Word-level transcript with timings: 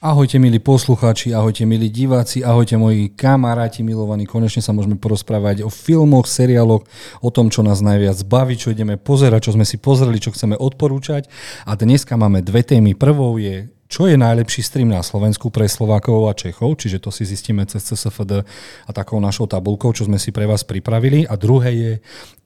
Ahojte 0.00 0.40
milí 0.40 0.56
poslucháči, 0.64 1.36
ahojte 1.36 1.68
milí 1.68 1.92
diváci, 1.92 2.40
ahojte 2.40 2.72
moji 2.80 3.12
kamaráti 3.12 3.84
milovaní. 3.84 4.24
Konečne 4.24 4.64
sa 4.64 4.72
môžeme 4.72 4.96
porozprávať 4.96 5.60
o 5.60 5.68
filmoch, 5.68 6.24
seriáloch, 6.24 6.88
o 7.20 7.28
tom, 7.28 7.52
čo 7.52 7.60
nás 7.60 7.84
najviac 7.84 8.16
baví, 8.24 8.56
čo 8.56 8.72
ideme 8.72 8.96
pozerať, 8.96 9.52
čo 9.52 9.60
sme 9.60 9.68
si 9.68 9.76
pozreli, 9.76 10.16
čo 10.16 10.32
chceme 10.32 10.56
odporúčať. 10.56 11.28
A 11.68 11.76
dneska 11.76 12.16
máme 12.16 12.40
dve 12.40 12.64
témy. 12.64 12.96
Prvou 12.96 13.36
je 13.36 13.68
čo 13.92 14.08
je 14.08 14.16
najlepší 14.16 14.64
stream 14.64 14.88
na 14.88 15.04
Slovensku 15.04 15.52
pre 15.52 15.68
Slovákov 15.68 16.30
a 16.30 16.32
Čechov, 16.32 16.80
čiže 16.80 17.02
to 17.02 17.12
si 17.12 17.28
zistíme 17.28 17.68
cez 17.68 17.84
CSFD 17.84 18.40
a 18.88 18.90
takou 18.96 19.20
našou 19.20 19.50
tabulkou, 19.50 19.92
čo 19.92 20.08
sme 20.08 20.16
si 20.16 20.32
pre 20.32 20.48
vás 20.48 20.64
pripravili. 20.64 21.28
A 21.28 21.36
druhé 21.36 21.70
je 21.76 21.92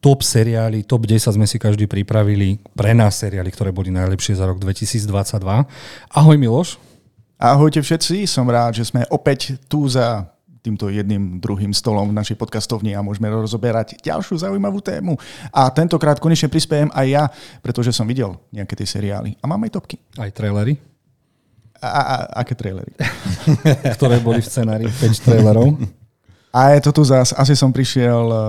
top 0.02 0.26
seriály, 0.26 0.82
top 0.82 1.06
10 1.06 1.30
sme 1.30 1.46
si 1.46 1.62
každý 1.62 1.86
pripravili 1.86 2.58
pre 2.74 2.98
nás 2.98 3.14
seriály, 3.22 3.54
ktoré 3.54 3.70
boli 3.70 3.94
najlepšie 3.94 4.42
za 4.42 4.48
rok 4.48 4.58
2022. 4.58 5.06
Ahoj 6.18 6.36
Miloš. 6.40 6.82
Ahojte 7.44 7.84
všetci, 7.84 8.24
som 8.24 8.48
rád, 8.48 8.80
že 8.80 8.88
sme 8.88 9.04
opäť 9.12 9.60
tu 9.68 9.84
za 9.84 10.32
týmto 10.64 10.88
jedným 10.88 11.44
druhým 11.44 11.76
stolom 11.76 12.08
v 12.08 12.16
našej 12.16 12.40
podcastovni 12.40 12.96
a 12.96 13.04
môžeme 13.04 13.28
rozoberať 13.28 14.00
ďalšiu 14.00 14.48
zaujímavú 14.48 14.80
tému. 14.80 15.20
A 15.52 15.68
tentokrát 15.68 16.16
konečne 16.16 16.48
prispiejem 16.48 16.88
aj 16.96 17.04
ja, 17.04 17.28
pretože 17.60 17.92
som 17.92 18.08
videl 18.08 18.32
nejaké 18.48 18.72
tie 18.80 18.88
seriály. 18.88 19.36
A 19.36 19.44
mám 19.44 19.60
aj 19.60 19.76
topky. 19.76 20.00
Aj 20.16 20.32
trailery? 20.32 20.80
A, 21.84 21.88
a, 21.92 22.00
a 22.00 22.16
aké 22.40 22.56
trailery? 22.56 22.96
Ktoré 24.00 24.24
boli 24.24 24.40
v 24.40 24.48
scenári 24.48 24.88
5 24.88 25.04
trailerov. 25.28 25.76
A 26.48 26.72
je 26.72 26.80
to 26.80 26.96
tu 26.96 27.04
zás. 27.04 27.36
Asi 27.36 27.52
som 27.52 27.76
prišiel 27.76 28.24
eh, 28.24 28.40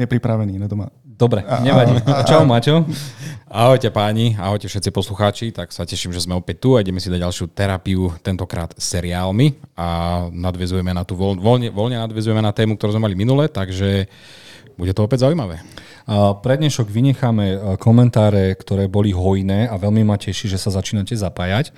nepripravený 0.00 0.56
na 0.56 0.64
doma. 0.64 0.88
Dobre, 1.18 1.42
nevadí. 1.66 1.98
Čau, 2.30 2.46
Maťo. 2.46 2.86
Ahojte 3.50 3.90
páni, 3.90 4.38
ahojte 4.38 4.70
všetci 4.70 4.94
poslucháči, 4.94 5.46
tak 5.50 5.74
sa 5.74 5.82
teším, 5.82 6.14
že 6.14 6.22
sme 6.22 6.38
opäť 6.38 6.62
tu 6.62 6.78
a 6.78 6.84
ideme 6.84 7.02
si 7.02 7.10
dať 7.10 7.26
ďalšiu 7.26 7.50
terapiu, 7.58 8.14
tentokrát 8.22 8.70
seriálmi 8.78 9.58
a 9.74 9.88
nadvezujeme 10.30 10.94
na 10.94 11.02
tú, 11.02 11.18
voľne, 11.18 11.74
voľne 11.74 11.98
nadvezujeme 11.98 12.38
na 12.38 12.54
tému, 12.54 12.78
ktorú 12.78 12.94
sme 12.94 13.10
mali 13.10 13.18
minule, 13.18 13.50
takže 13.50 14.06
bude 14.78 14.94
to 14.94 15.02
opäť 15.02 15.26
zaujímavé. 15.26 15.58
Pre 16.38 16.54
dnešok 16.54 16.86
vynecháme 16.86 17.46
e, 17.50 17.56
komentáre, 17.82 18.54
ktoré 18.54 18.86
boli 18.86 19.10
hojné 19.10 19.66
a 19.66 19.74
veľmi 19.74 20.06
ma 20.06 20.20
teší, 20.20 20.46
že 20.46 20.60
sa 20.60 20.70
začínate 20.70 21.18
zapájať. 21.18 21.74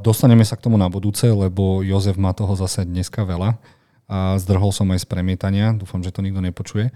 Dostaneme 0.00 0.46
sa 0.48 0.56
k 0.56 0.64
tomu 0.64 0.80
na 0.80 0.88
budúce, 0.88 1.28
lebo 1.28 1.84
Jozef 1.84 2.16
má 2.16 2.32
toho 2.32 2.56
zase 2.56 2.88
dneska 2.88 3.28
veľa 3.28 3.60
a 4.12 4.36
zdrhol 4.36 4.76
som 4.76 4.92
aj 4.92 5.00
z 5.00 5.06
premietania, 5.08 5.72
dúfam, 5.72 6.04
že 6.04 6.12
to 6.12 6.20
nikto 6.20 6.44
nepočuje. 6.44 6.92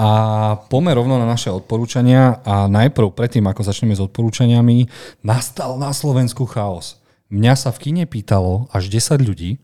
A 0.00 0.08
pomer 0.72 0.96
rovno 0.96 1.20
na 1.20 1.28
naše 1.28 1.52
odporúčania 1.52 2.40
a 2.40 2.64
najprv 2.64 3.12
predtým, 3.12 3.44
ako 3.44 3.68
začneme 3.68 3.92
s 3.92 4.00
odporúčaniami, 4.00 4.88
nastal 5.20 5.76
na 5.76 5.92
Slovensku 5.92 6.48
chaos. 6.48 6.96
Mňa 7.28 7.52
sa 7.60 7.68
v 7.68 7.78
kine 7.84 8.04
pýtalo 8.08 8.72
až 8.72 8.88
10 8.88 9.20
ľudí, 9.20 9.60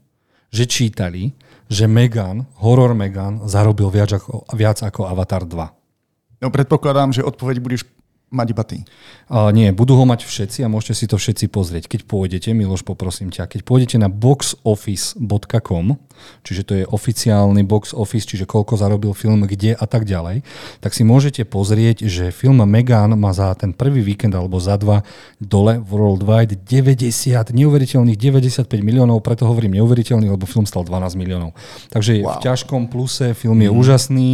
že 0.52 0.68
čítali, 0.68 1.32
že 1.72 1.88
Megan, 1.88 2.44
horor 2.60 2.92
Megan, 2.92 3.48
zarobil 3.48 3.88
viac 3.88 4.20
ako, 4.20 4.44
viac 4.52 4.84
ako 4.84 5.08
Avatar 5.08 5.48
2. 5.48 6.44
No 6.44 6.52
predpokladám, 6.52 7.16
že 7.16 7.24
odpoveď 7.24 7.56
budeš 7.64 7.88
mať 8.30 8.46
iba 8.54 8.64
ty. 8.64 8.78
Uh, 9.26 9.50
nie, 9.50 9.74
budú 9.74 9.98
ho 9.98 10.06
mať 10.06 10.22
všetci 10.24 10.62
a 10.62 10.70
môžete 10.70 10.94
si 10.94 11.06
to 11.10 11.18
všetci 11.18 11.50
pozrieť. 11.50 11.90
Keď 11.90 12.06
pôjdete, 12.06 12.54
Miloš, 12.54 12.86
poprosím 12.86 13.34
ťa, 13.34 13.50
keď 13.50 13.66
pôjdete 13.66 13.98
na 13.98 14.06
boxoffice.com, 14.06 15.98
čiže 16.42 16.62
to 16.62 16.72
je 16.80 16.84
oficiálny 16.86 17.62
box 17.66 17.92
office, 17.92 18.26
čiže 18.26 18.48
koľko 18.48 18.76
zarobil 18.78 19.12
film, 19.12 19.44
kde 19.44 19.76
a 19.76 19.86
tak 19.86 20.04
ďalej, 20.08 20.42
tak 20.80 20.92
si 20.96 21.02
môžete 21.04 21.44
pozrieť, 21.44 22.06
že 22.06 22.34
film 22.34 22.62
Megan 22.64 23.16
má 23.18 23.32
za 23.34 23.52
ten 23.56 23.74
prvý 23.74 24.00
víkend 24.00 24.32
alebo 24.36 24.60
za 24.62 24.76
dva 24.80 25.02
dole 25.40 25.80
worldwide 25.80 26.60
90, 26.64 27.10
neuveriteľných 27.52 28.18
95 28.18 28.68
miliónov, 28.80 29.20
preto 29.20 29.44
hovorím 29.44 29.80
neuveriteľný, 29.80 30.30
lebo 30.30 30.44
film 30.46 30.64
stal 30.64 30.86
12 30.86 31.18
miliónov. 31.18 31.56
Takže 31.90 32.22
wow. 32.22 32.38
v 32.38 32.48
ťažkom 32.48 32.88
pluse, 32.92 33.32
film 33.34 33.60
je 33.60 33.70
mm. 33.72 33.76
úžasný, 33.76 34.30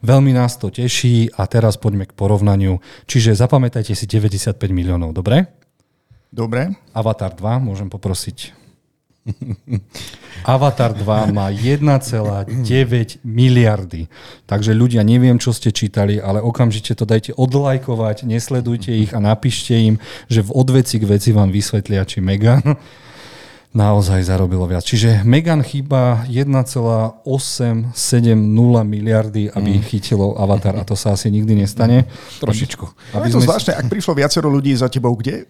veľmi 0.00 0.32
nás 0.32 0.56
to 0.56 0.72
teší 0.72 1.30
a 1.36 1.46
teraz 1.50 1.76
poďme 1.76 2.08
k 2.08 2.16
porovnaniu. 2.16 2.80
Čiže 3.06 3.36
zapamätajte 3.36 3.92
si 3.92 4.04
95 4.08 4.56
miliónov, 4.70 5.12
dobre? 5.12 5.50
Dobre. 6.34 6.74
Avatar 6.90 7.30
2, 7.30 7.62
môžem 7.62 7.86
poprosiť. 7.86 8.63
Avatar 10.44 10.92
2 10.92 11.32
má 11.32 11.48
1,9 11.48 13.24
miliardy. 13.24 14.12
Takže 14.44 14.76
ľudia, 14.76 15.00
neviem, 15.00 15.40
čo 15.40 15.56
ste 15.56 15.72
čítali, 15.72 16.20
ale 16.20 16.44
okamžite 16.44 16.92
to 16.92 17.08
dajte 17.08 17.32
odlajkovať, 17.32 18.28
nesledujte 18.28 18.92
ich 18.92 19.16
a 19.16 19.20
napíšte 19.20 19.72
im, 19.72 19.96
že 20.28 20.44
v 20.44 20.50
odveci 20.52 21.00
k 21.00 21.08
veci 21.08 21.32
vám 21.32 21.48
vysvetlia, 21.48 22.04
či 22.04 22.20
Megan 22.20 22.60
naozaj 23.74 24.22
zarobilo 24.28 24.68
viac. 24.68 24.84
Čiže 24.84 25.24
Megan 25.24 25.64
chýba 25.64 26.28
1,870 26.28 27.96
miliardy, 28.84 29.48
aby 29.50 29.80
mm. 29.80 29.84
chytilo 29.88 30.36
Avatar 30.36 30.76
a 30.78 30.84
to 30.84 30.94
sa 30.94 31.16
asi 31.16 31.32
nikdy 31.32 31.58
nestane. 31.58 32.04
Trošičku. 32.44 33.16
Aby 33.16 33.32
je 33.32 33.34
to 33.34 33.40
sme... 33.40 33.48
zvláštne, 33.48 33.72
ak 33.74 33.86
prišlo 33.88 34.12
viacero 34.14 34.52
ľudí 34.52 34.76
za 34.76 34.92
tebou, 34.92 35.16
kde, 35.16 35.48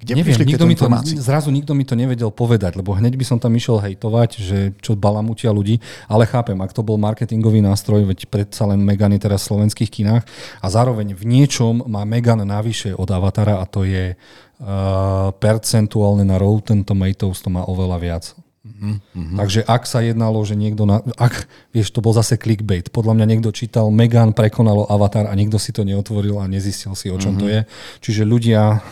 kde 0.00 0.16
Neviem, 0.16 0.48
nikto 0.48 0.64
mi 0.64 0.72
to, 0.72 0.88
zrazu 1.20 1.52
nikto 1.52 1.76
mi 1.76 1.84
to 1.84 1.92
nevedel 1.92 2.32
povedať, 2.32 2.80
lebo 2.80 2.96
hneď 2.96 3.20
by 3.20 3.24
som 3.28 3.36
tam 3.36 3.52
išiel 3.52 3.84
hejtovať, 3.84 4.30
že 4.40 4.58
čo 4.80 4.96
balamutia 4.96 5.52
ľudí, 5.52 5.76
ale 6.08 6.24
chápem, 6.24 6.56
ak 6.56 6.72
to 6.72 6.80
bol 6.80 6.96
marketingový 6.96 7.60
nástroj, 7.60 8.08
veď 8.08 8.32
predsa 8.32 8.64
len 8.64 8.80
Megan 8.80 9.12
je 9.12 9.20
teraz 9.20 9.44
v 9.44 9.48
slovenských 9.52 9.92
kinách 9.92 10.24
a 10.64 10.66
zároveň 10.72 11.12
v 11.12 11.22
niečom 11.28 11.84
má 11.84 12.08
Megan 12.08 12.40
navyše 12.40 12.96
od 12.96 13.12
Avatara 13.12 13.60
a 13.60 13.68
to 13.68 13.84
je 13.84 14.16
uh, 14.16 15.28
percentuálne 15.36 16.24
na 16.24 16.40
Rotten 16.40 16.80
Tomatoes 16.80 17.44
to 17.44 17.52
má 17.52 17.68
oveľa 17.68 17.98
viac. 18.00 18.24
Mm-hmm. 18.60 19.40
Takže 19.40 19.60
ak 19.64 19.88
sa 19.88 20.04
jednalo, 20.04 20.36
že 20.44 20.52
niekto, 20.52 20.84
na, 20.84 21.00
ak, 21.16 21.48
vieš, 21.72 21.96
to 21.96 22.04
bol 22.04 22.12
zase 22.12 22.36
clickbait, 22.36 22.92
podľa 22.92 23.16
mňa 23.16 23.26
niekto 23.26 23.50
čítal 23.56 23.88
Megan 23.88 24.36
prekonalo 24.36 24.84
Avatar 24.84 25.32
a 25.32 25.34
niekto 25.36 25.56
si 25.56 25.72
to 25.72 25.80
neotvoril 25.80 26.36
a 26.40 26.44
nezistil 26.44 26.92
si, 26.92 27.08
o 27.08 27.16
čom 27.16 27.36
mm-hmm. 27.36 27.40
to 27.40 27.46
je. 27.48 27.60
Čiže 28.04 28.22
ľudia, 28.28 28.84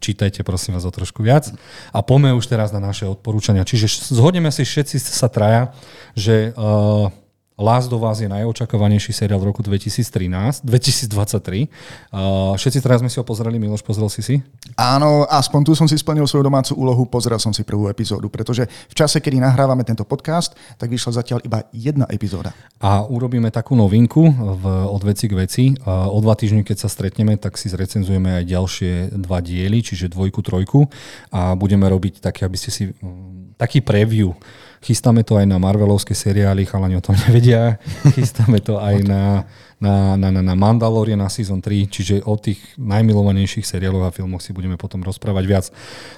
čítajte 0.00 0.42
prosím 0.42 0.74
vás 0.74 0.84
o 0.84 0.92
trošku 0.92 1.22
viac. 1.22 1.52
A 1.94 2.00
poďme 2.00 2.34
už 2.34 2.46
teraz 2.48 2.72
na 2.72 2.80
naše 2.80 3.06
odporúčania. 3.06 3.68
Čiže 3.68 4.10
zhodneme 4.10 4.48
si 4.48 4.64
všetci 4.64 4.96
sa 4.98 5.28
traja, 5.28 5.74
že 6.16 6.56
uh, 6.56 7.12
Last 7.60 7.92
of 7.92 8.00
Us 8.00 8.24
je 8.24 8.28
najočakovanejší 8.32 9.12
seriál 9.12 9.36
v 9.36 9.52
roku 9.52 9.60
2013, 9.60 10.64
2023. 10.64 11.68
Uh, 12.08 12.56
všetci 12.56 12.80
teraz 12.80 13.04
sme 13.04 13.12
si 13.12 13.20
ho 13.20 13.24
pozreli, 13.28 13.60
Miloš, 13.60 13.84
pozrel 13.84 14.08
si 14.08 14.24
si? 14.24 14.40
Áno, 14.80 15.28
aspoň 15.28 15.60
tu 15.68 15.72
som 15.76 15.84
si 15.84 16.00
splnil 16.00 16.24
svoju 16.24 16.48
domácu 16.48 16.72
úlohu, 16.72 17.04
pozrel 17.04 17.36
som 17.36 17.52
si 17.52 17.60
prvú 17.60 17.92
epizódu, 17.92 18.32
pretože 18.32 18.64
v 18.64 18.94
čase, 18.96 19.20
kedy 19.20 19.44
nahrávame 19.44 19.84
tento 19.84 20.08
podcast, 20.08 20.56
tak 20.80 20.88
vyšla 20.88 21.20
zatiaľ 21.20 21.44
iba 21.44 21.68
jedna 21.76 22.08
epizóda. 22.08 22.56
A 22.80 23.04
urobíme 23.04 23.52
takú 23.52 23.76
novinku 23.76 24.32
v, 24.32 24.64
od 24.88 25.02
veci 25.04 25.28
k 25.28 25.36
veci. 25.36 25.64
Uh, 25.84 26.08
o 26.08 26.16
dva 26.24 26.32
týždne, 26.32 26.64
keď 26.64 26.76
sa 26.80 26.88
stretneme, 26.88 27.36
tak 27.36 27.60
si 27.60 27.68
zrecenzujeme 27.68 28.40
aj 28.40 28.44
ďalšie 28.48 28.92
dva 29.20 29.44
diely, 29.44 29.84
čiže 29.84 30.08
dvojku, 30.08 30.40
trojku 30.40 30.88
a 31.28 31.52
budeme 31.52 31.84
robiť 31.84 32.24
také, 32.24 32.48
aby 32.48 32.56
ste 32.56 32.72
si 32.72 32.82
um, 33.04 33.52
taký 33.60 33.84
preview 33.84 34.32
Chystáme 34.80 35.20
to 35.28 35.36
aj 35.36 35.44
na 35.44 35.60
Marvelovské 35.60 36.16
seriály, 36.16 36.64
chalani 36.64 36.96
o 36.96 37.04
tom 37.04 37.12
nevedia. 37.28 37.76
Chystáme 38.16 38.64
to 38.64 38.80
aj 38.80 39.04
na, 39.04 39.44
na, 39.76 40.16
na, 40.16 40.28
na, 40.32 40.40
na 40.40 40.54
Mandalorian 40.56 41.20
na 41.20 41.28
Season 41.28 41.60
3, 41.60 41.92
čiže 41.92 42.14
o 42.24 42.36
tých 42.40 42.60
najmilovanejších 42.80 43.68
seriáloch 43.68 44.08
a 44.08 44.14
filmoch 44.14 44.40
si 44.40 44.56
budeme 44.56 44.80
potom 44.80 45.04
rozprávať 45.04 45.44
viac. 45.44 45.64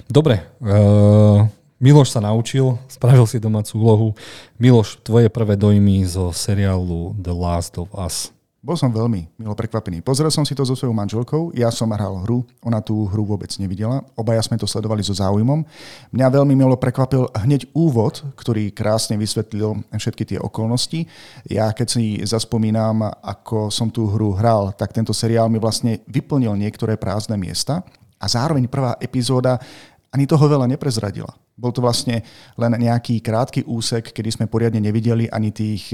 Dobre, 0.07 0.47
uh, 0.63 1.43
Miloš 1.83 2.15
sa 2.15 2.23
naučil, 2.23 2.79
spravil 2.87 3.27
si 3.27 3.43
domácu 3.43 3.75
úlohu. 3.75 4.07
Miloš, 4.55 5.03
tvoje 5.03 5.27
prvé 5.27 5.59
dojmy 5.59 6.07
zo 6.07 6.31
seriálu 6.31 7.11
The 7.19 7.35
Last 7.35 7.75
of 7.75 7.91
Us. 7.91 8.31
Bol 8.63 8.79
som 8.79 8.95
veľmi 8.95 9.35
milo 9.35 9.51
prekvapený. 9.59 9.99
Pozrel 9.99 10.31
som 10.31 10.47
si 10.47 10.55
to 10.55 10.63
so 10.63 10.71
svojou 10.71 10.95
manželkou, 10.95 11.51
ja 11.51 11.67
som 11.67 11.91
hral 11.91 12.23
hru, 12.23 12.47
ona 12.63 12.79
tú 12.79 13.03
hru 13.11 13.27
vôbec 13.27 13.51
nevidela, 13.59 14.07
obaja 14.15 14.39
sme 14.39 14.55
to 14.55 14.63
sledovali 14.63 15.03
so 15.03 15.11
záujmom. 15.11 15.67
Mňa 16.15 16.27
veľmi 16.31 16.55
milo 16.55 16.79
prekvapil 16.79 17.27
hneď 17.43 17.67
úvod, 17.75 18.23
ktorý 18.39 18.71
krásne 18.71 19.19
vysvetlil 19.19 19.83
všetky 19.91 20.23
tie 20.23 20.39
okolnosti. 20.39 21.03
Ja 21.51 21.75
keď 21.75 21.87
si 21.91 22.23
zaspomínam, 22.23 23.03
ako 23.03 23.67
som 23.67 23.91
tú 23.91 24.07
hru 24.07 24.31
hral, 24.31 24.71
tak 24.79 24.95
tento 24.95 25.11
seriál 25.11 25.51
mi 25.51 25.59
vlastne 25.59 25.99
vyplnil 26.07 26.55
niektoré 26.55 26.95
prázdne 26.95 27.35
miesta 27.35 27.83
a 28.15 28.31
zároveň 28.31 28.71
prvá 28.71 28.95
epizóda 29.03 29.59
ani 30.07 30.23
toho 30.23 30.47
veľa 30.47 30.71
neprezradila. 30.71 31.35
Bol 31.59 31.75
to 31.75 31.83
vlastne 31.83 32.23
len 32.55 32.71
nejaký 32.79 33.19
krátky 33.19 33.67
úsek, 33.67 34.15
kedy 34.15 34.39
sme 34.39 34.45
poriadne 34.47 34.79
nevideli 34.79 35.27
ani 35.27 35.51
tých 35.51 35.91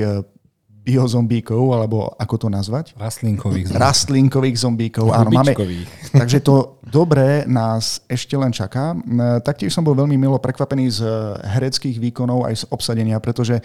biozombíkov, 0.90 1.62
alebo 1.70 2.10
ako 2.18 2.36
to 2.42 2.48
nazvať? 2.50 2.98
Rastlinkových 2.98 3.70
zombíkov. 3.70 3.86
Rastlinkových 3.86 4.58
zombíkov, 4.58 5.06
áno. 5.14 5.30
Máme, 5.30 5.54
takže 6.22 6.42
to 6.42 6.82
dobré 6.82 7.46
nás 7.46 8.02
ešte 8.10 8.34
len 8.34 8.50
čaká. 8.50 8.98
Taktiež 9.46 9.70
som 9.70 9.86
bol 9.86 9.94
veľmi 9.94 10.18
milo 10.18 10.42
prekvapený 10.42 10.90
z 10.98 11.00
hereckých 11.46 12.02
výkonov 12.02 12.50
aj 12.50 12.66
z 12.66 12.68
obsadenia, 12.74 13.22
pretože 13.22 13.62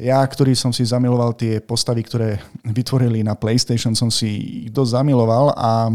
ja, 0.00 0.24
ktorý 0.24 0.56
som 0.56 0.72
si 0.72 0.88
zamiloval 0.88 1.36
tie 1.36 1.60
postavy, 1.60 2.00
ktoré 2.00 2.40
vytvorili 2.64 3.20
na 3.20 3.36
PlayStation, 3.36 3.92
som 3.92 4.08
si 4.08 4.64
ich 4.66 4.72
dosť 4.72 5.04
zamiloval 5.04 5.52
a 5.52 5.92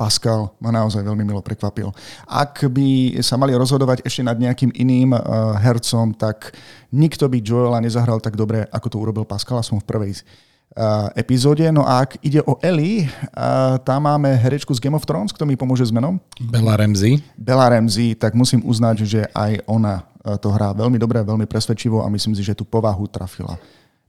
Pascal 0.00 0.48
ma 0.56 0.72
naozaj 0.72 1.04
veľmi 1.04 1.28
milo 1.28 1.44
prekvapil. 1.44 1.92
Ak 2.24 2.64
by 2.64 3.20
sa 3.20 3.36
mali 3.36 3.52
rozhodovať 3.52 4.00
ešte 4.00 4.24
nad 4.24 4.40
nejakým 4.40 4.72
iným 4.72 5.12
uh, 5.12 5.20
hercom, 5.60 6.16
tak 6.16 6.56
nikto 6.88 7.28
by 7.28 7.44
Joela 7.44 7.84
nezahral 7.84 8.16
tak 8.16 8.40
dobre, 8.40 8.64
ako 8.72 8.86
to 8.88 8.96
urobil 8.96 9.28
Pascal, 9.28 9.60
som 9.60 9.76
v 9.76 9.84
prvej 9.84 10.16
uh, 10.16 11.12
epizóde. 11.12 11.68
No 11.68 11.84
a 11.84 12.08
ak 12.08 12.16
ide 12.24 12.40
o 12.48 12.56
Ellie, 12.64 13.12
uh, 13.36 13.76
tam 13.84 14.08
máme 14.08 14.32
herečku 14.40 14.72
z 14.72 14.80
Game 14.80 14.96
of 14.96 15.04
Thrones, 15.04 15.36
kto 15.36 15.44
mi 15.44 15.60
pomôže 15.60 15.84
s 15.84 15.92
menom? 15.92 16.16
Bella 16.40 16.80
Ramsey. 16.80 17.20
Bella 17.36 17.68
Ramsey, 17.68 18.16
tak 18.16 18.32
musím 18.32 18.64
uznať, 18.64 18.96
že 19.04 19.28
aj 19.36 19.68
ona 19.68 20.08
to 20.20 20.52
hrá 20.52 20.76
veľmi 20.76 21.00
dobre, 21.00 21.24
veľmi 21.24 21.48
presvedčivo 21.48 22.04
a 22.04 22.12
myslím 22.12 22.36
si, 22.36 22.44
že 22.44 22.52
tú 22.52 22.68
povahu 22.68 23.08
trafila. 23.08 23.56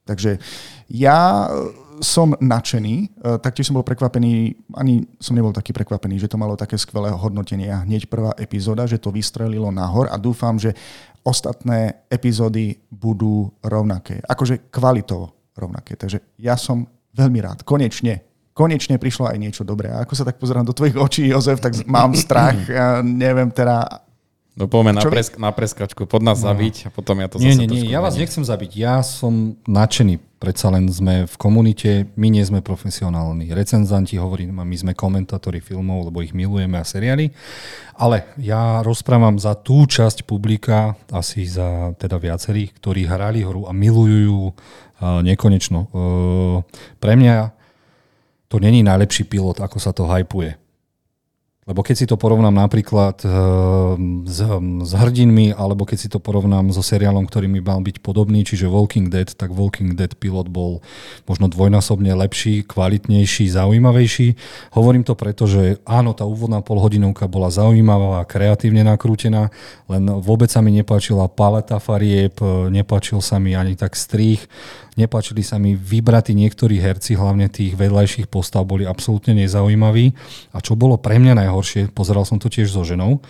Takže 0.04 0.44
ja 0.92 1.48
som 2.02 2.34
nadšený, 2.34 2.96
e, 2.98 3.08
taktiež 3.38 3.70
som 3.70 3.78
bol 3.78 3.86
prekvapený, 3.86 4.58
ani 4.74 5.06
som 5.22 5.38
nebol 5.38 5.54
taký 5.54 5.72
prekvapený, 5.72 6.18
že 6.18 6.28
to 6.28 6.42
malo 6.42 6.58
také 6.58 6.76
skvelé 6.76 7.14
hodnotenie 7.14 7.70
a 7.70 7.86
hneď 7.86 8.10
prvá 8.10 8.34
epizóda, 8.42 8.90
že 8.90 8.98
to 8.98 9.14
vystrelilo 9.14 9.70
nahor 9.70 10.10
a 10.10 10.18
dúfam, 10.18 10.58
že 10.58 10.74
ostatné 11.22 12.02
epizódy 12.10 12.82
budú 12.90 13.54
rovnaké. 13.62 14.18
Akože 14.26 14.74
kvalitovo 14.74 15.54
rovnaké. 15.54 15.94
Takže 15.94 16.42
ja 16.42 16.58
som 16.58 16.90
veľmi 17.14 17.40
rád. 17.40 17.62
Konečne 17.62 18.26
konečne 18.52 19.00
prišlo 19.00 19.32
aj 19.32 19.38
niečo 19.40 19.64
dobré. 19.64 19.90
A 19.90 20.04
ako 20.04 20.14
sa 20.14 20.28
tak 20.28 20.36
pozerám 20.38 20.68
do 20.68 20.76
tvojich 20.76 21.00
očí, 21.00 21.24
Jozef, 21.32 21.64
tak 21.64 21.72
mám 21.88 22.14
strach. 22.14 22.54
Ja 22.72 23.00
neviem 23.02 23.50
teda, 23.50 24.04
No 24.52 24.68
poďme 24.68 25.00
na, 25.00 25.04
presk- 25.08 25.40
na 25.40 25.52
preskačku, 25.56 26.04
pod 26.04 26.20
nás 26.20 26.44
no. 26.44 26.52
zabiť 26.52 26.88
a 26.88 26.90
potom 26.92 27.16
ja 27.24 27.32
to 27.32 27.40
nie, 27.40 27.56
zase 27.56 27.64
Nie, 27.64 27.68
nie, 27.72 27.84
ja 27.88 28.04
vás 28.04 28.20
nechcem 28.20 28.44
zabiť. 28.44 28.72
Ja 28.76 29.00
som 29.00 29.56
nadšený. 29.64 30.20
Predsa 30.42 30.74
len 30.74 30.90
sme 30.90 31.30
v 31.30 31.36
komunite, 31.38 32.10
my 32.18 32.34
nie 32.34 32.42
sme 32.42 32.66
profesionálni 32.66 33.54
recenzanti, 33.54 34.18
hovorím, 34.18 34.58
my 34.58 34.74
sme 34.74 34.98
komentátori 34.98 35.62
filmov, 35.62 36.10
lebo 36.10 36.26
ich 36.26 36.34
milujeme 36.34 36.82
a 36.82 36.86
seriály. 36.86 37.30
Ale 37.94 38.26
ja 38.42 38.82
rozprávam 38.82 39.38
za 39.38 39.54
tú 39.54 39.86
časť 39.86 40.26
publika, 40.26 40.98
asi 41.14 41.46
za 41.46 41.94
teda 41.94 42.18
viacerých, 42.18 42.74
ktorí 42.74 43.06
hrali 43.06 43.46
hru 43.46 43.70
a 43.70 43.72
milujú 43.72 44.18
ju 44.26 44.40
uh, 44.50 45.22
nekonečno. 45.22 45.80
Uh, 45.94 46.66
pre 46.98 47.14
mňa 47.14 47.54
to 48.50 48.58
není 48.58 48.82
najlepší 48.82 49.30
pilot, 49.30 49.62
ako 49.62 49.78
sa 49.78 49.94
to 49.94 50.10
hypuje. 50.10 50.58
Lebo 51.70 51.86
keď 51.86 51.94
si 51.94 52.06
to 52.10 52.18
porovnám 52.18 52.58
napríklad 52.58 53.22
ehm, 53.22 54.26
s, 54.26 54.42
s 54.82 54.92
hrdinmi, 54.98 55.54
alebo 55.54 55.86
keď 55.86 55.98
si 56.02 56.10
to 56.10 56.18
porovnám 56.18 56.74
so 56.74 56.82
seriálom, 56.82 57.30
ktorý 57.30 57.46
mi 57.46 57.62
mal 57.62 57.86
byť 57.86 58.02
podobný, 58.02 58.42
čiže 58.42 58.66
Walking 58.66 59.14
Dead, 59.14 59.30
tak 59.30 59.54
Walking 59.54 59.94
Dead 59.94 60.10
pilot 60.18 60.50
bol 60.50 60.82
možno 61.30 61.54
dvojnásobne 61.54 62.18
lepší, 62.18 62.66
kvalitnejší, 62.66 63.54
zaujímavejší. 63.54 64.34
Hovorím 64.74 65.06
to 65.06 65.14
preto, 65.14 65.46
že 65.46 65.78
áno, 65.86 66.18
tá 66.18 66.26
úvodná 66.26 66.66
polhodinovka 66.66 67.30
bola 67.30 67.54
zaujímavá 67.54 68.26
a 68.26 68.28
kreatívne 68.28 68.82
nakrútená, 68.82 69.54
len 69.86 70.04
vôbec 70.18 70.50
sa 70.50 70.66
mi 70.66 70.74
nepáčila 70.74 71.30
paleta 71.30 71.78
farieb, 71.78 72.42
nepáčil 72.74 73.22
sa 73.22 73.38
mi 73.38 73.54
ani 73.54 73.78
tak 73.78 73.94
strých, 73.94 74.50
Nepáčili 75.00 75.40
sa 75.42 75.56
mi 75.56 75.78
vybratí 75.78 76.36
niektorí 76.36 76.80
herci, 76.80 77.16
hlavne 77.16 77.48
tých 77.48 77.80
vedľajších 77.80 78.28
postav, 78.28 78.68
boli 78.68 78.84
absolútne 78.84 79.32
nezaujímaví. 79.40 80.12
A 80.52 80.60
čo 80.60 80.76
bolo 80.76 81.00
pre 81.00 81.16
mňa 81.16 81.48
najhoršie, 81.48 81.96
pozeral 81.96 82.28
som 82.28 82.40
to 82.40 82.52
tiež 82.52 82.72
so 82.72 82.84
ženou, 82.84 83.24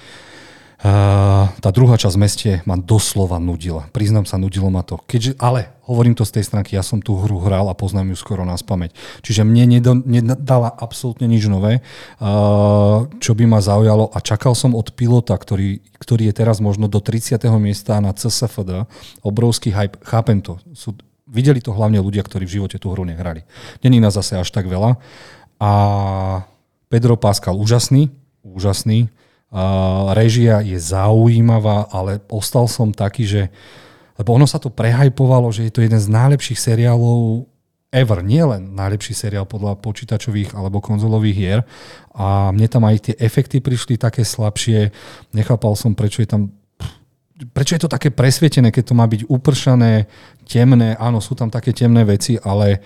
Uh, 0.81 1.45
tá 1.61 1.69
druhá 1.69 1.93
časť 1.93 2.17
meste 2.17 2.51
ma 2.65 2.73
doslova 2.73 3.37
nudila. 3.37 3.85
Priznám 3.93 4.25
sa, 4.25 4.41
nudilo 4.41 4.65
ma 4.73 4.81
to. 4.81 4.97
Keďže, 5.05 5.37
ale 5.37 5.69
hovorím 5.85 6.17
to 6.17 6.25
z 6.25 6.41
tej 6.41 6.49
stránky, 6.49 6.73
ja 6.73 6.81
som 6.81 6.97
tú 6.97 7.21
hru 7.21 7.37
hral 7.37 7.69
a 7.69 7.77
poznám 7.77 8.09
ju 8.09 8.17
skoro 8.17 8.41
na 8.49 8.57
spameť. 8.57 8.89
Čiže 9.21 9.45
mne 9.45 9.77
nedo, 9.77 9.93
nedala 10.01 10.73
absolútne 10.73 11.29
nič 11.29 11.45
nové, 11.45 11.85
uh, 12.17 13.05
čo 13.21 13.37
by 13.37 13.45
ma 13.45 13.61
zaujalo 13.61 14.09
a 14.09 14.17
čakal 14.25 14.57
som 14.57 14.73
od 14.73 14.89
pilota, 14.97 15.37
ktorý, 15.37 15.85
ktorý 16.01 16.33
je 16.33 16.37
teraz 16.41 16.57
možno 16.57 16.89
do 16.89 16.97
30. 16.97 17.37
miesta 17.61 18.01
na 18.01 18.17
CSFD, 18.17 18.89
obrovský 19.21 19.69
hype. 19.69 20.01
Chápem 20.01 20.41
to. 20.41 20.57
Sú 20.73 20.97
videli 21.31 21.63
to 21.63 21.71
hlavne 21.71 22.03
ľudia, 22.03 22.21
ktorí 22.27 22.43
v 22.43 22.59
živote 22.59 22.75
tú 22.75 22.91
hru 22.91 23.07
nehrali. 23.07 23.47
Není 23.79 24.03
nás 24.03 24.19
zase 24.19 24.35
až 24.35 24.51
tak 24.51 24.67
veľa. 24.67 24.99
A 25.63 25.71
Pedro 26.91 27.15
Pascal 27.15 27.55
úžasný, 27.55 28.11
úžasný. 28.43 29.07
A 29.51 30.11
režia 30.11 30.59
je 30.59 30.75
zaujímavá, 30.75 31.87
ale 31.91 32.19
ostal 32.27 32.67
som 32.67 32.91
taký, 32.91 33.23
že 33.23 33.41
lebo 34.19 34.37
ono 34.37 34.45
sa 34.45 34.61
to 34.61 34.69
prehajpovalo, 34.69 35.49
že 35.49 35.65
je 35.65 35.73
to 35.73 35.81
jeden 35.81 35.97
z 35.97 36.05
najlepších 36.13 36.59
seriálov 36.59 37.49
ever, 37.89 38.21
nie 38.21 38.45
len 38.45 38.77
najlepší 38.77 39.17
seriál 39.17 39.49
podľa 39.49 39.81
počítačových 39.81 40.53
alebo 40.53 40.77
konzolových 40.77 41.37
hier. 41.37 41.59
A 42.13 42.53
mne 42.53 42.69
tam 42.69 42.85
aj 42.85 43.11
tie 43.11 43.15
efekty 43.17 43.59
prišli 43.59 43.97
také 43.97 44.21
slabšie. 44.21 44.93
Nechápal 45.33 45.73
som, 45.73 45.97
prečo 45.97 46.21
je 46.21 46.29
tam 46.29 46.53
prečo 47.49 47.73
je 47.73 47.81
to 47.81 47.89
také 47.89 48.13
presvietené, 48.13 48.69
keď 48.69 48.93
to 48.93 48.97
má 48.97 49.09
byť 49.09 49.25
upršané, 49.25 50.05
temné, 50.51 50.99
áno, 50.99 51.23
sú 51.23 51.31
tam 51.31 51.47
také 51.47 51.71
temné 51.71 52.03
veci, 52.03 52.35
ale 52.35 52.83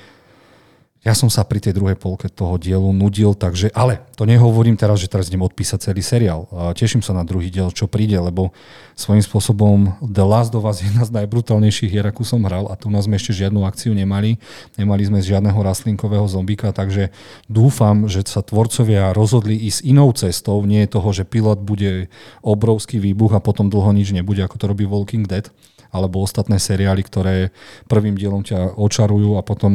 ja 1.06 1.14
som 1.14 1.30
sa 1.30 1.46
pri 1.46 1.62
tej 1.62 1.78
druhej 1.78 2.02
polke 2.02 2.26
toho 2.34 2.58
dielu 2.58 2.90
nudil, 2.90 3.38
takže, 3.38 3.70
ale 3.78 4.02
to 4.18 4.26
nehovorím 4.26 4.74
teraz, 4.74 4.98
že 4.98 5.06
teraz 5.06 5.30
idem 5.30 5.46
odpísať 5.46 5.94
celý 5.94 6.02
seriál. 6.02 6.50
Teším 6.74 7.06
sa 7.06 7.14
na 7.14 7.22
druhý 7.22 7.54
diel, 7.54 7.70
čo 7.70 7.86
príde, 7.86 8.18
lebo 8.18 8.50
svojím 8.98 9.22
spôsobom 9.22 10.02
The 10.02 10.26
Last 10.26 10.58
of 10.58 10.66
Us 10.66 10.82
je 10.82 10.90
jedna 10.90 11.06
z 11.06 11.14
najbrutálnejších 11.14 11.94
hier, 11.94 12.10
akú 12.10 12.26
som 12.26 12.42
hral 12.50 12.66
a 12.66 12.74
tu 12.74 12.90
nás 12.90 13.06
sme 13.06 13.22
ešte 13.22 13.38
žiadnu 13.38 13.70
akciu 13.70 13.94
nemali. 13.94 14.42
Nemali 14.82 15.06
sme 15.06 15.22
žiadneho 15.22 15.62
rastlinkového 15.62 16.26
zombika, 16.26 16.74
takže 16.74 17.14
dúfam, 17.46 18.10
že 18.10 18.26
sa 18.26 18.42
tvorcovia 18.42 19.14
rozhodli 19.14 19.62
ísť 19.62 19.86
inou 19.86 20.10
cestou, 20.10 20.58
nie 20.66 20.90
je 20.90 20.98
toho, 20.98 21.14
že 21.14 21.22
pilot 21.22 21.62
bude 21.62 22.10
obrovský 22.42 22.98
výbuch 22.98 23.38
a 23.38 23.46
potom 23.46 23.70
dlho 23.70 23.94
nič 23.94 24.10
nebude, 24.10 24.42
ako 24.42 24.58
to 24.58 24.66
robí 24.74 24.90
Walking 24.90 25.30
Dead 25.30 25.54
alebo 25.96 26.20
ostatné 26.20 26.60
seriály, 26.60 27.08
ktoré 27.08 27.56
prvým 27.88 28.20
dielom 28.20 28.44
ťa 28.44 28.76
očarujú 28.76 29.40
a 29.40 29.42
potom 29.48 29.72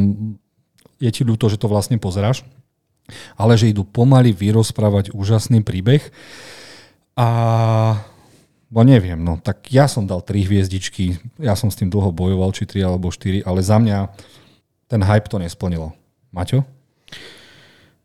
je 1.01 1.09
ti 1.09 1.25
ľúto, 1.25 1.49
že 1.49 1.57
to 1.57 1.65
vlastne 1.65 1.97
pozeráš, 1.97 2.45
ale 3.33 3.57
že 3.57 3.73
idú 3.73 3.81
pomaly 3.81 4.29
vyrozprávať 4.29 5.17
úžasný 5.17 5.65
príbeh 5.65 6.05
a 7.17 7.27
bo 8.71 8.81
neviem, 8.87 9.19
no 9.19 9.41
tak 9.41 9.67
ja 9.73 9.89
som 9.89 10.07
dal 10.07 10.23
tri 10.23 10.47
hviezdičky, 10.47 11.19
ja 11.41 11.57
som 11.57 11.67
s 11.67 11.75
tým 11.75 11.91
dlho 11.91 12.13
bojoval, 12.15 12.53
či 12.55 12.69
tri 12.69 12.79
alebo 12.85 13.11
štyri, 13.11 13.43
ale 13.43 13.59
za 13.65 13.81
mňa 13.81 14.13
ten 14.87 15.01
hype 15.03 15.27
to 15.27 15.41
nesplnilo. 15.41 15.91
Maťo? 16.31 16.63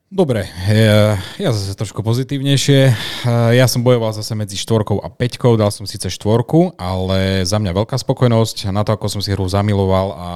Dobre, 0.06 0.46
ja, 0.70 1.18
ja 1.34 1.50
zase 1.50 1.74
trošku 1.74 1.98
pozitívnejšie. 1.98 2.94
Ja 3.26 3.66
som 3.66 3.82
bojoval 3.82 4.14
zase 4.14 4.38
medzi 4.38 4.54
štvorkou 4.54 5.02
a 5.02 5.10
peťkou, 5.10 5.58
dal 5.58 5.74
som 5.74 5.82
síce 5.82 6.06
štvorku, 6.06 6.78
ale 6.78 7.42
za 7.42 7.58
mňa 7.58 7.74
veľká 7.74 7.98
spokojnosť 7.98 8.70
na 8.70 8.86
to, 8.86 8.94
ako 8.94 9.10
som 9.10 9.18
si 9.18 9.34
hru 9.34 9.50
zamiloval 9.50 10.14
a 10.14 10.28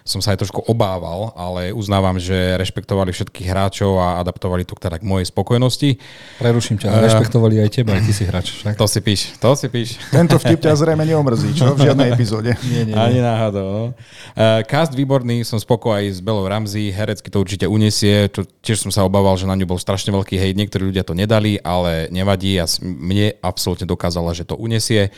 som 0.00 0.24
sa 0.24 0.32
aj 0.32 0.48
trošku 0.48 0.64
obával, 0.64 1.36
ale 1.36 1.76
uznávam, 1.76 2.16
že 2.16 2.56
rešpektovali 2.56 3.12
všetkých 3.12 3.52
hráčov 3.52 4.00
a 4.00 4.16
adaptovali 4.24 4.64
to 4.64 4.72
teda 4.80 4.96
k 4.96 5.04
mojej 5.04 5.28
spokojnosti. 5.28 6.00
Preruším 6.40 6.80
ťa, 6.80 6.88
uh, 6.88 7.04
rešpektovali 7.04 7.60
aj 7.60 7.68
teba, 7.68 8.00
aj 8.00 8.08
ty 8.08 8.12
si 8.16 8.24
hráč. 8.24 8.46
Však? 8.64 8.80
To 8.80 8.88
si 8.88 9.04
píš, 9.04 9.36
to 9.36 9.52
si 9.52 9.68
píš. 9.68 10.00
Tento 10.08 10.40
vtip 10.40 10.64
ťa 10.64 10.72
zrejme 10.72 11.04
neomrzí, 11.04 11.52
čo? 11.52 11.76
V 11.76 11.84
žiadnej 11.84 12.16
epizóde. 12.16 12.56
Nie, 12.64 12.88
nie, 12.88 12.96
nie. 12.96 12.96
Ani 12.96 13.20
náhodou. 13.20 13.68
No. 13.68 13.84
Uh, 14.32 14.64
cast 14.64 14.96
výborný, 14.96 15.44
som 15.44 15.60
spokoj 15.60 16.00
aj 16.00 16.16
s 16.16 16.20
Belou 16.24 16.48
Ramsey, 16.48 16.88
herecky 16.88 17.28
to 17.28 17.44
určite 17.44 17.68
unesie, 17.68 18.32
čo 18.32 18.48
tiež 18.64 18.88
som 18.88 18.88
sa 18.88 19.04
obával, 19.04 19.17
že 19.36 19.50
na 19.50 19.58
ňu 19.58 19.66
bol 19.66 19.82
strašne 19.82 20.14
veľký 20.14 20.38
hejt, 20.38 20.54
niektorí 20.54 20.94
ľudia 20.94 21.02
to 21.02 21.12
nedali, 21.12 21.58
ale 21.60 22.06
nevadí 22.14 22.54
a 22.56 22.70
mne 22.80 23.34
absolútne 23.42 23.84
dokázala, 23.84 24.32
že 24.32 24.46
to 24.46 24.54
unesie. 24.54 25.10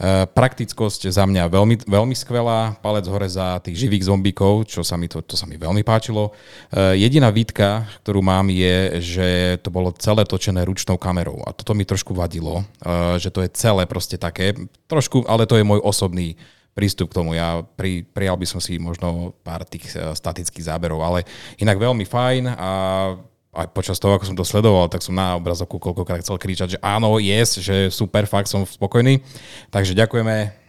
Uh, 0.00 0.26
praktickosť 0.26 1.12
za 1.12 1.28
mňa 1.28 1.52
veľmi, 1.52 1.84
veľmi 1.86 2.16
skvelá, 2.16 2.80
palec 2.80 3.06
hore 3.06 3.28
za 3.28 3.60
tých 3.62 3.86
živých 3.86 4.08
zombí 4.08 4.22
zombíkov, 4.22 4.70
čo 4.70 4.86
sa 4.86 4.94
mi, 4.94 5.10
to, 5.10 5.18
to 5.26 5.34
sa 5.34 5.50
mi 5.50 5.58
veľmi 5.58 5.82
páčilo. 5.82 6.30
Uh, 6.70 6.94
jediná 6.94 7.34
výtka, 7.34 7.90
ktorú 8.06 8.22
mám, 8.22 8.46
je, 8.54 9.02
že 9.02 9.28
to 9.66 9.74
bolo 9.74 9.90
celé 9.98 10.22
točené 10.22 10.62
ručnou 10.62 10.94
kamerou. 10.94 11.42
A 11.42 11.50
toto 11.50 11.74
mi 11.74 11.82
trošku 11.82 12.14
vadilo, 12.14 12.62
uh, 12.62 13.18
že 13.18 13.34
to 13.34 13.42
je 13.42 13.50
celé 13.50 13.82
proste 13.90 14.14
také, 14.14 14.54
trošku, 14.86 15.26
ale 15.26 15.50
to 15.50 15.58
je 15.58 15.66
môj 15.66 15.82
osobný 15.82 16.38
prístup 16.72 17.10
k 17.10 17.18
tomu. 17.18 17.34
Ja 17.34 17.60
pri, 17.60 18.06
prijal 18.06 18.38
by 18.38 18.46
som 18.46 18.62
si 18.62 18.78
možno 18.78 19.36
pár 19.44 19.66
tých 19.68 19.92
statických 19.92 20.70
záberov, 20.70 21.04
ale 21.04 21.28
inak 21.60 21.76
veľmi 21.76 22.08
fajn 22.08 22.42
a 22.48 22.70
aj 23.52 23.68
počas 23.76 24.00
toho, 24.00 24.16
ako 24.16 24.32
som 24.32 24.36
to 24.36 24.48
sledoval, 24.48 24.88
tak 24.88 25.04
som 25.04 25.12
na 25.12 25.36
obrazovku 25.36 25.76
koľkokrát 25.76 26.24
chcel 26.24 26.40
kričať, 26.40 26.68
že 26.74 26.78
áno, 26.80 27.20
yes, 27.20 27.60
že 27.60 27.92
super, 27.92 28.24
fakt 28.24 28.48
som 28.48 28.64
spokojný. 28.64 29.20
Takže 29.68 29.92
ďakujeme 29.92 30.62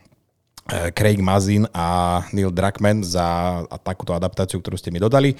Eh, 0.64 0.96
Craig 0.96 1.20
Mazin 1.20 1.68
a 1.76 2.24
Neil 2.32 2.48
Druckmann 2.48 3.04
za 3.04 3.60
takúto 3.84 4.16
adaptáciu, 4.16 4.64
ktorú 4.64 4.80
ste 4.80 4.96
mi 4.96 5.00
dodali. 5.04 5.36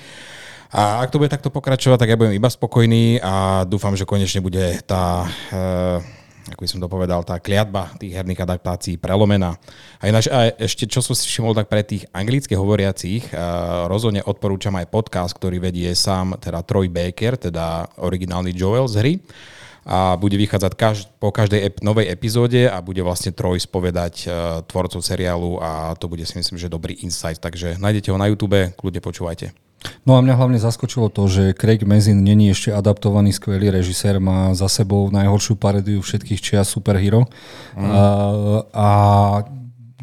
A 0.68 1.00
ak 1.00 1.16
to 1.16 1.22
bude 1.22 1.32
takto 1.32 1.48
pokračovať, 1.48 1.96
tak 1.96 2.12
ja 2.12 2.20
budem 2.20 2.36
iba 2.36 2.52
spokojný 2.52 3.24
a 3.24 3.64
dúfam, 3.64 3.96
že 3.96 4.04
konečne 4.04 4.44
bude 4.44 4.84
tá, 4.84 5.24
eh, 5.56 5.98
ako 6.52 6.60
by 6.60 6.70
som 6.70 6.80
to 6.84 6.92
povedal, 6.92 7.24
tá 7.24 7.40
kliatba 7.40 7.96
tých 7.96 8.20
herných 8.20 8.44
adaptácií 8.44 9.00
prelomená. 9.00 9.56
A, 10.04 10.12
ináč, 10.12 10.28
a 10.28 10.52
ešte, 10.60 10.84
čo 10.84 11.00
som 11.00 11.16
si 11.16 11.24
všimol, 11.28 11.56
tak 11.56 11.72
pre 11.72 11.86
tých 11.86 12.04
anglicky 12.12 12.52
hovoriacich 12.52 13.32
uh, 13.32 13.88
rozhodne 13.88 14.20
odporúčam 14.28 14.76
aj 14.76 14.92
podcast, 14.92 15.32
ktorý 15.40 15.64
vedie 15.64 15.88
sám 15.96 16.36
teda 16.40 16.60
Troy 16.68 16.92
Baker, 16.92 17.40
teda 17.40 17.88
originálny 18.04 18.52
Joel 18.52 18.92
z 18.92 18.96
hry 19.00 19.14
a 19.84 20.16
bude 20.16 20.40
vychádzať 20.40 20.74
každ- 20.80 21.12
po 21.20 21.36
každej 21.36 21.60
ep- 21.60 21.84
novej 21.84 22.08
epizóde 22.08 22.72
a 22.72 22.80
bude 22.80 23.04
vlastne 23.04 23.36
Troy 23.36 23.60
spovedať 23.60 24.16
uh, 24.28 24.32
tvorcov 24.64 25.04
seriálu 25.04 25.60
a 25.60 25.96
to 26.00 26.08
bude 26.08 26.24
si 26.24 26.40
myslím, 26.40 26.56
že 26.56 26.72
dobrý 26.72 26.96
insight, 27.04 27.40
takže 27.40 27.76
nájdete 27.80 28.12
ho 28.12 28.18
na 28.20 28.32
YouTube, 28.32 28.72
kľudne 28.80 29.04
počúvajte. 29.04 29.63
No 30.04 30.16
a 30.16 30.24
mňa 30.24 30.36
hlavne 30.36 30.60
zaskočilo 30.60 31.08
to, 31.08 31.28
že 31.32 31.56
Craig 31.56 31.84
Mazin 31.88 32.24
není 32.24 32.52
ešte 32.52 32.76
adaptovaný 32.76 33.32
skvelý 33.32 33.72
režisér, 33.72 34.20
má 34.20 34.52
za 34.56 34.68
sebou 34.68 35.08
najhoršiu 35.12 35.56
parédiu 35.56 36.04
všetkých 36.04 36.40
čias 36.40 36.68
superhero. 36.72 37.28
Mm. 37.76 37.88
A, 37.88 38.04
a 38.72 38.90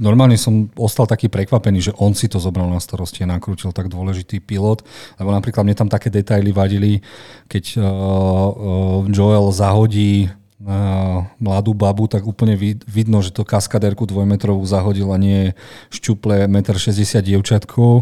normálne 0.01 0.41
som 0.41 0.73
ostal 0.81 1.05
taký 1.05 1.29
prekvapený, 1.29 1.93
že 1.93 1.97
on 2.01 2.17
si 2.17 2.27
to 2.27 2.41
zobral 2.41 2.67
na 2.73 2.81
starosti 2.81 3.23
a 3.23 3.31
nakrútil 3.31 3.71
tak 3.77 3.93
dôležitý 3.93 4.41
pilot, 4.41 4.81
lebo 5.21 5.29
napríklad 5.31 5.63
mne 5.69 5.77
tam 5.77 5.93
také 5.93 6.09
detaily 6.09 6.51
vadili, 6.51 7.05
keď 7.47 7.77
uh, 7.77 7.85
uh, 7.85 9.01
Joel 9.13 9.53
zahodí 9.53 10.33
uh, 10.65 11.29
mladú 11.37 11.77
babu, 11.77 12.09
tak 12.09 12.25
úplne 12.25 12.57
vidno, 12.89 13.21
že 13.21 13.37
to 13.37 13.45
kaskaderku 13.45 14.09
dvojmetrovú 14.09 14.65
zahodil 14.65 15.13
a 15.13 15.21
nie 15.21 15.53
šťuple 15.93 16.49
1,60 16.49 16.49
m 16.49 17.25
dievčatkou 17.29 17.93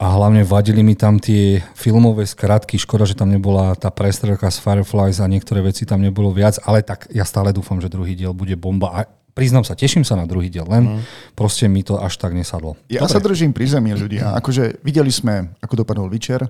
a 0.00 0.06
hlavne 0.16 0.48
vadili 0.48 0.80
mi 0.80 0.96
tam 0.96 1.20
tie 1.20 1.60
filmové 1.76 2.24
skratky. 2.24 2.80
Škoda, 2.80 3.04
že 3.04 3.12
tam 3.12 3.28
nebola 3.28 3.76
tá 3.76 3.92
prestrelka 3.92 4.48
z 4.48 4.56
Fireflies 4.64 5.20
a 5.20 5.28
niektoré 5.28 5.60
veci 5.60 5.84
tam 5.84 6.00
nebolo 6.00 6.32
viac, 6.32 6.56
ale 6.64 6.80
tak 6.80 7.12
ja 7.12 7.28
stále 7.28 7.52
dúfam, 7.52 7.76
že 7.84 7.92
druhý 7.92 8.16
diel 8.16 8.32
bude 8.32 8.56
bomba. 8.56 8.88
A 8.96 9.00
priznám 9.36 9.60
sa, 9.60 9.76
teším 9.76 10.08
sa 10.08 10.16
na 10.16 10.24
druhý 10.24 10.48
diel, 10.48 10.64
len 10.64 10.96
mm. 10.96 11.36
proste 11.36 11.68
mi 11.68 11.84
to 11.84 12.00
až 12.00 12.16
tak 12.16 12.32
nesadlo. 12.32 12.80
Ja 12.88 13.04
Dobre. 13.04 13.12
sa 13.12 13.20
držím 13.20 13.52
pri 13.52 13.68
zemi 13.68 13.92
ľudia. 13.92 14.32
Akože 14.40 14.80
videli 14.80 15.12
sme, 15.12 15.52
ako 15.60 15.84
dopadol 15.84 16.08
Witcher. 16.08 16.48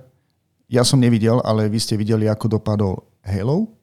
Ja 0.71 0.87
som 0.87 1.03
nevidel, 1.03 1.43
ale 1.43 1.67
vy 1.67 1.83
ste 1.83 1.99
videli, 1.99 2.31
ako 2.31 2.63
dopadol 2.63 3.03
Halo 3.27 3.80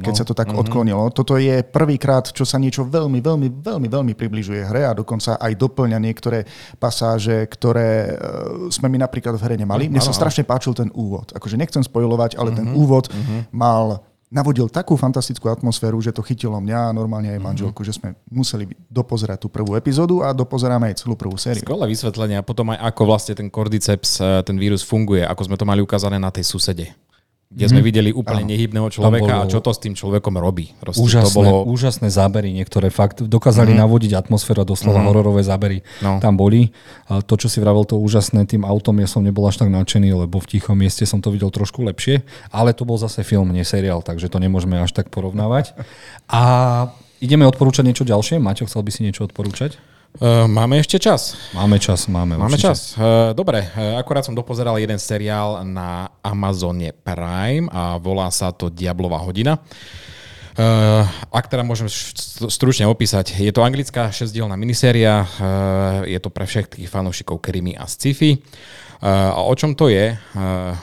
keď 0.00 0.14
sa 0.16 0.24
to 0.24 0.32
tak 0.32 0.48
mm-hmm. 0.48 0.62
odklonilo. 0.64 1.04
Toto 1.12 1.36
je 1.36 1.60
prvýkrát, 1.60 2.24
čo 2.24 2.48
sa 2.48 2.56
niečo 2.56 2.88
veľmi, 2.88 3.20
veľmi, 3.20 3.48
veľmi, 3.60 3.88
veľmi 3.88 4.12
približuje 4.16 4.64
hre 4.64 4.88
a 4.88 4.96
dokonca 4.96 5.36
aj 5.36 5.52
doplňa 5.60 5.98
niektoré 6.00 6.48
pasáže, 6.80 7.44
ktoré 7.52 7.90
e, 8.08 8.12
sme 8.72 8.88
my 8.88 9.04
napríklad 9.04 9.36
v 9.36 9.44
hre 9.44 9.56
nemali. 9.60 9.92
Mne 9.92 10.00
sa 10.00 10.16
strašne 10.16 10.48
páčil 10.48 10.72
ten 10.72 10.88
úvod. 10.96 11.36
Akože 11.36 11.60
nechcem 11.60 11.84
spojovať, 11.84 12.40
ale 12.40 12.50
mm-hmm. 12.50 12.58
ten 12.58 12.66
mhm. 12.72 12.76
úvod 12.80 13.04
mm-hmm. 13.12 13.40
mal 13.52 14.00
navodil 14.32 14.72
takú 14.72 14.96
fantastickú 14.96 15.52
atmosféru, 15.52 16.00
že 16.00 16.16
to 16.16 16.24
chytilo 16.24 16.56
mňa 16.56 16.88
a 16.88 16.96
normálne 16.96 17.36
aj 17.36 17.44
manželku, 17.44 17.84
mm-hmm. 17.84 17.92
že 17.92 17.98
sme 18.00 18.08
museli 18.32 18.64
dopozerať 18.88 19.44
tú 19.44 19.52
prvú 19.52 19.76
epizódu 19.76 20.24
a 20.24 20.32
dopozeráme 20.32 20.88
aj 20.88 21.04
celú 21.04 21.12
prvú 21.12 21.36
sériu. 21.36 21.60
Skvelé 21.60 21.84
vysvetlenie 21.92 22.40
a 22.40 22.42
potom 22.42 22.72
aj 22.72 22.80
ako 22.88 23.02
vlastne 23.04 23.36
ten 23.36 23.52
cordyceps, 23.52 24.16
e, 24.16 24.40
ten 24.48 24.56
vírus 24.56 24.80
funguje, 24.80 25.20
ako 25.28 25.52
sme 25.52 25.60
to 25.60 25.68
mali 25.68 25.84
ukázané 25.84 26.16
na 26.16 26.32
tej 26.32 26.48
susede 26.48 26.96
kde 27.52 27.66
sme 27.68 27.84
mhm. 27.84 27.86
videli 27.86 28.10
úplne 28.16 28.48
nehybného 28.48 28.88
človeka 28.88 29.28
bolo, 29.28 29.44
a 29.44 29.50
čo 29.50 29.60
to 29.60 29.76
s 29.76 29.78
tým 29.84 29.92
človekom 29.92 30.40
robí. 30.40 30.72
Proste 30.80 31.04
úžasné, 31.04 31.28
to 31.28 31.36
bolo... 31.36 31.68
úžasné 31.68 32.08
zábery, 32.08 32.48
niektoré 32.48 32.88
fakt 32.88 33.20
dokázali 33.20 33.76
mm-hmm. 33.76 33.84
navodiť 33.84 34.12
atmosféru, 34.16 34.64
doslova 34.64 35.04
mm-hmm. 35.04 35.08
hororové 35.12 35.42
zábery 35.44 35.78
no. 36.00 36.16
tam 36.16 36.40
boli. 36.40 36.72
A 37.12 37.20
to, 37.20 37.36
čo 37.36 37.52
si 37.52 37.60
vravel, 37.60 37.84
to 37.84 38.00
úžasné 38.00 38.48
tým 38.48 38.64
autom, 38.64 38.96
ja 39.04 39.08
som 39.08 39.20
nebol 39.20 39.44
až 39.44 39.60
tak 39.60 39.68
nadšený, 39.68 40.24
lebo 40.24 40.40
v 40.40 40.48
tichom 40.48 40.80
mieste 40.80 41.04
som 41.04 41.20
to 41.20 41.28
videl 41.28 41.52
trošku 41.52 41.84
lepšie, 41.84 42.24
ale 42.48 42.72
to 42.72 42.88
bol 42.88 42.96
zase 42.96 43.20
film, 43.20 43.52
nie 43.52 43.68
seriál, 43.68 44.00
takže 44.00 44.32
to 44.32 44.40
nemôžeme 44.40 44.80
až 44.80 44.96
tak 44.96 45.12
porovnávať. 45.12 45.76
A 46.32 46.42
ideme 47.20 47.44
odporúčať 47.44 47.84
niečo 47.84 48.08
ďalšie. 48.08 48.40
Maťo, 48.40 48.64
chcel 48.64 48.80
by 48.80 48.90
si 48.90 49.04
niečo 49.04 49.28
odporúčať? 49.28 49.76
Uh, 50.12 50.44
máme 50.44 50.76
ešte 50.76 51.00
čas. 51.00 51.40
Máme 51.56 51.80
čas, 51.80 52.04
máme. 52.04 52.36
Máme 52.36 52.60
určite. 52.60 52.76
čas. 52.76 52.92
Uh, 53.00 53.32
dobre, 53.32 53.64
uh, 53.64 53.96
akurát 53.96 54.20
som 54.20 54.36
dopozeral 54.36 54.76
jeden 54.76 55.00
seriál 55.00 55.64
na 55.64 56.12
Amazone 56.20 56.92
Prime 56.92 57.64
a 57.72 57.96
volá 57.96 58.28
sa 58.28 58.52
to 58.52 58.68
Diablová 58.68 59.16
hodina. 59.24 59.56
Ak 61.32 61.48
teda 61.48 61.64
môžem 61.64 61.88
stručne 62.52 62.84
opísať, 62.84 63.40
je 63.40 63.48
to 63.48 63.64
anglická 63.64 64.12
šesťdielná 64.12 64.52
miniséria, 64.60 65.24
je 66.04 66.18
to 66.20 66.28
pre 66.28 66.44
všetkých 66.44 66.92
fanúšikov 66.92 67.40
krimi 67.40 67.72
a 67.72 67.88
sci-fi. 67.88 68.36
A 69.00 69.40
o 69.40 69.54
čom 69.56 69.72
to 69.72 69.88
je? 69.88 70.12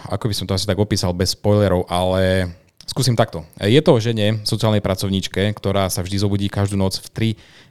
Ako 0.09 0.25
by 0.25 0.33
som 0.33 0.49
to 0.49 0.57
asi 0.57 0.65
tak 0.65 0.81
opísal 0.81 1.13
bez 1.13 1.37
spoilerov, 1.37 1.85
ale 1.85 2.49
skúsim 2.89 3.13
takto. 3.13 3.45
Je 3.61 3.77
to 3.85 3.93
o 3.93 4.01
žene, 4.01 4.41
sociálnej 4.41 4.81
pracovníčke, 4.81 5.53
ktorá 5.53 5.85
sa 5.93 6.01
vždy 6.01 6.17
zobudí 6.17 6.49
každú 6.49 6.73
noc 6.73 6.97
v 6.97 7.37
3 7.37 7.68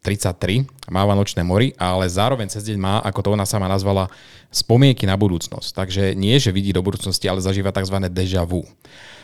33, 0.00 0.64
máva 0.88 1.12
nočné 1.12 1.44
mori, 1.44 1.76
ale 1.76 2.08
zároveň 2.08 2.48
cez 2.48 2.64
deň 2.64 2.78
má, 2.80 2.94
ako 3.04 3.20
to 3.20 3.28
ona 3.36 3.44
sama 3.44 3.68
nazvala, 3.68 4.08
spomienky 4.48 5.04
na 5.04 5.12
budúcnosť. 5.14 5.76
Takže 5.76 6.04
nie, 6.16 6.40
že 6.40 6.50
vidí 6.50 6.72
do 6.72 6.80
budúcnosti, 6.80 7.28
ale 7.28 7.44
zažíva 7.44 7.68
tzv. 7.68 8.00
deja 8.08 8.40
vu. 8.48 8.64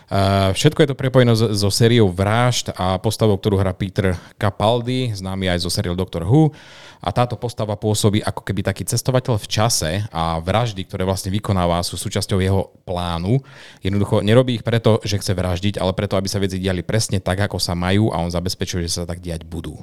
Uh, 0.06 0.54
všetko 0.54 0.86
je 0.86 0.88
to 0.94 1.00
prepojené 1.00 1.34
so 1.34 1.66
sériou 1.66 2.06
Vražd 2.14 2.70
a 2.78 2.94
postavou, 2.94 3.34
ktorú 3.34 3.58
hrá 3.58 3.74
Peter 3.74 4.14
Capaldi, 4.38 5.10
známy 5.10 5.50
aj 5.50 5.66
zo 5.66 5.70
seriál 5.72 5.98
Doctor 5.98 6.22
Who. 6.22 6.54
A 7.02 7.10
táto 7.10 7.34
postava 7.34 7.74
pôsobí 7.74 8.22
ako 8.22 8.46
keby 8.46 8.62
taký 8.62 8.86
cestovateľ 8.86 9.34
v 9.34 9.50
čase 9.50 9.90
a 10.14 10.38
vraždy, 10.38 10.86
ktoré 10.86 11.02
vlastne 11.02 11.34
vykonáva, 11.34 11.82
sú 11.82 11.98
súčasťou 11.98 12.38
jeho 12.38 12.70
plánu. 12.86 13.42
Jednoducho 13.82 14.22
nerobí 14.22 14.62
ich 14.62 14.64
preto, 14.66 15.02
že 15.02 15.18
chce 15.18 15.34
vraždiť, 15.34 15.74
ale 15.82 15.90
preto, 15.90 16.14
aby 16.14 16.30
sa 16.30 16.38
veci 16.38 16.62
diali 16.62 16.86
presne 16.86 17.18
tak, 17.18 17.42
ako 17.42 17.58
sa 17.58 17.74
majú 17.74 18.14
a 18.14 18.22
on 18.22 18.30
zabezpečuje, 18.30 18.86
že 18.86 19.02
sa 19.02 19.10
tak 19.10 19.18
diať 19.18 19.42
budú. 19.42 19.74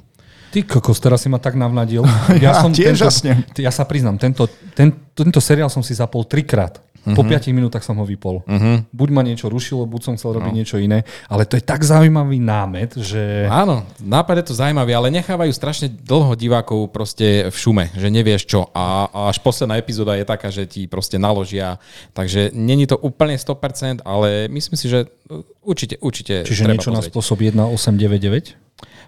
Ty 0.54 0.62
kokos, 0.62 1.02
teraz 1.02 1.18
si 1.18 1.26
ma 1.26 1.42
tak 1.42 1.58
navnadil. 1.58 2.06
Ja, 2.38 2.54
ja 2.54 2.62
som 2.62 2.70
tiež 2.70 2.94
tento, 2.94 3.10
jasne. 3.10 3.42
Ja 3.58 3.74
sa 3.74 3.82
priznám, 3.82 4.22
tento, 4.22 4.46
ten, 4.78 4.94
tento 5.10 5.42
seriál 5.42 5.66
som 5.66 5.82
si 5.82 5.90
zapol 5.98 6.22
trikrát. 6.22 6.78
Uh-huh. 7.04 7.20
Po 7.20 7.22
5 7.26 7.50
mhm. 7.50 7.52
minútach 7.52 7.84
som 7.84 7.98
ho 8.00 8.06
vypol. 8.06 8.40
Uh-huh. 8.46 8.80
Buď 8.88 9.08
ma 9.12 9.20
niečo 9.20 9.52
rušilo, 9.52 9.84
buď 9.84 10.00
som 10.00 10.14
chcel 10.16 10.40
robiť 10.40 10.52
no. 10.54 10.58
niečo 10.62 10.80
iné, 10.80 11.04
ale 11.28 11.44
to 11.44 11.60
je 11.60 11.64
tak 11.66 11.84
zaujímavý 11.84 12.40
námet, 12.40 12.96
že... 12.96 13.44
Áno, 13.50 13.84
nápad 14.00 14.40
je 14.40 14.46
to 14.48 14.54
zaujímavý, 14.56 14.96
ale 14.96 15.12
nechávajú 15.12 15.52
strašne 15.52 15.92
dlho 15.92 16.32
divákov 16.32 16.88
proste 16.94 17.52
v 17.52 17.56
šume, 17.56 17.84
že 17.92 18.08
nevieš 18.08 18.48
čo. 18.48 18.72
A, 18.72 19.10
a 19.12 19.18
až 19.28 19.36
posledná 19.44 19.76
epizóda 19.76 20.16
je 20.16 20.24
taká, 20.24 20.48
že 20.48 20.64
ti 20.64 20.88
proste 20.88 21.20
naložia. 21.20 21.76
Takže 22.16 22.56
není 22.56 22.88
to 22.88 22.96
úplne 22.96 23.36
100%, 23.36 24.00
ale 24.00 24.48
myslím 24.48 24.76
si, 24.80 24.86
že 24.88 25.04
určite, 25.60 26.00
určite 26.00 26.48
Čiže 26.48 26.72
niečo 26.72 26.88
pozrieť. 26.88 26.96
na 26.96 27.02
spôsob 27.04 27.36
1899? 27.44 28.63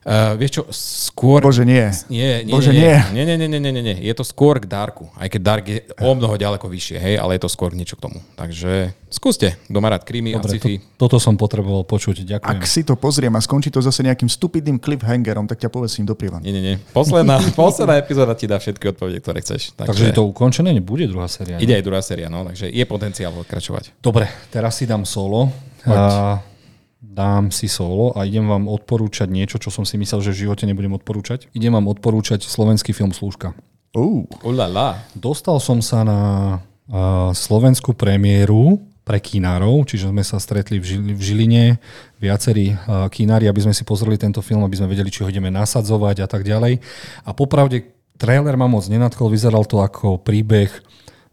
Uh, 0.06 0.38
vieš 0.38 0.50
čo, 0.54 0.62
skôr... 0.70 1.42
Bože, 1.42 1.66
nie. 1.66 1.82
Nie, 2.06 2.46
nie, 2.46 2.54
Bože, 2.54 2.70
nie. 2.70 2.94
Nie, 3.10 3.26
nie, 3.26 3.34
nie, 3.34 3.50
nie, 3.50 3.58
nie, 3.58 3.72
nie, 3.74 3.82
nie. 3.82 3.96
Je 4.06 4.14
to 4.14 4.22
skôr 4.22 4.62
k 4.62 4.70
Darku. 4.70 5.10
Aj 5.18 5.26
keď 5.26 5.40
Dark 5.42 5.66
je 5.66 5.82
o 5.98 6.14
mnoho 6.14 6.38
ďaleko 6.38 6.70
vyššie, 6.70 6.94
hej, 7.02 7.14
ale 7.18 7.34
je 7.34 7.42
to 7.42 7.50
skôr 7.50 7.74
niečo 7.74 7.98
k 7.98 8.06
tomu. 8.06 8.22
Takže 8.38 8.94
skúste. 9.10 9.58
Rád 9.66 10.06
krimi 10.06 10.30
Dobre, 10.38 10.46
a 10.46 10.52
sci-fi. 10.54 10.78
To, 10.94 11.10
toto 11.10 11.18
som 11.18 11.34
potreboval 11.34 11.82
počuť. 11.82 12.22
Ďakujem. 12.22 12.54
Ak 12.54 12.62
si 12.70 12.86
to 12.86 12.94
pozriem 12.94 13.34
a 13.34 13.42
skončí 13.42 13.74
to 13.74 13.82
zase 13.82 14.06
nejakým 14.06 14.30
stupidným 14.30 14.78
cliffhangerom, 14.78 15.50
tak 15.50 15.58
ťa 15.66 15.74
povesím 15.74 16.06
do 16.06 16.14
prievan. 16.14 16.38
Nie, 16.38 16.54
nie, 16.54 16.62
nie. 16.62 16.76
Posledná, 16.94 17.42
posledná 17.58 17.98
epizóda 17.98 18.38
ti 18.38 18.46
dá 18.46 18.62
všetky 18.62 18.94
odpovede, 18.94 19.18
ktoré 19.18 19.42
chceš. 19.42 19.74
Takže, 19.74 19.90
takže 19.90 20.04
je 20.06 20.14
to 20.14 20.22
ukončené? 20.22 20.70
Nebude 20.70 21.10
druhá 21.10 21.26
séria? 21.26 21.58
Ide 21.58 21.82
aj 21.82 21.82
druhá 21.82 21.98
séria, 21.98 22.30
no. 22.30 22.46
Takže 22.46 22.70
je 22.70 22.84
potenciál 22.86 23.34
pokračovať. 23.34 23.98
Dobre, 23.98 24.30
teraz 24.54 24.78
si 24.78 24.86
dám 24.86 25.02
solo. 25.02 25.50
A 25.86 26.38
dám 27.12 27.54
si 27.54 27.70
solo 27.70 28.10
a 28.18 28.26
idem 28.26 28.44
vám 28.50 28.66
odporúčať 28.66 29.30
niečo, 29.30 29.62
čo 29.62 29.70
som 29.70 29.86
si 29.86 29.94
myslel, 30.00 30.20
že 30.24 30.34
v 30.34 30.40
živote 30.48 30.66
nebudem 30.66 30.92
odporúčať. 30.98 31.46
Idem 31.54 31.72
vám 31.76 31.86
odporúčať 31.86 32.42
slovenský 32.42 32.90
film 32.90 33.14
Slúžka. 33.14 33.54
Uh. 33.96 34.26
Ulala. 34.44 35.06
Dostal 35.16 35.56
som 35.62 35.80
sa 35.80 36.04
na 36.04 36.20
uh, 36.90 37.32
slovenskú 37.32 37.96
premiéru 37.96 38.82
pre 39.06 39.22
kinárov, 39.22 39.86
čiže 39.86 40.10
sme 40.10 40.26
sa 40.26 40.42
stretli 40.42 40.82
v, 40.82 40.84
Žil- 40.84 41.14
v 41.14 41.22
Žiline, 41.22 41.64
viacerí 42.18 42.74
uh, 42.74 43.06
kinári, 43.06 43.46
aby 43.46 43.62
sme 43.62 43.72
si 43.72 43.86
pozreli 43.86 44.18
tento 44.18 44.42
film, 44.42 44.66
aby 44.66 44.76
sme 44.76 44.90
vedeli, 44.90 45.08
či 45.08 45.22
ho 45.22 45.30
ideme 45.30 45.48
nasadzovať 45.48 46.26
a 46.26 46.28
tak 46.28 46.42
ďalej. 46.42 46.82
A 47.24 47.30
popravde, 47.30 47.86
trailer 48.18 48.58
ma 48.58 48.66
moc 48.66 48.82
nenadchol, 48.90 49.30
vyzeral 49.30 49.62
to 49.64 49.78
ako 49.78 50.18
príbeh 50.18 50.68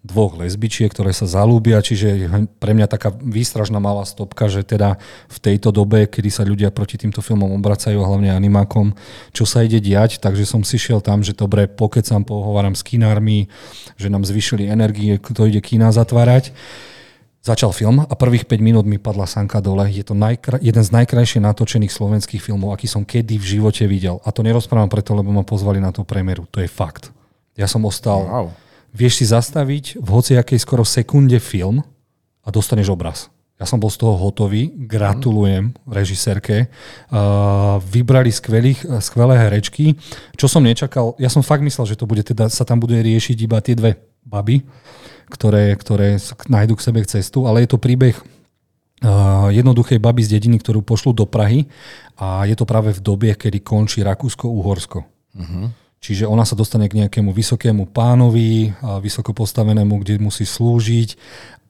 dvoch 0.04 0.36
lesbičiek, 0.36 0.92
ktoré 0.92 1.16
sa 1.16 1.24
zalúbia, 1.24 1.80
čiže 1.80 2.28
pre 2.60 2.76
mňa 2.76 2.92
taká 2.92 3.16
výstražná 3.16 3.80
malá 3.80 4.04
stopka, 4.04 4.52
že 4.52 4.68
teda 4.68 5.00
v 5.32 5.38
tejto 5.40 5.72
dobe, 5.72 6.12
kedy 6.12 6.28
sa 6.28 6.44
ľudia 6.44 6.76
proti 6.76 7.00
týmto 7.00 7.24
filmom 7.24 7.56
obracajú, 7.56 8.04
hlavne 8.04 8.36
animákom, 8.36 8.92
čo 9.32 9.48
sa 9.48 9.64
ide 9.64 9.80
diať, 9.80 10.20
takže 10.20 10.44
som 10.44 10.68
si 10.68 10.76
šiel 10.76 11.00
tam, 11.00 11.24
že 11.24 11.32
dobre, 11.32 11.72
pokecam, 11.72 12.28
pohováram 12.28 12.76
s 12.76 12.84
kinármi, 12.84 13.48
že 13.96 14.12
nám 14.12 14.28
zvyšili 14.28 14.68
energie, 14.68 15.16
kto 15.24 15.48
ide 15.48 15.64
kina 15.64 15.96
zatvárať. 15.96 16.52
Začal 17.44 17.76
film 17.76 18.04
a 18.04 18.14
prvých 18.16 18.48
5 18.48 18.60
minút 18.64 18.86
mi 18.88 18.96
padla 19.00 19.28
sanka 19.28 19.60
dole. 19.60 19.88
Je 19.92 20.04
to 20.08 20.16
najkra- 20.16 20.64
jeden 20.64 20.80
z 20.80 20.96
najkrajšie 20.96 21.44
natočených 21.44 21.92
slovenských 21.92 22.40
filmov, 22.40 22.72
aký 22.72 22.88
som 22.88 23.04
kedy 23.04 23.36
v 23.36 23.60
živote 23.60 23.84
videl. 23.84 24.24
A 24.24 24.32
to 24.32 24.48
nerozprávam 24.48 24.88
preto, 24.88 25.12
lebo 25.12 25.28
ma 25.28 25.44
pozvali 25.44 25.84
na 25.84 25.92
tú 25.92 26.08
premiéru. 26.08 26.48
To 26.56 26.64
je 26.64 26.72
fakt. 26.72 27.12
Ja 27.60 27.68
som 27.68 27.84
ostal... 27.84 28.24
Wow 28.24 28.63
vieš 28.94 29.20
si 29.20 29.26
zastaviť 29.28 29.98
v 30.00 30.08
hociakej 30.08 30.60
skoro 30.62 30.86
sekunde 30.88 31.42
film 31.42 31.82
a 32.46 32.48
dostaneš 32.54 32.94
obraz. 32.94 33.34
Ja 33.62 33.70
som 33.70 33.78
bol 33.78 33.94
z 33.94 34.02
toho 34.02 34.18
hotový. 34.18 34.74
Gratulujem 34.90 35.78
režisérke. 35.88 36.68
Vybrali 37.90 38.34
skvelých, 38.34 39.00
skvelé 39.00 39.40
herečky. 39.40 39.96
Čo 40.36 40.52
som 40.52 40.66
nečakal, 40.66 41.16
ja 41.22 41.30
som 41.32 41.46
fakt 41.46 41.64
myslel, 41.64 41.94
že 41.94 41.96
to 41.96 42.10
bude 42.10 42.26
teda, 42.26 42.50
sa 42.52 42.68
tam 42.68 42.82
bude 42.82 42.98
riešiť 42.98 43.38
iba 43.40 43.62
tie 43.64 43.78
dve 43.78 43.96
baby, 44.26 44.66
ktoré, 45.32 45.74
ktoré 45.80 46.20
nájdu 46.50 46.76
k 46.76 46.86
sebe 46.86 47.00
cestu, 47.08 47.46
ale 47.48 47.64
je 47.64 47.72
to 47.72 47.80
príbeh 47.80 48.18
jednoduchej 49.54 50.00
baby 50.00 50.24
z 50.24 50.40
dediny, 50.40 50.64
ktorú 50.64 50.80
pošlu 50.80 51.12
do 51.12 51.28
Prahy 51.28 51.68
a 52.20 52.48
je 52.48 52.56
to 52.56 52.64
práve 52.64 52.96
v 52.96 53.04
dobe, 53.04 53.32
kedy 53.36 53.60
končí 53.60 54.00
Rakúsko-Uhorsko. 54.00 55.04
Uh-huh. 55.36 55.68
Čiže 56.04 56.28
ona 56.28 56.44
sa 56.44 56.60
dostane 56.60 56.92
k 56.92 57.00
nejakému 57.00 57.32
vysokému 57.32 57.88
pánovi, 57.96 58.76
vysoko 59.00 59.32
postavenému, 59.32 60.04
kde 60.04 60.20
musí 60.20 60.44
slúžiť. 60.44 61.16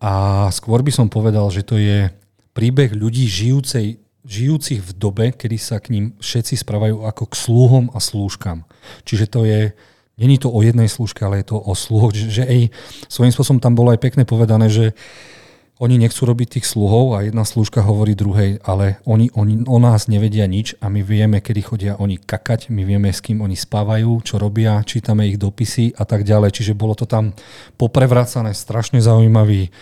A 0.02 0.50
skôr 0.50 0.82
by 0.82 0.90
som 0.90 1.06
povedal, 1.06 1.46
že 1.54 1.62
to 1.62 1.78
je 1.78 2.10
príbeh 2.58 2.98
ľudí 2.98 3.30
žijúcej, 3.30 4.02
žijúcich 4.26 4.82
v 4.82 4.92
dobe, 4.98 5.26
kedy 5.38 5.58
sa 5.62 5.78
k 5.78 5.94
ním 5.94 6.06
všetci 6.18 6.66
správajú 6.66 7.06
ako 7.06 7.30
k 7.30 7.34
sluhom 7.38 7.86
a 7.94 8.02
slúžkam. 8.02 8.66
Čiže 9.06 9.26
to 9.30 9.46
je, 9.46 9.78
není 10.18 10.42
to 10.42 10.50
o 10.50 10.66
jednej 10.66 10.90
slúžke, 10.90 11.22
ale 11.22 11.46
je 11.46 11.54
to 11.54 11.62
o 11.62 11.74
sluhoch. 11.78 12.18
Že, 12.18 12.28
že 12.34 12.44
ej, 12.50 12.64
svojím 13.14 13.38
spôsobom 13.38 13.62
tam 13.62 13.78
bolo 13.78 13.94
aj 13.94 14.02
pekne 14.02 14.26
povedané, 14.26 14.66
že 14.66 14.98
oni 15.82 15.98
nechcú 15.98 16.30
robiť 16.30 16.60
tých 16.60 16.70
sluhov 16.70 17.18
a 17.18 17.26
jedna 17.26 17.42
slúžka 17.42 17.82
hovorí 17.82 18.14
druhej, 18.14 18.62
ale 18.62 19.02
oni, 19.10 19.34
oni 19.34 19.66
o 19.66 19.82
nás 19.82 20.06
nevedia 20.06 20.46
nič 20.46 20.78
a 20.78 20.88
my 20.88 21.02
vieme, 21.02 21.42
kedy 21.42 21.62
chodia 21.66 21.94
oni 21.98 22.22
kakať, 22.22 22.70
my 22.70 22.86
vieme, 22.86 23.10
s 23.10 23.26
kým 23.26 23.42
oni 23.42 23.58
spávajú, 23.58 24.22
čo 24.22 24.38
robia, 24.38 24.86
čítame 24.86 25.26
ich 25.26 25.42
dopisy 25.42 25.98
a 25.98 26.06
tak 26.06 26.30
ďalej. 26.30 26.54
Čiže 26.54 26.78
bolo 26.78 26.94
to 26.94 27.10
tam 27.10 27.34
poprevracané, 27.82 28.54
strašne 28.54 29.02
zaujímavý 29.02 29.74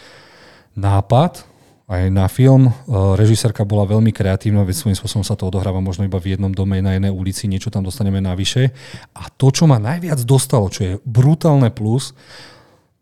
nápad 0.79 1.43
aj 1.91 2.07
na 2.07 2.31
film. 2.31 2.71
E, 2.71 2.73
režisérka 3.19 3.67
bola 3.67 3.83
veľmi 3.83 4.15
kreatívna, 4.15 4.63
veď 4.63 4.75
svojím 4.79 4.97
spôsobom 4.97 5.27
sa 5.27 5.35
to 5.35 5.51
odohráva 5.51 5.83
možno 5.83 6.07
iba 6.07 6.23
v 6.23 6.39
jednom 6.39 6.55
dome 6.55 6.79
na 6.79 6.95
jednej 6.95 7.11
ulici, 7.11 7.51
niečo 7.51 7.67
tam 7.67 7.83
dostaneme 7.83 8.23
navyše. 8.23 8.71
A 9.11 9.27
to, 9.27 9.51
čo 9.51 9.67
ma 9.67 9.75
najviac 9.75 10.23
dostalo, 10.23 10.71
čo 10.71 10.81
je 10.87 10.93
brutálne 11.03 11.67
plus, 11.67 12.15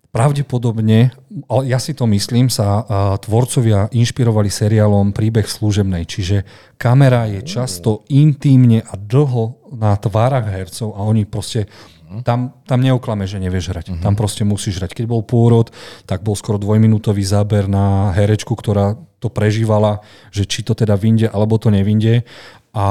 Pravdepodobne, 0.10 1.13
ale 1.46 1.62
ja 1.70 1.78
si 1.78 1.94
to 1.94 2.10
myslím, 2.10 2.50
sa 2.50 2.82
tvorcovia 3.22 3.94
inšpirovali 3.94 4.50
seriálom 4.50 5.13
Príbeh 5.13 5.46
služebnej, 5.46 6.10
čiže 6.10 6.50
kamera 6.82 7.30
je 7.30 7.46
často 7.46 8.01
intímne 8.10 8.82
a 8.82 8.98
dlho 8.98 9.70
na 9.78 9.94
tvárach 10.01 10.50
hercov 10.50 10.98
a 10.98 11.06
oni 11.06 11.30
proste 11.30 11.70
tam, 12.25 12.58
tam 12.66 12.82
neuklame, 12.82 13.30
že 13.30 13.38
nevieš 13.38 13.70
hrať. 13.70 13.86
Uh-huh. 13.94 14.01
Tam 14.01 14.18
proste 14.18 14.42
musíš 14.42 14.82
hrať. 14.82 14.98
Keď 14.98 15.06
bol 15.06 15.22
pôrod, 15.22 15.70
tak 16.10 16.25
bol 16.25 16.34
skoro 16.34 16.58
dvojminútový 16.58 17.22
záber 17.22 17.70
na 17.70 18.10
herečku, 18.18 18.58
ktorá 18.58 18.98
to 19.22 19.30
prežívala, 19.30 20.01
že 20.34 20.50
či 20.50 20.66
to 20.66 20.74
teda 20.74 20.98
vinde, 20.98 21.30
alebo 21.30 21.62
to 21.62 21.70
nevinde. 21.70 22.25
A 22.74 22.86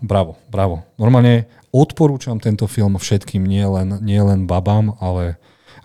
bravo, 0.00 0.40
bravo. 0.48 0.88
Normálne 0.96 1.52
odporúčam 1.68 2.40
tento 2.40 2.64
film 2.64 2.96
všetkým, 2.96 3.44
nie 3.44 3.64
len, 3.68 4.00
nie 4.00 4.24
len 4.24 4.48
babám, 4.48 4.96
ale 5.04 5.36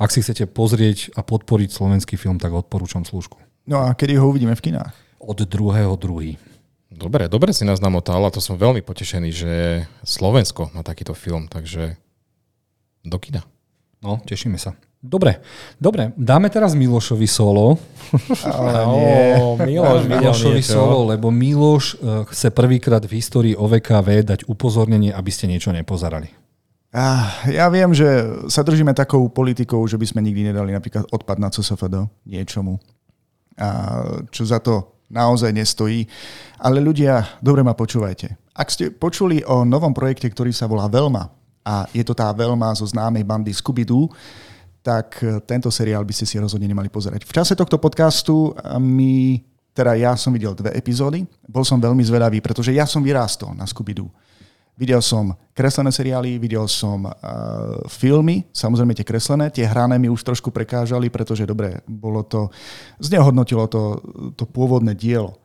ak 0.02 0.10
si 0.10 0.26
chcete 0.26 0.50
pozrieť 0.50 1.14
a 1.14 1.22
podporiť 1.22 1.70
slovenský 1.70 2.18
film, 2.18 2.42
tak 2.42 2.58
odporúčam 2.58 3.06
služku. 3.06 3.38
No 3.70 3.86
a 3.86 3.94
kedy 3.94 4.18
ho 4.18 4.26
uvidíme 4.26 4.58
v 4.58 4.74
kinách? 4.74 4.98
Od 5.22 5.38
druhého 5.46 5.94
druhý. 6.02 6.42
Dobre, 6.90 7.30
dobre 7.30 7.54
si 7.54 7.62
nás 7.62 7.78
namotal 7.78 8.20
a 8.26 8.34
to 8.34 8.42
som 8.42 8.58
veľmi 8.58 8.82
potešený, 8.82 9.30
že 9.30 9.54
Slovensko 10.02 10.74
má 10.74 10.82
takýto 10.82 11.14
film, 11.14 11.46
takže 11.46 12.02
do 13.06 13.18
kina. 13.22 13.46
No, 14.02 14.18
tešíme 14.26 14.58
sa. 14.58 14.74
Dobre, 15.02 15.42
dobre, 15.82 16.14
dáme 16.14 16.46
teraz 16.54 16.78
Milošovi 16.78 17.26
solo. 17.26 17.78
Ale 18.46 18.72
nie. 18.98 19.18
Miloš 19.74 20.06
Milošovi 20.06 20.62
solo, 20.62 21.10
lebo 21.10 21.34
Miloš 21.34 21.98
eh, 21.98 22.26
chce 22.30 22.54
prvýkrát 22.54 23.02
v 23.06 23.18
histórii 23.18 23.54
OVKV 23.58 24.26
dať 24.26 24.40
upozornenie, 24.46 25.10
aby 25.10 25.30
ste 25.34 25.50
niečo 25.50 25.74
nepozerali. 25.74 26.30
Ah, 26.92 27.48
ja 27.48 27.72
viem, 27.72 27.96
že 27.96 28.04
sa 28.52 28.68
držíme 28.68 28.92
takou 28.92 29.32
politikou, 29.32 29.80
že 29.88 29.96
by 29.96 30.04
sme 30.12 30.28
nikdy 30.28 30.52
nedali 30.52 30.76
napríklad 30.76 31.08
odpad 31.08 31.40
na 31.40 31.48
CSFD 31.48 32.04
niečomu, 32.28 32.84
a 33.56 34.04
čo 34.28 34.44
za 34.44 34.60
to 34.60 35.00
naozaj 35.08 35.56
nestojí. 35.56 36.04
Ale 36.60 36.84
ľudia, 36.84 37.40
dobre 37.40 37.64
ma 37.64 37.72
počúvajte. 37.72 38.36
Ak 38.52 38.76
ste 38.76 38.92
počuli 38.92 39.40
o 39.48 39.64
novom 39.64 39.96
projekte, 39.96 40.28
ktorý 40.28 40.52
sa 40.52 40.68
volá 40.68 40.92
Velma, 40.92 41.32
a 41.64 41.88
je 41.96 42.04
to 42.04 42.12
tá 42.12 42.28
Velma 42.36 42.76
zo 42.76 42.84
známej 42.84 43.24
bandy 43.24 43.56
Scooby-Doo, 43.56 44.12
tak 44.84 45.24
tento 45.48 45.72
seriál 45.72 46.04
by 46.04 46.12
ste 46.12 46.28
si 46.28 46.36
rozhodne 46.44 46.68
nemali 46.68 46.92
pozerať. 46.92 47.24
V 47.24 47.32
čase 47.32 47.56
tohto 47.56 47.80
podcastu 47.80 48.52
mi, 48.84 49.40
teda 49.72 49.96
ja 49.96 50.12
som 50.20 50.36
videl 50.36 50.52
dve 50.58 50.76
epizódy, 50.76 51.24
bol 51.48 51.64
som 51.64 51.80
veľmi 51.80 52.04
zvedavý, 52.04 52.44
pretože 52.44 52.76
ja 52.76 52.84
som 52.84 53.00
vyrástol 53.00 53.56
na 53.56 53.64
Scooby-Doo. 53.64 54.12
Videl 54.80 55.04
som 55.04 55.36
kreslené 55.52 55.92
seriály, 55.92 56.40
videl 56.40 56.66
som 56.66 57.06
uh, 57.06 57.14
filmy, 57.92 58.48
samozrejme 58.56 58.96
tie 58.96 59.06
kreslené, 59.06 59.52
tie 59.52 59.68
hrané 59.68 60.00
mi 60.00 60.08
už 60.08 60.24
trošku 60.24 60.50
prekážali, 60.50 61.12
pretože 61.12 61.46
dobre, 61.46 61.84
bolo 61.86 62.24
to, 62.24 62.50
znehodnotilo 62.98 63.68
to, 63.68 64.00
to 64.34 64.48
pôvodné 64.48 64.96
dielo. 64.96 65.38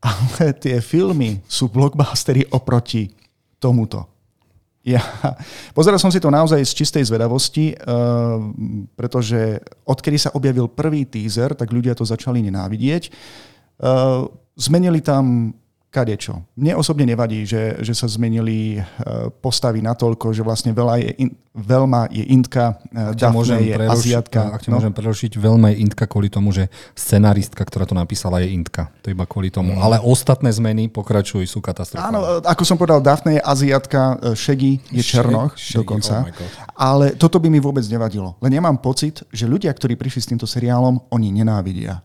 Ale 0.00 0.54
tie 0.54 0.78
filmy 0.78 1.42
sú 1.50 1.68
blockbustery 1.68 2.46
oproti 2.54 3.10
tomuto. 3.58 4.06
Ja 4.86 5.02
pozeral 5.76 5.98
som 5.98 6.14
si 6.14 6.22
to 6.22 6.30
naozaj 6.30 6.62
z 6.62 6.72
čistej 6.78 7.04
zvedavosti, 7.10 7.74
uh, 7.74 8.38
pretože 8.94 9.58
odkedy 9.82 10.16
sa 10.22 10.30
objavil 10.38 10.70
prvý 10.70 11.02
teaser, 11.02 11.58
tak 11.58 11.74
ľudia 11.74 11.98
to 11.98 12.06
začali 12.06 12.38
nenávidieť. 12.46 13.10
Uh, 13.82 14.30
zmenili 14.54 15.02
tam 15.02 15.52
kadečo. 15.96 16.44
Mne 16.60 16.76
osobne 16.76 17.08
nevadí, 17.08 17.48
že, 17.48 17.80
že 17.80 17.96
sa 17.96 18.04
zmenili 18.04 18.76
e, 18.76 18.80
postavy 19.40 19.80
natoľko, 19.80 20.36
že 20.36 20.44
vlastne 20.44 20.76
veľa 20.76 21.00
je 21.00 21.10
in, 21.24 21.28
veľma 21.56 22.12
je 22.12 22.24
Intka, 22.36 22.76
e, 22.92 23.16
Daphne 23.16 23.64
je 23.64 23.74
preruši- 23.80 24.12
Aziatka. 24.12 24.40
Ak 24.52 24.60
ťa 24.60 24.68
no. 24.68 24.76
môžem 24.76 24.92
prerušiť, 24.92 25.32
veľma 25.40 25.72
je 25.72 25.76
Intka 25.88 26.04
kvôli 26.04 26.28
tomu, 26.28 26.52
že 26.52 26.68
scenaristka, 26.92 27.64
ktorá 27.64 27.88
to 27.88 27.96
napísala, 27.96 28.44
je 28.44 28.52
Intka. 28.52 28.92
To 29.00 29.08
iba 29.08 29.24
kvôli 29.24 29.48
tomu. 29.48 29.72
Mm. 29.72 29.80
Ale 29.80 29.96
ostatné 30.04 30.52
zmeny 30.52 30.92
pokračujú, 30.92 31.48
sú 31.48 31.64
katastrofálne. 31.64 32.12
Áno, 32.12 32.20
ako 32.44 32.62
som 32.68 32.76
povedal, 32.76 33.00
Daphne 33.00 33.40
je 33.40 33.42
Aziatka, 33.42 34.20
Shaggy 34.36 34.84
je 34.92 35.00
Černoch 35.00 35.56
Shaggy, 35.56 35.80
dokonca. 35.80 36.28
Oh 36.28 36.28
ale 36.76 37.16
toto 37.16 37.40
by 37.40 37.48
mi 37.48 37.56
vôbec 37.56 37.88
nevadilo. 37.88 38.36
Len 38.44 38.52
ja 38.52 38.60
mám 38.60 38.76
pocit, 38.84 39.24
že 39.32 39.48
ľudia, 39.48 39.72
ktorí 39.72 39.96
prišli 39.96 40.20
s 40.20 40.28
týmto 40.28 40.44
seriálom, 40.44 41.08
oni 41.08 41.32
nenávidia 41.32 42.04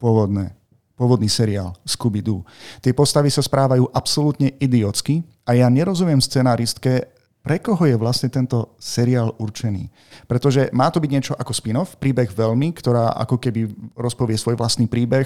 pôvodné 0.00 0.59
pôvodný 1.00 1.32
seriál 1.32 1.72
Scooby-Doo. 1.88 2.44
Tie 2.84 2.92
postavy 2.92 3.32
sa 3.32 3.40
správajú 3.40 3.88
absolútne 3.96 4.52
idiotsky 4.60 5.24
a 5.48 5.56
ja 5.56 5.72
nerozumiem 5.72 6.20
scenáristke, 6.20 7.08
pre 7.40 7.56
koho 7.56 7.88
je 7.88 7.96
vlastne 7.96 8.28
tento 8.28 8.76
seriál 8.76 9.32
určený. 9.40 9.88
Pretože 10.28 10.68
má 10.76 10.92
to 10.92 11.00
byť 11.00 11.08
niečo 11.08 11.32
ako 11.32 11.56
spin-off, 11.56 11.96
príbeh 11.96 12.28
veľmi, 12.28 12.76
ktorá 12.76 13.16
ako 13.16 13.40
keby 13.40 13.72
rozpovie 13.96 14.36
svoj 14.36 14.60
vlastný 14.60 14.84
príbeh 14.84 15.24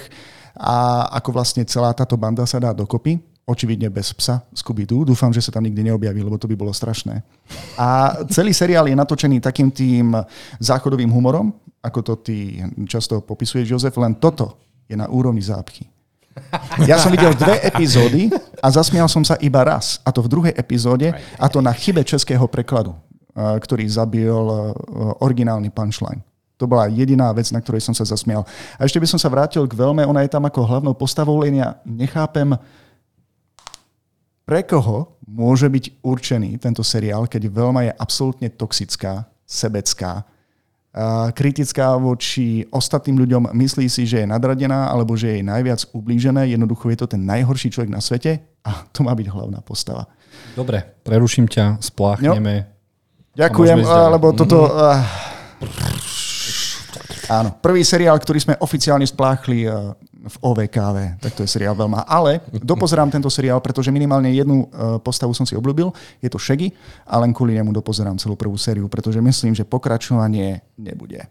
a 0.55 1.11
ako 1.19 1.35
vlastne 1.35 1.67
celá 1.67 1.91
táto 1.91 2.15
banda 2.15 2.47
sa 2.47 2.63
dá 2.63 2.71
dokopy. 2.71 3.19
Očividne 3.45 3.91
bez 3.93 4.09
psa 4.15 4.41
Scooby-Doo. 4.55 5.05
Dúfam, 5.05 5.29
že 5.29 5.43
sa 5.43 5.53
tam 5.53 5.67
nikdy 5.67 5.91
neobjaví, 5.91 6.23
lebo 6.23 6.39
to 6.39 6.49
by 6.49 6.55
bolo 6.57 6.73
strašné. 6.73 7.21
A 7.77 8.17
celý 8.31 8.55
seriál 8.55 8.89
je 8.89 8.97
natočený 8.97 9.37
takým 9.37 9.69
tým 9.69 10.17
záchodovým 10.57 11.11
humorom, 11.11 11.53
ako 11.83 11.99
to 12.01 12.13
ty 12.25 12.57
často 12.89 13.21
popisuješ, 13.21 13.69
Jozef, 13.69 13.93
len 14.01 14.17
toto 14.17 14.64
je 14.85 14.95
na 14.97 15.09
úrovni 15.09 15.41
zápchy. 15.41 15.89
Ja 16.83 16.99
som 16.99 17.15
videl 17.15 17.31
dve 17.31 17.63
epizódy 17.63 18.27
a 18.59 18.67
zasmial 18.67 19.07
som 19.07 19.23
sa 19.23 19.39
iba 19.39 19.63
raz. 19.63 20.03
A 20.03 20.11
to 20.11 20.19
v 20.19 20.27
druhej 20.27 20.53
epizóde, 20.59 21.15
a 21.39 21.45
to 21.47 21.63
na 21.63 21.71
chybe 21.71 22.03
českého 22.03 22.43
prekladu, 22.45 22.91
ktorý 23.35 23.87
zabil 23.87 24.35
originálny 25.23 25.71
punchline. 25.71 26.19
To 26.59 26.67
bola 26.67 26.87
jediná 26.87 27.31
vec, 27.35 27.51
na 27.51 27.59
ktorej 27.59 27.83
som 27.83 27.91
sa 27.91 28.07
zasmial. 28.07 28.47
A 28.79 28.87
ešte 28.87 28.99
by 28.99 29.07
som 29.07 29.19
sa 29.19 29.27
vrátil 29.27 29.63
k 29.67 29.75
Veľme, 29.75 30.07
ona 30.07 30.23
je 30.23 30.31
tam 30.31 30.43
ako 30.47 30.63
hlavnou 30.63 30.95
postavou, 30.95 31.43
len 31.43 31.59
ja 31.59 31.79
nechápem, 31.83 32.55
pre 34.47 34.63
koho 34.63 35.17
môže 35.25 35.67
byť 35.67 35.99
určený 36.05 36.55
tento 36.59 36.79
seriál, 36.85 37.27
keď 37.27 37.47
Veľma 37.47 37.81
je 37.89 37.97
absolútne 37.97 38.47
toxická, 38.51 39.27
sebecká, 39.43 40.23
kritická 41.35 41.99
voči 41.99 42.63
ostatným 42.71 43.19
ľuďom, 43.19 43.51
myslí 43.51 43.91
si, 43.91 44.07
že 44.07 44.23
je 44.23 44.31
nadradená 44.31 44.87
alebo 44.87 45.19
že 45.19 45.39
je 45.39 45.43
najviac 45.43 45.83
ublížené. 45.91 46.47
Jednoducho 46.55 46.87
je 46.87 46.97
to 47.03 47.07
ten 47.11 47.21
najhorší 47.27 47.67
človek 47.67 47.91
na 47.91 47.99
svete 47.99 48.39
a 48.63 48.87
to 48.95 49.03
má 49.03 49.11
byť 49.11 49.27
hlavná 49.27 49.59
postava. 49.59 50.07
Dobre, 50.55 50.79
preruším 51.03 51.51
ťa, 51.51 51.83
spláchneme. 51.83 52.53
Jo. 52.55 52.63
Ďakujem, 53.35 53.79
lebo 54.15 54.31
toto... 54.31 54.71
Mm. 54.71 55.03
Áno, 57.25 57.57
prvý 57.57 57.81
seriál, 57.81 58.21
ktorý 58.21 58.37
sme 58.37 58.55
oficiálne 58.61 59.03
spláchli 59.03 59.65
v 60.25 60.35
OVKV, 60.41 61.21
tak 61.21 61.31
to 61.37 61.45
je 61.45 61.49
seriál 61.49 61.77
veľma. 61.77 62.03
Ale 62.09 62.41
dopozerám 62.51 63.13
tento 63.13 63.29
seriál, 63.29 63.61
pretože 63.61 63.93
minimálne 63.93 64.33
jednu 64.33 64.65
e, 64.65 64.97
postavu 64.99 65.37
som 65.37 65.45
si 65.45 65.53
obľúbil, 65.53 65.93
je 66.19 66.29
to 66.33 66.41
Shaggy 66.41 66.73
a 67.05 67.21
len 67.21 67.29
kvôli 67.31 67.53
nemu 67.53 67.69
dopozerám 67.69 68.17
celú 68.17 68.33
prvú 68.33 68.57
sériu, 68.57 68.89
pretože 68.89 69.21
myslím, 69.21 69.53
že 69.53 69.63
pokračovanie 69.63 70.65
nebude. 70.81 71.29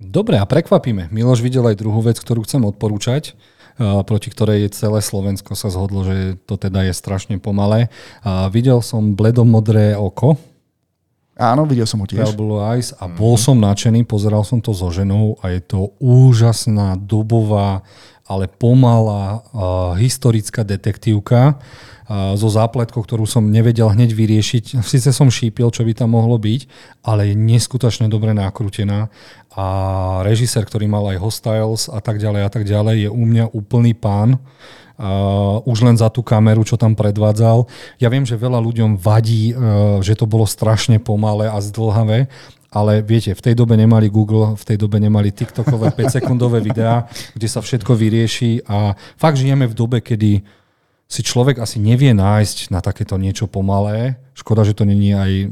Dobre, 0.00 0.40
a 0.40 0.48
prekvapíme. 0.48 1.12
Miloš 1.12 1.44
videl 1.44 1.66
aj 1.66 1.76
druhú 1.76 2.00
vec, 2.00 2.16
ktorú 2.16 2.46
chcem 2.46 2.64
odporúčať 2.64 3.36
proti 3.80 4.28
ktorej 4.28 4.68
celé 4.76 5.00
Slovensko 5.00 5.56
sa 5.56 5.72
zhodlo, 5.72 6.04
že 6.04 6.36
to 6.44 6.60
teda 6.60 6.84
je 6.84 6.92
strašne 6.92 7.40
pomalé. 7.40 7.88
A 8.20 8.52
videl 8.52 8.84
som 8.84 9.16
bledomodré 9.16 9.96
oko. 9.96 10.36
Áno, 11.40 11.64
videl 11.64 11.88
som 11.88 12.04
ho 12.04 12.06
tiež. 12.06 12.36
Blue 12.36 12.60
Eyes 12.60 12.92
a 13.00 13.08
bol 13.08 13.40
mm-hmm. 13.40 13.44
som 13.48 13.56
nadšený, 13.56 14.04
pozeral 14.04 14.44
som 14.44 14.60
to 14.60 14.76
so 14.76 14.92
ženou 14.92 15.40
a 15.40 15.48
je 15.56 15.64
to 15.64 15.96
úžasná, 15.96 17.00
dobová, 17.00 17.80
ale 18.30 18.46
pomalá 18.46 19.42
historická 19.98 20.62
detektívka 20.62 21.58
so 22.10 22.50
zápletkou, 22.50 23.06
ktorú 23.06 23.22
som 23.22 23.46
nevedel 23.46 23.86
hneď 23.86 24.14
vyriešiť. 24.14 24.78
Sice 24.86 25.10
som 25.14 25.30
šípil, 25.30 25.70
čo 25.70 25.86
by 25.86 25.94
tam 25.94 26.14
mohlo 26.18 26.38
byť, 26.38 26.66
ale 27.06 27.30
je 27.30 27.34
neskutočne 27.38 28.10
dobre 28.10 28.34
nakrútená 28.34 29.10
a 29.54 29.66
režisér, 30.26 30.66
ktorý 30.66 30.86
mal 30.86 31.06
aj 31.10 31.22
Hostiles 31.22 31.90
a 31.90 31.98
tak 31.98 32.22
ďalej 32.22 32.42
a 32.46 32.50
tak 32.50 32.62
ďalej, 32.66 33.06
je 33.06 33.10
u 33.10 33.24
mňa 33.26 33.50
úplný 33.50 33.94
pán. 33.94 34.38
Uh, 35.00 35.64
už 35.64 35.80
len 35.80 35.96
za 35.96 36.12
tú 36.12 36.20
kameru, 36.20 36.60
čo 36.60 36.76
tam 36.76 36.92
predvádzal. 36.92 37.64
Ja 38.04 38.12
viem, 38.12 38.28
že 38.28 38.36
veľa 38.36 38.60
ľuďom 38.60 39.00
vadí, 39.00 39.56
uh, 39.56 39.96
že 40.04 40.12
to 40.12 40.28
bolo 40.28 40.44
strašne 40.44 41.00
pomalé 41.00 41.48
a 41.48 41.56
zdlhavé, 41.56 42.28
ale 42.70 43.02
viete, 43.02 43.34
v 43.34 43.42
tej 43.42 43.54
dobe 43.58 43.74
nemali 43.74 44.06
Google, 44.06 44.54
v 44.54 44.64
tej 44.64 44.78
dobe 44.78 45.02
nemali 45.02 45.34
TikTokové 45.34 45.90
5-sekundové 45.98 46.62
videá, 46.62 47.10
kde 47.34 47.48
sa 47.50 47.58
všetko 47.58 47.92
vyrieši 47.98 48.66
a 48.70 48.94
fakt 49.18 49.38
žijeme 49.38 49.66
v 49.66 49.74
dobe, 49.74 49.98
kedy 49.98 50.42
si 51.10 51.26
človek 51.26 51.58
asi 51.58 51.82
nevie 51.82 52.14
nájsť 52.14 52.70
na 52.70 52.78
takéto 52.78 53.18
niečo 53.18 53.50
pomalé. 53.50 54.14
Škoda, 54.38 54.62
že 54.62 54.78
to 54.78 54.86
není 54.86 55.10
aj 55.10 55.50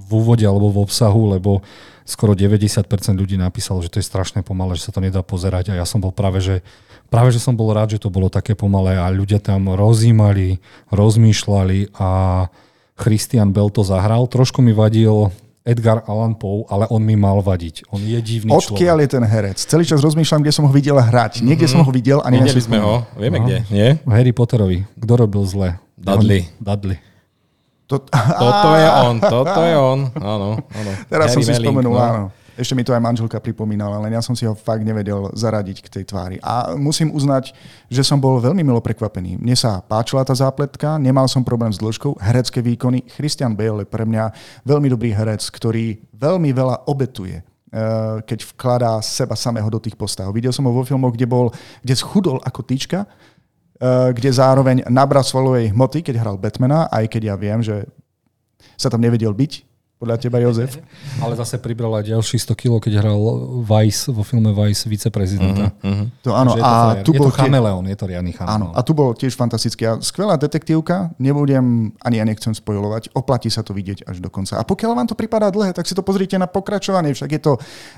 v 0.00 0.10
úvode 0.10 0.48
alebo 0.48 0.72
v 0.72 0.80
obsahu, 0.80 1.36
lebo 1.36 1.60
skoro 2.08 2.32
90% 2.32 2.88
ľudí 3.12 3.36
napísalo, 3.36 3.84
že 3.84 3.92
to 3.92 4.00
je 4.00 4.08
strašne 4.08 4.40
pomalé, 4.40 4.80
že 4.80 4.88
sa 4.88 4.96
to 4.96 5.04
nedá 5.04 5.20
pozerať 5.20 5.76
a 5.76 5.78
ja 5.80 5.84
som 5.84 6.00
bol 6.00 6.08
práve, 6.08 6.40
že 6.40 6.64
práve, 7.12 7.36
že 7.36 7.40
som 7.40 7.52
bol 7.52 7.76
rád, 7.76 7.96
že 7.96 8.00
to 8.00 8.08
bolo 8.08 8.32
také 8.32 8.56
pomalé 8.56 8.96
a 8.96 9.12
ľudia 9.12 9.44
tam 9.44 9.68
rozímali, 9.76 10.64
rozmýšľali 10.88 12.00
a 12.00 12.08
Christian 12.96 13.52
Bell 13.52 13.68
to 13.68 13.84
zahral. 13.84 14.24
Trošku 14.24 14.64
mi 14.64 14.72
vadil 14.72 15.28
Edgar 15.64 16.04
Allan 16.04 16.36
Poe, 16.36 16.68
ale 16.68 16.84
on 16.92 17.00
mi 17.00 17.16
mal 17.16 17.40
vadiť. 17.40 17.88
On 17.88 17.96
je 17.96 18.20
divný 18.20 18.52
Odkiaľ 18.52 19.00
človek. 19.00 19.08
je 19.08 19.08
ten 19.16 19.24
herec? 19.24 19.56
Celý 19.56 19.88
čas 19.88 20.04
rozmýšľam, 20.04 20.44
kde 20.44 20.52
som 20.52 20.68
ho 20.68 20.72
videl 20.76 21.00
hrať. 21.00 21.40
Niekde 21.40 21.64
mm-hmm. 21.64 21.72
som 21.72 21.80
ho 21.80 21.88
videl 21.88 22.20
a 22.20 22.28
neviem 22.28 22.52
sme 22.60 22.76
ho. 22.76 23.00
Vieme 23.16 23.40
no. 23.40 23.48
kde, 23.48 23.64
nie? 23.72 23.96
Harry 24.04 24.36
Potterovi. 24.36 24.84
Kto 25.00 25.12
robil 25.24 25.40
zle? 25.48 25.80
Dudley. 25.96 26.44
On, 26.44 26.68
Dudley. 26.68 27.00
To, 27.88 27.96
toto 28.04 28.68
je 28.76 28.88
on, 29.08 29.14
toto 29.24 29.60
je 29.64 29.74
on. 29.80 30.00
Áno, 30.20 30.48
áno. 30.60 30.90
Teraz 31.08 31.32
Harry 31.32 31.36
som 31.40 31.42
si 31.48 31.52
Melling, 31.56 31.64
spomenul, 31.64 31.96
no. 31.96 32.04
áno. 32.04 32.22
Ešte 32.54 32.74
mi 32.78 32.86
to 32.86 32.94
aj 32.94 33.02
manželka 33.02 33.38
pripomínala, 33.42 33.98
len 34.02 34.14
ja 34.14 34.22
som 34.22 34.38
si 34.38 34.46
ho 34.46 34.54
fakt 34.54 34.86
nevedel 34.86 35.30
zaradiť 35.34 35.82
k 35.82 35.88
tej 35.90 36.04
tvári. 36.06 36.36
A 36.38 36.78
musím 36.78 37.10
uznať, 37.10 37.50
že 37.90 38.02
som 38.06 38.16
bol 38.22 38.38
veľmi 38.38 38.62
milo 38.62 38.78
prekvapený. 38.78 39.38
Mne 39.42 39.58
sa 39.58 39.82
páčila 39.82 40.22
tá 40.22 40.32
zápletka, 40.32 40.96
nemal 40.96 41.26
som 41.26 41.42
problém 41.42 41.74
s 41.74 41.78
dĺžkou, 41.82 42.18
herecké 42.22 42.62
výkony. 42.62 43.02
Christian 43.18 43.58
Bale 43.58 43.82
je 43.82 43.90
pre 43.90 44.06
mňa 44.06 44.30
veľmi 44.62 44.88
dobrý 44.88 45.10
herec, 45.10 45.42
ktorý 45.50 45.98
veľmi 46.14 46.50
veľa 46.54 46.86
obetuje 46.86 47.42
eh, 47.42 48.22
keď 48.22 48.38
vkladá 48.54 48.92
seba 49.02 49.34
samého 49.34 49.66
do 49.66 49.82
tých 49.82 49.98
postav. 49.98 50.30
Videl 50.30 50.54
som 50.54 50.64
ho 50.64 50.72
vo 50.72 50.86
filmoch, 50.86 51.12
kde 51.12 51.26
bol, 51.26 51.50
kde 51.82 51.94
schudol 51.98 52.38
ako 52.46 52.62
tyčka, 52.62 53.02
Eh, 53.74 54.10
kde 54.14 54.30
zároveň 54.32 54.86
nabral 54.86 55.26
svojej 55.26 55.74
hmoty, 55.74 56.06
keď 56.06 56.22
hral 56.22 56.36
Batmana, 56.38 56.86
aj 56.94 57.10
keď 57.10 57.22
ja 57.28 57.36
viem, 57.36 57.58
že 57.58 57.82
sa 58.78 58.86
tam 58.86 59.02
nevedel 59.02 59.34
byť, 59.34 59.52
podľa 60.04 60.20
teba, 60.20 60.36
Jozef. 60.44 60.76
Ale 61.24 61.32
zase 61.32 61.56
pribral 61.56 61.88
aj 61.96 62.12
ďalší 62.12 62.36
100 62.36 62.60
kg, 62.60 62.72
keď 62.76 63.00
hral 63.00 63.16
Vice 63.64 64.12
vo 64.12 64.20
filme 64.20 64.52
Vice 64.52 64.84
viceprezidenta. 64.84 65.72
Uh-huh, 65.72 65.88
uh-huh. 65.88 66.06
To 66.28 66.30
áno. 66.36 66.52
je 66.52 66.60
to, 66.60 66.68
a 66.68 66.72
tu 67.00 67.12
je 67.16 67.20
bol 67.24 67.32
to 67.32 67.40
chameleon, 67.40 67.84
je 67.88 67.96
to 67.96 68.04
riadny 68.04 68.36
chameleon. 68.36 68.68
Áno, 68.68 68.68
a 68.76 68.80
tu 68.84 68.92
bol 68.92 69.16
tiež 69.16 69.32
fantastický. 69.32 69.88
A 69.88 69.92
skvelá 70.04 70.36
detektívka, 70.36 71.16
nebudem, 71.16 71.96
ani 72.04 72.20
ja 72.20 72.28
nechcem 72.28 72.52
spojovať, 72.52 73.16
oplatí 73.16 73.48
sa 73.48 73.64
to 73.64 73.72
vidieť 73.72 74.04
až 74.04 74.20
do 74.20 74.28
konca. 74.28 74.60
A 74.60 74.68
pokiaľ 74.68 74.92
vám 74.92 75.08
to 75.08 75.16
pripadá 75.16 75.48
dlhé, 75.48 75.72
tak 75.72 75.88
si 75.88 75.96
to 75.96 76.04
pozrite 76.04 76.36
na 76.36 76.44
pokračovanie, 76.44 77.16
však 77.16 77.30
je 77.32 77.40
to 77.40 77.52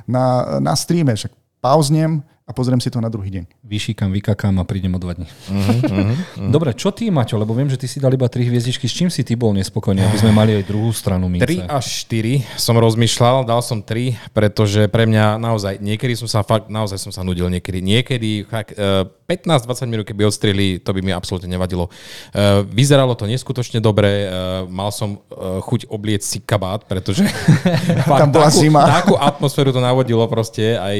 na, 0.06 0.56
na 0.62 0.78
streame, 0.78 1.18
však 1.18 1.34
pauznem, 1.58 2.22
a 2.46 2.54
pozriem 2.54 2.78
si 2.78 2.94
to 2.94 3.02
na 3.02 3.10
druhý 3.10 3.26
deň. 3.34 3.44
Vyšíkam, 3.66 4.14
vykakám 4.14 4.54
a 4.62 4.62
prídem 4.62 4.94
o 4.94 5.02
dva 5.02 5.18
dní. 5.18 5.26
Uh-huh, 5.26 5.82
uh-huh. 5.82 6.46
Dobre, 6.54 6.70
čo 6.78 6.94
ty, 6.94 7.10
Maťo? 7.10 7.42
Lebo 7.42 7.50
viem, 7.58 7.66
že 7.66 7.74
ty 7.74 7.90
si 7.90 7.98
dal 7.98 8.14
iba 8.14 8.30
tri 8.30 8.46
hviezdičky. 8.46 8.86
S 8.86 8.94
čím 8.94 9.10
si 9.10 9.26
ty 9.26 9.34
bol 9.34 9.50
nespokojný, 9.50 10.06
aby 10.06 10.14
sme 10.22 10.30
mali 10.30 10.54
aj 10.54 10.62
druhú 10.62 10.94
stranu 10.94 11.26
mince? 11.26 11.42
3 11.42 11.66
až 11.66 12.06
4 12.06 12.46
som 12.54 12.78
rozmýšľal, 12.78 13.50
dal 13.50 13.58
som 13.66 13.82
3, 13.82 14.30
pretože 14.30 14.86
pre 14.86 15.10
mňa 15.10 15.42
naozaj, 15.42 15.82
niekedy 15.82 16.14
som 16.14 16.30
sa 16.30 16.46
fakt, 16.46 16.70
naozaj 16.70 17.02
som 17.02 17.10
sa 17.10 17.26
nudil 17.26 17.50
niekedy. 17.50 17.82
Niekedy 17.82 18.46
fakt, 18.46 18.78
uh, 18.78 19.10
15-20 19.26 19.90
minút, 19.90 20.06
keby 20.06 20.30
odstreli, 20.30 20.78
to 20.78 20.94
by 20.94 21.02
mi 21.02 21.10
absolútne 21.10 21.50
nevadilo. 21.50 21.90
Uh, 22.30 22.62
vyzeralo 22.70 23.18
to 23.18 23.26
neskutočne 23.26 23.82
dobre, 23.82 24.30
uh, 24.30 24.62
mal 24.70 24.94
som 24.94 25.18
chuť 25.36 25.90
obliec 25.90 26.22
si 26.22 26.38
kabát, 26.38 26.86
pretože 26.86 27.26
tam 28.06 28.30
bola 28.30 28.46
takú, 28.46 28.62
zima. 28.62 28.86
takú 28.86 29.14
atmosféru 29.18 29.74
to 29.74 29.82
navodilo 29.82 30.22
proste, 30.30 30.78
aj 30.78 30.96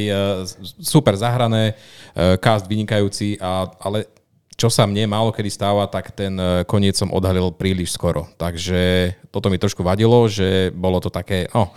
super 0.83 1.15
zahrané, 1.37 1.77
uh, 1.77 2.41
cast 2.41 2.65
vynikajúci, 2.65 3.37
a, 3.37 3.69
ale 3.85 4.09
čo 4.57 4.73
sa 4.73 4.89
mne 4.89 5.05
málo 5.05 5.37
kedy 5.37 5.53
stáva, 5.53 5.85
tak 5.85 6.17
ten 6.17 6.33
koniec 6.65 6.97
som 6.97 7.13
odhalil 7.13 7.53
príliš 7.53 7.93
skoro. 7.93 8.25
Takže 8.41 9.13
toto 9.29 9.53
mi 9.53 9.61
trošku 9.61 9.85
vadilo, 9.85 10.25
že 10.33 10.73
bolo 10.73 10.97
to 10.97 11.13
také, 11.13 11.45
oh, 11.53 11.69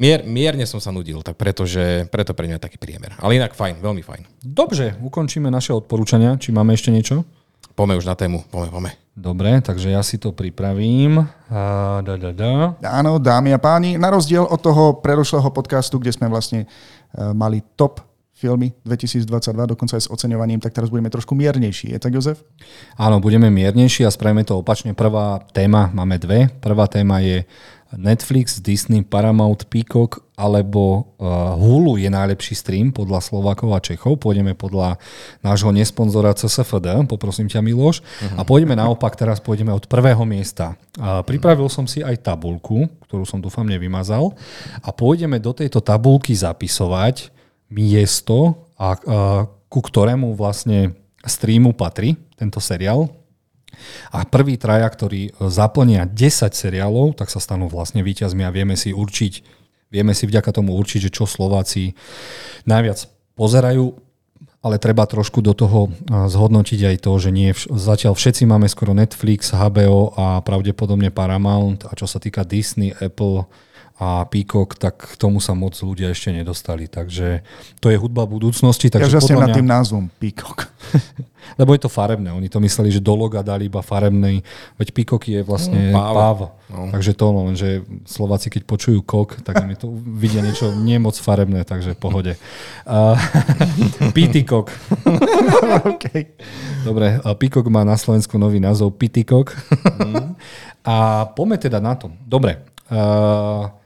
Mier, 0.00 0.24
mierne 0.24 0.64
som 0.64 0.80
sa 0.80 0.88
nudil, 0.88 1.20
tak 1.20 1.36
pretože, 1.36 2.08
preto 2.08 2.32
pre 2.32 2.48
mňa 2.48 2.56
taký 2.56 2.80
priemer. 2.80 3.12
Ale 3.20 3.36
inak 3.36 3.52
fajn, 3.52 3.84
veľmi 3.84 4.00
fajn. 4.00 4.22
Dobre, 4.40 4.96
ukončíme 4.96 5.52
naše 5.52 5.76
odporúčania. 5.76 6.40
Či 6.40 6.56
máme 6.56 6.72
ešte 6.72 6.88
niečo? 6.88 7.20
Poďme 7.76 8.00
už 8.00 8.08
na 8.08 8.16
tému, 8.16 8.48
poďme, 8.48 8.72
poďme. 8.72 8.92
Dobre, 9.12 9.60
takže 9.60 9.92
ja 9.92 10.00
si 10.00 10.16
to 10.16 10.32
pripravím. 10.32 11.20
A, 11.52 12.00
da, 12.00 12.16
da, 12.16 12.32
da. 12.32 12.80
Áno, 12.80 13.20
dámy 13.20 13.52
a 13.52 13.60
páni, 13.60 14.00
na 14.00 14.08
rozdiel 14.08 14.48
od 14.48 14.56
toho 14.56 15.04
predošlého 15.04 15.52
podcastu, 15.52 16.00
kde 16.00 16.16
sme 16.16 16.32
vlastne 16.32 16.64
uh, 16.64 17.36
mali 17.36 17.60
top 17.76 18.00
filmy 18.40 18.72
2022, 18.88 19.28
dokonca 19.76 20.00
aj 20.00 20.08
s 20.08 20.08
oceňovaním, 20.08 20.64
tak 20.64 20.72
teraz 20.72 20.88
budeme 20.88 21.12
trošku 21.12 21.36
miernejší. 21.36 21.92
Je 21.92 22.00
tak, 22.00 22.16
Jozef? 22.16 22.40
Áno, 22.96 23.20
budeme 23.20 23.52
miernejší 23.52 24.08
a 24.08 24.10
spravíme 24.10 24.48
to 24.48 24.56
opačne. 24.56 24.96
Prvá 24.96 25.44
téma, 25.52 25.92
máme 25.92 26.16
dve. 26.16 26.48
Prvá 26.64 26.88
téma 26.88 27.20
je 27.20 27.44
Netflix, 27.90 28.62
Disney, 28.62 29.02
Paramount, 29.02 29.66
Peacock 29.66 30.22
alebo 30.38 31.10
uh, 31.18 31.58
Hulu 31.58 31.98
je 31.98 32.06
najlepší 32.06 32.54
stream 32.54 32.94
podľa 32.94 33.18
Slovákov 33.18 33.74
a 33.74 33.82
Čechov. 33.82 34.22
Pôjdeme 34.22 34.54
podľa 34.54 34.94
nášho 35.42 35.74
nesponzora 35.74 36.30
CSFD, 36.32 37.10
poprosím 37.10 37.50
ťa 37.50 37.60
Miloš. 37.60 38.00
Uh-huh. 38.00 38.38
A 38.38 38.46
pôjdeme 38.46 38.78
naopak, 38.78 39.18
teraz 39.18 39.42
pôjdeme 39.42 39.74
od 39.74 39.90
prvého 39.90 40.22
miesta. 40.22 40.78
Uh, 40.96 41.20
pripravil 41.26 41.66
som 41.66 41.84
si 41.84 42.00
aj 42.00 42.22
tabulku, 42.22 42.86
ktorú 43.10 43.26
som 43.26 43.42
dúfam 43.42 43.66
nevymazal. 43.66 44.32
A 44.86 44.94
pôjdeme 44.94 45.42
do 45.42 45.50
tejto 45.50 45.82
tabulky 45.82 46.30
zapisovať 46.32 47.39
miesto, 47.70 48.66
a, 48.74 48.98
uh, 48.98 49.46
ku 49.70 49.80
ktorému 49.80 50.34
vlastne 50.34 50.98
streamu 51.22 51.72
patrí 51.76 52.18
tento 52.34 52.58
seriál. 52.58 53.12
A 54.10 54.26
prví 54.26 54.58
traja, 54.58 54.90
ktorí 54.90 55.30
e, 55.30 55.46
zaplnia 55.46 56.04
10 56.04 56.52
seriálov, 56.52 57.14
tak 57.14 57.30
sa 57.30 57.38
stanú 57.38 57.70
vlastne 57.70 58.02
víťazmi 58.02 58.42
a 58.42 58.50
vieme 58.50 58.74
si 58.74 58.90
určiť, 58.90 59.32
vieme 59.94 60.12
si 60.12 60.26
vďaka 60.26 60.50
tomu 60.50 60.74
určiť, 60.74 61.08
že 61.08 61.14
čo 61.14 61.24
Slováci 61.24 61.94
najviac 62.66 63.06
pozerajú, 63.38 63.94
ale 64.60 64.76
treba 64.76 65.06
trošku 65.06 65.40
do 65.40 65.54
toho 65.54 65.86
e, 65.86 65.90
zhodnotiť 66.28 66.80
aj 66.92 66.96
to, 66.98 67.12
že 67.22 67.30
nie 67.30 67.54
zatiaľ 67.72 68.18
všetci 68.18 68.42
máme 68.44 68.66
skoro 68.66 68.92
Netflix, 68.92 69.54
HBO 69.54 70.12
a 70.18 70.42
pravdepodobne 70.42 71.14
Paramount 71.14 71.86
a 71.86 71.94
čo 71.94 72.10
sa 72.10 72.18
týka 72.18 72.42
Disney, 72.42 72.90
Apple, 72.98 73.46
a 74.00 74.24
Peacock, 74.24 74.80
tak 74.80 74.96
k 74.96 75.14
tomu 75.20 75.44
sa 75.44 75.52
moc 75.52 75.76
ľudia 75.76 76.08
ešte 76.08 76.32
nedostali. 76.32 76.88
Takže 76.88 77.44
to 77.84 77.92
je 77.92 78.00
hudba 78.00 78.24
budúcnosti. 78.24 78.88
Takže 78.88 79.20
ja 79.20 79.20
podľa 79.20 79.36
mňa... 79.36 79.52
nad 79.52 79.58
tým 79.60 79.68
názvom 79.68 80.04
Peacock. 80.16 80.72
Lebo 81.60 81.76
je 81.76 81.84
to 81.84 81.92
farebné. 81.92 82.32
Oni 82.32 82.48
to 82.48 82.64
mysleli, 82.64 82.88
že 82.88 83.04
do 83.04 83.12
loga 83.12 83.44
dali 83.44 83.68
iba 83.68 83.84
farebný. 83.84 84.40
Veď 84.80 84.88
Peacock 84.96 85.20
je 85.28 85.44
vlastne 85.44 85.92
no, 85.92 86.00
páv. 86.00 86.56
No. 86.72 86.88
Takže 86.96 87.12
to, 87.12 87.26
no, 87.28 87.52
že 87.52 87.84
Slováci, 88.08 88.48
keď 88.48 88.64
počujú 88.64 89.04
kok, 89.04 89.44
tak 89.44 89.68
mi 89.68 89.76
to 89.76 89.92
vidia 89.92 90.40
niečo 90.40 90.72
nie 90.72 90.96
moc 90.96 91.20
farebné, 91.20 91.68
takže 91.68 91.92
pohode. 91.92 92.40
Uh, 92.88 93.20
Pitikok. 94.16 94.72
okay. 95.92 96.32
Dobre, 96.88 97.20
Peacock 97.36 97.68
má 97.68 97.84
na 97.84 98.00
Slovensku 98.00 98.40
nový 98.40 98.64
názov 98.64 98.96
Pitikok. 98.96 99.52
Mm. 100.00 100.40
A 100.88 101.28
poďme 101.36 101.60
teda 101.60 101.84
na 101.84 102.00
to. 102.00 102.08
Dobre. 102.24 102.64
Uh, 102.88 103.79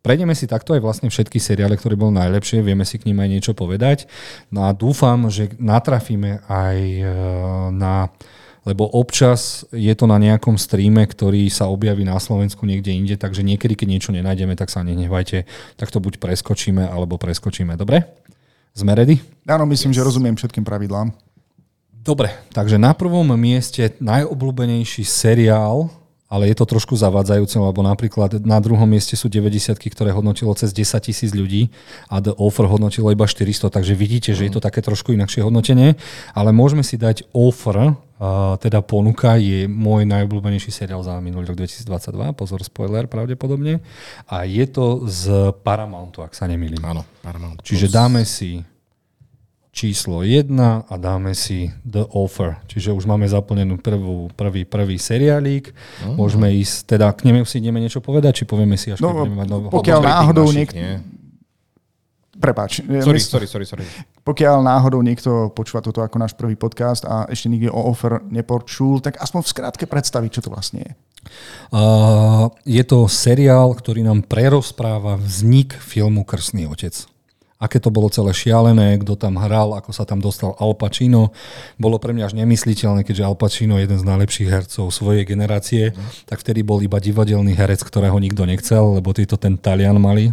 Prejdeme 0.00 0.32
si 0.32 0.48
takto 0.48 0.72
aj 0.72 0.80
vlastne 0.80 1.08
všetky 1.12 1.36
seriály, 1.36 1.76
ktoré 1.76 1.92
boli 1.92 2.16
najlepšie, 2.16 2.64
vieme 2.64 2.88
si 2.88 2.96
k 2.96 3.04
ním 3.04 3.20
aj 3.20 3.28
niečo 3.28 3.52
povedať. 3.52 4.08
No 4.48 4.64
a 4.64 4.72
dúfam, 4.72 5.28
že 5.28 5.52
natrafíme 5.60 6.40
aj 6.48 6.76
e, 6.80 7.04
na 7.76 8.08
lebo 8.60 8.84
občas 8.92 9.64
je 9.72 9.92
to 9.96 10.04
na 10.04 10.20
nejakom 10.20 10.60
streame, 10.60 11.00
ktorý 11.08 11.48
sa 11.48 11.72
objaví 11.72 12.04
na 12.04 12.20
Slovensku 12.20 12.68
niekde 12.68 12.92
inde, 12.92 13.16
takže 13.16 13.40
niekedy, 13.40 13.72
keď 13.72 13.88
niečo 13.88 14.10
nenájdeme, 14.12 14.52
tak 14.52 14.68
sa 14.68 14.84
nehnevajte, 14.84 15.48
tak 15.80 15.88
to 15.88 15.96
buď 15.96 16.20
preskočíme, 16.20 16.84
alebo 16.84 17.16
preskočíme. 17.16 17.72
Dobre? 17.80 18.04
Sme 18.76 18.92
ready? 18.92 19.16
Áno, 19.48 19.64
myslím, 19.64 19.96
yes. 19.96 19.96
že 19.98 20.06
rozumiem 20.06 20.36
všetkým 20.36 20.62
pravidlám. 20.62 21.10
Dobre, 22.00 22.32
takže 22.52 22.80
na 22.80 22.96
prvom 22.96 23.28
mieste 23.36 23.96
najobľúbenejší 24.00 25.04
seriál, 25.04 25.92
ale 26.30 26.46
je 26.46 26.54
to 26.54 26.64
trošku 26.64 26.94
zavádzajúce, 26.94 27.58
lebo 27.58 27.82
napríklad 27.82 28.38
na 28.46 28.62
druhom 28.62 28.86
mieste 28.86 29.18
sú 29.18 29.26
90 29.26 29.74
ktoré 29.76 30.14
hodnotilo 30.14 30.54
cez 30.54 30.70
10 30.70 31.10
tisíc 31.10 31.34
ľudí 31.34 31.74
a 32.06 32.22
The 32.22 32.38
Offer 32.38 32.70
hodnotilo 32.70 33.10
iba 33.10 33.26
400, 33.26 33.66
takže 33.66 33.98
vidíte, 33.98 34.30
že 34.30 34.46
je 34.46 34.52
to 34.54 34.62
také 34.62 34.78
trošku 34.78 35.10
inakšie 35.10 35.42
hodnotenie, 35.42 35.98
ale 36.30 36.54
môžeme 36.54 36.86
si 36.86 36.94
dať 36.94 37.26
Offer, 37.34 37.98
teda 38.60 38.84
ponuka 38.84 39.40
je 39.40 39.64
môj 39.64 40.04
najobľúbenejší 40.04 40.70
seriál 40.70 41.00
za 41.00 41.16
minulý 41.24 41.50
rok 41.50 41.56
2022, 41.64 42.36
pozor, 42.36 42.60
spoiler 42.62 43.08
pravdepodobne, 43.08 43.80
a 44.28 44.44
je 44.44 44.64
to 44.70 45.08
z 45.08 45.50
Paramountu, 45.64 46.22
ak 46.22 46.36
sa 46.36 46.44
nemýlim. 46.44 46.84
Áno, 46.84 47.02
Paramount. 47.24 47.64
Čiže 47.64 47.88
dáme 47.88 48.22
si 48.28 48.60
číslo 49.80 50.20
1 50.20 50.52
a 50.84 50.94
dáme 51.00 51.32
si 51.32 51.72
The 51.88 52.12
Offer. 52.12 52.60
Čiže 52.68 52.92
už 52.92 53.08
máme 53.08 53.24
zaplnenú 53.24 53.80
prvú, 53.80 54.28
prvý, 54.36 54.68
prvý 54.68 55.00
seriálík. 55.00 55.72
Uh-huh. 55.72 56.20
Môžeme 56.20 56.52
ísť, 56.52 56.84
teda 56.84 57.08
k 57.16 57.32
nemu 57.32 57.48
si 57.48 57.64
ideme 57.64 57.80
niečo 57.80 58.04
povedať, 58.04 58.44
či 58.44 58.44
povieme 58.44 58.76
si 58.76 58.92
až 58.92 59.00
no, 59.00 59.08
keď 59.08 59.16
budeme 59.24 59.40
mať 59.40 59.48
nový 59.48 59.64
Pokiaľ 59.72 60.00
náhodou 60.04 60.52
niekto... 60.52 60.76
Prepač. 62.40 62.84
Sorry, 62.84 63.20
sorry, 63.20 63.48
sorry, 63.48 63.64
sorry. 63.68 63.84
Pokiaľ 64.20 64.64
náhodou 64.64 65.00
niekto 65.00 65.52
počúva 65.52 65.84
toto 65.84 66.04
ako 66.04 66.16
náš 66.16 66.32
prvý 66.36 66.56
podcast 66.56 67.04
a 67.04 67.28
ešte 67.28 67.52
nikdy 67.52 67.68
o 67.68 67.80
offer 67.88 68.20
nepočul, 68.28 69.00
tak 69.00 69.16
aspoň 69.20 69.40
v 69.44 69.48
skratke 69.48 69.84
predstaviť, 69.84 70.30
čo 70.40 70.44
to 70.44 70.52
vlastne 70.52 70.84
je. 70.84 70.92
Uh, 71.68 72.48
je 72.64 72.80
to 72.84 73.08
seriál, 73.12 73.76
ktorý 73.76 74.04
nám 74.04 74.24
prerozpráva 74.24 75.20
vznik 75.20 75.76
filmu 75.76 76.24
Krsný 76.24 76.64
otec 76.64 77.09
aké 77.60 77.76
to 77.76 77.92
bolo 77.92 78.08
celé 78.08 78.32
šialené, 78.32 78.96
kto 79.04 79.20
tam 79.20 79.36
hral, 79.36 79.76
ako 79.76 79.92
sa 79.92 80.08
tam 80.08 80.24
dostal 80.24 80.56
Al 80.56 80.72
Pacino. 80.72 81.36
Bolo 81.76 82.00
pre 82.00 82.16
mňa 82.16 82.32
až 82.32 82.34
nemysliteľné, 82.40 83.04
keďže 83.04 83.28
Al 83.28 83.36
Pacino 83.36 83.76
je 83.76 83.84
jeden 83.84 84.00
z 84.00 84.08
najlepších 84.08 84.48
hercov 84.48 84.88
svojej 84.88 85.28
generácie, 85.28 85.92
mm. 85.92 86.24
tak 86.24 86.40
vtedy 86.40 86.64
bol 86.64 86.80
iba 86.80 86.96
divadelný 86.96 87.52
herec, 87.52 87.84
ktorého 87.84 88.16
nikto 88.16 88.48
nechcel, 88.48 88.96
lebo 88.96 89.12
títo 89.12 89.36
ten 89.36 89.60
Talian 89.60 90.00
mali. 90.00 90.32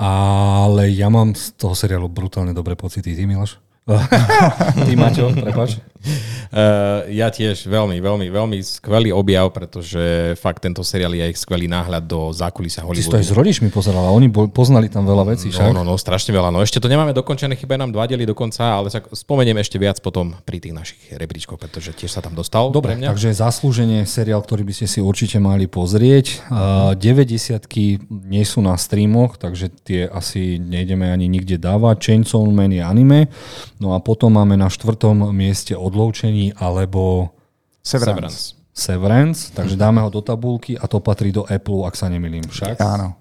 Ale 0.00 0.88
ja 0.94 1.12
mám 1.12 1.34
z 1.36 1.52
toho 1.58 1.76
seriálu 1.76 2.08
brutálne 2.08 2.56
dobré 2.56 2.72
pocity. 2.78 3.12
Ty, 3.12 3.26
Miloš? 3.26 3.60
Ty, 4.86 4.92
Maťo, 4.96 5.34
prepač. 5.34 5.82
Uh, 6.00 7.04
ja 7.12 7.28
tiež 7.28 7.68
veľmi, 7.68 8.00
veľmi, 8.00 8.26
veľmi 8.32 8.58
skvelý 8.64 9.12
objav, 9.12 9.52
pretože 9.52 10.32
fakt 10.40 10.64
tento 10.64 10.80
seriál 10.80 11.12
je 11.12 11.28
aj 11.28 11.36
skvelý 11.36 11.68
náhľad 11.68 12.08
do 12.08 12.32
zákulisia 12.32 12.80
Hollywoodu. 12.82 13.04
Ty 13.04 13.06
si 13.06 13.12
to 13.12 13.20
aj 13.20 13.26
s 13.28 13.34
rodičmi 13.36 13.68
pozeral 13.68 14.08
a 14.08 14.10
oni 14.10 14.32
poznali 14.32 14.88
tam 14.88 15.04
veľa 15.04 15.36
vecí, 15.36 15.52
však? 15.52 15.70
No, 15.70 15.84
no, 15.84 15.92
no, 15.92 16.00
strašne 16.00 16.32
veľa. 16.32 16.48
No 16.48 16.64
ešte 16.64 16.80
to 16.80 16.88
nemáme 16.88 17.12
dokončené, 17.12 17.52
chyba 17.54 17.76
nám 17.76 17.92
dva 17.92 18.08
diely 18.08 18.24
dokonca, 18.24 18.80
ale 18.80 18.88
sa 18.88 19.04
spomeniem 19.04 19.60
ešte 19.60 19.76
viac 19.76 20.00
potom 20.00 20.32
pri 20.42 20.58
tých 20.58 20.72
našich 20.72 21.00
rebríčkoch, 21.12 21.60
pretože 21.60 21.92
tiež 21.92 22.16
sa 22.16 22.24
tam 22.24 22.32
dostal. 22.32 22.72
Dobre, 22.72 22.96
mňa. 22.96 23.12
takže 23.12 23.36
zaslúženie 23.36 24.08
seriál, 24.08 24.40
ktorý 24.40 24.64
by 24.64 24.72
ste 24.72 24.86
si 24.88 24.98
určite 25.04 25.36
mali 25.36 25.68
pozrieť. 25.68 26.48
Uh, 26.48 26.96
90 26.96 27.68
nie 28.08 28.44
sú 28.48 28.64
na 28.64 28.74
streamoch, 28.80 29.36
takže 29.36 29.68
tie 29.84 30.08
asi 30.08 30.56
nejdeme 30.56 31.12
ani 31.12 31.28
nikde 31.28 31.60
dávať. 31.60 32.10
Chainsaw 32.10 32.40
Man 32.48 32.72
je 32.72 32.82
anime. 32.82 33.28
No 33.76 33.92
a 33.92 34.00
potom 34.00 34.32
máme 34.34 34.56
na 34.56 34.72
štvrtom 34.72 35.30
mieste 35.30 35.76
odloučení 35.90 36.54
alebo 36.54 37.34
Severance. 37.82 38.54
Severance, 38.70 39.50
takže 39.50 39.74
dáme 39.74 40.00
ho 40.00 40.08
do 40.08 40.22
tabulky 40.22 40.78
a 40.78 40.86
to 40.86 41.02
patrí 41.02 41.34
do 41.34 41.42
Apple, 41.50 41.84
ak 41.84 41.98
sa 41.98 42.06
nemýlim 42.06 42.46
však. 42.46 42.78
Áno. 42.78 43.18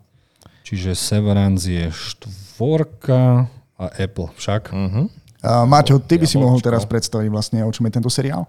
Čiže 0.62 0.94
Severance 0.94 1.66
je 1.66 1.90
štvorka 1.90 3.50
a 3.82 3.86
Apple 3.98 4.30
však. 4.38 4.70
Uh-huh. 4.70 5.10
Uh, 5.40 5.66
Maťo, 5.66 5.98
ty 6.04 6.22
by 6.22 6.28
si 6.30 6.38
mohol 6.38 6.62
teraz 6.62 6.86
predstaviť 6.86 7.30
vlastne, 7.34 7.60
o 7.66 7.72
čom 7.74 7.88
je 7.90 7.94
tento 7.98 8.12
seriál? 8.12 8.46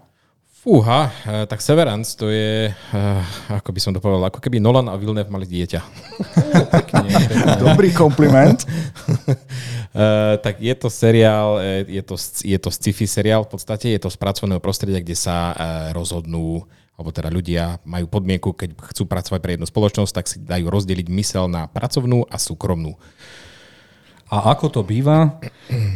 Fúha, 0.61 1.09
eh, 1.25 1.49
tak 1.49 1.57
Severance 1.57 2.13
to 2.13 2.29
je, 2.29 2.69
uh, 2.69 3.25
ako 3.49 3.73
by 3.73 3.81
som 3.81 3.97
to 3.97 3.99
povedal, 4.03 4.29
ako 4.29 4.37
keby 4.37 4.61
Nolan 4.61 4.93
a 4.93 4.93
Villeneuve 4.93 5.33
mali 5.33 5.49
dieťa. 5.49 5.81
pekne, 6.69 7.09
pekne. 7.09 7.57
Dobrý 7.65 7.89
kompliment. 7.89 8.61
uh, 8.61 10.37
tak 10.45 10.61
je 10.61 10.75
to 10.77 10.85
seriál, 10.85 11.57
je 11.89 12.05
to, 12.05 12.13
je 12.45 12.57
to 12.61 12.69
sci-fi 12.69 13.09
seriál 13.09 13.41
v 13.49 13.57
podstate, 13.57 13.89
je 13.89 13.97
to 14.05 14.13
z 14.13 14.21
pracovného 14.21 14.61
prostredia, 14.61 15.01
kde 15.01 15.17
sa 15.17 15.57
rozhodnú 15.97 16.61
alebo 16.93 17.09
teda 17.09 17.33
ľudia 17.33 17.81
majú 17.81 18.05
podmienku, 18.05 18.53
keď 18.53 18.77
chcú 18.93 19.09
pracovať 19.09 19.41
pre 19.41 19.57
jednu 19.57 19.65
spoločnosť, 19.65 20.13
tak 20.13 20.29
si 20.29 20.37
dajú 20.45 20.69
rozdeliť 20.69 21.09
mysel 21.09 21.49
na 21.49 21.65
pracovnú 21.65 22.29
a 22.29 22.37
súkromnú. 22.37 22.93
A 24.31 24.55
ako 24.55 24.79
to 24.79 24.81
býva, 24.87 25.43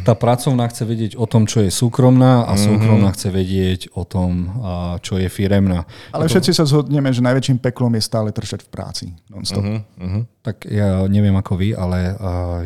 tá 0.04 0.12
pracovná 0.12 0.68
chce 0.68 0.84
vedieť 0.84 1.12
o 1.16 1.24
tom, 1.24 1.48
čo 1.48 1.64
je 1.64 1.72
súkromná 1.72 2.44
a 2.44 2.52
mhm. 2.52 2.60
súkromná 2.60 3.10
chce 3.16 3.28
vedieť 3.32 3.80
o 3.96 4.04
tom, 4.04 4.52
čo 5.00 5.16
je 5.16 5.24
firemná. 5.32 5.88
Ale 6.12 6.28
je 6.28 6.36
všetci 6.36 6.52
to... 6.52 6.56
sa 6.60 6.64
zhodneme, 6.68 7.08
že 7.16 7.24
najväčším 7.24 7.64
peklom 7.64 7.96
je 7.96 8.02
stále 8.04 8.28
trčať 8.36 8.68
v 8.68 8.68
práci. 8.68 9.04
Non-stop. 9.32 9.64
Uh-huh. 9.64 10.28
Tak 10.44 10.68
ja 10.68 11.08
neviem 11.08 11.32
ako 11.32 11.56
vy, 11.56 11.72
ale 11.72 12.12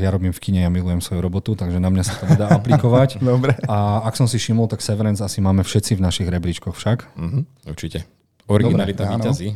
ja 0.02 0.10
robím 0.10 0.34
v 0.34 0.42
kine, 0.42 0.66
ja 0.66 0.70
milujem 0.74 0.98
svoju 0.98 1.22
robotu, 1.22 1.54
takže 1.54 1.78
na 1.78 1.86
mňa 1.86 2.02
sa 2.02 2.14
to 2.18 2.26
nedá 2.26 2.50
aplikovať. 2.50 3.18
Dobre. 3.22 3.54
A 3.70 4.02
ak 4.10 4.18
som 4.18 4.26
si 4.26 4.42
všimol, 4.42 4.66
tak 4.66 4.82
Severance 4.82 5.22
asi 5.22 5.38
máme 5.38 5.62
všetci 5.62 5.94
v 5.96 6.02
našich 6.02 6.26
rebríčkoch 6.26 6.74
však. 6.74 7.14
Uh-huh, 7.14 7.46
určite. 7.70 8.19
Originalita 8.50 9.06
výťazí. 9.06 9.54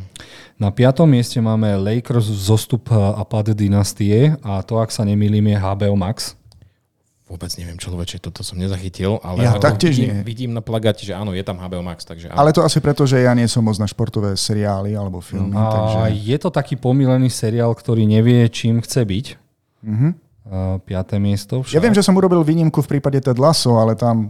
Na 0.55 0.71
piatom 0.71 1.03
mieste 1.11 1.43
máme 1.43 1.67
Lakers 1.75 2.31
zostup 2.31 2.87
a 2.95 3.19
pad 3.27 3.51
dynastie 3.51 4.39
a 4.39 4.63
to, 4.63 4.79
ak 4.79 4.87
sa 4.87 5.03
nemýlim, 5.03 5.51
je 5.51 5.57
HBO 5.59 5.99
Max. 5.99 6.39
Vôbec 7.25 7.49
neviem, 7.57 7.75
človeče, 7.75 8.21
toto 8.21 8.45
som 8.45 8.53
nezachytil, 8.55 9.17
ale 9.25 9.49
ja 9.49 9.57
taktiež 9.57 9.97
vidím, 9.97 10.13
nie. 10.13 10.21
vidím 10.21 10.51
na 10.53 10.61
plagáte, 10.61 11.01
že 11.01 11.11
áno, 11.11 11.33
je 11.33 11.41
tam 11.41 11.57
HBO 11.57 11.81
Max. 11.81 12.05
Takže 12.05 12.29
áno. 12.29 12.37
Ale 12.37 12.53
to 12.53 12.61
asi 12.61 12.77
preto, 12.77 13.03
že 13.09 13.25
ja 13.25 13.33
nie 13.33 13.49
som 13.49 13.65
moc 13.65 13.75
na 13.81 13.89
športové 13.89 14.37
seriály 14.37 14.93
alebo 14.93 15.19
filmy. 15.25 15.57
A 15.57 15.65
takže... 15.73 16.21
Je 16.21 16.37
to 16.37 16.53
taký 16.53 16.77
pomílený 16.77 17.33
seriál, 17.33 17.73
ktorý 17.73 18.05
nevie, 18.05 18.45
čím 18.53 18.77
chce 18.79 19.01
byť. 19.01 19.25
Uh-huh. 19.81 20.13
Uh, 20.45 20.77
piaté 20.85 21.17
miesto 21.17 21.65
však. 21.65 21.73
Ja 21.73 21.81
viem, 21.81 21.97
že 21.97 22.05
som 22.05 22.13
urobil 22.13 22.45
výnimku 22.45 22.85
v 22.85 22.95
prípade 22.95 23.17
Ted 23.17 23.41
Lasso, 23.41 23.73
ale 23.81 23.97
tam 23.97 24.29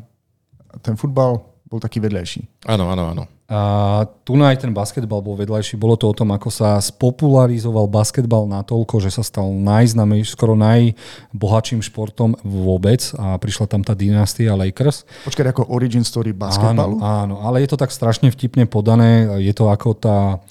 ten 0.79 0.95
futbal 0.95 1.43
bol 1.67 1.79
taký 1.83 1.99
vedlejší. 1.99 2.47
Áno, 2.63 2.87
áno, 2.87 3.11
áno. 3.11 3.23
A 3.45 4.09
tu 4.25 4.33
aj 4.41 4.65
ten 4.65 4.73
basketbal 4.73 5.21
bol 5.21 5.37
vedľajší. 5.37 5.77
Bolo 5.77 5.93
to 5.93 6.09
o 6.09 6.17
tom, 6.17 6.33
ako 6.33 6.49
sa 6.49 6.81
spopularizoval 6.81 7.85
basketbal 7.85 8.49
natoľko, 8.49 8.97
že 8.97 9.13
sa 9.13 9.21
stal 9.21 9.53
najznamejším, 9.53 10.33
skoro 10.33 10.57
najbohatším 10.57 11.85
športom 11.85 12.33
vôbec 12.41 13.05
a 13.21 13.37
prišla 13.37 13.69
tam 13.69 13.85
tá 13.85 13.93
dynastia 13.93 14.57
Lakers. 14.57 15.05
Počkaj, 15.29 15.53
ako 15.53 15.69
origin 15.69 16.01
story 16.01 16.33
basketbalu? 16.33 16.97
Áno, 16.97 17.05
áno, 17.05 17.35
ale 17.45 17.61
je 17.61 17.69
to 17.69 17.77
tak 17.77 17.93
strašne 17.93 18.33
vtipne 18.33 18.65
podané. 18.65 19.29
Je 19.37 19.53
to 19.53 19.69
ako 19.69 19.93
tá 19.93 20.41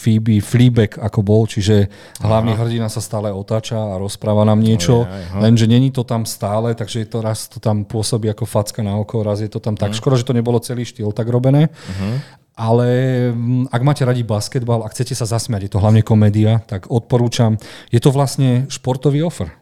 Phoebe 0.00 0.44
Fleabag 0.44 1.00
ako 1.00 1.20
bol, 1.24 1.48
čiže 1.48 1.88
hlavný 2.20 2.52
Aha. 2.52 2.60
hrdina 2.60 2.88
sa 2.92 3.00
stále 3.00 3.32
otáča 3.32 3.76
a 3.76 3.96
rozpráva 3.96 4.44
nám 4.44 4.60
niečo, 4.60 5.08
aj, 5.08 5.40
lenže 5.40 5.64
není 5.64 5.88
to 5.88 6.04
tam 6.04 6.28
stále, 6.28 6.76
takže 6.76 7.08
to 7.08 7.24
raz 7.24 7.48
to 7.48 7.56
tam 7.56 7.88
pôsobí 7.88 8.28
ako 8.28 8.44
facka 8.44 8.84
na 8.84 9.00
oko, 9.00 9.24
raz 9.24 9.40
je 9.40 9.48
to 9.48 9.64
tam 9.64 9.80
tak. 9.80 9.92
Uh-huh. 9.92 10.00
Škoda, 10.00 10.20
že 10.20 10.28
to 10.28 10.36
nebolo 10.36 10.60
celý 10.60 10.84
štýl 10.84 11.12
tak 11.16 11.32
robené. 11.32 11.72
Uh-huh. 11.72 12.20
Ale 12.60 12.88
mm, 13.32 13.72
ak 13.72 13.80
máte 13.80 14.04
radi 14.04 14.20
basketbal 14.20 14.84
a 14.84 14.92
chcete 14.92 15.16
sa 15.16 15.24
zasmiať, 15.24 15.64
je 15.64 15.72
to 15.72 15.80
hlavne 15.80 16.04
komédia, 16.04 16.60
tak 16.68 16.92
odporúčam. 16.92 17.56
Je 17.88 17.96
to 17.96 18.12
vlastne 18.12 18.68
športový 18.68 19.24
offer. 19.24 19.59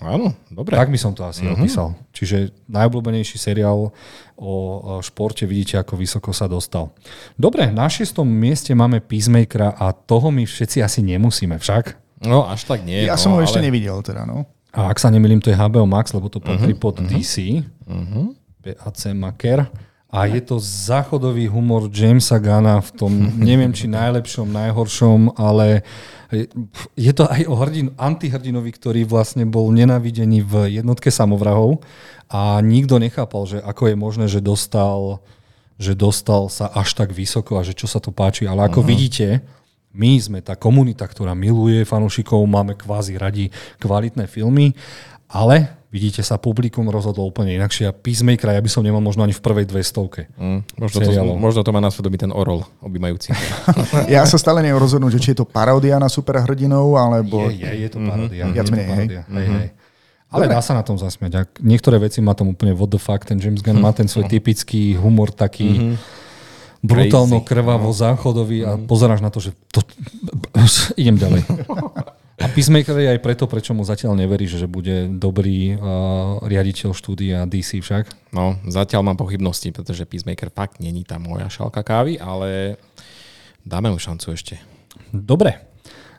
Áno, 0.00 0.32
dobre. 0.48 0.80
Tak 0.80 0.88
by 0.88 0.96
som 0.96 1.12
to 1.12 1.28
asi 1.28 1.44
uh-huh. 1.44 1.60
opísal. 1.60 1.92
Čiže 2.16 2.56
najobľúbenejší 2.72 3.36
seriál 3.36 3.92
o 4.40 4.52
športe, 5.04 5.44
vidíte, 5.44 5.76
ako 5.76 6.00
vysoko 6.00 6.32
sa 6.32 6.48
dostal. 6.48 6.88
Dobre, 7.36 7.68
na 7.68 7.84
šiestom 7.84 8.24
mieste 8.24 8.72
máme 8.72 9.04
Peacemakera 9.04 9.76
a 9.76 9.92
toho 9.92 10.32
my 10.32 10.48
všetci 10.48 10.80
asi 10.80 11.04
nemusíme 11.04 11.60
však. 11.60 12.00
No, 12.24 12.48
až 12.48 12.64
tak 12.64 12.80
nie. 12.84 13.04
Ja 13.04 13.16
no, 13.16 13.20
som 13.20 13.30
ho 13.36 13.44
ale... 13.44 13.48
ešte 13.48 13.60
nevidel 13.60 14.00
teda, 14.00 14.24
no. 14.24 14.48
A 14.72 14.88
ak 14.88 14.96
sa 14.96 15.12
nemýlim, 15.12 15.44
to 15.44 15.52
je 15.52 15.58
HBO 15.58 15.84
Max, 15.84 16.16
lebo 16.16 16.32
to 16.32 16.40
patrí 16.40 16.72
uh-huh. 16.72 16.80
pod 16.80 17.04
uh-huh. 17.04 17.10
DC. 17.12 17.60
Uh-huh. 17.84 18.32
PAC 18.64 19.12
Maker. 19.12 19.68
A 20.10 20.26
je 20.26 20.42
to 20.42 20.58
záchodový 20.58 21.46
humor 21.46 21.86
Jamesa 21.86 22.42
Gana 22.42 22.82
v 22.82 22.90
tom, 22.98 23.12
neviem 23.38 23.70
či 23.70 23.86
najlepšom, 23.86 24.50
najhoršom, 24.50 25.38
ale 25.38 25.86
je 26.94 27.12
to 27.14 27.30
aj 27.30 27.42
o 27.46 27.54
hrdin, 27.58 27.94
antihrdinovi, 27.94 28.70
ktorý 28.74 29.02
vlastne 29.06 29.46
bol 29.46 29.70
nenávidený 29.70 30.42
v 30.42 30.82
jednotke 30.82 31.10
samovrahov 31.10 31.82
a 32.30 32.58
nikto 32.62 32.98
nechápal, 33.02 33.46
že 33.46 33.58
ako 33.62 33.90
je 33.90 33.96
možné, 33.98 34.26
že 34.30 34.42
dostal, 34.42 35.22
že 35.78 35.98
dostal 35.98 36.46
sa 36.50 36.70
až 36.70 36.94
tak 36.94 37.10
vysoko 37.10 37.58
a 37.58 37.66
že 37.66 37.74
čo 37.74 37.90
sa 37.90 37.98
to 37.98 38.14
páči. 38.14 38.46
Ale 38.46 38.66
ako 38.66 38.82
uh-huh. 38.82 38.90
vidíte, 38.90 39.26
my 39.90 40.14
sme 40.22 40.38
tá 40.38 40.54
komunita, 40.54 41.02
ktorá 41.02 41.34
miluje 41.34 41.82
fanúšikov, 41.82 42.46
máme 42.46 42.78
kvázi 42.78 43.18
radi 43.18 43.50
kvalitné 43.82 44.30
filmy, 44.30 44.74
ale 45.26 45.79
vidíte 45.90 46.22
sa, 46.22 46.38
publikum 46.38 46.86
rozhodlo 46.86 47.26
úplne 47.26 47.54
inakšie 47.58 47.90
a 47.90 47.92
Peacemaker 47.92 48.54
ja 48.54 48.62
by 48.62 48.70
som 48.70 48.86
nemal 48.86 49.02
možno 49.02 49.26
ani 49.26 49.34
v 49.34 49.42
prvej 49.42 49.66
200. 49.66 50.38
Mm, 50.38 50.60
možno, 50.78 50.96
to, 51.02 51.10
možno 51.34 51.60
to 51.66 51.70
má 51.74 51.82
na 51.82 51.90
svedomí 51.90 52.16
ten 52.16 52.30
orol 52.30 52.62
objímajúci. 52.80 53.34
Ja 54.06 54.22
sa 54.26 54.38
stále 54.38 54.62
neviem 54.62 54.78
rozhodnúť, 54.78 55.18
že 55.18 55.20
či 55.20 55.28
je 55.34 55.42
to 55.42 55.46
paródia 55.46 55.98
na 55.98 56.06
superhrdinov, 56.06 56.94
alebo... 56.94 57.50
Je, 57.50 57.66
je, 57.66 57.86
je 57.86 57.88
to 57.90 57.98
paródia. 57.98 58.44
Viac 58.50 58.66
je 58.66 58.70
to 58.70 58.72
menej, 58.72 59.06
hej. 59.26 59.46
hej. 59.50 59.68
Ale 60.30 60.46
dá 60.46 60.62
sa 60.62 60.78
na 60.78 60.86
tom 60.86 60.94
zasmiať. 60.94 61.32
Ak 61.42 61.48
niektoré 61.58 61.98
veci 61.98 62.22
má 62.22 62.38
tam 62.38 62.54
úplne 62.54 62.70
what 62.70 62.86
the 62.86 63.02
fuck, 63.02 63.26
ten 63.26 63.42
James 63.42 63.66
Gunn 63.66 63.82
má 63.82 63.90
ten 63.90 64.06
svoj 64.06 64.30
typický 64.30 64.94
humor 64.94 65.34
taký 65.34 65.98
brutálno 66.80 67.44
Crazy. 67.44 67.48
krvavo 67.50 67.90
záchodový 67.92 68.64
a 68.64 68.78
pozeráš 68.80 69.20
na 69.20 69.28
to, 69.28 69.42
že 69.42 69.52
to... 69.68 69.84
idem 70.96 71.20
ďalej. 71.20 71.44
A 72.40 72.48
Peacemaker 72.48 72.96
je 72.96 73.12
aj 73.12 73.20
preto, 73.20 73.44
prečo 73.44 73.76
mu 73.76 73.84
zatiaľ 73.84 74.16
neveríš, 74.16 74.64
že 74.64 74.64
bude 74.64 75.12
dobrý 75.12 75.76
uh, 75.76 76.40
riaditeľ 76.40 76.96
štúdia 76.96 77.44
DC 77.44 77.84
však. 77.84 78.32
No, 78.32 78.56
zatiaľ 78.64 79.12
mám 79.12 79.20
pochybnosti, 79.20 79.68
pretože 79.76 80.08
Peacemaker 80.08 80.48
fakt 80.48 80.80
není 80.80 81.04
tá 81.04 81.20
moja 81.20 81.52
šálka 81.52 81.84
kávy, 81.84 82.16
ale 82.16 82.80
dáme 83.60 83.92
mu 83.92 84.00
šancu 84.00 84.32
ešte. 84.32 84.56
Dobre. 85.12 85.68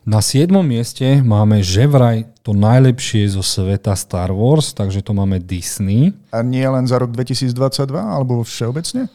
Na 0.01 0.21
7. 0.21 0.49
mieste 0.65 1.21
máme 1.21 1.61
že 1.61 1.85
vraj 1.85 2.25
to 2.41 2.57
najlepšie 2.57 3.37
zo 3.37 3.45
sveta 3.45 3.93
Star 3.93 4.33
Wars, 4.33 4.73
takže 4.73 5.01
to 5.01 5.13
máme 5.13 5.41
Disney. 5.41 6.13
A 6.33 6.41
nie 6.41 6.65
len 6.65 6.85
za 6.85 6.97
rok 7.01 7.13
2022, 7.13 7.53
alebo 7.97 8.41
všeobecne? 8.41 9.09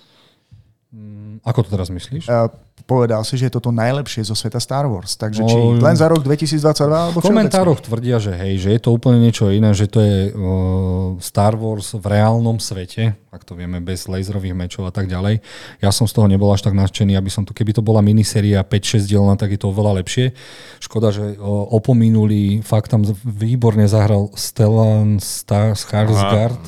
Ako 1.42 1.66
to 1.66 1.68
teraz 1.74 1.90
myslíš? 1.90 2.30
A 2.30 2.48
povedal 2.86 3.24
si, 3.26 3.34
že 3.34 3.50
je 3.50 3.56
toto 3.58 3.74
najlepšie 3.74 4.22
zo 4.22 4.36
sveta 4.36 4.60
Star 4.62 4.86
Wars. 4.86 5.18
Takže 5.18 5.42
či 5.42 5.56
No, 5.56 5.80
len 5.80 5.96
za 5.98 6.06
rok 6.06 6.22
2022, 6.22 6.60
alebo 6.86 7.18
V 7.18 7.24
komentároch 7.24 7.80
tvrdia, 7.82 8.20
že 8.22 8.36
hej, 8.36 8.62
že 8.62 8.68
je 8.76 8.80
to 8.80 8.94
úplne 8.94 9.18
niečo 9.18 9.50
iné, 9.50 9.74
že 9.74 9.90
to 9.90 9.98
je 9.98 10.30
uh, 10.30 11.18
Star 11.18 11.58
Wars 11.58 11.96
v 11.96 12.04
reálnom 12.06 12.60
svete, 12.62 13.18
ak 13.32 13.42
to 13.42 13.58
vieme, 13.58 13.82
bez 13.82 14.06
laserových 14.06 14.54
mečov 14.54 14.86
a 14.86 14.92
tak 14.94 15.10
ďalej. 15.10 15.42
Ja 15.82 15.90
som 15.90 16.06
z 16.06 16.14
toho 16.14 16.30
nebol 16.30 16.52
až 16.52 16.62
tak 16.62 16.76
nadšený, 16.78 17.18
aby 17.18 17.30
som 17.32 17.42
to, 17.42 17.56
keby 17.56 17.74
to 17.74 17.82
bola 17.82 18.04
miniséria 18.04 18.62
5-6 18.62 19.08
dielna, 19.10 19.34
tak 19.34 19.56
je 19.56 19.60
to 19.60 19.72
oveľa 19.72 20.04
lepšie. 20.04 20.36
Škoda, 20.78 21.10
že 21.10 21.34
uh, 21.34 21.42
opominuli, 21.74 22.60
fakt 22.62 22.92
tam 22.94 23.02
výborne 23.24 23.88
zahral 23.90 24.30
Stellan 24.36 25.18
Star 25.18 25.74
Skarsgård, 25.74 26.60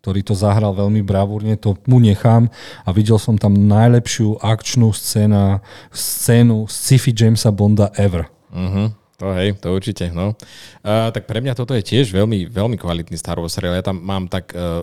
ktorý 0.00 0.24
to 0.24 0.32
zahral 0.32 0.72
veľmi 0.72 1.04
bravúrne, 1.04 1.60
to 1.60 1.76
mu 1.84 2.00
nechám 2.00 2.48
a 2.84 2.88
videl 2.90 3.20
som 3.20 3.36
tam 3.36 3.52
najlepšiu 3.52 4.40
akčnú 4.40 4.96
scéna, 4.96 5.60
scénu 5.92 6.64
sci-fi 6.64 7.12
Jamesa 7.12 7.52
Bonda 7.52 7.92
ever. 8.00 8.24
Uh-huh. 8.48 8.88
To 9.20 9.36
hej, 9.36 9.52
to 9.60 9.68
určite. 9.76 10.08
No. 10.16 10.32
Uh, 10.80 11.12
tak 11.12 11.28
pre 11.28 11.44
mňa 11.44 11.52
toto 11.52 11.76
je 11.76 11.84
tiež 11.84 12.08
veľmi, 12.08 12.48
veľmi 12.48 12.80
kvalitný 12.80 13.20
Star 13.20 13.36
Wars 13.36 13.52
seriál. 13.52 13.76
Ja 13.76 13.84
tam 13.84 14.00
mám 14.00 14.32
tak 14.32 14.56
uh, 14.56 14.80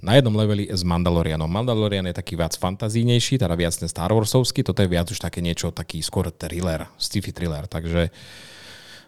na 0.00 0.16
jednom 0.16 0.32
leveli 0.32 0.72
s 0.72 0.80
Mandalorianom. 0.80 1.44
Mandalorian 1.44 2.08
je 2.08 2.16
taký 2.16 2.32
viac 2.36 2.56
fantazínejší, 2.56 3.36
teda 3.36 3.52
viac 3.52 3.76
ten 3.76 3.88
Star 3.88 4.08
Warsovský, 4.08 4.64
toto 4.64 4.80
je 4.80 4.88
viac 4.88 5.12
už 5.12 5.20
také 5.20 5.44
niečo, 5.44 5.68
taký 5.68 6.00
skôr 6.00 6.32
thriller, 6.32 6.88
sci-fi 6.96 7.32
thriller, 7.32 7.68
takže 7.68 8.08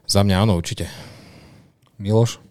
za 0.04 0.20
mňa 0.20 0.44
áno, 0.44 0.60
určite. 0.60 0.88
Miloš? 1.96 2.45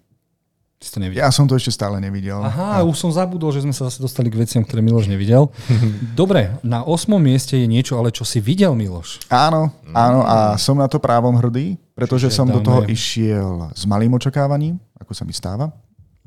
Ty 0.75 0.83
si 0.83 0.91
to 0.91 0.99
nevidel? 0.99 1.23
Ja 1.23 1.31
som 1.31 1.47
to 1.47 1.55
ešte 1.55 1.71
stále 1.71 1.99
nevidel. 2.03 2.43
Aha, 2.43 2.83
už 2.83 2.99
som 2.99 3.11
zabudol, 3.11 3.55
že 3.55 3.63
sme 3.63 3.71
sa 3.71 3.87
zase 3.87 4.03
dostali 4.03 4.27
k 4.27 4.39
veciam, 4.39 4.59
ktoré 4.59 4.83
Miloš 4.83 5.07
nevidel. 5.07 5.47
Dobre, 6.19 6.59
na 6.63 6.83
osmom 6.83 7.19
mieste 7.19 7.55
je 7.55 7.67
niečo, 7.67 7.95
ale 7.95 8.11
čo 8.11 8.27
si 8.27 8.43
videl, 8.43 8.75
Miloš? 8.75 9.23
Áno, 9.31 9.71
áno 9.95 10.19
a 10.27 10.59
som 10.59 10.75
na 10.75 10.91
to 10.91 10.99
právom 10.99 11.35
hrdý, 11.39 11.79
pretože 11.95 12.27
Čiže 12.27 12.37
som 12.39 12.47
do 12.51 12.59
toho 12.59 12.83
išiel 12.87 13.71
s 13.71 13.87
malým 13.87 14.15
očakávaním, 14.19 14.75
ako 14.99 15.11
sa 15.15 15.23
mi 15.23 15.31
stáva. 15.31 15.71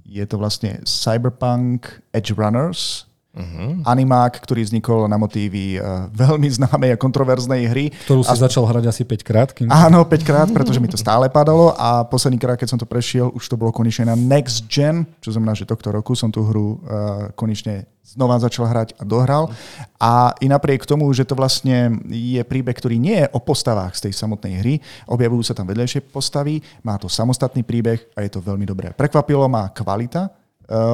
Je 0.09 0.25
to 0.25 0.41
vlastne 0.41 0.81
Cyberpunk 0.89 2.01
Edge 2.17 2.33
Runners, 2.33 3.08
uh-huh. 3.39 3.87
animák, 3.87 4.43
ktorý 4.43 4.67
vznikol 4.67 5.07
na 5.07 5.15
motívy 5.15 5.79
uh, 5.79 6.11
veľmi 6.11 6.49
známej 6.51 6.95
a 6.95 7.01
kontroverznej 7.01 7.63
hry. 7.71 7.95
Ktorú 8.11 8.27
si 8.27 8.35
začal 8.35 8.67
hrať 8.67 8.91
asi 8.91 9.03
5 9.07 9.23
krát. 9.23 9.49
Kým... 9.55 9.71
Áno, 9.71 10.03
5 10.03 10.27
krát, 10.27 10.49
pretože 10.51 10.83
mi 10.83 10.91
to 10.91 10.99
stále 10.99 11.31
padalo 11.31 11.73
a 11.79 12.03
posledný 12.03 12.43
krát, 12.43 12.59
keď 12.59 12.75
som 12.75 12.81
to 12.81 12.89
prešiel, 12.89 13.31
už 13.33 13.47
to 13.47 13.55
bolo 13.55 13.71
konečne 13.71 14.11
na 14.11 14.17
Next 14.19 14.67
Gen, 14.67 15.07
čo 15.23 15.31
znamená, 15.31 15.55
že 15.55 15.69
tohto 15.69 15.95
roku 15.95 16.19
som 16.19 16.35
tú 16.35 16.43
hru 16.43 16.83
uh, 16.83 17.31
konečne 17.39 17.87
znova 18.09 18.41
začal 18.41 18.65
hrať 18.73 18.97
a 18.97 19.05
dohral. 19.05 19.53
A 20.01 20.33
i 20.41 20.49
napriek 20.49 20.89
tomu, 20.89 21.05
že 21.13 21.29
to 21.29 21.37
vlastne 21.37 22.01
je 22.09 22.41
príbeh, 22.41 22.73
ktorý 22.73 22.97
nie 22.97 23.21
je 23.21 23.29
o 23.37 23.41
postavách 23.43 24.01
z 24.01 24.09
tej 24.09 24.13
samotnej 24.17 24.55
hry, 24.65 24.75
objavujú 25.05 25.45
sa 25.45 25.53
tam 25.53 25.69
vedľajšie 25.69 26.09
postavy, 26.09 26.65
má 26.81 26.97
to 26.97 27.13
samostatný 27.13 27.61
príbeh 27.61 28.01
a 28.17 28.25
je 28.25 28.31
to 28.33 28.41
veľmi 28.41 28.65
dobré. 28.65 28.97
Prekvapilo 28.97 29.45
ma 29.53 29.69
kvalita, 29.69 30.33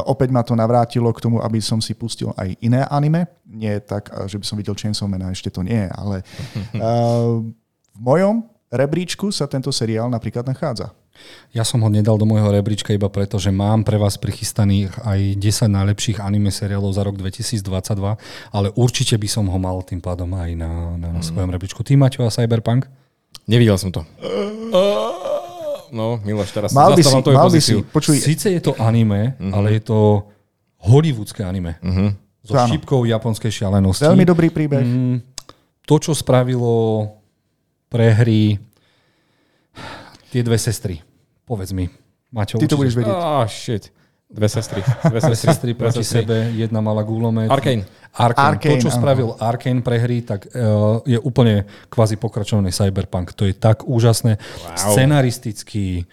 opäť 0.06 0.30
ma 0.30 0.46
to 0.46 0.54
navrátilo 0.54 1.10
k 1.10 1.22
tomu, 1.22 1.42
aby 1.42 1.58
som 1.58 1.82
si 1.82 1.98
pustil 1.98 2.30
aj 2.38 2.54
iné 2.62 2.86
anime. 2.86 3.26
Nie 3.46 3.82
tak, 3.82 4.10
uh, 4.14 4.30
že 4.30 4.38
by 4.38 4.44
som 4.46 4.56
videl 4.58 4.78
Chainsaw 4.78 5.10
Man 5.10 5.26
a 5.26 5.34
ešte 5.34 5.50
to 5.50 5.66
nie, 5.66 5.90
ale 5.90 6.22
uh, 6.78 7.42
v 7.94 8.00
mojom 8.00 8.46
rebríčku 8.70 9.30
sa 9.34 9.50
tento 9.50 9.74
seriál 9.74 10.06
napríklad 10.10 10.46
nachádza. 10.46 10.94
Ja 11.54 11.62
som 11.62 11.78
ho 11.86 11.90
nedal 11.90 12.18
do 12.18 12.26
môjho 12.26 12.50
rebríčka 12.50 12.90
iba 12.90 13.06
preto, 13.06 13.38
že 13.38 13.54
mám 13.54 13.86
pre 13.86 13.94
vás 13.94 14.18
prichystaných 14.18 14.90
aj 15.06 15.38
10 15.38 15.70
najlepších 15.70 16.18
anime 16.18 16.50
seriálov 16.50 16.90
za 16.90 17.06
rok 17.06 17.14
2022, 17.14 17.62
ale 18.50 18.68
určite 18.74 19.14
by 19.14 19.28
som 19.30 19.46
ho 19.46 19.58
mal 19.62 19.78
tým 19.86 20.02
pádom 20.02 20.34
aj 20.34 20.50
na, 20.58 20.98
na, 20.98 21.08
na 21.14 21.22
svojom 21.22 21.54
rebríčku. 21.54 21.86
Ty, 21.86 21.94
Maťo, 21.94 22.26
a 22.26 22.34
Cyberpunk? 22.34 22.90
Nevidel 23.46 23.78
som 23.78 23.94
to. 23.94 24.02
No, 25.94 26.18
Miloš, 26.26 26.50
teraz 26.50 26.74
Mal 26.74 26.90
by 26.90 27.02
si, 27.06 27.14
tvoju 27.22 27.36
mal 27.38 27.46
by 27.46 27.60
si, 27.62 27.78
počuj, 27.86 28.18
Sice 28.18 28.50
je 28.50 28.58
to 28.58 28.74
anime, 28.82 29.38
ale 29.54 29.78
je 29.78 29.82
to 29.86 30.26
hollywoodské 30.82 31.46
anime. 31.46 31.78
So 32.42 32.58
Áno. 32.58 32.66
šípkou 32.66 33.06
japonskej 33.06 33.62
šialenosti. 33.62 34.02
veľmi 34.02 34.26
dobrý 34.26 34.50
príbeh. 34.50 34.82
Mm, 34.82 35.22
to, 35.86 35.94
čo 36.02 36.12
spravilo 36.12 37.06
pre 37.86 38.10
hry 38.10 38.58
tie 40.34 40.42
dve 40.42 40.58
sestry. 40.58 40.98
Povedz 41.46 41.70
mi, 41.70 41.86
Maťo. 42.34 42.58
Ty 42.58 42.66
to 42.66 42.74
budeš 42.74 42.98
vedieť. 42.98 43.14
Oh, 43.14 43.46
shit. 43.46 43.93
Dve 44.34 44.50
sestry. 44.50 44.82
Dve 44.82 45.20
sestry, 45.22 45.46
sestry 45.54 45.70
proti 45.78 46.02
sebe, 46.02 46.50
jedna 46.58 46.82
mala 46.82 47.06
gulomet. 47.06 47.46
Arkane. 47.46 47.86
Arkane. 48.10 48.58
Arkane, 48.58 48.74
To, 48.74 48.82
čo 48.82 48.90
áno. 48.90 48.98
spravil 48.98 49.28
Arkane 49.38 49.78
pre 49.78 50.02
hry, 50.02 50.26
tak 50.26 50.50
uh, 50.50 50.98
je 51.06 51.18
úplne 51.22 51.70
kvázi 51.86 52.18
pokračovaný 52.18 52.74
Cyberpunk. 52.74 53.30
To 53.38 53.46
je 53.46 53.54
tak 53.54 53.86
úžasné. 53.86 54.42
Wow. 54.42 54.74
Scenaristický, 54.74 56.10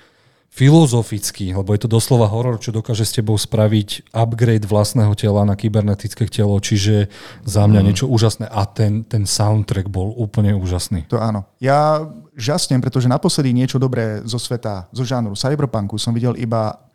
filozofický, 0.51 1.55
lebo 1.55 1.71
je 1.73 1.81
to 1.81 1.89
doslova 1.89 2.27
horor, 2.27 2.60
čo 2.62 2.75
dokáže 2.75 3.07
s 3.07 3.15
tebou 3.15 3.39
spraviť 3.39 4.13
upgrade 4.13 4.67
vlastného 4.67 5.15
tela 5.15 5.47
na 5.47 5.55
kybernetické 5.55 6.27
telo, 6.27 6.60
čiže 6.60 7.07
za 7.47 7.63
mňa 7.65 7.81
mm. 7.81 7.86
niečo 7.88 8.05
úžasné. 8.05 8.51
A 8.51 8.67
ten, 8.67 9.07
ten 9.07 9.23
soundtrack 9.23 9.88
bol 9.89 10.13
úplne 10.13 10.53
úžasný. 10.53 11.07
To 11.10 11.17
áno. 11.17 11.47
Ja 11.57 12.05
žasnem, 12.36 12.84
pretože 12.84 13.07
naposledy 13.07 13.55
niečo 13.55 13.79
dobré 13.79 14.21
zo 14.27 14.38
sveta, 14.38 14.91
zo 14.91 15.07
žánru 15.07 15.34
cyberpunku 15.34 15.95
som 15.95 16.12
videl 16.13 16.36
iba 16.36 16.90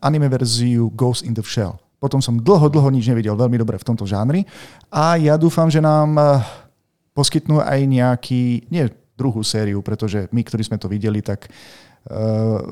anime 0.00 0.28
verziu 0.28 0.90
Ghost 0.96 1.24
in 1.24 1.36
the 1.36 1.44
Shell. 1.44 1.76
Potom 2.00 2.24
som 2.24 2.40
dlho, 2.40 2.72
dlho 2.72 2.88
nič 2.88 3.12
nevidel 3.12 3.36
veľmi 3.36 3.60
dobre 3.60 3.76
v 3.76 3.84
tomto 3.84 4.08
žánri 4.08 4.48
a 4.88 5.20
ja 5.20 5.36
dúfam, 5.36 5.68
že 5.68 5.84
nám 5.84 6.16
eh, 6.16 6.26
poskytnú 7.12 7.60
aj 7.60 7.80
nejaký, 7.84 8.72
nie 8.72 8.88
druhú 9.20 9.44
sériu, 9.44 9.84
pretože 9.84 10.32
my, 10.32 10.40
ktorí 10.40 10.64
sme 10.64 10.80
to 10.80 10.88
videli, 10.88 11.20
tak 11.20 11.52
uh, 12.08 12.64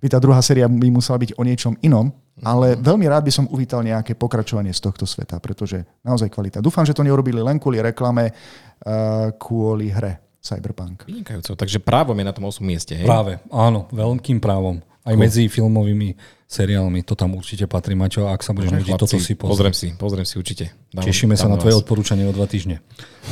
by 0.00 0.06
tá 0.08 0.16
druhá 0.16 0.40
séria 0.40 0.64
by 0.64 0.88
musela 0.88 1.20
byť 1.20 1.36
o 1.36 1.44
niečom 1.44 1.76
inom, 1.84 2.08
ale 2.40 2.72
veľmi 2.80 3.04
rád 3.04 3.28
by 3.28 3.32
som 3.36 3.44
uvítal 3.52 3.84
nejaké 3.84 4.16
pokračovanie 4.16 4.72
z 4.72 4.80
tohto 4.80 5.04
sveta, 5.04 5.36
pretože 5.44 5.84
naozaj 6.00 6.32
kvalita. 6.32 6.64
Dúfam, 6.64 6.88
že 6.88 6.96
to 6.96 7.04
neurobili 7.04 7.44
len 7.44 7.60
kvôli 7.60 7.84
reklame, 7.84 8.32
uh, 8.32 9.28
kvôli 9.36 9.92
hre 9.92 10.24
Cyberpunk. 10.40 11.04
Vynikajúco. 11.04 11.52
Takže 11.52 11.84
právom 11.84 12.16
je 12.16 12.24
na 12.24 12.32
tom 12.32 12.48
8 12.48 12.64
mieste, 12.64 12.96
hej? 12.96 13.04
Práve, 13.04 13.40
áno, 13.52 13.84
veľkým 13.92 14.40
právom. 14.40 14.80
Aj 15.04 15.14
medzi 15.20 15.52
filmovými 15.52 16.16
seriálmi 16.48 17.04
to 17.04 17.12
tam 17.12 17.36
určite 17.36 17.68
patrí, 17.68 17.92
Maťo. 17.92 18.24
Ak 18.24 18.40
sa 18.40 18.56
budeš 18.56 18.72
nudiť, 18.72 18.96
toto 18.96 19.20
si 19.20 19.36
pozri. 19.36 19.52
pozriem 19.52 19.74
si, 19.76 19.88
pozriem 19.92 20.24
si 20.24 20.34
určite. 20.40 20.64
Dám, 20.94 21.04
Tešíme 21.04 21.36
sa 21.36 21.44
dám 21.44 21.56
na 21.56 21.56
tvoje 21.60 21.76
vás. 21.76 21.82
odporúčanie 21.84 22.24
o 22.24 22.32
dva 22.32 22.48
týždne. 22.48 22.80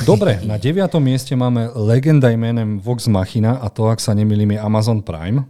Dobre, 0.05 0.37
na 0.45 0.61
deviatom 0.61 1.01
mieste 1.01 1.33
máme 1.33 1.73
legenda 1.73 2.29
menem 2.37 2.77
Vox 2.77 3.09
Machina 3.09 3.57
a 3.57 3.73
to, 3.73 3.89
ak 3.89 3.97
sa 3.97 4.13
nemýlim, 4.13 4.53
je 4.53 4.59
Amazon 4.61 5.01
Prime. 5.01 5.49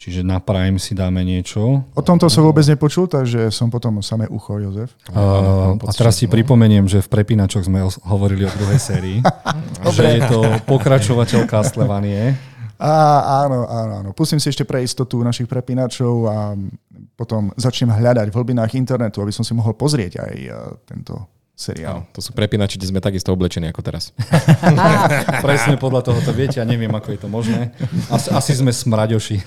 Čiže 0.00 0.24
na 0.24 0.40
Prime 0.40 0.80
si 0.80 0.96
dáme 0.96 1.20
niečo. 1.20 1.84
O 1.92 2.00
tomto 2.00 2.32
som 2.32 2.40
vôbec 2.40 2.64
nepočul, 2.64 3.04
takže 3.04 3.52
som 3.52 3.68
potom 3.68 4.00
samé 4.00 4.24
ucho, 4.32 4.56
Jozef. 4.56 4.96
Uh, 5.12 5.76
a 5.76 5.92
teraz 5.92 6.16
si 6.16 6.24
pripomeniem, 6.24 6.88
že 6.88 7.04
v 7.04 7.20
Prepínačoch 7.20 7.68
sme 7.68 7.84
hovorili 8.08 8.48
o 8.48 8.52
druhej 8.64 8.80
sérii. 8.80 9.20
že 9.96 10.04
je 10.16 10.20
to 10.24 10.40
pokračovateľ 10.64 11.44
Castlevanie. 11.44 12.32
Á, 12.80 13.44
áno, 13.44 13.68
áno, 13.68 13.92
áno. 14.00 14.10
Pustím 14.16 14.40
si 14.40 14.48
ešte 14.48 14.64
pre 14.64 14.80
istotu 14.80 15.20
našich 15.20 15.44
prepínačov 15.44 16.14
a 16.24 16.56
potom 17.12 17.52
začnem 17.60 17.92
hľadať 17.92 18.32
v 18.32 18.36
hlbinách 18.40 18.72
internetu, 18.72 19.20
aby 19.20 19.36
som 19.36 19.44
si 19.44 19.52
mohol 19.52 19.76
pozrieť 19.76 20.24
aj 20.24 20.34
eh, 20.40 20.54
tento 20.88 21.28
seriál. 21.60 22.08
To 22.16 22.24
sú 22.24 22.32
prepínači, 22.32 22.80
kde 22.80 22.88
sme 22.88 23.04
takisto 23.04 23.36
oblečení 23.36 23.68
ako 23.68 23.84
teraz. 23.84 24.16
Presne 25.44 25.76
podľa 25.76 26.08
toho 26.08 26.24
to 26.24 26.32
viete, 26.32 26.56
ja 26.56 26.64
neviem, 26.64 26.88
ako 26.88 27.12
je 27.12 27.20
to 27.20 27.28
možné. 27.28 27.76
Asi, 28.08 28.32
asi 28.32 28.52
sme 28.56 28.72
smraďoši. 28.72 29.44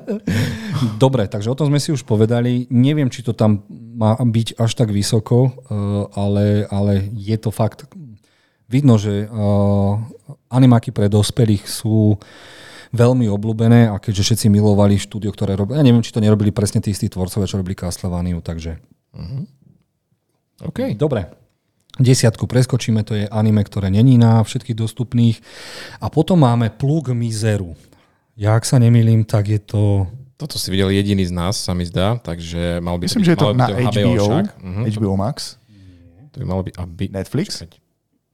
Dobre, 1.04 1.28
takže 1.28 1.52
o 1.52 1.58
tom 1.58 1.68
sme 1.68 1.76
si 1.76 1.92
už 1.92 2.08
povedali. 2.08 2.64
Neviem, 2.72 3.12
či 3.12 3.20
to 3.20 3.36
tam 3.36 3.60
má 3.68 4.16
byť 4.16 4.56
až 4.56 4.72
tak 4.72 4.88
vysoko, 4.88 5.52
eh, 5.52 5.52
ale, 6.16 6.64
ale 6.72 7.12
je 7.12 7.36
to 7.36 7.52
fakt. 7.52 7.84
Vidno, 8.68 9.00
že 9.00 9.24
uh, 9.24 9.96
animáky 10.52 10.92
pre 10.92 11.08
dospelých 11.08 11.64
sú 11.64 12.20
veľmi 12.92 13.28
obľúbené 13.28 13.88
a 13.92 13.96
keďže 14.00 14.32
všetci 14.32 14.46
milovali 14.48 14.96
štúdio, 14.96 15.32
ktoré 15.32 15.56
robili, 15.56 15.80
ja 15.80 15.84
neviem, 15.84 16.04
či 16.04 16.12
to 16.12 16.24
nerobili 16.24 16.52
presne 16.52 16.80
tí 16.80 16.92
istí 16.92 17.08
tvorcovia, 17.08 17.48
čo 17.48 17.60
robili 17.60 17.76
Castlevaniu, 17.76 18.40
takže... 18.40 18.80
OK. 20.64 20.96
Dobre. 20.96 21.28
Desiatku 21.98 22.46
preskočíme, 22.46 23.02
to 23.02 23.18
je 23.18 23.24
anime, 23.28 23.60
ktoré 23.66 23.90
není 23.90 24.16
na 24.16 24.40
všetkých 24.40 24.78
dostupných. 24.78 25.36
A 25.98 26.06
potom 26.08 26.38
máme 26.38 26.70
Plug 26.70 27.10
Mizeru. 27.10 27.74
Ja, 28.38 28.54
ak 28.54 28.62
sa 28.62 28.78
nemýlim, 28.78 29.26
tak 29.26 29.50
je 29.50 29.58
to... 29.58 30.06
Toto 30.38 30.54
si 30.54 30.70
videl 30.70 30.94
jediný 30.94 31.26
z 31.26 31.34
nás, 31.34 31.58
sa 31.58 31.74
mi 31.74 31.82
zdá, 31.82 32.14
takže 32.22 32.78
mal 32.78 32.94
by 32.94 33.10
Myslím, 33.10 33.26
byť, 33.26 33.28
že 33.28 33.34
je 33.34 33.40
to 33.42 33.50
by 33.50 33.58
na 33.58 33.66
HBO, 33.90 34.14
však. 34.14 34.46
Mhm. 34.62 34.82
HBO 34.94 35.14
Max, 35.18 35.58
To 36.30 36.36
by 36.38 36.46
malo 36.46 36.62
byť... 36.62 36.74
Aby... 36.78 37.04
Netflix. 37.10 37.58
Počkať. 37.58 37.87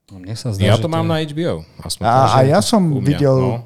No, 0.05 0.21
Mne 0.21 0.37
sa 0.37 0.53
zdá, 0.53 0.61
Ja 0.61 0.77
že 0.77 0.85
to 0.85 0.89
mám 0.89 1.05
je... 1.05 1.09
na 1.09 1.17
HBO. 1.25 1.55
Aspoň 1.81 2.03
A, 2.05 2.13
to, 2.13 2.21
a 2.29 2.37
ja 2.45 2.59
som 2.61 2.81
videl 3.01 3.65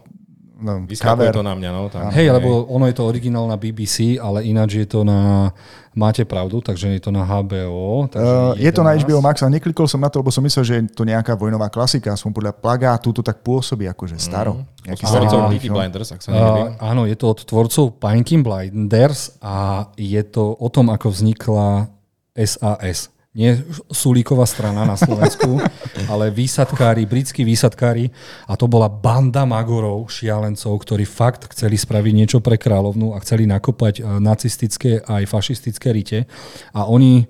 No, 0.59 0.75
no, 0.75 0.87
vyskakuje 0.87 1.31
cover. 1.31 1.39
to 1.39 1.43
na 1.43 1.55
mňa, 1.55 1.69
no. 1.71 1.81
Tam, 1.87 2.11
Hej, 2.11 2.35
lebo 2.35 2.67
ono 2.67 2.83
je 2.87 2.95
to 2.95 3.07
originál 3.07 3.47
na 3.47 3.55
BBC, 3.55 4.19
ale 4.19 4.43
ináč 4.43 4.75
je 4.75 4.87
to 4.87 5.03
na... 5.03 5.51
Máte 5.95 6.23
pravdu, 6.23 6.63
takže 6.63 6.95
je 6.95 7.01
to 7.03 7.11
na 7.11 7.27
HBO. 7.27 8.07
Takže 8.07 8.23
Uh, 8.23 8.55
je 8.55 8.71
to 8.71 8.87
na. 8.87 8.95
HBO 8.95 9.19
Max 9.19 9.43
a 9.43 9.51
neklikol 9.51 9.83
som 9.83 9.99
na 9.99 10.07
to, 10.07 10.23
lebo 10.23 10.31
som 10.31 10.39
myslel, 10.45 10.63
že 10.63 10.73
je 10.79 10.83
to 10.95 11.03
nejaká 11.03 11.35
vojnová 11.35 11.67
klasika. 11.67 12.15
Som 12.15 12.31
podľa 12.31 12.55
plagátu 12.55 13.11
to 13.11 13.19
tak 13.19 13.43
pôsobí 13.43 13.83
akože 13.83 14.15
staro. 14.15 14.63
Mm. 14.63 14.63
Nejaký 14.85 15.03
Tvorcov 15.03 15.39
Peaky. 15.51 15.67
Blinders, 15.67 16.09
ak 16.15 16.21
sa 16.23 16.29
nemýlim. 16.31 16.71
Uh, 16.71 16.79
áno, 16.79 17.03
je 17.03 17.15
to 17.19 17.25
od 17.35 17.39
tvorcov 17.43 17.99
Pinky 17.99 18.39
Blinders 18.39 19.35
a 19.43 19.87
je 19.99 20.21
to 20.23 20.55
o 20.55 20.67
tom, 20.71 20.87
ako 20.87 21.11
vznikla 21.11 21.91
SAS. 22.37 23.11
Nie 23.29 23.61
Sulíková 23.93 24.49
strana 24.49 24.89
na 24.89 24.97
Slovensku, 24.97 25.61
ale 26.11 26.33
výsadkári, 26.33 27.05
britskí 27.05 27.45
výsadkári. 27.45 28.09
A 28.49 28.57
to 28.57 28.65
bola 28.65 28.89
banda 28.89 29.45
magorov, 29.45 30.09
šialencov, 30.09 30.73
ktorí 30.81 31.05
fakt 31.05 31.45
chceli 31.53 31.77
spraviť 31.77 32.13
niečo 32.17 32.39
pre 32.41 32.57
kráľovnú 32.57 33.13
a 33.13 33.21
chceli 33.21 33.45
nakopať 33.45 34.01
eh, 34.01 34.03
nacistické 34.17 35.05
aj 35.05 35.29
fašistické 35.29 35.93
rite. 35.93 36.25
A 36.73 36.89
oni 36.89 37.29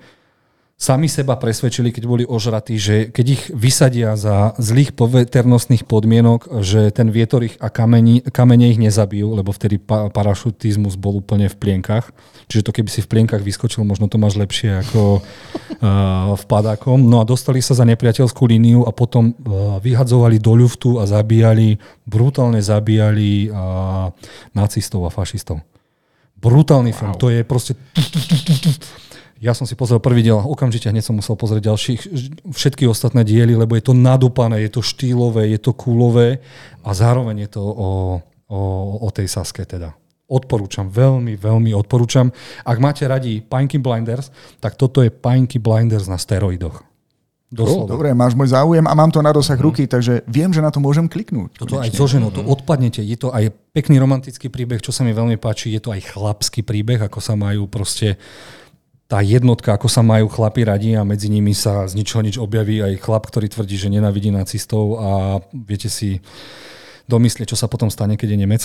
sami 0.79 1.11
seba 1.11 1.35
presvedčili, 1.35 1.91
keď 1.91 2.03
boli 2.07 2.23
ožratí, 2.23 2.79
že 2.79 3.11
keď 3.11 3.25
ich 3.27 3.43
vysadia 3.51 4.15
za 4.15 4.55
zlých 4.55 4.95
poveternostných 4.95 5.83
podmienok, 5.83 6.63
že 6.63 6.95
ten 6.95 7.11
vietor 7.11 7.43
ich 7.43 7.59
a 7.59 7.67
kameni, 7.67 8.23
kamene 8.23 8.71
ich 8.71 8.79
nezabijú, 8.79 9.35
lebo 9.35 9.51
vtedy 9.51 9.75
pa, 9.75 10.07
parašutizmus 10.07 10.95
bol 10.95 11.19
úplne 11.19 11.51
v 11.51 11.59
plienkach. 11.59 12.15
Čiže 12.47 12.63
to 12.63 12.71
keby 12.71 12.87
si 12.87 13.03
v 13.03 13.11
plienkach 13.11 13.43
vyskočil, 13.43 13.83
možno 13.83 14.07
to 14.07 14.15
máš 14.15 14.39
lepšie 14.39 14.79
ako 14.87 15.19
uh, 15.19 16.31
v 16.41 16.43
padákom. 16.47 17.03
No 17.03 17.19
a 17.19 17.27
dostali 17.27 17.59
sa 17.59 17.75
za 17.75 17.83
nepriateľskú 17.83 18.47
líniu 18.47 18.87
a 18.87 18.95
potom 18.95 19.35
uh, 19.35 19.83
vyhadzovali 19.83 20.39
do 20.39 20.55
ľuftu 20.55 21.03
a 21.03 21.03
zabíjali, 21.03 21.75
brutálne 22.07 22.63
zabíjali 22.63 23.51
uh, 23.51 24.15
nacistov 24.55 25.03
a 25.03 25.11
fašistov. 25.11 25.59
Brutálny 26.39 26.95
wow. 26.95 26.99
film. 27.03 27.13
To 27.19 27.27
je 27.27 27.43
proste 27.43 27.75
ja 29.39 29.55
som 29.55 29.63
si 29.63 29.73
pozrel 29.73 30.03
prvý 30.03 30.19
diel, 30.19 30.35
okamžite 30.35 30.91
hneď 30.91 31.03
som 31.03 31.15
musel 31.15 31.39
pozrieť 31.39 31.71
ďalších, 31.71 31.99
všetky 32.51 32.83
ostatné 32.91 33.23
diely, 33.23 33.55
lebo 33.55 33.79
je 33.79 33.83
to 33.87 33.95
nadúpané, 33.95 34.59
je 34.67 34.71
to 34.75 34.83
štýlové, 34.83 35.47
je 35.55 35.59
to 35.63 35.71
kúlové 35.71 36.43
a 36.83 36.91
zároveň 36.91 37.47
je 37.47 37.49
to 37.55 37.63
o, 37.63 37.89
o, 38.51 38.59
o 38.99 39.07
tej 39.15 39.31
Saske 39.31 39.63
teda. 39.63 39.95
Odporúčam, 40.29 40.91
veľmi, 40.91 41.39
veľmi 41.39 41.73
odporúčam. 41.73 42.29
Ak 42.61 42.77
máte 42.77 43.07
radi 43.07 43.41
Pinky 43.41 43.81
Blinders, 43.81 44.29
tak 44.61 44.77
toto 44.77 45.01
je 45.01 45.09
Pinky 45.09 45.57
Blinders 45.57 46.05
na 46.05 46.21
steroidoch. 46.21 46.85
Doslova. 47.49 47.89
Dobre, 47.89 48.13
máš 48.13 48.37
môj 48.37 48.53
záujem 48.53 48.85
a 48.85 48.93
mám 48.93 49.09
to 49.09 49.25
na 49.25 49.33
dosah 49.33 49.57
ruky, 49.57 49.89
takže 49.89 50.21
viem, 50.29 50.53
že 50.53 50.61
na 50.61 50.69
to 50.69 50.77
môžem 50.77 51.09
kliknúť. 51.09 51.57
Toto 51.57 51.81
aj 51.81 51.89
so 51.97 52.05
ženou, 52.05 52.29
to 52.29 52.45
odpadnete. 52.45 53.01
Je 53.01 53.17
to 53.17 53.33
aj 53.33 53.49
pekný 53.73 53.97
romantický 53.97 54.53
príbeh, 54.53 54.77
čo 54.85 54.93
sa 54.93 55.01
mi 55.01 55.17
veľmi 55.17 55.33
páči. 55.41 55.73
Je 55.73 55.81
to 55.81 55.89
aj 55.89 56.13
chlapský 56.13 56.61
príbeh, 56.61 57.01
ako 57.01 57.17
sa 57.17 57.33
majú 57.33 57.65
proste 57.65 58.21
tá 59.09 59.25
jednotka, 59.25 59.73
ako 59.73 59.89
sa 59.89 60.05
majú 60.05 60.29
chlapi 60.29 60.69
radi 60.69 60.93
a 60.93 61.01
medzi 61.01 61.33
nimi 61.33 61.57
sa 61.57 61.89
z 61.89 61.97
ničoho 61.97 62.21
nič 62.21 62.37
objaví 62.37 62.77
aj 62.85 63.01
chlap, 63.01 63.25
ktorý 63.25 63.49
tvrdí, 63.49 63.73
že 63.73 63.89
nenavidí 63.89 64.29
nacistov 64.29 65.01
a 65.01 65.09
viete 65.49 65.89
si 65.89 66.21
domyslieť, 67.09 67.49
čo 67.49 67.57
sa 67.57 67.65
potom 67.65 67.89
stane, 67.89 68.13
keď 68.13 68.29
je 68.29 68.37
Nemec. 68.37 68.63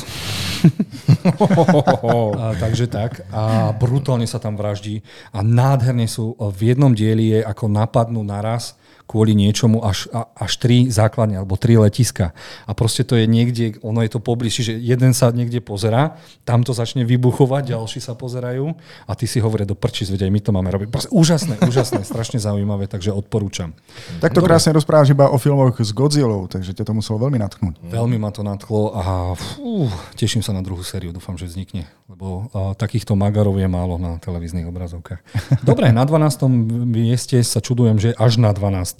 a, 2.37 2.53
takže 2.61 2.93
tak. 2.93 3.25
A 3.33 3.73
brutálne 3.73 4.29
sa 4.29 4.37
tam 4.37 4.61
vraždí 4.61 5.01
a 5.33 5.41
nádherne 5.41 6.05
sú 6.05 6.37
v 6.37 6.77
jednom 6.77 6.93
dieli 6.93 7.33
je 7.33 7.41
ako 7.41 7.73
napadnú 7.73 8.21
naraz 8.21 8.77
kvôli 9.05 9.37
niečomu 9.37 9.85
až, 9.85 10.09
až 10.15 10.53
tri 10.57 10.89
základne 10.89 11.37
alebo 11.37 11.61
tri 11.61 11.77
letiska. 11.77 12.33
A 12.65 12.73
proste 12.73 13.05
to 13.05 13.21
je 13.21 13.29
niekde, 13.29 13.77
ono 13.85 14.01
je 14.01 14.11
to 14.11 14.21
pobližšie, 14.21 14.63
že 14.65 14.75
jeden 14.81 15.13
sa 15.13 15.29
niekde 15.29 15.61
pozera, 15.61 16.17
tam 16.49 16.65
to 16.65 16.73
začne 16.73 17.05
vybuchovať, 17.05 17.77
ďalší 17.77 18.01
sa 18.01 18.17
pozerajú 18.17 18.73
a 19.05 19.13
ty 19.13 19.29
si 19.29 19.45
hovoria 19.45 19.69
do 19.69 19.77
prčí, 19.77 20.09
veď 20.09 20.33
my 20.33 20.41
to 20.41 20.51
máme 20.57 20.73
robiť. 20.73 20.89
Proste 20.89 21.11
úžasné, 21.13 21.61
úžasné, 21.61 22.01
strašne 22.11 22.41
zaujímavé, 22.41 22.89
takže 22.89 23.13
odporúčam. 23.13 23.77
Tak 24.25 24.33
to 24.33 24.41
krásne 24.41 24.73
rozprávaš 24.73 25.13
iba 25.13 25.29
o 25.29 25.37
filmoch 25.37 25.77
s 25.77 25.93
Godzillou, 25.93 26.49
takže 26.49 26.73
ťa 26.73 26.89
to 26.89 26.93
muselo 26.97 27.21
veľmi 27.21 27.37
natchnúť. 27.37 27.75
Veľmi 27.85 28.17
ma 28.17 28.33
to 28.33 28.41
nadchlo 28.41 28.97
a 28.97 29.05
fú, 29.37 29.93
teším 30.17 30.41
sa 30.41 30.57
na 30.57 30.65
druhú 30.65 30.81
sériu, 30.81 31.13
dúfam, 31.13 31.37
že 31.37 31.45
vznikne, 31.45 31.85
lebo 32.09 32.49
a, 32.57 32.73
takýchto 32.73 33.13
magarov 33.13 33.61
je 33.61 33.69
málo 33.69 34.01
na 34.01 34.17
televíznych 34.17 34.65
obrazovkách. 34.65 35.21
Dobre, 35.69 35.93
na 35.93 36.09
12. 36.09 36.49
mieste 36.89 37.37
sa 37.45 37.61
čudujem, 37.61 38.01
že 38.01 38.11
až 38.17 38.41
na 38.41 38.51
12. 38.51 38.94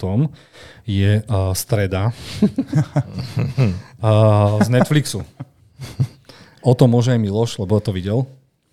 je 0.85 1.23
a, 1.23 1.51
streda 1.55 2.11
a, 4.03 4.11
z 4.65 4.69
Netflixu. 4.69 5.23
O 6.65 6.73
tom 6.73 6.93
môže 6.93 7.13
aj 7.13 7.21
Miloš, 7.21 7.61
lebo 7.61 7.77
to 7.79 7.93
videl. 7.93 8.25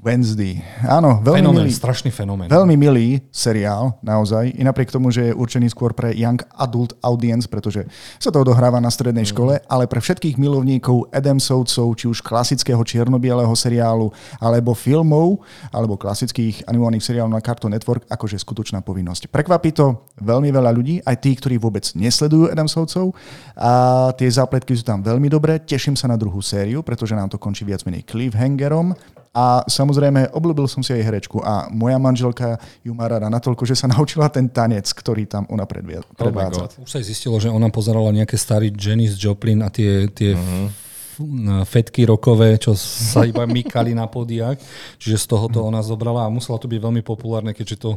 Wednesday. 0.03 0.59
Áno, 0.82 1.22
veľmi 1.22 1.46
Fenomén, 1.46 1.62
milý, 1.62 1.78
strašný 1.78 2.11
fenomén. 2.11 2.50
veľmi 2.50 2.74
milý 2.74 3.22
seriál, 3.30 3.94
naozaj. 4.03 4.50
I 4.50 4.66
napriek 4.66 4.90
tomu, 4.90 5.14
že 5.14 5.30
je 5.30 5.38
určený 5.38 5.70
skôr 5.70 5.94
pre 5.94 6.11
young 6.11 6.42
adult 6.59 6.98
audience, 7.07 7.46
pretože 7.46 7.86
sa 8.18 8.34
to 8.34 8.42
odohráva 8.42 8.82
na 8.82 8.90
strednej 8.90 9.22
škole, 9.22 9.62
ale 9.70 9.86
pre 9.86 10.03
všetkých 10.03 10.42
milovníkov 10.42 11.07
Adamsovcov, 11.14 11.86
či 11.94 12.11
už 12.11 12.18
klasického 12.18 12.82
čierno-bieleho 12.82 13.55
seriálu, 13.55 14.11
alebo 14.42 14.74
filmov, 14.74 15.38
alebo 15.70 15.94
klasických 15.94 16.66
animovaných 16.66 17.07
seriálov 17.07 17.30
na 17.30 17.38
Cartoon 17.38 17.70
Network, 17.70 18.03
akože 18.11 18.42
skutočná 18.42 18.82
povinnosť. 18.82 19.30
Prekvapí 19.30 19.70
to 19.70 20.11
veľmi 20.18 20.50
veľa 20.50 20.74
ľudí, 20.74 20.98
aj 21.07 21.14
tí, 21.22 21.30
ktorí 21.38 21.62
vôbec 21.62 21.86
nesledujú 21.94 22.50
Adamsovcov. 22.50 23.14
A 23.55 24.11
tie 24.18 24.26
zápletky 24.26 24.74
sú 24.74 24.82
tam 24.82 24.98
veľmi 24.98 25.30
dobré. 25.30 25.62
Teším 25.62 25.94
sa 25.94 26.11
na 26.11 26.18
druhú 26.18 26.42
sériu, 26.42 26.82
pretože 26.82 27.14
nám 27.14 27.30
to 27.30 27.38
končí 27.38 27.62
viac 27.62 27.86
menej 27.86 28.03
cliffhangerom. 28.03 28.98
A 29.33 29.64
samozrejme, 29.64 30.28
obľúbil 30.37 30.68
som 30.68 30.85
si 30.85 30.93
aj 30.93 31.09
herečku 31.09 31.41
a 31.41 31.64
moja 31.72 31.97
manželka 31.97 32.61
ju 32.85 32.93
má 32.93 33.09
rada 33.09 33.33
natoľko, 33.33 33.64
že 33.64 33.72
sa 33.72 33.89
naučila 33.93 34.28
ten 34.28 34.45
tanec, 34.53 34.85
ktorý 34.93 35.24
tam 35.24 35.49
ona 35.49 35.64
predvie- 35.64 36.05
predvádza. 36.20 36.68
God. 36.68 36.72
Už 36.85 36.89
sa 36.93 37.01
aj 37.01 37.07
zistilo, 37.09 37.41
že 37.41 37.49
ona 37.49 37.72
pozerala 37.72 38.12
nejaké 38.12 38.37
starý 38.37 38.68
Janis 38.68 39.16
Joplin 39.16 39.64
a 39.64 39.72
tie, 39.72 40.12
tie 40.12 40.37
uh-huh. 40.37 41.64
fetky 41.64 42.05
rokové, 42.05 42.61
čo 42.61 42.76
sa 42.76 43.24
iba 43.24 43.49
mykali 43.49 43.97
na 43.97 44.05
podiach. 44.05 44.61
Čiže 45.01 45.16
z 45.16 45.26
toho 45.33 45.49
to 45.49 45.64
ona 45.64 45.80
zobrala 45.80 46.28
a 46.28 46.33
musela 46.33 46.61
to 46.61 46.68
byť 46.68 46.80
veľmi 46.85 47.01
populárne, 47.01 47.57
keďže 47.57 47.89
to 47.89 47.91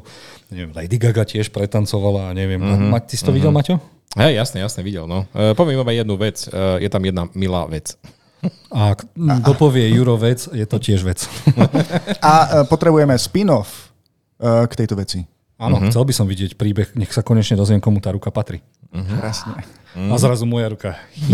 neviem, 0.55 0.71
Lady 0.71 0.95
Gaga 0.95 1.27
tiež 1.27 1.51
pretancovala 1.51 2.31
a 2.31 2.35
neviem. 2.35 2.63
Uh-huh. 2.63 2.95
Ty 2.95 3.11
si 3.11 3.23
to 3.27 3.35
videl, 3.35 3.51
Maťo? 3.51 3.75
Hej, 4.15 4.39
jasne, 4.39 4.63
jasne, 4.63 4.79
videl. 4.79 5.03
No. 5.11 5.27
E, 5.35 5.51
poviem 5.51 5.75
iba 5.75 5.91
jednu 5.91 6.15
vec. 6.15 6.47
E, 6.47 6.79
je 6.79 6.87
tam 6.87 7.03
jedna 7.03 7.27
milá 7.35 7.67
vec. 7.67 7.99
A 8.71 8.95
dopovie 9.41 9.87
Juro 9.91 10.19
vec, 10.19 10.49
je 10.51 10.65
to 10.65 10.77
tiež 10.77 11.01
vec. 11.05 11.25
A 12.19 12.33
e, 12.33 12.47
potrebujeme 12.67 13.15
spin-off 13.15 13.91
e, 14.39 14.67
k 14.67 14.73
tejto 14.73 14.99
veci. 14.99 15.23
Áno, 15.55 15.79
uh-huh. 15.79 15.87
chcel 15.87 16.03
by 16.03 16.13
som 16.13 16.27
vidieť 16.27 16.59
príbeh, 16.59 16.91
nech 16.99 17.15
sa 17.15 17.23
konečne 17.23 17.55
dozviem, 17.55 17.79
komu 17.79 18.03
tá 18.03 18.11
ruka 18.11 18.27
patrí. 18.27 18.59
Krásne. 18.91 19.63
Mm. 19.95 20.11
A 20.11 20.19
zrazu 20.19 20.43
moja 20.43 20.67
ruka. 20.67 20.99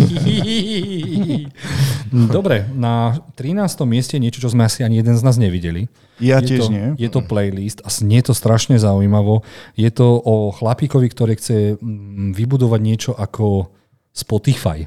Dobre, 2.38 2.70
na 2.78 3.18
13. 3.34 3.58
mieste 3.90 4.22
niečo, 4.22 4.38
čo 4.38 4.54
sme 4.54 4.70
asi 4.70 4.86
ani 4.86 5.02
jeden 5.02 5.18
z 5.18 5.26
nás 5.26 5.42
nevideli. 5.42 5.90
Ja 6.22 6.38
je 6.38 6.54
tiež 6.54 6.62
to, 6.62 6.70
nie. 6.70 6.86
Je 7.02 7.10
to 7.10 7.26
playlist 7.26 7.82
a 7.82 7.90
znie 7.90 8.22
to 8.22 8.38
strašne 8.38 8.78
zaujímavo. 8.78 9.42
Je 9.74 9.90
to 9.90 10.22
o 10.22 10.54
chlapíkovi, 10.54 11.10
ktorý 11.10 11.34
chce 11.42 11.82
mm, 11.82 12.38
vybudovať 12.38 12.82
niečo 12.86 13.12
ako 13.18 13.74
Spotify. 14.14 14.86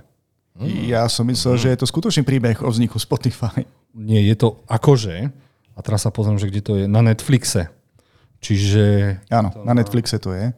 Ja 0.63 1.11
som 1.11 1.27
myslel, 1.27 1.59
že 1.59 1.69
je 1.75 1.79
to 1.83 1.87
skutočný 1.91 2.23
príbeh 2.23 2.63
o 2.63 2.71
vzniku 2.71 2.95
Spotify. 3.03 3.67
Nie, 3.91 4.23
je 4.23 4.39
to 4.39 4.63
akože, 4.71 5.35
a 5.75 5.79
teraz 5.83 6.07
sa 6.07 6.15
pozriem, 6.15 6.39
že 6.39 6.47
kde 6.47 6.63
to 6.63 6.73
je, 6.79 6.85
na 6.87 7.03
Netflixe. 7.03 7.71
Čiže 8.39 9.19
Áno, 9.35 9.51
na 9.67 9.75
Netflixe 9.75 10.23
to 10.23 10.31
je. 10.31 10.55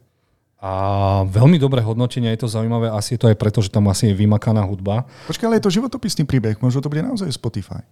A 0.60 0.72
veľmi 1.28 1.56
dobré 1.56 1.80
hodnotenie, 1.80 2.32
je 2.32 2.44
to 2.44 2.48
zaujímavé, 2.48 2.92
asi 2.92 3.16
je 3.16 3.20
to 3.24 3.28
aj 3.28 3.36
preto, 3.36 3.60
že 3.60 3.72
tam 3.72 3.88
asi 3.88 4.12
je 4.12 4.18
vymakaná 4.18 4.64
hudba. 4.64 5.08
Počkaj, 5.28 5.46
ale 5.48 5.56
je 5.60 5.64
to 5.68 5.76
životopisný 5.80 6.24
príbeh, 6.28 6.60
možno 6.60 6.84
to 6.84 6.92
bude 6.92 7.04
naozaj 7.04 7.28
Spotify. 7.32 7.84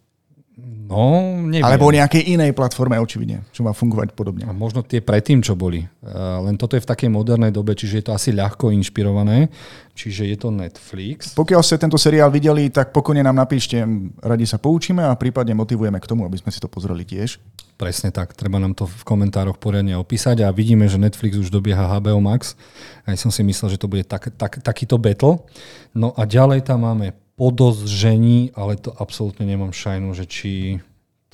No, 0.84 1.40
neviem. 1.48 1.64
Alebo 1.64 1.88
o 1.88 1.96
nejakej 1.96 2.36
inej 2.36 2.52
platforme 2.52 3.00
očividne, 3.00 3.40
čo 3.56 3.64
má 3.64 3.72
fungovať 3.72 4.12
podobne. 4.12 4.44
A 4.44 4.52
možno 4.52 4.84
tie 4.84 5.00
predtým, 5.00 5.40
čo 5.40 5.56
boli. 5.56 5.80
Uh, 6.04 6.44
len 6.44 6.60
toto 6.60 6.76
je 6.76 6.84
v 6.84 6.90
takej 6.92 7.08
modernej 7.08 7.48
dobe, 7.48 7.72
čiže 7.72 8.00
je 8.00 8.04
to 8.04 8.12
asi 8.12 8.36
ľahko 8.36 8.68
inšpirované. 8.68 9.48
Čiže 9.96 10.28
je 10.28 10.36
to 10.36 10.52
Netflix. 10.52 11.32
Pokiaľ 11.32 11.62
ste 11.64 11.80
tento 11.80 11.96
seriál 11.96 12.28
videli, 12.28 12.68
tak 12.68 12.92
pokojne 12.92 13.24
nám 13.24 13.46
napíšte, 13.46 13.80
radi 14.20 14.44
sa 14.44 14.60
poučíme 14.60 15.00
a 15.00 15.16
prípadne 15.16 15.56
motivujeme 15.56 15.96
k 16.02 16.10
tomu, 16.10 16.26
aby 16.28 16.36
sme 16.36 16.52
si 16.52 16.60
to 16.60 16.68
pozreli 16.68 17.06
tiež. 17.06 17.40
Presne 17.80 18.10
tak, 18.10 18.36
treba 18.36 18.60
nám 18.60 18.76
to 18.76 18.84
v 18.84 19.02
komentároch 19.06 19.56
poriadne 19.56 19.96
opísať 19.96 20.44
a 20.44 20.54
vidíme, 20.54 20.90
že 20.90 21.00
Netflix 21.00 21.38
už 21.38 21.48
dobieha 21.48 21.90
HBO 21.96 22.20
Max. 22.20 22.58
Aj 23.06 23.16
som 23.16 23.32
si 23.32 23.46
myslel, 23.46 23.74
že 23.74 23.80
to 23.80 23.90
bude 23.90 24.04
tak, 24.04 24.34
tak, 24.34 24.60
takýto 24.60 24.98
battle. 25.00 25.46
No 25.94 26.10
a 26.14 26.26
ďalej 26.26 26.66
tam 26.66 26.86
máme 26.86 27.23
podozření, 27.34 28.54
ale 28.54 28.78
to 28.78 28.94
absolútne 28.94 29.46
nemám 29.46 29.74
šajnu, 29.74 30.14
že 30.14 30.24
či 30.26 30.52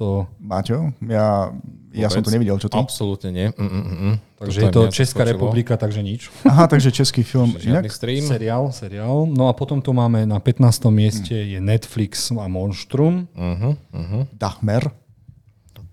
to... 0.01 0.25
Maťo, 0.41 0.97
ja, 1.05 1.53
ja 1.93 2.09
som 2.09 2.25
to 2.25 2.33
nevidel, 2.33 2.57
čo 2.57 2.73
to? 2.73 2.81
Absolútne 2.81 3.29
nie. 3.29 3.49
Mm, 3.53 3.69
mm, 3.69 3.85
mm. 3.85 4.15
Takže 4.41 4.59
je 4.65 4.71
to 4.73 4.83
Česká 4.89 5.21
skočilo. 5.21 5.33
republika, 5.37 5.77
takže 5.77 6.01
nič. 6.01 6.33
Aha, 6.49 6.65
takže 6.65 6.89
český 6.89 7.21
film. 7.21 7.53
Žiadny 7.61 7.91
stream. 7.93 8.25
Seriál, 8.25 8.73
seriál. 8.73 9.29
No 9.29 9.49
a 9.49 9.53
potom 9.53 9.85
tu 9.85 9.93
máme 9.93 10.25
na 10.25 10.41
15. 10.41 10.89
mieste 10.89 11.37
hmm. 11.37 11.49
je 11.53 11.59
Netflix 11.61 12.33
a 12.33 12.49
Monstrum. 12.49 13.29
Uh-huh, 13.37 13.77
uh-huh. 13.93 14.25
Dachmer. 14.33 14.89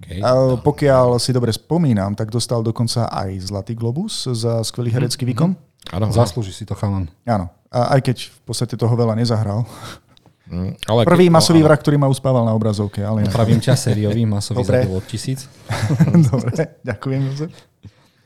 Okay. 0.08 0.24
A 0.24 0.56
pokiaľ 0.56 1.20
si 1.20 1.36
dobre 1.36 1.52
spomínam, 1.52 2.16
tak 2.16 2.32
dostal 2.32 2.64
dokonca 2.64 3.12
aj 3.12 3.44
Zlatý 3.44 3.76
globus 3.76 4.24
za 4.32 4.64
skvelý 4.64 4.96
herecký 4.96 5.28
výkon. 5.28 5.52
Áno, 5.92 6.08
Zaslúži 6.16 6.56
si 6.56 6.64
to 6.64 6.80
chalan. 6.80 7.12
Áno. 7.28 7.52
A 7.72 8.00
aj 8.00 8.02
keď 8.04 8.18
v 8.32 8.40
podstate 8.48 8.76
toho 8.80 8.94
veľa 8.96 9.16
nezahral. 9.20 9.68
Mm, 10.48 10.80
ale 10.88 11.04
Prvý 11.04 11.28
keď, 11.28 11.36
masový 11.36 11.60
no, 11.60 11.68
vrah, 11.68 11.80
ktorý 11.80 12.00
ma 12.00 12.08
uspával 12.08 12.48
na 12.48 12.56
obrazovke. 12.56 13.04
Ale 13.04 13.28
Pravím 13.28 13.60
ťa 13.60 13.76
sériový 13.76 14.24
masový 14.40 14.64
zabil 14.64 14.92
od 14.96 15.04
tisíc. 15.04 15.52
Dobre, 16.32 16.80
ďakujem, 16.84 17.22
Jozef. 17.32 17.52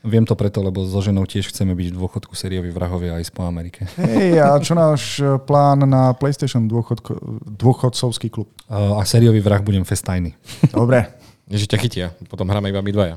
Viem 0.02 0.26
to 0.26 0.34
preto, 0.34 0.58
lebo 0.66 0.82
so 0.82 0.98
ženou 0.98 1.22
tiež 1.30 1.54
chceme 1.54 1.78
byť 1.78 1.94
v 1.94 1.94
dôchodku 1.94 2.34
sérioví 2.34 2.74
vrahovia 2.74 3.22
aj 3.22 3.30
po 3.30 3.46
Amerike. 3.46 3.86
Hej, 4.02 4.42
a 4.42 4.58
čo 4.58 4.74
náš 4.74 5.22
plán 5.46 5.86
na 5.86 6.10
PlayStation 6.10 6.66
dôchodko, 6.66 7.14
dôchodcovský 7.46 8.26
klub? 8.26 8.50
A 8.66 8.98
sériový 9.06 9.38
vrah 9.38 9.62
budem 9.62 9.86
festajný. 9.86 10.34
Dobre. 10.74 11.06
Že 11.46 11.70
ťa 11.70 11.78
chytia, 11.78 12.06
potom 12.26 12.50
hráme 12.50 12.74
iba 12.74 12.82
my 12.82 12.90
dvaja. 12.90 13.14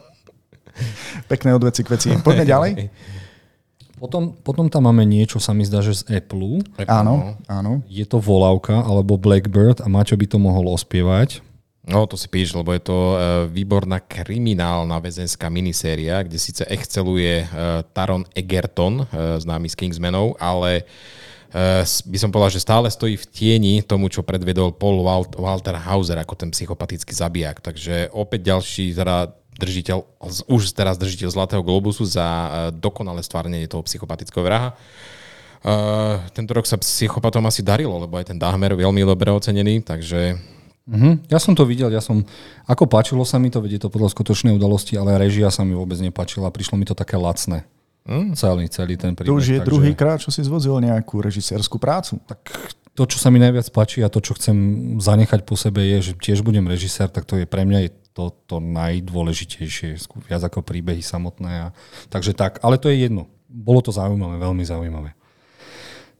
Pekné 1.30 1.52
odveci 1.52 1.84
k 1.84 1.92
veci. 1.92 2.08
Poďme 2.24 2.44
ďalej. 2.48 2.72
Potom, 4.00 4.32
potom 4.32 4.72
tam 4.72 4.88
máme 4.88 5.04
niečo, 5.04 5.36
sa 5.36 5.52
mi 5.52 5.68
zdá, 5.68 5.84
že 5.84 6.00
z 6.00 6.24
Apple. 6.24 6.64
Áno, 6.88 7.36
áno. 7.44 7.84
Je 7.84 8.08
to 8.08 8.16
volávka 8.16 8.80
alebo 8.80 9.20
Blackbird 9.20 9.84
a 9.84 9.92
Maťo 9.92 10.16
by 10.16 10.26
to 10.26 10.38
mohol 10.40 10.72
ospievať. 10.72 11.44
No, 11.84 12.08
to 12.08 12.16
si 12.16 12.28
píš, 12.28 12.56
lebo 12.56 12.72
je 12.72 12.80
to 12.80 12.96
uh, 12.96 13.16
výborná 13.44 14.00
kriminálna 14.00 15.00
väzenská 15.00 15.52
miniséria, 15.52 16.24
kde 16.24 16.40
síce 16.40 16.64
exceluje 16.68 17.44
uh, 17.44 17.84
Taron 17.92 18.24
Egerton, 18.32 19.04
uh, 19.04 19.36
známy 19.36 19.68
z 19.68 19.76
Kingsmanov, 19.76 20.36
ale 20.40 20.84
uh, 20.84 21.19
by 21.84 22.18
som 22.18 22.30
povedal, 22.30 22.54
že 22.54 22.62
stále 22.62 22.86
stojí 22.86 23.18
v 23.18 23.26
tieni 23.26 23.74
tomu, 23.82 24.06
čo 24.06 24.22
predvedol 24.22 24.70
Paul 24.70 25.02
Walter 25.34 25.74
Hauser 25.74 26.22
ako 26.22 26.38
ten 26.38 26.54
psychopatický 26.54 27.10
zabijak. 27.10 27.58
Takže 27.58 28.14
opäť 28.14 28.54
ďalší 28.54 28.94
teda 28.94 29.34
držiteľ, 29.58 29.98
už 30.46 30.72
teraz 30.72 30.96
držiteľ 30.96 31.28
Zlatého 31.28 31.62
globusu 31.66 32.06
za 32.06 32.24
uh, 32.24 32.48
dokonalé 32.70 33.20
stvárnenie 33.20 33.68
toho 33.68 33.84
psychopatického 33.84 34.40
vraha. 34.40 34.72
Uh, 35.60 36.22
tento 36.32 36.56
rok 36.56 36.64
sa 36.64 36.80
psychopatom 36.80 37.44
asi 37.44 37.60
darilo, 37.60 37.92
lebo 38.00 38.16
aj 38.16 38.32
ten 38.32 38.38
Dahmer 38.40 38.72
veľmi 38.72 39.04
dobre 39.04 39.28
ocenený, 39.28 39.84
takže... 39.84 40.40
Uh-huh. 40.90 41.20
Ja 41.28 41.36
som 41.36 41.52
to 41.52 41.68
videl, 41.68 41.92
ja 41.92 42.00
som, 42.00 42.24
ako 42.64 42.88
páčilo 42.88 43.22
sa 43.28 43.36
mi 43.36 43.52
to, 43.52 43.60
vedie 43.60 43.76
to 43.76 43.92
podľa 43.92 44.10
skutočnej 44.10 44.56
udalosti, 44.56 44.96
ale 44.96 45.20
režia 45.20 45.52
sa 45.52 45.62
mi 45.62 45.76
vôbec 45.76 46.00
nepáčila, 46.00 46.48
prišlo 46.48 46.80
mi 46.80 46.88
to 46.88 46.96
také 46.96 47.20
lacné. 47.20 47.68
Mm. 48.08 48.32
Celý, 48.32 48.64
celý 48.72 48.94
ten 48.96 49.12
príbeh. 49.12 49.28
To 49.28 49.38
už 49.38 49.46
je 49.46 49.58
takže... 49.60 49.68
druhý 49.68 49.92
krát, 49.92 50.18
čo 50.18 50.32
si 50.32 50.40
zvozil 50.40 50.76
nejakú 50.80 51.20
režisérskú 51.20 51.76
prácu. 51.76 52.16
Tak 52.24 52.40
to, 52.96 53.06
čo 53.06 53.20
sa 53.20 53.28
mi 53.32 53.40
najviac 53.40 53.68
páči 53.72 54.02
a 54.04 54.12
to, 54.12 54.20
čo 54.20 54.36
chcem 54.36 54.56
zanechať 54.98 55.44
po 55.46 55.54
sebe 55.54 55.84
je, 55.84 56.10
že 56.10 56.12
tiež 56.16 56.44
budem 56.44 56.66
režisér, 56.68 57.08
tak 57.08 57.28
to 57.28 57.38
je 57.38 57.46
pre 57.48 57.64
mňa 57.64 57.78
je 57.86 57.90
to, 58.12 58.34
to 58.44 58.56
najdôležitejšie, 58.58 59.96
viac 60.26 60.42
ako 60.42 60.60
príbehy 60.66 61.00
samotné. 61.00 61.52
A, 61.64 61.76
takže 62.12 62.36
tak, 62.36 62.60
ale 62.60 62.76
to 62.76 62.92
je 62.92 63.08
jedno. 63.08 63.30
Bolo 63.48 63.80
to 63.80 63.94
zaujímavé, 63.94 64.36
veľmi 64.36 64.64
zaujímavé. 64.66 65.10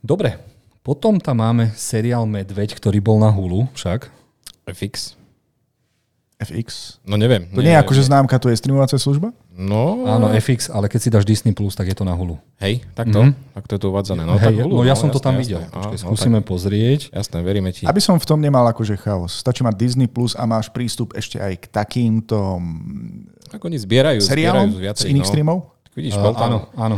Dobre, 0.01 0.41
potom 0.81 1.21
tam 1.21 1.45
máme 1.45 1.77
seriál 1.77 2.25
Medveď, 2.25 2.73
ktorý 2.81 3.05
bol 3.05 3.21
na 3.21 3.29
Hulu 3.29 3.69
však. 3.77 4.09
FX. 4.65 5.20
FX? 6.41 6.97
No 7.05 7.21
neviem. 7.21 7.45
To 7.53 7.61
nie 7.61 7.77
je 7.77 7.79
ako, 7.79 7.93
že 7.93 8.09
známka, 8.09 8.41
to 8.41 8.49
je 8.49 8.57
streamovacia 8.57 8.97
služba? 8.97 9.37
No. 9.53 10.09
Áno, 10.09 10.33
FX, 10.33 10.73
ale 10.73 10.89
keď 10.89 11.01
si 11.05 11.09
dáš 11.13 11.25
Disney+, 11.29 11.53
Plus, 11.53 11.77
tak 11.77 11.85
je 11.85 11.93
to 11.93 12.09
na 12.09 12.17
Hulu. 12.17 12.41
Hej, 12.65 12.81
takto? 12.97 13.21
Mm-hmm. 13.21 13.53
Tak 13.61 13.65
to 13.69 13.73
je 13.77 13.81
tu 13.85 13.87
uvádzané. 13.93 14.25
No, 14.25 14.41
Hej, 14.41 14.65
Hulu, 14.65 14.81
no 14.81 14.89
ja 14.89 14.97
no, 14.97 15.01
som 15.01 15.13
jasné, 15.13 15.17
to 15.17 15.21
tam 15.21 15.35
jasné. 15.37 15.43
videl. 15.45 15.61
Počkej, 15.69 15.99
no, 16.01 16.05
skúsime 16.09 16.39
tak, 16.41 16.49
pozrieť. 16.49 17.01
Jasné, 17.13 17.39
veríme 17.45 17.71
ti. 17.77 17.85
Aby 17.85 18.01
som 18.01 18.17
v 18.17 18.25
tom 18.25 18.41
nemal 18.41 18.65
akože 18.73 18.97
chaos. 18.97 19.37
Stačí 19.37 19.61
mať 19.61 19.77
Disney 19.77 20.09
Plus 20.09 20.33
a 20.33 20.49
máš 20.49 20.73
prístup 20.73 21.13
ešte 21.13 21.37
aj 21.37 21.53
k 21.61 21.65
takýmto 21.69 22.57
Ako 23.53 23.69
oni 23.69 23.77
zbierajú, 23.77 24.25
seriálom 24.25 24.81
zbierajú 24.81 24.97
z 24.97 25.13
iných 25.13 25.27
no. 25.27 25.31
streamov? 25.31 25.59
Vidíš, 25.93 26.17
uh, 26.17 26.33
áno, 26.41 26.73
áno. 26.81 26.97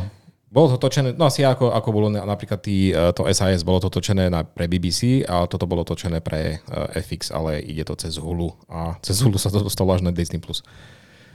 Bolo 0.53 0.77
to 0.77 0.85
točené, 0.85 1.17
no 1.17 1.33
asi 1.33 1.49
ako, 1.49 1.73
ako 1.73 1.89
bolo 1.97 2.13
napríklad 2.13 2.61
tý, 2.61 2.93
e, 2.93 3.09
to 3.17 3.25
SAS, 3.33 3.65
bolo 3.65 3.81
to 3.81 3.89
točené 3.89 4.29
na, 4.29 4.45
pre 4.45 4.69
BBC 4.69 5.25
a 5.25 5.49
toto 5.49 5.65
bolo 5.65 5.81
točené 5.81 6.21
pre 6.21 6.61
uh, 6.69 6.93
FX, 6.93 7.33
ale 7.33 7.65
ide 7.65 7.89
to 7.89 7.97
cez 7.97 8.21
Hulu 8.21 8.69
a 8.69 9.01
cez 9.01 9.25
Hulu 9.25 9.41
sa 9.41 9.49
to 9.49 9.65
dostalo 9.65 9.97
až 9.97 10.05
na 10.05 10.13
Disney+. 10.13 10.37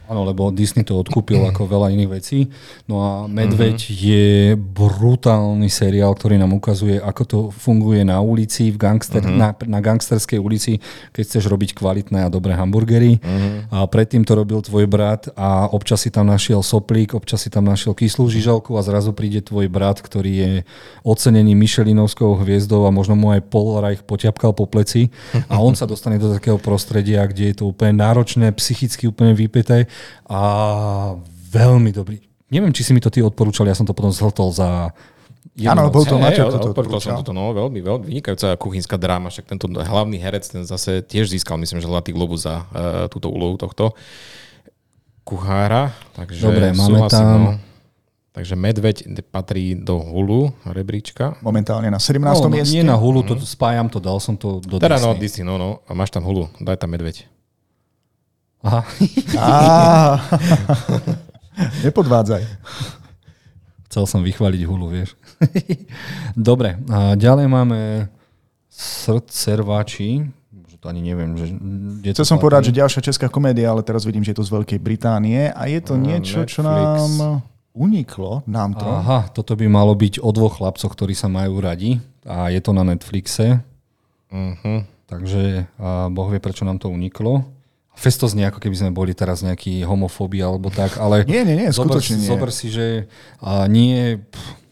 Áno, 0.08 0.24
lebo 0.24 0.48
Disney 0.56 0.88
to 0.88 0.96
odkúpil 0.96 1.44
ako 1.52 1.68
veľa 1.68 1.92
iných 1.92 2.12
vecí. 2.12 2.48
No 2.88 3.04
a 3.04 3.12
Medveď 3.28 3.76
mm-hmm. 3.76 4.00
je 4.08 4.28
brutálny 4.56 5.68
seriál, 5.68 6.16
ktorý 6.16 6.40
nám 6.40 6.56
ukazuje, 6.56 6.96
ako 6.96 7.24
to 7.28 7.40
funguje 7.52 8.08
na 8.08 8.24
ulici, 8.24 8.72
v 8.72 8.80
gangster, 8.80 9.20
mm-hmm. 9.20 9.36
na, 9.36 9.50
na 9.68 9.80
gangsterskej 9.84 10.40
ulici, 10.40 10.80
keď 11.12 11.24
chceš 11.28 11.52
robiť 11.52 11.76
kvalitné 11.76 12.24
a 12.24 12.32
dobré 12.32 12.56
hamburgery. 12.56 13.20
Mm-hmm. 13.20 13.76
A 13.76 13.84
predtým 13.92 14.24
to 14.24 14.40
robil 14.40 14.64
tvoj 14.64 14.88
brat 14.88 15.28
a 15.36 15.68
občas 15.68 16.08
si 16.08 16.10
tam 16.10 16.32
našiel 16.32 16.64
soplík, 16.64 17.12
občas 17.12 17.44
si 17.44 17.52
tam 17.52 17.68
našiel 17.68 17.92
kyslú 17.92 18.32
žižalku 18.32 18.80
a 18.80 18.82
zrazu 18.88 19.12
príde 19.12 19.44
tvoj 19.44 19.68
brat, 19.68 20.00
ktorý 20.00 20.32
je 20.32 20.52
ocenený 21.04 21.52
Michelinovskou 21.52 22.40
hviezdou 22.40 22.88
a 22.88 22.96
možno 22.96 23.20
mu 23.20 23.36
aj 23.36 23.44
Paul 23.52 23.84
Reich 23.84 24.08
poťapkal 24.08 24.56
po 24.56 24.72
pleci 24.72 25.12
a 25.52 25.60
on 25.60 25.76
sa 25.76 25.84
dostane 25.84 26.16
do 26.16 26.32
takého 26.32 26.56
prostredia, 26.56 27.28
kde 27.28 27.52
je 27.52 27.56
to 27.60 27.66
úplne 27.68 28.00
náročné, 28.00 28.56
psychicky 28.56 29.12
úplne 29.12 29.36
vypäté 29.36 29.92
a 30.28 30.40
veľmi 31.52 31.92
dobrý. 31.92 32.18
Neviem, 32.48 32.72
či 32.72 32.88
si 32.88 32.92
mi 32.96 33.04
to 33.04 33.12
ty 33.12 33.20
odporúčal, 33.20 33.68
ja 33.68 33.76
som 33.76 33.84
to 33.84 33.92
potom 33.92 34.12
zhltol 34.12 34.56
za 34.56 34.96
Áno, 35.58 35.90
bol 35.90 36.06
to 36.06 36.22
Maťo, 36.22 36.54
toto 36.54 36.70
odporúčal. 36.70 37.18
som 37.18 37.26
to, 37.26 37.34
no, 37.34 37.50
veľmi, 37.50 37.82
veľmi 37.82 38.06
vynikajúca 38.06 38.54
kuchynská 38.62 38.94
dráma, 39.02 39.34
však 39.34 39.50
tento 39.50 39.66
hlavný 39.66 40.22
herec, 40.22 40.46
ten 40.46 40.62
zase 40.62 41.02
tiež 41.02 41.34
získal, 41.34 41.58
myslím, 41.58 41.82
že 41.82 41.90
Zlatý 41.90 42.14
globus 42.14 42.46
za 42.46 42.70
uh, 42.70 43.10
túto 43.10 43.34
úlohu 43.34 43.58
tohto 43.58 43.98
kuchára. 45.26 45.98
Takže 46.14 46.46
Dobre, 46.46 46.68
máme 46.78 47.10
tam... 47.10 47.28
No. 47.42 47.54
Takže 48.38 48.54
Medveď 48.54 48.98
patrí 49.34 49.74
do 49.74 49.98
Hulu 49.98 50.54
rebríčka. 50.62 51.42
Momentálne 51.42 51.90
na 51.90 51.98
17. 51.98 52.22
No, 52.38 52.54
mieste. 52.54 52.70
Nie 52.70 52.86
na 52.86 52.94
Hulu, 52.94 53.26
to 53.26 53.34
mm. 53.34 53.42
spájam 53.42 53.90
to, 53.90 53.98
dal 53.98 54.22
som 54.22 54.38
to 54.38 54.62
do 54.62 54.78
Teda 54.78 55.02
Disney. 55.02 55.10
no, 55.10 55.18
Disney, 55.18 55.44
no, 55.44 55.56
no. 55.58 55.70
A 55.90 55.98
máš 55.98 56.14
tam 56.14 56.22
Hulu, 56.22 56.46
daj 56.62 56.78
tam 56.78 56.94
Medveď. 56.94 57.26
Aha. 58.66 58.82
Nepodvádzaj. 61.86 62.44
Chcel 63.88 64.04
som 64.06 64.22
vychváliť 64.22 64.62
hulu, 64.68 64.94
vieš. 64.94 65.18
Dobre, 66.38 66.78
a 66.90 67.18
ďalej 67.18 67.48
máme 67.50 67.80
srdcervači. 68.70 70.30
to 70.78 70.86
ani 70.86 71.02
neviem, 71.02 71.34
že... 71.34 71.50
Chcel 72.14 72.26
som 72.26 72.38
povedať, 72.38 72.70
že 72.70 72.78
ďalšia 72.78 73.02
česká 73.02 73.26
komédia, 73.26 73.74
ale 73.74 73.82
teraz 73.82 74.06
vidím, 74.06 74.22
že 74.22 74.38
je 74.38 74.40
to 74.42 74.46
z 74.46 74.54
Veľkej 74.54 74.80
Británie 74.82 75.50
a 75.50 75.66
je 75.66 75.82
to 75.82 75.98
uh, 75.98 76.02
niečo, 76.02 76.46
Netflix. 76.46 76.54
čo 76.54 76.62
nám 76.62 77.42
uniklo. 77.74 78.46
Nám 78.46 78.78
to. 78.78 78.86
Aha, 78.86 79.30
toto 79.34 79.54
by 79.58 79.66
malo 79.70 79.94
byť 79.98 80.22
o 80.22 80.30
dvoch 80.34 80.62
chlapcoch, 80.62 80.94
ktorí 80.94 81.14
sa 81.14 81.30
majú 81.30 81.62
radi 81.62 81.98
a 82.26 82.50
je 82.54 82.62
to 82.62 82.74
na 82.74 82.86
Netflixe. 82.86 83.62
Uh-huh. 84.30 84.84
Takže 85.08 85.72
a 85.80 86.12
boh 86.12 86.28
vie, 86.28 86.42
prečo 86.44 86.68
nám 86.68 86.78
to 86.78 86.92
uniklo. 86.92 87.48
Festo 87.98 88.30
znie, 88.30 88.46
ako 88.46 88.62
keby 88.62 88.76
sme 88.78 88.92
boli 88.94 89.18
teraz 89.18 89.42
nejaký 89.42 89.82
homofóbi 89.82 90.38
alebo 90.46 90.70
tak, 90.70 91.02
ale... 91.02 91.26
nie, 91.26 91.42
nie, 91.42 91.58
nie, 91.66 91.70
zober, 91.74 91.98
skutočne 91.98 92.22
nie. 92.22 92.30
Zober 92.30 92.50
si, 92.54 92.70
že 92.70 93.10
a 93.42 93.66
nie... 93.66 94.22
Pff, 94.22 94.68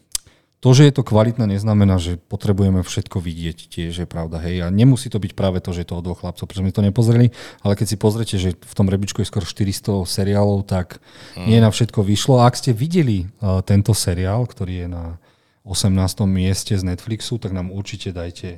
To, 0.65 0.73
že 0.73 0.89
je 0.89 0.97
to 0.97 1.05
kvalitné, 1.05 1.45
neznamená, 1.45 2.01
že 2.01 2.17
potrebujeme 2.17 2.81
všetko 2.81 3.21
vidieť, 3.21 3.69
tiež 3.69 3.93
je 4.01 4.07
pravda. 4.09 4.41
Hej. 4.41 4.65
A 4.65 4.73
nemusí 4.73 5.13
to 5.13 5.21
byť 5.21 5.37
práve 5.37 5.61
to, 5.61 5.69
že 5.69 5.85
je 5.85 5.93
to 5.93 6.01
od 6.01 6.05
dvoch 6.09 6.25
chlapcov, 6.25 6.49
pretože 6.49 6.65
sme 6.65 6.73
to 6.73 6.81
nepozreli, 6.81 7.29
ale 7.61 7.77
keď 7.77 7.85
si 7.93 7.97
pozrete, 8.01 8.35
že 8.41 8.57
v 8.57 8.73
tom 8.73 8.89
rebičku 8.89 9.21
je 9.21 9.29
skoro 9.29 9.45
400 9.45 10.09
seriálov, 10.09 10.65
tak 10.65 10.97
mm. 11.37 11.45
nie 11.45 11.61
na 11.61 11.69
všetko 11.69 12.01
vyšlo. 12.01 12.41
A 12.41 12.49
ak 12.49 12.57
ste 12.57 12.73
videli 12.73 13.29
uh, 13.29 13.61
tento 13.61 13.93
seriál, 13.93 14.49
ktorý 14.49 14.73
je 14.81 14.87
na 14.89 15.21
18. 15.69 15.93
mieste 16.25 16.73
z 16.73 16.81
Netflixu, 16.81 17.37
tak 17.37 17.53
nám 17.53 17.69
určite 17.69 18.09
dajte 18.09 18.57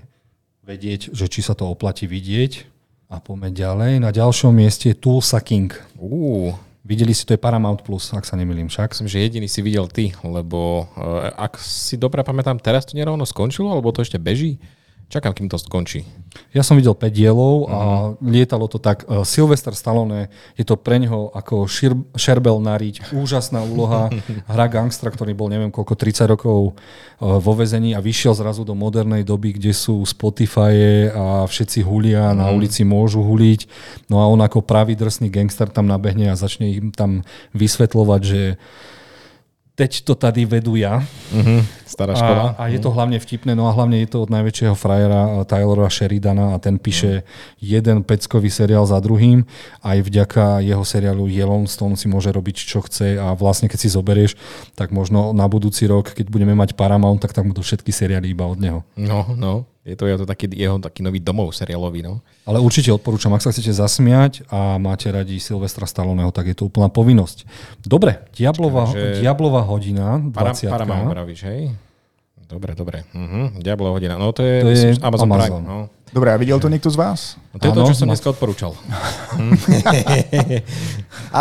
vedieť, 0.64 1.12
že 1.12 1.28
či 1.28 1.44
sa 1.44 1.60
to 1.60 1.68
oplatí 1.68 2.08
vidieť. 2.08 2.72
A 3.08 3.24
poďme 3.24 3.56
ďalej. 3.56 4.04
Na 4.04 4.12
ďalšom 4.12 4.52
mieste 4.52 4.92
je 4.92 5.00
Tulsa 5.00 5.40
King. 5.40 5.72
Uh, 5.96 6.52
Videli 6.88 7.12
si, 7.12 7.28
to 7.28 7.36
je 7.36 7.44
Paramount 7.44 7.84
Plus, 7.84 8.16
ak 8.16 8.24
sa 8.24 8.40
nemýlim 8.40 8.72
však. 8.72 8.96
myslím, 8.96 9.12
že 9.12 9.20
jediný 9.20 9.48
si 9.52 9.60
videl 9.60 9.92
ty, 9.92 10.16
lebo 10.24 10.88
uh, 10.96 11.36
ak 11.36 11.60
si 11.60 12.00
dobre 12.00 12.24
pamätám, 12.24 12.56
teraz 12.64 12.88
to 12.88 12.96
nerovno 12.96 13.28
skončilo, 13.28 13.76
alebo 13.76 13.92
to 13.92 14.08
ešte 14.08 14.16
beží? 14.16 14.56
Čakám, 15.08 15.32
kým 15.32 15.48
to 15.48 15.56
skončí. 15.56 16.04
Ja 16.52 16.68
som 16.68 16.76
videl 16.76 16.92
5 16.92 17.08
dielov 17.16 17.72
a 17.72 17.80
lietalo 18.20 18.68
to 18.68 18.76
tak. 18.76 19.08
Uh, 19.08 19.24
Sylvester 19.24 19.72
Stallone, 19.72 20.28
je 20.60 20.68
to 20.68 20.76
pre 20.76 21.00
neho 21.00 21.32
ako 21.32 21.64
šir, 21.64 21.96
šerbel 22.12 22.60
nariť, 22.60 23.16
úžasná 23.16 23.64
úloha. 23.64 24.12
Hra 24.52 24.68
gangstra, 24.68 25.08
ktorý 25.08 25.32
bol 25.32 25.48
neviem 25.48 25.72
koľko, 25.72 25.96
30 25.96 26.34
rokov 26.36 26.76
uh, 26.76 27.40
vo 27.40 27.54
vezení 27.56 27.96
a 27.96 28.04
vyšiel 28.04 28.36
zrazu 28.36 28.68
do 28.68 28.76
modernej 28.76 29.24
doby, 29.24 29.56
kde 29.56 29.72
sú 29.72 30.04
Spotify 30.04 31.08
a 31.08 31.48
všetci 31.48 31.88
hulia, 31.88 32.36
na 32.36 32.52
ulici 32.52 32.84
môžu 32.84 33.24
huliť. 33.24 33.64
No 34.12 34.20
a 34.20 34.28
on 34.28 34.44
ako 34.44 34.60
pravý 34.60 35.00
drsný 35.00 35.32
gangster 35.32 35.72
tam 35.72 35.88
nabehne 35.88 36.36
a 36.36 36.36
začne 36.36 36.68
im 36.84 36.92
tam 36.92 37.24
vysvetľovať, 37.56 38.22
že 38.28 38.42
teď 39.78 40.10
to 40.10 40.18
tady 40.18 40.50
vedú 40.50 40.74
ja. 40.74 41.06
Uh-huh. 41.30 41.62
Stará 41.86 42.18
škola. 42.18 42.58
A, 42.58 42.66
a 42.66 42.74
je 42.74 42.82
to 42.82 42.90
hlavne 42.90 43.22
vtipné, 43.22 43.54
no 43.54 43.70
a 43.70 43.76
hlavne 43.78 44.02
je 44.02 44.10
to 44.10 44.26
od 44.26 44.34
najväčšieho 44.34 44.74
frajera 44.74 45.22
eh, 45.22 45.46
Tylora 45.46 45.86
Sheridana 45.86 46.58
a 46.58 46.58
ten 46.58 46.82
píše 46.82 47.22
jeden 47.62 48.02
peckový 48.02 48.50
seriál 48.50 48.90
za 48.90 48.98
druhým. 48.98 49.46
Aj 49.86 50.02
vďaka 50.02 50.66
jeho 50.66 50.82
seriálu 50.82 51.30
Yellowstone 51.30 51.94
si 51.94 52.10
môže 52.10 52.34
robiť, 52.34 52.58
čo 52.58 52.82
chce 52.82 53.22
a 53.22 53.38
vlastne 53.38 53.70
keď 53.70 53.80
si 53.86 53.90
zoberieš, 53.94 54.34
tak 54.74 54.90
možno 54.90 55.30
na 55.38 55.46
budúci 55.46 55.86
rok, 55.86 56.10
keď 56.10 56.34
budeme 56.34 56.58
mať 56.58 56.74
Paramount, 56.74 57.22
tak 57.22 57.38
tam 57.38 57.54
budú 57.54 57.62
všetky 57.62 57.94
seriály 57.94 58.34
iba 58.34 58.50
od 58.50 58.58
neho. 58.58 58.80
No, 58.98 59.30
no. 59.38 59.70
Je 59.88 59.96
to, 59.96 60.04
je 60.04 60.20
to 60.20 60.28
taký 60.28 60.52
jeho 60.52 60.84
taký 60.84 61.00
nový 61.00 61.24
domov 61.24 61.56
seriálový, 61.56 62.04
no. 62.04 62.20
Ale 62.44 62.60
určite 62.60 62.92
odporúčam, 62.92 63.32
ak 63.32 63.40
sa 63.40 63.56
chcete 63.56 63.72
zasmiať 63.72 64.44
a 64.52 64.76
máte 64.76 65.08
radi 65.08 65.40
Silvestra 65.40 65.88
Stalloneho, 65.88 66.28
tak 66.36 66.52
je 66.52 66.56
to 66.60 66.68
úplná 66.68 66.92
povinnosť. 66.92 67.48
Dobre, 67.88 68.20
Diablová, 68.36 68.92
Takže- 68.92 69.24
Diablová 69.24 69.64
hodina, 69.64 70.20
20. 70.20 70.68
Para, 70.68 70.84
Paramount 70.84 71.16
vravíš, 71.16 71.48
hej? 71.48 71.72
Dobre, 72.48 72.76
dobre. 72.76 73.04
Uh-huh. 73.12 73.52
Diablo 73.60 73.92
hodina. 73.92 74.16
No 74.16 74.32
to 74.32 74.40
je, 74.40 74.64
To 74.64 74.72
je 74.72 74.76
myslím, 74.76 75.04
Amazon, 75.04 75.28
Amazon. 75.32 75.64
Prime. 75.64 75.68
No. 75.68 75.78
Dobre, 76.16 76.32
a 76.32 76.40
videl 76.40 76.56
to 76.64 76.72
niekto 76.72 76.88
z 76.88 76.96
vás? 76.96 77.36
No 77.52 77.60
to 77.60 77.68
je 77.68 77.72
to, 77.76 77.82
Áno, 77.84 77.88
čo 77.92 77.96
som 77.96 78.08
dneska 78.08 78.32
odporúčal. 78.32 78.72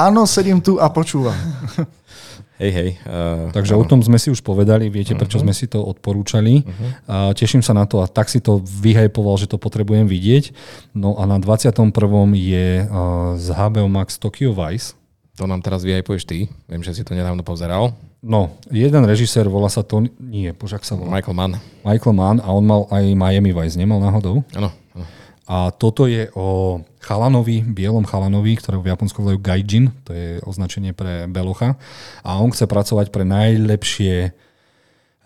Áno, 0.06 0.26
sedím 0.26 0.58
tu 0.58 0.82
a 0.82 0.90
počúvam. 0.90 1.34
Hej, 2.56 2.70
hej. 2.72 2.90
Uh, 3.04 3.52
Takže 3.52 3.76
o 3.76 3.84
tom 3.84 4.00
sme 4.00 4.16
si 4.16 4.32
už 4.32 4.40
povedali, 4.40 4.88
viete, 4.88 5.12
prečo 5.12 5.36
sme 5.36 5.52
si 5.52 5.68
to 5.68 5.84
odporúčali. 5.84 6.64
A 7.04 7.36
teším 7.36 7.60
sa 7.60 7.76
na 7.76 7.84
to 7.84 8.00
a 8.00 8.08
tak 8.08 8.32
si 8.32 8.40
to 8.40 8.64
vyhypoval, 8.64 9.36
že 9.36 9.44
to 9.44 9.60
potrebujem 9.60 10.08
vidieť. 10.08 10.56
No 10.96 11.20
a 11.20 11.28
na 11.28 11.36
21. 11.36 11.92
je 12.32 12.66
uh, 12.82 13.36
z 13.36 13.46
HBO 13.52 13.92
Max 13.92 14.16
Tokyo 14.16 14.56
Vice. 14.56 14.96
to 15.36 15.44
nám 15.44 15.60
teraz 15.60 15.84
vyhajpuješ 15.84 16.24
ty. 16.24 16.48
Viem, 16.64 16.80
že 16.80 16.96
si 16.96 17.04
to 17.04 17.12
nedávno 17.12 17.44
pozeral. 17.44 17.92
No, 18.24 18.56
jeden 18.72 19.04
režisér 19.04 19.46
volá 19.52 19.68
sa 19.68 19.84
to, 19.84 20.08
nie, 20.18 20.48
bože, 20.56 20.80
ak 20.80 20.88
sa 20.88 20.96
volá, 20.96 21.20
Michael 21.20 21.36
Mann. 21.36 21.52
Michael 21.84 22.16
Mann 22.16 22.38
a 22.40 22.48
on 22.50 22.64
mal 22.64 22.88
aj 22.88 23.04
Miami 23.12 23.52
Vice, 23.52 23.76
nemal 23.76 24.00
náhodou? 24.00 24.40
Áno. 24.56 24.72
A 25.46 25.70
toto 25.70 26.10
je 26.10 26.26
o 26.34 26.82
chalanovi, 26.98 27.62
bielom 27.62 28.02
chalanovi, 28.02 28.58
ktorého 28.58 28.82
v 28.82 28.90
Japonsku 28.90 29.22
volajú 29.22 29.38
gaijin, 29.38 29.94
to 30.02 30.10
je 30.10 30.42
označenie 30.42 30.90
pre 30.90 31.30
belocha. 31.30 31.78
A 32.26 32.42
on 32.42 32.50
chce 32.50 32.66
pracovať 32.66 33.14
pre 33.14 33.22
najlepšie 33.22 34.34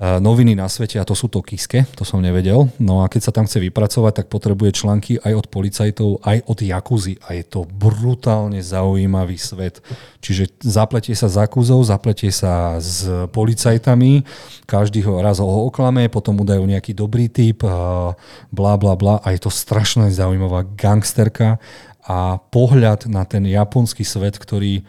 noviny 0.01 0.57
na 0.57 0.65
svete 0.65 0.97
a 0.97 1.05
to 1.05 1.13
sú 1.13 1.29
Tokiske, 1.29 1.85
to 1.93 2.09
som 2.09 2.25
nevedel. 2.25 2.73
No 2.81 3.05
a 3.05 3.13
keď 3.13 3.29
sa 3.29 3.33
tam 3.37 3.45
chce 3.45 3.61
vypracovať, 3.69 4.25
tak 4.25 4.27
potrebuje 4.33 4.73
články 4.73 5.21
aj 5.21 5.33
od 5.45 5.47
policajtov, 5.53 6.25
aj 6.25 6.41
od 6.49 6.59
Jakuzy 6.65 7.21
a 7.21 7.37
je 7.37 7.45
to 7.45 7.69
brutálne 7.69 8.65
zaujímavý 8.65 9.37
svet. 9.37 9.85
Čiže 10.25 10.57
zapletie 10.65 11.13
sa 11.13 11.29
s 11.29 11.37
Jakuzou, 11.37 11.85
zapletie 11.85 12.33
sa 12.33 12.81
s 12.81 13.05
policajtami, 13.29 14.25
každý 14.65 15.05
ho 15.05 15.21
raz 15.21 15.37
ho 15.37 15.69
oklame, 15.69 16.09
potom 16.09 16.41
mu 16.41 16.49
dajú 16.49 16.65
nejaký 16.65 16.97
dobrý 16.97 17.29
typ, 17.29 17.61
a 17.69 18.17
bla 18.49 18.81
bla 18.81 18.97
bla 18.97 19.21
a 19.21 19.37
je 19.37 19.41
to 19.45 19.53
strašne 19.53 20.09
zaujímavá 20.09 20.65
gangsterka 20.81 21.61
a 22.09 22.41
pohľad 22.41 23.05
na 23.05 23.29
ten 23.29 23.45
japonský 23.45 24.09
svet, 24.09 24.41
ktorý 24.41 24.81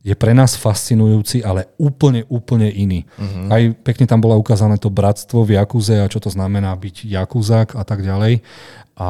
je 0.00 0.14
pre 0.16 0.32
nás 0.32 0.56
fascinujúci, 0.56 1.44
ale 1.44 1.68
úplne, 1.76 2.24
úplne 2.32 2.72
iný. 2.72 3.04
Uh-huh. 3.20 3.52
Aj 3.52 3.62
pekne 3.84 4.08
tam 4.08 4.24
bola 4.24 4.40
ukázané 4.40 4.80
to 4.80 4.88
bratstvo 4.88 5.44
v 5.44 5.60
Jakuze 5.60 6.00
a 6.00 6.08
čo 6.08 6.24
to 6.24 6.32
znamená 6.32 6.72
byť 6.72 7.04
Jakuzák 7.04 7.76
a 7.76 7.84
tak 7.84 8.00
ďalej. 8.00 8.40
A 8.96 9.08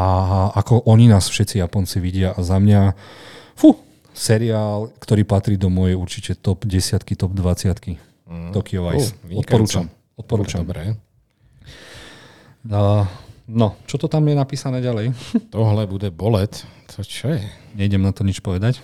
ako 0.55 0.87
oni 0.91 1.07
nás 1.07 1.31
všetci 1.31 1.63
Japonci 1.63 2.03
vidia 2.03 2.35
a 2.35 2.43
za 2.43 2.59
mňa, 2.59 2.95
fú, 3.55 3.79
seriál, 4.11 4.91
ktorý 4.99 5.23
patrí 5.23 5.55
do 5.55 5.71
mojej 5.71 5.95
určite 5.95 6.33
top 6.35 6.67
10, 6.67 7.07
top 7.15 7.33
20. 7.39 7.71
Uh, 8.31 8.51
Tokyo 8.51 8.91
Vice. 8.91 9.15
vynikajúco. 9.23 9.43
Odporúčam. 9.47 9.85
Odporúčam. 10.19 10.63
Dobre. 10.67 10.99
Uh, 12.67 13.07
no, 13.51 13.75
čo 13.91 13.99
to 13.99 14.07
tam 14.07 14.23
je 14.31 14.39
napísané 14.39 14.79
ďalej? 14.79 15.11
Tohle 15.55 15.85
bude 15.91 16.15
bolet. 16.15 16.55
To 16.97 17.03
čo 17.03 17.35
je? 17.35 17.43
Nejdem 17.75 18.03
na 18.03 18.11
to 18.11 18.27
nič 18.27 18.43
povedať. 18.43 18.83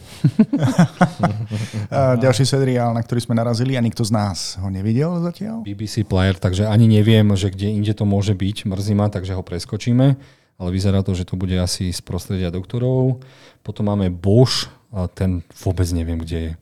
Ďalší 2.23 2.47
seriál, 2.47 2.95
na 2.95 3.03
ktorý 3.03 3.19
sme 3.19 3.35
narazili 3.35 3.75
a 3.75 3.83
nikto 3.83 4.07
z 4.07 4.15
nás 4.15 4.55
ho 4.63 4.71
nevidel 4.71 5.19
zatiaľ. 5.23 5.67
BBC 5.67 6.07
Player, 6.07 6.39
takže 6.39 6.71
ani 6.71 6.87
neviem, 6.87 7.27
že 7.35 7.51
kde 7.51 7.75
inde 7.75 7.91
to 7.95 8.07
môže 8.07 8.35
byť. 8.35 8.71
Mrzí 8.71 8.95
ma, 8.95 9.11
takže 9.11 9.35
ho 9.35 9.43
preskočíme. 9.43 10.15
Ale 10.57 10.69
vyzerá 10.71 11.03
to, 11.03 11.13
že 11.19 11.27
to 11.27 11.35
bude 11.35 11.53
asi 11.59 11.91
z 11.91 12.01
prostredia 12.01 12.55
doktorov. 12.55 13.21
Potom 13.67 13.91
máme 13.91 14.09
Bosch, 14.09 14.71
a 14.95 15.11
ten 15.11 15.43
vôbec 15.61 15.85
neviem, 15.91 16.17
kde 16.17 16.39
je. 16.39 16.53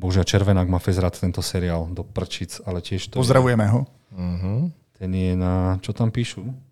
Bože, 0.00 0.22
a 0.22 0.24
Červenák 0.24 0.64
má 0.70 0.80
fezrať 0.80 1.20
tento 1.20 1.44
seriál 1.44 1.84
do 1.92 2.00
prčic, 2.00 2.56
ale 2.64 2.80
tiež 2.80 3.12
to 3.12 3.20
Pozdravujeme 3.20 3.68
ho. 3.68 3.84
Uh-huh. 4.16 4.72
je, 4.72 4.96
ten 4.96 5.10
je 5.12 5.36
na, 5.36 5.76
čo 5.84 5.92
tam 5.92 6.08
píšu? 6.08 6.69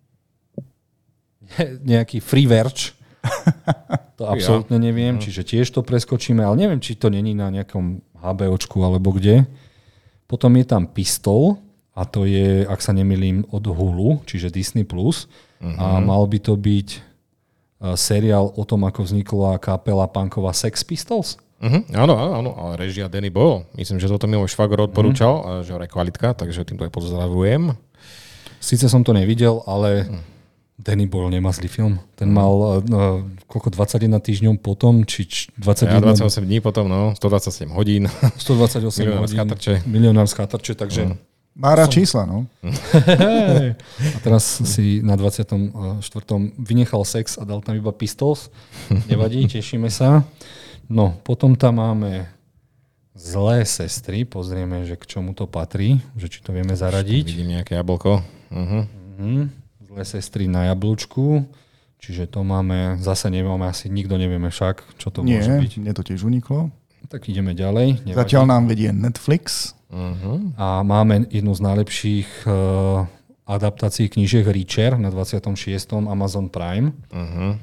Nejaký 1.91 2.19
free 2.23 2.47
verge. 2.49 2.95
To 4.19 4.27
absolútne 4.27 4.75
neviem, 4.75 5.15
čiže 5.15 5.47
tiež 5.47 5.71
to 5.71 5.79
preskočíme, 5.79 6.43
ale 6.43 6.67
neviem, 6.67 6.83
či 6.83 6.99
to 6.99 7.07
není 7.07 7.31
na 7.31 7.47
nejakom 7.47 8.03
HBOčku 8.19 8.83
alebo 8.83 9.15
kde. 9.15 9.47
Potom 10.27 10.59
je 10.59 10.67
tam 10.67 10.91
Pistol 10.91 11.55
a 11.95 12.03
to 12.03 12.27
je, 12.27 12.67
ak 12.67 12.83
sa 12.83 12.91
nemýlim, 12.91 13.47
od 13.47 13.63
Hulu, 13.63 14.19
čiže 14.27 14.51
Disney+. 14.51 14.83
Plus. 14.83 15.31
A 15.59 16.03
mal 16.03 16.23
by 16.27 16.39
to 16.39 16.59
byť 16.59 16.87
uh, 16.95 17.95
seriál 17.95 18.51
o 18.55 18.63
tom, 18.63 18.87
ako 18.87 19.07
vznikla 19.07 19.59
kapela 19.59 20.07
punková 20.07 20.51
Sex 20.51 20.83
Pistols. 20.83 21.39
Uh-huh. 21.59 21.83
Áno, 21.91 22.15
áno, 22.15 22.31
áno. 22.39 22.51
A 22.55 22.63
režia 22.79 23.11
Danny 23.11 23.27
Boyle. 23.27 23.67
Myslím, 23.75 23.99
že 23.99 24.07
toto 24.07 24.27
mi 24.27 24.39
môj 24.39 24.51
švagor 24.51 24.87
odporúčal, 24.87 25.63
uh-huh. 25.63 25.63
že 25.67 25.75
je 25.75 25.91
kvalitka, 25.91 26.31
takže 26.31 26.63
týmto 26.63 26.87
aj 26.87 26.91
pozdravujem. 26.95 27.75
Sice 28.63 28.87
som 28.87 29.03
to 29.03 29.11
nevidel, 29.11 29.63
ale 29.67 30.07
Danny 30.79 31.11
Boyle 31.11 31.29
nemá 31.35 31.51
zlý 31.51 31.67
film. 31.67 31.99
Ten 32.15 32.31
mal 32.31 32.47
uh, 32.55 32.79
koľko 33.51 33.67
21 33.75 34.15
týždňov 34.15 34.63
potom, 34.63 35.03
či 35.03 35.27
č- 35.27 35.51
Ja 35.59 35.99
21, 35.99 36.15
28 36.15 36.47
dní 36.47 36.63
potom, 36.63 36.87
no, 36.87 37.11
127 37.19 37.67
hodín. 37.75 38.07
128 38.39 38.87
Milionár 39.03 39.19
hodín. 39.19 39.35
skátrče. 39.35 39.73
Milionár 39.83 40.27
skátrče, 40.27 40.73
takže 40.75 41.01
Má 41.59 41.75
rád 41.75 41.91
čísla, 41.91 42.23
no. 42.23 42.47
a 44.15 44.17
teraz 44.23 44.63
si 44.63 45.03
na 45.03 45.19
24. 45.19 45.99
vynechal 46.55 47.03
sex 47.03 47.35
a 47.35 47.43
dal 47.43 47.59
tam 47.59 47.75
iba 47.75 47.91
pistols. 47.91 48.47
Nevadí, 49.11 49.43
tešíme 49.51 49.91
sa. 49.91 50.23
No, 50.87 51.19
potom 51.19 51.59
tam 51.59 51.83
máme 51.83 52.31
zlé 53.11 53.67
sestry. 53.67 54.23
Pozrieme, 54.23 54.87
že 54.87 54.95
k 54.95 55.03
čomu 55.03 55.35
to 55.35 55.51
patrí, 55.51 55.99
že 56.15 56.31
či 56.31 56.39
to 56.39 56.55
vieme 56.55 56.71
zaradiť. 56.71 57.25
Vidím 57.27 57.59
nejaké 57.59 57.75
jablko. 57.75 58.23
Uh-huh. 58.49 58.87
Mhm. 59.19 59.58
Zlé 59.99 60.23
sestry 60.23 60.47
na 60.47 60.71
jablúčku. 60.71 61.43
Čiže 61.99 62.31
to 62.31 62.47
máme, 62.47 62.95
zase 63.03 63.27
nevieme, 63.27 63.67
asi 63.67 63.91
nikto 63.91 64.15
nevieme 64.15 64.47
však, 64.47 64.95
čo 64.95 65.11
to 65.11 65.27
Nie, 65.27 65.43
môže 65.43 65.59
byť. 65.59 65.71
mne 65.83 65.91
to 65.91 66.07
tiež 66.07 66.23
uniklo. 66.23 66.71
Tak 67.11 67.27
ideme 67.27 67.51
ďalej. 67.51 68.07
nevadí. 68.07 68.15
Zatiaľ 68.15 68.47
nám 68.47 68.71
vedie 68.71 68.95
Netflix. 68.95 69.75
Uh-huh. 69.91 70.55
A 70.55 70.87
máme 70.87 71.27
jednu 71.27 71.51
z 71.51 71.61
najlepších 71.67 72.47
uh, 72.47 73.03
adaptácií 73.43 74.07
knížiek 74.07 74.47
Reacher 74.47 74.95
na 74.95 75.11
26. 75.11 75.51
Amazon 76.07 76.47
Prime. 76.47 76.95
Uh-huh. 77.11 77.59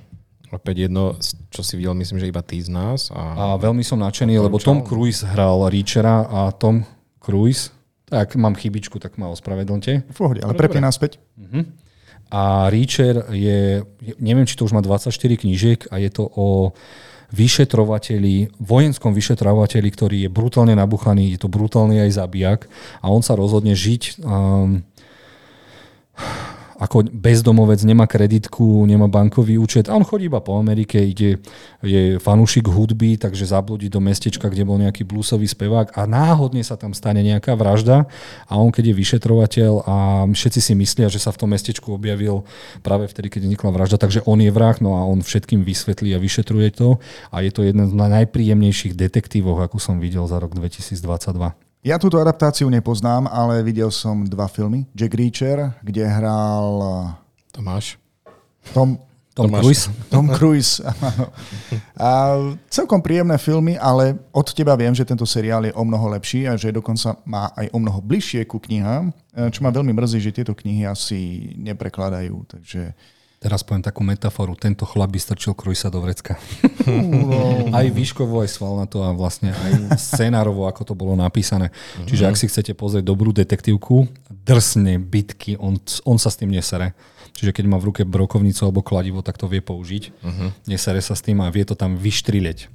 Opäť 0.52 0.92
jedno, 0.92 1.16
čo 1.48 1.64
si 1.64 1.80
videl, 1.80 1.96
myslím, 1.96 2.20
že 2.20 2.28
iba 2.28 2.44
ty 2.44 2.60
z 2.60 2.68
nás. 2.68 3.08
A... 3.16 3.32
A 3.32 3.44
veľmi 3.56 3.80
som 3.80 3.96
nadšený, 3.96 4.36
lebo 4.44 4.60
Tom 4.60 4.84
Cruise 4.84 5.24
hral 5.24 5.72
Reachera 5.72 6.28
a 6.28 6.52
Tom 6.52 6.84
Cruise 7.16 7.72
Tak 8.12 8.36
mám 8.36 8.52
chybičku, 8.52 9.00
tak 9.00 9.16
ma 9.16 9.32
ospravedlňte. 9.32 10.12
V 10.12 10.16
pohode, 10.20 10.44
ale 10.44 10.52
prepni 10.52 10.84
naspäť. 10.84 11.16
A 12.30 12.66
Reacher 12.68 13.30
je, 13.30 13.86
neviem, 14.18 14.46
či 14.46 14.58
to 14.58 14.66
už 14.66 14.74
má 14.74 14.82
24 14.82 15.14
knížiek 15.14 15.86
a 15.94 16.02
je 16.02 16.10
to 16.10 16.26
o 16.26 16.74
vyšetrovateľi, 17.34 18.54
vojenskom 18.62 19.10
vyšetrovateľi, 19.10 19.88
ktorý 19.90 20.16
je 20.26 20.30
brutálne 20.30 20.74
nabuchaný, 20.78 21.34
je 21.34 21.40
to 21.42 21.50
brutálny 21.50 22.06
aj 22.06 22.10
zabijak 22.22 22.60
a 23.02 23.10
on 23.10 23.22
sa 23.22 23.34
rozhodne 23.34 23.74
žiť 23.74 24.22
um, 24.22 24.86
ako 26.76 27.08
bezdomovec, 27.08 27.80
nemá 27.82 28.04
kreditku, 28.04 28.84
nemá 28.84 29.08
bankový 29.08 29.56
účet 29.56 29.88
a 29.88 29.96
on 29.96 30.04
chodí 30.04 30.28
iba 30.28 30.44
po 30.44 30.60
Amerike, 30.60 31.00
ide, 31.00 31.40
je 31.80 32.20
fanúšik 32.20 32.68
hudby, 32.68 33.16
takže 33.16 33.48
zabludí 33.48 33.88
do 33.88 34.00
mestečka, 34.00 34.48
kde 34.48 34.68
bol 34.68 34.76
nejaký 34.80 35.02
bluesový 35.08 35.48
spevák 35.48 35.96
a 35.96 36.04
náhodne 36.04 36.60
sa 36.60 36.76
tam 36.76 36.92
stane 36.92 37.24
nejaká 37.24 37.56
vražda 37.56 38.04
a 38.46 38.52
on 38.60 38.68
keď 38.68 38.92
je 38.92 38.94
vyšetrovateľ 38.94 39.72
a 39.88 39.96
všetci 40.28 40.60
si 40.60 40.72
myslia, 40.76 41.08
že 41.08 41.20
sa 41.20 41.32
v 41.32 41.40
tom 41.40 41.50
mestečku 41.52 41.92
objavil 41.92 42.44
práve 42.84 43.08
vtedy, 43.08 43.32
keď 43.32 43.40
vznikla 43.48 43.70
vražda, 43.72 43.96
takže 43.96 44.22
on 44.28 44.38
je 44.38 44.52
vrah, 44.52 44.76
no 44.78 44.94
a 44.96 45.02
on 45.08 45.24
všetkým 45.24 45.64
vysvetlí 45.64 46.12
a 46.12 46.22
vyšetruje 46.22 46.68
to 46.76 47.00
a 47.32 47.40
je 47.40 47.50
to 47.50 47.64
jeden 47.64 47.88
z 47.88 47.92
najpríjemnejších 47.96 48.94
detektívov, 48.94 49.64
akú 49.64 49.80
som 49.80 49.98
videl 49.98 50.28
za 50.28 50.36
rok 50.36 50.52
2022. 50.52 51.65
Ja 51.86 52.02
túto 52.02 52.18
adaptáciu 52.18 52.66
nepoznám, 52.66 53.30
ale 53.30 53.62
videl 53.62 53.94
som 53.94 54.26
dva 54.26 54.50
filmy. 54.50 54.90
Jack 54.90 55.14
Reacher, 55.14 55.70
kde 55.86 56.02
hral 56.02 56.82
Tomáš. 57.54 57.94
Tom, 58.74 58.98
Tom 59.30 59.46
Tomáš. 59.46 59.62
Cruise? 59.62 59.84
Tom 60.10 60.26
Cruise. 60.34 60.82
áno. 60.82 61.30
A 61.94 62.10
celkom 62.66 62.98
príjemné 62.98 63.38
filmy, 63.38 63.78
ale 63.78 64.18
od 64.34 64.50
teba 64.50 64.74
viem, 64.74 64.98
že 64.98 65.06
tento 65.06 65.22
seriál 65.22 65.62
je 65.62 65.70
o 65.78 65.86
mnoho 65.86 66.10
lepší 66.18 66.50
a 66.50 66.58
že 66.58 66.74
dokonca 66.74 67.22
má 67.22 67.54
aj 67.54 67.70
o 67.70 67.78
mnoho 67.78 68.02
bližšie 68.02 68.50
ku 68.50 68.58
knihám, 68.58 69.14
e, 69.30 69.46
čo 69.54 69.62
ma 69.62 69.70
veľmi 69.70 69.94
mrzí, 69.94 70.18
že 70.18 70.34
tieto 70.34 70.58
knihy 70.58 70.90
asi 70.90 71.54
neprekladajú. 71.54 72.50
Takže 72.50 72.98
Teraz 73.46 73.62
poviem 73.62 73.78
takú 73.78 74.02
metaforu. 74.02 74.58
Tento 74.58 74.82
chlap 74.82 75.14
by 75.14 75.22
strčil 75.22 75.54
Cruisa 75.54 75.86
do 75.86 76.02
vrecka. 76.02 76.34
aj 77.78 77.86
výškovo, 77.94 78.42
aj 78.42 78.50
svalnato 78.50 79.06
a 79.06 79.14
vlastne 79.14 79.54
aj 79.54 79.94
scenárovo, 79.94 80.66
ako 80.66 80.82
to 80.82 80.94
bolo 80.98 81.14
napísané. 81.14 81.70
Čiže 82.10 82.26
ak 82.26 82.34
si 82.34 82.50
chcete 82.50 82.74
pozrieť 82.74 83.06
dobrú 83.06 83.30
detektívku, 83.30 84.10
drsne 84.26 84.98
bitky, 84.98 85.54
on, 85.62 85.78
on 86.02 86.18
sa 86.18 86.26
s 86.26 86.42
tým 86.42 86.50
nesere. 86.50 86.98
Čiže 87.38 87.54
keď 87.54 87.64
má 87.70 87.78
v 87.78 87.94
ruke 87.94 88.02
brokovnicu 88.02 88.66
alebo 88.66 88.82
kladivo, 88.82 89.22
tak 89.22 89.38
to 89.38 89.46
vie 89.46 89.62
použiť. 89.62 90.02
Uh-huh. 90.10 90.50
Nesere 90.66 90.98
sa 90.98 91.14
s 91.14 91.22
tým 91.22 91.38
a 91.38 91.46
vie 91.54 91.62
to 91.62 91.78
tam 91.78 91.94
vyštrileť. 91.94 92.66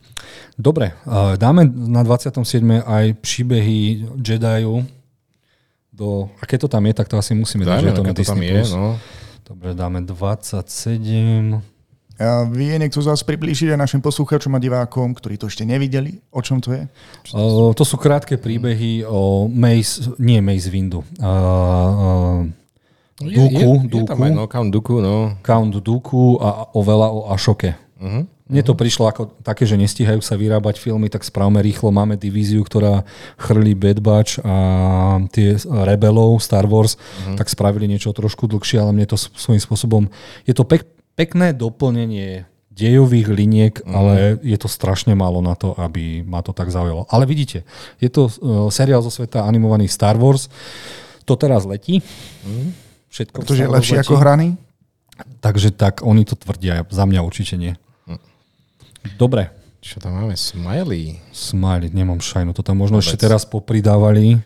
Dobre, 0.55 0.95
dáme 1.35 1.67
na 1.67 2.07
27. 2.07 2.63
aj 2.79 3.05
príbehy 3.19 4.07
Jediu. 4.23 4.87
Do, 5.91 6.31
a 6.39 6.47
keď 6.47 6.63
to 6.63 6.69
tam 6.71 6.87
je, 6.87 6.93
tak 6.95 7.11
to 7.11 7.19
asi 7.19 7.35
musíme 7.35 7.67
dať, 7.67 7.91
že 7.91 7.91
to 7.91 8.07
na 8.07 8.15
to 8.15 8.23
Disney+. 8.23 8.47
je, 8.47 8.63
no. 8.71 8.95
Dobre, 9.51 9.75
dáme 9.75 9.99
27. 9.99 11.59
a 12.23 12.47
vie 12.47 12.71
niekto 12.79 13.03
z 13.03 13.11
vás 13.11 13.19
priblížiť 13.19 13.75
aj 13.75 13.83
našim 13.83 13.99
poslucháčom 13.99 14.55
a 14.55 14.63
divákom, 14.63 15.11
ktorí 15.11 15.35
to 15.35 15.51
ešte 15.51 15.67
nevideli, 15.67 16.23
o 16.31 16.39
čom 16.39 16.63
to 16.63 16.71
je? 16.71 16.87
Uh, 17.35 17.75
to 17.75 17.83
sú 17.83 17.99
krátke 17.99 18.39
príbehy 18.39 19.03
o 19.03 19.51
Mace, 19.51 20.15
nie 20.23 20.39
Mace 20.39 20.71
Windu. 20.71 21.03
Uh, 21.19 21.27
uh, 21.27 22.39
Je- 23.19 23.35
Dooku, 23.35 23.59
je, 23.59 23.67
je, 23.83 23.91
Dooku. 23.91 24.07
tam 24.07 24.23
aj 24.23 24.31
no, 24.31 24.43
Count 24.47 24.71
Dooku, 24.71 24.95
no. 25.03 25.35
Count 25.43 25.75
Dooku 25.83 26.39
a 26.39 26.71
oveľa 26.71 27.11
o 27.11 27.19
Ashoke. 27.35 27.75
Uh-huh. 27.99 28.23
Mne 28.51 28.67
to 28.67 28.75
prišlo 28.75 29.07
ako 29.07 29.31
také, 29.47 29.63
že 29.63 29.79
nestíhajú 29.79 30.19
sa 30.19 30.35
vyrábať 30.35 30.75
filmy, 30.75 31.07
tak 31.07 31.23
správame 31.23 31.63
rýchlo. 31.63 31.87
Máme 31.87 32.19
divíziu, 32.19 32.59
ktorá 32.67 33.07
chrlí 33.39 33.71
Bad 33.71 34.03
Batch 34.03 34.43
a 34.43 34.55
tie 35.31 35.55
rebelov 35.87 36.43
Star 36.43 36.67
Wars, 36.67 36.99
uh-huh. 36.99 37.39
tak 37.39 37.47
spravili 37.47 37.87
niečo 37.87 38.11
trošku 38.11 38.51
dlhšie, 38.51 38.83
ale 38.83 38.91
mne 38.91 39.07
to 39.07 39.15
svojím 39.15 39.63
spôsobom... 39.63 40.03
Je 40.43 40.51
to 40.51 40.67
pek, 40.67 40.83
pekné 41.15 41.55
doplnenie 41.55 42.43
dejových 42.75 43.31
liniek, 43.31 43.73
uh-huh. 43.79 43.95
ale 43.95 44.13
je 44.43 44.57
to 44.59 44.67
strašne 44.67 45.15
málo 45.15 45.39
na 45.39 45.55
to, 45.55 45.71
aby 45.79 46.19
ma 46.27 46.43
to 46.43 46.51
tak 46.51 46.67
zaujalo. 46.67 47.07
Ale 47.07 47.23
vidíte, 47.23 47.63
je 48.03 48.09
to 48.11 48.27
uh, 48.27 48.67
seriál 48.67 48.99
zo 48.99 49.15
sveta 49.15 49.47
animovaných 49.47 49.95
Star 49.95 50.19
Wars. 50.19 50.51
To 51.23 51.39
teraz 51.39 51.63
letí. 51.63 52.03
Uh-huh. 52.03 52.75
Všetko 53.15 53.47
Pretože 53.47 53.63
je 53.63 53.71
letí. 53.71 53.95
ako 53.95 54.19
hraný? 54.19 54.59
Takže 55.39 55.71
tak, 55.71 56.03
oni 56.03 56.27
to 56.27 56.35
tvrdia. 56.35 56.83
Za 56.91 57.07
mňa 57.07 57.23
určite 57.23 57.55
nie. 57.55 57.79
Dobre. 59.17 59.49
Čo 59.81 59.97
tam 59.97 60.13
máme? 60.13 60.37
Smiley. 60.37 61.17
Smiley, 61.33 61.89
nemám 61.89 62.21
šajnu. 62.21 62.53
To 62.53 62.61
tam 62.61 62.77
možno 62.77 63.01
Vôbec. 63.01 63.09
ešte 63.09 63.17
teraz 63.25 63.49
popridávali 63.49 64.37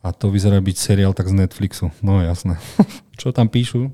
a 0.00 0.14
to 0.14 0.30
vyzerá 0.30 0.62
byť 0.62 0.76
seriál 0.78 1.12
tak 1.12 1.26
z 1.26 1.34
Netflixu. 1.34 1.90
No 2.00 2.22
jasné. 2.22 2.54
Čo 3.20 3.34
tam 3.34 3.50
píšu? 3.50 3.90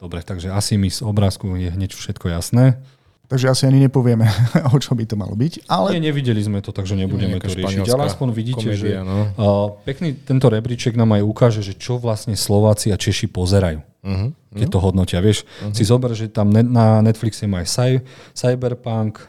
Dobre, 0.00 0.24
takže 0.24 0.48
asi 0.48 0.80
mi 0.80 0.88
z 0.88 1.04
obrázku 1.04 1.48
je 1.60 1.68
hneď 1.68 1.92
všetko 1.92 2.32
jasné. 2.32 2.80
Takže 3.24 3.48
asi 3.48 3.64
ani 3.64 3.88
nepovieme, 3.88 4.28
o 4.74 4.76
čo 4.76 4.92
by 4.92 5.08
to 5.08 5.16
malo 5.16 5.32
byť. 5.32 5.64
Ale 5.64 5.96
Nie, 5.96 6.12
nevideli 6.12 6.44
sme 6.44 6.60
to, 6.60 6.76
takže 6.76 6.92
nebudeme 6.92 7.40
to 7.40 7.48
riešiť. 7.56 7.88
Ale 7.88 8.12
aspoň 8.12 8.28
vidíte, 8.36 8.68
že 8.76 9.00
komédia, 9.00 9.00
no. 9.00 9.16
uh, 9.40 9.68
pekný 9.88 10.12
tento 10.12 10.52
rebríček 10.52 10.92
nám 10.92 11.16
aj 11.16 11.24
ukáže, 11.24 11.64
že 11.64 11.72
čo 11.72 11.96
vlastne 11.96 12.36
Slováci 12.36 12.92
a 12.92 13.00
Češi 13.00 13.32
pozerajú. 13.32 13.80
Uh-huh. 14.04 14.36
keď 14.52 14.68
to 14.68 14.78
hodnotia. 14.84 15.24
Vieš, 15.24 15.48
si 15.72 15.80
zober, 15.88 16.12
že 16.12 16.28
tam 16.28 16.52
ne- 16.52 16.60
na 16.60 17.00
Netflixe 17.00 17.48
má 17.48 17.64
aj 17.64 17.68
cy- 17.72 18.04
Cyberpunk, 18.36 19.24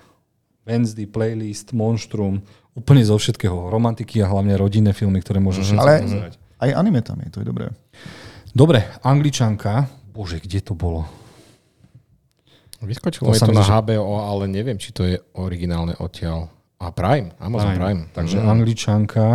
Wednesday, 0.65 1.05
Playlist, 1.05 1.71
Monstrum, 1.71 2.41
úplne 2.73 3.01
zo 3.01 3.15
všetkého. 3.15 3.69
Romantiky 3.69 4.19
a 4.19 4.27
hlavne 4.27 4.53
rodinné 4.53 4.91
filmy, 4.91 5.17
ktoré 5.17 5.37
môžeš 5.37 5.63
všetci 5.69 5.79
Ale 5.79 5.95
pozerať. 6.01 6.33
aj 6.57 6.69
anime 6.71 6.99
tam 6.99 7.17
je, 7.17 7.29
to 7.29 7.39
je 7.39 7.47
dobré. 7.47 7.65
Dobre, 8.51 8.83
Angličanka. 8.99 9.85
Bože, 10.07 10.37
kde 10.37 10.59
to 10.59 10.73
bolo? 10.73 11.05
Vyskočilo 12.79 13.27
To 13.27 13.31
mi 13.31 13.39
to 13.41 13.51
na 13.51 13.61
že- 13.61 13.71
HBO, 13.73 14.05
ale 14.21 14.45
neviem, 14.45 14.75
či 14.75 14.89
to 14.89 15.03
je 15.03 15.17
originálne 15.33 15.95
odtiaľ. 15.95 16.49
A 16.77 16.89
Prime, 16.89 17.31
Amazon 17.37 17.71
Prime. 17.71 17.79
Prime. 17.79 18.01
Takže 18.11 18.37
Mhm. 18.37 18.47
Angličanka. 18.47 19.25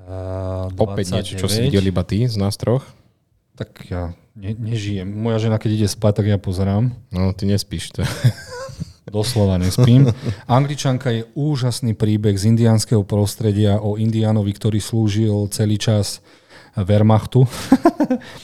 Uh, 0.00 0.66
Opäť 0.76 1.06
niečo, 1.12 1.34
čo 1.36 1.46
si 1.46 1.60
videl 1.60 1.84
iba 1.84 2.02
ty 2.02 2.24
z 2.24 2.34
nás 2.34 2.54
troch. 2.54 2.82
Tak 3.54 3.70
ja 3.84 4.02
ne, 4.32 4.50
nežijem. 4.52 5.06
Moja 5.06 5.38
žena, 5.38 5.54
keď 5.54 5.70
ide 5.76 5.88
spať, 5.88 6.12
tak 6.16 6.26
ja 6.26 6.36
pozerám. 6.36 6.90
No, 7.08 7.30
ty 7.30 7.44
nespíš. 7.44 7.92
To. 7.92 8.02
Doslova 9.10 9.58
nespím. 9.58 10.06
Angličanka 10.46 11.10
je 11.10 11.26
úžasný 11.34 11.98
príbeh 11.98 12.38
z 12.38 12.54
indiánskeho 12.54 13.02
prostredia 13.02 13.82
o 13.82 13.98
indiánovi, 13.98 14.54
ktorý 14.54 14.78
slúžil 14.78 15.50
celý 15.50 15.76
čas 15.82 16.22
Wehrmachtu, 16.78 17.50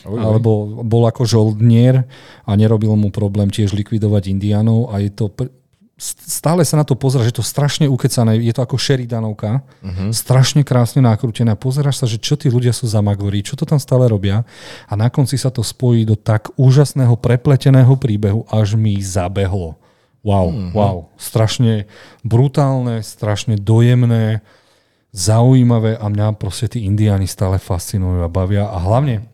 alebo 0.03 0.83
bol 0.83 1.07
ako 1.07 1.23
žoldnier 1.23 2.03
a 2.43 2.51
nerobil 2.59 2.99
mu 2.99 3.15
problém 3.15 3.47
tiež 3.47 3.71
likvidovať 3.71 4.35
indiánov 4.35 4.91
a 4.91 4.99
je 4.99 5.11
to... 5.15 5.31
Pr- 5.31 5.55
stále 5.97 6.61
sa 6.61 6.77
na 6.77 6.85
to 6.85 6.93
pozera, 6.93 7.25
že 7.25 7.33
je 7.33 7.39
to 7.41 7.47
strašne 7.47 7.89
ukecané, 7.89 8.37
je 8.37 8.53
to 8.53 8.61
ako 8.61 8.77
Sheridanovka, 8.77 9.65
uh-huh. 9.65 10.13
strašne 10.13 10.61
krásne 10.61 11.01
nakrútené. 11.01 11.57
Pozeráš 11.57 12.05
sa, 12.05 12.07
že 12.11 12.21
čo 12.21 12.37
tí 12.37 12.53
ľudia 12.53 12.77
sú 12.77 12.85
za 12.85 13.01
magorí, 13.01 13.41
čo 13.41 13.57
to 13.57 13.65
tam 13.65 13.81
stále 13.81 14.05
robia 14.05 14.45
a 14.91 14.93
na 14.93 15.09
konci 15.09 15.41
sa 15.41 15.49
to 15.49 15.65
spojí 15.65 16.05
do 16.05 16.13
tak 16.13 16.53
úžasného 16.61 17.17
prepleteného 17.17 17.97
príbehu, 17.97 18.45
až 18.53 18.77
mi 18.77 19.01
zabehlo. 19.01 19.81
Wow, 20.27 20.47
uh-huh. 20.51 20.71
wow. 20.75 20.97
Strašne 21.15 21.87
brutálne, 22.27 23.07
strašne 23.07 23.55
dojemné, 23.55 24.43
zaujímavé 25.15 25.95
a 25.97 26.11
mňa 26.11 26.35
proste 26.35 26.67
tí 26.67 26.83
indiáni 26.83 27.31
stále 27.31 27.63
fascinujú 27.63 28.27
a 28.27 28.29
bavia 28.29 28.67
a 28.67 28.77
hlavne, 28.83 29.25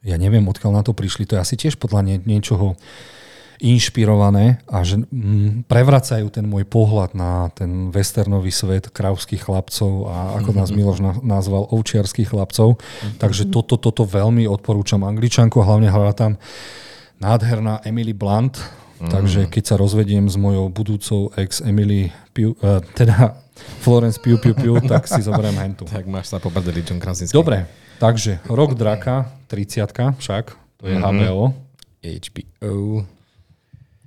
ja 0.00 0.16
neviem, 0.16 0.42
odkiaľ 0.48 0.80
na 0.80 0.82
to 0.82 0.96
prišli, 0.96 1.28
to 1.28 1.36
je 1.36 1.44
asi 1.44 1.54
tiež 1.60 1.76
podľa 1.76 2.00
nie, 2.02 2.16
niečoho 2.24 2.74
inšpirované 3.62 4.58
a 4.66 4.82
že 4.82 4.98
mm, 5.06 5.70
prevracajú 5.70 6.26
ten 6.32 6.42
môj 6.42 6.66
pohľad 6.66 7.14
na 7.14 7.54
ten 7.54 7.94
westernový 7.94 8.50
svet 8.50 8.90
kravských 8.90 9.46
chlapcov 9.46 10.10
a 10.10 10.16
ako 10.42 10.50
nás 10.58 10.74
Miloš 10.74 10.98
na, 10.98 11.12
nazval 11.22 11.70
ovčiarských 11.70 12.34
chlapcov. 12.34 12.82
Takže 13.22 13.54
toto, 13.54 13.78
toto 13.78 14.02
veľmi 14.02 14.50
odporúčam 14.50 15.06
Angličanku 15.06 15.62
hlavne 15.62 15.86
hľadá 15.86 16.12
tam 16.12 16.32
nádherná 17.22 17.86
Emily 17.86 18.12
Blunt, 18.12 18.58
takže 19.10 19.50
keď 19.50 19.64
sa 19.64 19.76
rozvediem 19.80 20.28
s 20.28 20.36
mojou 20.38 20.68
budúcou 20.68 21.32
ex 21.34 21.60
Emily 21.64 22.12
Piu, 22.32 22.54
uh, 22.60 22.80
teda 22.94 23.34
Florence 23.84 24.20
Piu 24.20 24.36
Piu 24.38 24.54
Piu, 24.54 24.78
tak 24.82 25.08
si 25.08 25.20
zoberiem 25.24 25.56
hentu. 25.58 25.84
tak 25.90 26.04
máš 26.06 26.30
sa 26.32 26.38
poprdeli 26.38 26.84
John 26.84 27.00
Krasinski. 27.00 27.34
Dobre, 27.34 27.68
takže 27.98 28.42
Rok 28.46 28.76
draka, 28.78 29.30
30 29.48 30.20
však, 30.20 30.44
to 30.78 30.84
je 30.88 30.94
HBO. 30.98 31.54
HBO. 32.04 33.08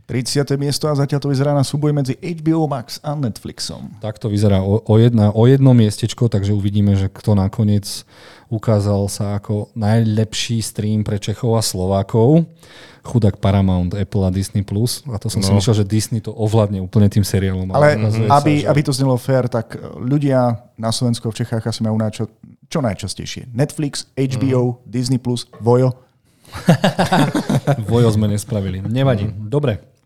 30. 0.08 0.55
miesto 0.55 0.88
a 0.88 0.95
zatiaľ 0.95 1.20
to 1.20 1.30
vyzerá 1.36 1.51
na 1.51 1.68
súboj 1.68 1.91
medzi 1.91 2.16
HBO 2.16 2.64
Max 2.72 3.03
a 3.03 3.12
Netflixom. 3.12 3.99
Tak 3.99 4.24
to 4.24 4.32
vyzerá 4.32 4.64
o, 4.64 4.80
o, 4.80 4.95
jedna, 4.95 5.36
o 5.36 5.43
jedno 5.43 5.76
miestečko, 5.76 6.32
takže 6.32 6.55
uvidíme, 6.55 6.95
že 6.95 7.12
kto 7.12 7.36
nakoniec 7.36 8.08
ukázal 8.47 9.12
sa 9.12 9.36
ako 9.36 9.68
najlepší 9.76 10.64
stream 10.64 11.03
pre 11.03 11.20
Čechov 11.20 11.60
a 11.60 11.62
Slovákov. 11.62 12.47
Chudák 13.03 13.39
Paramount, 13.39 13.95
Apple 13.95 14.24
a 14.24 14.32
Disney+. 14.32 14.64
Plus. 14.64 15.03
A 15.12 15.20
to 15.20 15.28
som 15.28 15.43
no. 15.43 15.47
si 15.47 15.51
myslel, 15.51 15.84
že 15.84 15.86
Disney 15.88 16.24
to 16.24 16.32
ovládne 16.32 16.80
úplne 16.80 17.12
tým 17.12 17.24
seriálom. 17.24 17.68
Ale 17.76 17.99
aby, 17.99 18.64
sa, 18.64 18.64
že- 18.64 18.68
aby 18.68 18.82
to 18.84 18.91
znelo 18.95 19.16
fér, 19.20 19.51
tak 19.51 19.76
ľudia 19.99 20.55
na 20.80 20.91
Slovensku 20.91 21.28
v 21.28 21.36
Čechách 21.43 21.68
asi 21.68 21.84
majú 21.84 21.99
na 21.99 22.08
čo 22.12 22.32
čo 22.68 22.84
najčastejšie? 22.84 23.55
Netflix, 23.55 24.12
HBO, 24.20 24.84
mm. 24.84 24.91
Disney+, 24.91 25.20
Vojo? 25.64 25.95
Vojo 27.89 28.10
sme 28.12 28.28
nespravili. 28.28 28.84
Nevadí. 28.84 29.32
Dobre. 29.32 29.96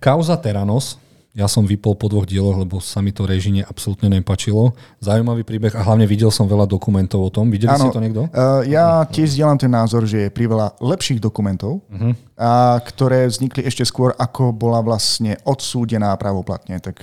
Kauza 0.00 0.36
Teranos. 0.38 1.00
Ja 1.34 1.50
som 1.50 1.66
vypol 1.66 1.98
po 1.98 2.06
dvoch 2.06 2.30
dieloch, 2.30 2.54
lebo 2.62 2.78
sa 2.78 3.02
mi 3.02 3.10
to 3.10 3.26
režine 3.26 3.66
absolútne 3.66 4.06
nepačilo. 4.06 4.70
Zaujímavý 5.02 5.42
príbeh 5.42 5.74
a 5.74 5.82
hlavne 5.82 6.06
videl 6.06 6.30
som 6.30 6.46
veľa 6.46 6.62
dokumentov 6.62 7.26
o 7.26 7.30
tom. 7.34 7.50
Videli 7.50 7.74
ano, 7.74 7.90
ste 7.90 7.90
to 7.90 7.98
niekto? 7.98 8.22
Uh, 8.30 8.62
ja 8.70 9.02
tiež 9.02 9.34
zdieľam 9.34 9.58
ten 9.58 9.74
názor, 9.74 10.06
že 10.06 10.26
je 10.26 10.28
priveľa 10.30 10.78
lepších 10.78 11.18
dokumentov, 11.18 11.82
uh-huh. 11.90 12.14
a, 12.38 12.78
ktoré 12.86 13.26
vznikli 13.26 13.66
ešte 13.66 13.82
skôr, 13.82 14.14
ako 14.14 14.54
bola 14.54 14.78
vlastne 14.78 15.34
odsúdená 15.42 16.14
právoplatne. 16.14 16.78
Tak 16.78 17.02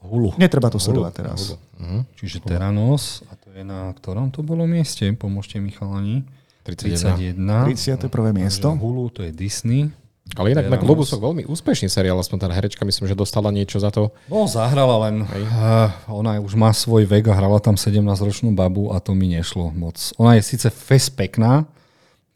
Hulu. 0.00 0.32
Netreba 0.40 0.72
to 0.72 0.80
sledovať 0.80 1.12
teraz. 1.12 1.52
Hulu. 1.52 1.56
Uh-huh. 1.60 2.00
Čiže 2.16 2.40
Teranos, 2.48 3.20
a 3.28 3.36
to 3.36 3.52
je 3.52 3.68
na 3.68 3.92
ktorom 3.92 4.32
to 4.32 4.40
bolo 4.40 4.64
mieste? 4.64 5.04
Pomôžte 5.12 5.60
mi 5.60 5.76
chalani. 5.76 6.24
31. 6.64 7.36
31. 7.36 8.08
miesto. 8.32 8.72
Hulu, 8.76 9.08
to 9.12 9.24
je 9.24 9.32
Disney. 9.32 9.88
Ale 10.36 10.52
inak 10.52 10.68
na 10.68 10.76
Globusok 10.76 11.24
veľmi 11.24 11.48
úspešný 11.48 11.88
seriál, 11.88 12.20
aspoň 12.20 12.38
tá 12.44 12.46
herečka 12.52 12.84
myslím, 12.84 13.08
že 13.08 13.16
dostala 13.16 13.48
niečo 13.48 13.80
za 13.80 13.88
to. 13.88 14.12
No, 14.28 14.44
zahrala 14.44 15.08
len. 15.08 15.24
Uh, 15.24 15.88
ona 16.12 16.36
už 16.42 16.52
má 16.52 16.68
svoj 16.76 17.08
vek 17.08 17.32
a 17.32 17.38
hrala 17.38 17.56
tam 17.64 17.80
17-ročnú 17.80 18.52
babu 18.52 18.92
a 18.92 19.00
to 19.00 19.16
mi 19.16 19.32
nešlo 19.32 19.72
moc. 19.72 19.96
Ona 20.20 20.36
je 20.36 20.42
síce 20.44 20.68
fest 20.68 21.16
pekná, 21.16 21.64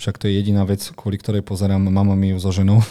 však 0.01 0.18
to 0.18 0.26
je 0.26 0.34
jediná 0.34 0.64
vec, 0.64 0.82
kvôli 0.97 1.20
ktorej 1.20 1.45
pozerám 1.45 1.78
Mama 1.78 2.16
Miu 2.16 2.40
so 2.40 2.51
ženou. 2.51 2.80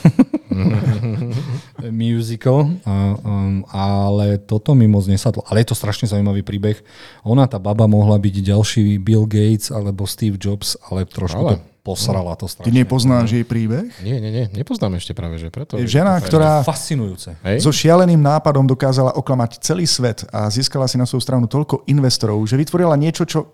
musical, 1.92 2.72
a, 2.86 3.16
um, 3.20 3.66
ale 3.72 4.38
toto 4.38 4.76
mi 4.78 4.86
moc 4.86 5.08
nesadlo. 5.10 5.44
Ale 5.50 5.64
je 5.64 5.74
to 5.74 5.80
strašne 5.80 6.08
zaujímavý 6.08 6.46
príbeh. 6.46 6.78
Ona, 7.26 7.48
tá 7.50 7.58
baba, 7.58 7.90
mohla 7.90 8.16
byť 8.16 8.36
ďalší 8.54 9.02
Bill 9.02 9.26
Gates 9.26 9.74
alebo 9.74 10.06
Steve 10.06 10.38
Jobs, 10.38 10.78
ale 10.88 11.08
trošku 11.08 11.42
ale. 11.42 11.52
to 11.58 11.71
posrala 11.82 12.38
to 12.38 12.46
strašne. 12.46 12.70
Ty 12.70 12.78
nepoznáš 12.78 13.34
jej 13.34 13.46
príbeh? 13.46 13.90
Nie, 14.06 14.22
nie, 14.22 14.30
nie, 14.30 14.46
nepoznám 14.54 15.02
ešte 15.02 15.18
práve, 15.18 15.42
že 15.42 15.50
preto. 15.50 15.82
Je 15.82 15.90
žena, 15.90 16.22
je 16.22 16.30
ktorá 16.30 16.62
fascinujúce. 16.62 17.34
Hej? 17.42 17.66
so 17.66 17.74
šialeným 17.74 18.22
nápadom 18.22 18.70
dokázala 18.70 19.18
oklamať 19.18 19.66
celý 19.66 19.90
svet 19.90 20.26
a 20.30 20.46
získala 20.54 20.86
si 20.86 21.02
na 21.02 21.10
svoju 21.10 21.26
stranu 21.26 21.50
toľko 21.50 21.90
investorov, 21.90 22.38
že 22.46 22.58
vytvorila 22.58 22.94
niečo, 22.94 23.26
čo 23.26 23.50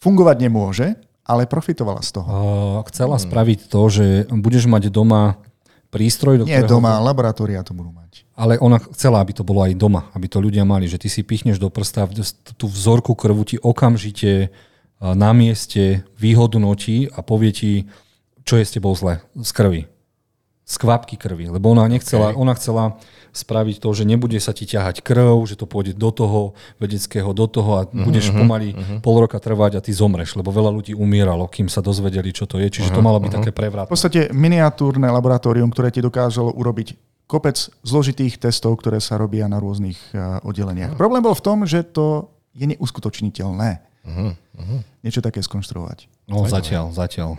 fungovať 0.00 0.36
nemôže, 0.40 0.96
ale 1.28 1.44
profitovala 1.44 2.00
z 2.00 2.10
toho. 2.16 2.28
Uh, 2.28 2.80
chcela 2.88 3.20
hmm. 3.20 3.24
spraviť 3.28 3.58
to, 3.68 3.82
že 3.92 4.06
budeš 4.32 4.64
mať 4.70 4.88
doma 4.88 5.36
prístroj, 5.92 6.42
do 6.42 6.44
Nie 6.48 6.64
ktorého... 6.64 6.80
doma, 6.80 7.00
laboratória 7.02 7.60
to 7.60 7.76
budú 7.76 7.92
mať. 7.92 8.24
Ale 8.36 8.60
ona 8.60 8.76
chcela, 8.92 9.20
aby 9.24 9.32
to 9.32 9.44
bolo 9.44 9.64
aj 9.64 9.72
doma, 9.76 10.12
aby 10.12 10.28
to 10.28 10.44
ľudia 10.44 10.64
mali, 10.64 10.84
že 10.84 11.00
ty 11.00 11.08
si 11.08 11.24
pichneš 11.24 11.56
do 11.56 11.72
prsta, 11.72 12.04
tú 12.56 12.68
vzorku 12.68 13.16
krvu 13.16 13.42
ti 13.48 13.56
okamžite 13.56 14.52
na 15.00 15.30
mieste 15.36 16.08
vyhodnotí 16.16 17.12
a 17.12 17.20
povie 17.20 17.52
ti, 17.52 17.72
čo 18.48 18.56
je 18.56 18.64
s 18.64 18.72
tebou 18.72 18.96
zle 18.96 19.20
z 19.36 19.50
krvi. 19.52 19.82
Z 20.66 20.74
kvapky 20.82 21.20
krvi. 21.20 21.46
Lebo 21.52 21.70
ona 21.70 21.86
nechcela, 21.86 22.32
okay. 22.32 22.40
ona 22.40 22.54
chcela 22.56 22.84
spraviť 23.36 23.84
to, 23.84 23.92
že 23.92 24.08
nebude 24.08 24.40
sa 24.40 24.56
ti 24.56 24.64
ťahať 24.64 25.04
krv, 25.04 25.44
že 25.44 25.60
to 25.60 25.68
pôjde 25.68 25.92
do 25.92 26.08
toho 26.08 26.56
vedeckého, 26.80 27.36
do 27.36 27.44
toho 27.44 27.70
a 27.76 27.82
uh-huh, 27.84 28.08
budeš 28.08 28.32
uh-huh, 28.32 28.40
pomaly 28.40 28.72
uh-huh. 28.72 29.04
pol 29.04 29.20
roka 29.20 29.36
trvať 29.36 29.76
a 29.76 29.84
ty 29.84 29.92
zomreš, 29.92 30.40
lebo 30.40 30.48
veľa 30.48 30.72
ľudí 30.72 30.96
umieralo, 30.96 31.44
kým 31.44 31.68
sa 31.68 31.84
dozvedeli, 31.84 32.32
čo 32.32 32.48
to 32.48 32.56
je. 32.56 32.72
Čiže 32.72 32.90
uh-huh, 32.90 32.98
to 32.98 33.06
malo 33.06 33.20
byť 33.20 33.28
uh-huh. 33.28 33.44
také 33.44 33.52
prevratné. 33.52 33.92
V 33.92 33.94
podstate 33.94 34.20
miniatúrne 34.32 35.12
laboratórium, 35.12 35.68
ktoré 35.68 35.92
ti 35.92 36.00
dokážalo 36.00 36.56
urobiť 36.56 36.96
kopec 37.28 37.58
zložitých 37.84 38.40
testov, 38.40 38.80
ktoré 38.80 39.04
sa 39.04 39.20
robia 39.20 39.44
na 39.52 39.60
rôznych 39.60 40.00
uh, 40.16 40.40
oddeleniach. 40.40 40.96
Problém 40.96 41.20
bol 41.20 41.36
v 41.36 41.44
tom, 41.44 41.68
že 41.68 41.84
to 41.84 42.32
je 42.56 42.64
neuskutočniteľné. 42.72 43.84
Uh-huh. 44.06 44.80
Niečo 45.02 45.20
také 45.20 45.42
skonštruovať. 45.42 46.06
No 46.26 46.42
zatiaľ, 46.42 46.90
zatiaľ. 46.90 47.38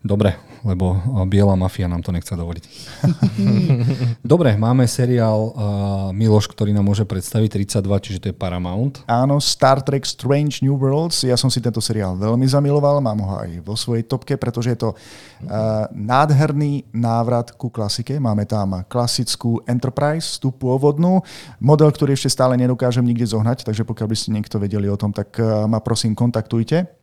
Dobre, 0.00 0.32
lebo 0.64 0.96
biela 1.28 1.52
mafia 1.60 1.84
nám 1.92 2.00
to 2.00 2.08
nechce 2.08 2.32
dovoliť. 2.32 2.64
Dobre, 4.32 4.56
máme 4.56 4.88
seriál 4.88 5.52
uh, 5.52 5.52
Miloš, 6.16 6.48
ktorý 6.48 6.72
nám 6.72 6.88
môže 6.88 7.04
predstaviť 7.04 7.60
32, 7.68 7.84
čiže 8.00 8.18
to 8.24 8.26
je 8.32 8.40
Paramount. 8.40 9.04
Áno, 9.04 9.36
Star 9.44 9.84
Trek 9.84 10.08
Strange 10.08 10.64
New 10.64 10.80
Worlds. 10.80 11.20
Ja 11.28 11.36
som 11.36 11.52
si 11.52 11.60
tento 11.60 11.84
seriál 11.84 12.16
veľmi 12.16 12.48
zamiloval, 12.48 13.04
mám 13.04 13.20
ho 13.20 13.44
aj 13.44 13.60
vo 13.60 13.76
svojej 13.76 14.08
topke, 14.08 14.40
pretože 14.40 14.72
je 14.72 14.88
to 14.88 14.96
uh, 14.96 15.84
nádherný 15.92 16.88
návrat 16.96 17.52
ku 17.60 17.68
klasike. 17.68 18.16
Máme 18.16 18.48
tam 18.48 18.88
klasickú 18.88 19.60
Enterprise, 19.68 20.40
tú 20.40 20.48
pôvodnú, 20.48 21.20
model, 21.60 21.92
ktorý 21.92 22.16
ešte 22.16 22.32
stále 22.32 22.56
nedokážem 22.56 23.04
nikde 23.04 23.28
zohnať, 23.28 23.68
takže 23.68 23.84
pokiaľ 23.84 24.08
by 24.08 24.16
ste 24.16 24.32
niekto 24.32 24.56
vedeli 24.56 24.88
o 24.88 24.96
tom, 24.96 25.12
tak 25.12 25.36
uh, 25.36 25.68
ma 25.68 25.84
prosím 25.84 26.16
kontaktujte. 26.16 26.97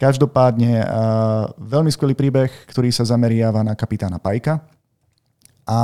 Každopádne 0.00 0.80
uh, 0.80 1.52
veľmi 1.60 1.92
skvelý 1.92 2.16
príbeh, 2.16 2.48
ktorý 2.72 2.88
sa 2.88 3.04
zameriava 3.04 3.60
na 3.60 3.76
kapitána 3.76 4.16
Pajka. 4.16 4.64
A 5.68 5.78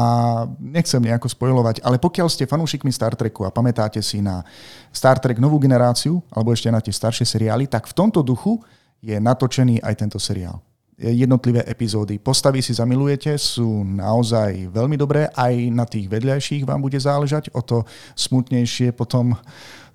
nechcem 0.57 0.99
nejako 0.99 1.29
spojovať, 1.29 1.85
ale 1.85 2.01
pokiaľ 2.01 2.27
ste 2.33 2.49
fanúšikmi 2.49 2.89
Star 2.91 3.13
Treku 3.15 3.45
a 3.45 3.53
pamätáte 3.53 4.01
si 4.01 4.25
na 4.25 4.43
Star 4.91 5.21
Trek 5.21 5.37
novú 5.39 5.61
generáciu, 5.61 6.25
alebo 6.33 6.51
ešte 6.51 6.73
na 6.73 6.81
tie 6.83 6.91
staršie 6.91 7.29
seriály, 7.29 7.69
tak 7.69 7.87
v 7.87 7.95
tomto 7.95 8.25
duchu 8.25 8.59
je 9.05 9.15
natočený 9.21 9.85
aj 9.85 9.95
tento 10.01 10.19
seriál. 10.19 10.59
Jednotlivé 10.97 11.61
epizódy 11.69 12.17
postavy 12.17 12.65
si 12.65 12.73
zamilujete, 12.73 13.37
sú 13.37 13.85
naozaj 13.85 14.73
veľmi 14.73 14.97
dobré, 14.97 15.29
aj 15.37 15.55
na 15.69 15.85
tých 15.85 16.09
vedľajších 16.09 16.65
vám 16.65 16.81
bude 16.81 16.97
záležať, 16.97 17.53
o 17.53 17.61
to 17.61 17.85
smutnejšie 18.17 18.97
potom 18.97 19.37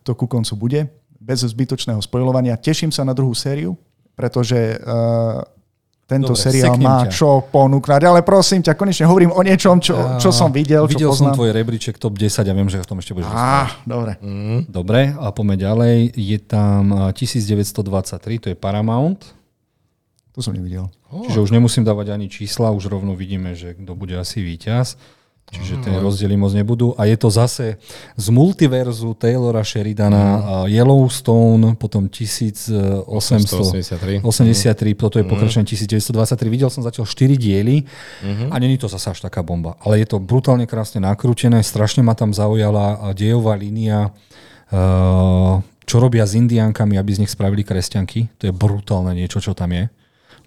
to 0.06 0.14
ku 0.14 0.30
koncu 0.30 0.54
bude. 0.56 0.80
Bez 1.18 1.42
zbytočného 1.42 2.00
spojovania. 2.06 2.54
Teším 2.54 2.94
sa 2.94 3.02
na 3.02 3.18
druhú 3.18 3.34
sériu, 3.34 3.74
pretože 4.22 4.78
uh, 4.78 5.42
tento 6.12 6.36
Dobre, 6.36 6.44
seriál 6.44 6.76
má 6.76 7.08
ťa. 7.08 7.16
čo 7.16 7.48
ponúknať, 7.48 8.02
ale 8.04 8.20
prosím 8.20 8.60
ťa, 8.60 8.76
konečne 8.76 9.08
hovorím 9.08 9.32
o 9.32 9.40
niečom, 9.40 9.80
čo, 9.80 10.20
čo 10.20 10.36
som 10.36 10.52
videl, 10.52 10.84
videl 10.84 11.08
čo 11.08 11.16
poznám. 11.16 11.32
som 11.32 11.40
tvoj 11.40 11.50
rebríček 11.56 11.96
top 11.96 12.20
10 12.20 12.44
a 12.44 12.54
viem, 12.54 12.68
že 12.68 12.84
v 12.84 12.88
tom 12.92 13.00
ešte 13.00 13.16
budeš 13.16 13.32
Á, 13.32 13.80
dobre. 13.88 14.20
Mm. 14.20 14.68
Dobre, 14.68 15.16
a 15.16 15.32
poďme 15.32 15.56
ďalej. 15.56 16.12
Je 16.12 16.38
tam 16.44 17.16
1923, 17.16 18.44
to 18.44 18.48
je 18.52 18.58
Paramount. 18.60 19.24
To 20.36 20.40
som 20.44 20.52
nevidel. 20.52 20.92
Oh. 21.08 21.24
Čiže 21.28 21.40
už 21.48 21.52
nemusím 21.56 21.88
dávať 21.88 22.12
ani 22.12 22.28
čísla, 22.28 22.76
už 22.76 22.92
rovno 22.92 23.16
vidíme, 23.16 23.56
že 23.56 23.80
kto 23.80 23.96
bude 23.96 24.16
asi 24.20 24.44
víťaz. 24.44 25.00
Čiže 25.52 25.84
tie 25.84 26.00
rozdiely 26.00 26.40
moc 26.40 26.56
nebudú. 26.56 26.96
A 26.96 27.12
je 27.12 27.20
to 27.20 27.28
zase 27.28 27.76
z 28.16 28.28
multiverzu 28.32 29.12
Taylora 29.20 29.68
Sheridana, 29.68 30.64
mm. 30.64 30.72
Yellowstone, 30.72 31.76
potom 31.76 32.08
1883, 32.08 34.24
83, 34.24 34.96
toto 34.96 35.20
je 35.20 35.28
pokračovanie 35.28 35.68
1923. 35.68 36.48
Videl 36.48 36.72
som 36.72 36.88
zatiaľ 36.88 37.04
4 37.04 37.36
diely 37.36 37.84
mm-hmm. 37.84 38.48
a 38.48 38.56
není 38.64 38.80
to 38.80 38.88
zase 38.88 39.12
až 39.12 39.20
taká 39.20 39.44
bomba. 39.44 39.76
Ale 39.84 40.00
je 40.00 40.08
to 40.08 40.24
brutálne 40.24 40.64
krásne 40.64 41.04
nakrútené, 41.04 41.60
strašne 41.68 42.00
ma 42.00 42.16
tam 42.16 42.32
zaujala 42.32 43.12
dejová 43.12 43.60
línia, 43.60 44.16
čo 45.84 45.96
robia 46.00 46.24
s 46.24 46.40
indiánkami, 46.40 46.96
aby 46.96 47.12
z 47.12 47.28
nich 47.28 47.32
spravili 47.36 47.68
kresťanky. 47.68 48.40
To 48.40 48.48
je 48.48 48.56
brutálne 48.56 49.12
niečo, 49.12 49.44
čo 49.44 49.52
tam 49.52 49.76
je. 49.76 49.92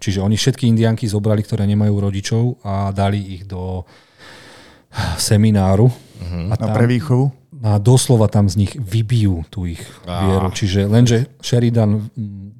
Čiže 0.01 0.25
oni 0.25 0.33
všetky 0.33 0.65
indiánky 0.65 1.05
zobrali, 1.05 1.45
ktoré 1.45 1.69
nemajú 1.69 1.93
rodičov 2.01 2.57
a 2.65 2.89
dali 2.89 3.37
ich 3.37 3.45
do 3.45 3.85
semináru. 5.19 5.91
Uh-huh. 5.91 6.51
A, 6.51 6.55
tam, 6.55 6.71
a 6.71 6.75
pre 6.75 6.87
výchovu? 6.87 7.31
A 7.65 7.81
doslova 7.81 8.29
tam 8.29 8.45
z 8.45 8.61
nich 8.61 8.73
vybijú 8.77 9.47
tú 9.49 9.65
ich 9.65 9.81
ah. 10.05 10.27
vieru. 10.27 10.47
Čiže 10.53 10.79
lenže 10.85 11.17
Sheridan 11.41 12.11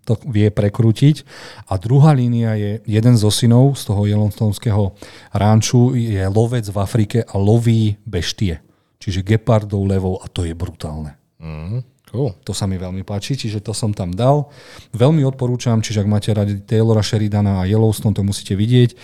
to 0.06 0.18
vie 0.30 0.54
prekrútiť. 0.54 1.26
A 1.70 1.82
druhá 1.82 2.14
línia 2.14 2.54
je, 2.56 2.72
jeden 2.86 3.16
zo 3.18 3.34
synov 3.34 3.74
z 3.76 3.90
toho 3.90 4.06
Yellowstoneského 4.06 4.94
ránču 5.34 5.98
je 5.98 6.22
lovec 6.30 6.66
v 6.70 6.78
Afrike 6.78 7.20
a 7.26 7.36
loví 7.42 7.98
beštie. 8.06 8.62
Čiže 9.02 9.26
gepardov, 9.26 9.86
levov 9.86 10.22
a 10.22 10.30
to 10.30 10.46
je 10.46 10.54
brutálne. 10.54 11.18
Uh-huh. 11.42 11.82
Cool. 12.16 12.32
To 12.48 12.56
sa 12.56 12.64
mi 12.64 12.80
veľmi 12.80 13.04
páči, 13.04 13.36
čiže 13.36 13.60
to 13.60 13.76
som 13.76 13.92
tam 13.92 14.16
dal. 14.16 14.48
Veľmi 14.96 15.28
odporúčam, 15.28 15.84
čiže 15.84 16.00
ak 16.00 16.08
máte 16.08 16.32
radi 16.32 16.64
Taylora 16.64 17.04
Sheridana 17.04 17.60
a 17.60 17.68
Yellowstone, 17.68 18.16
to 18.16 18.24
musíte 18.24 18.56
vidieť. 18.56 18.96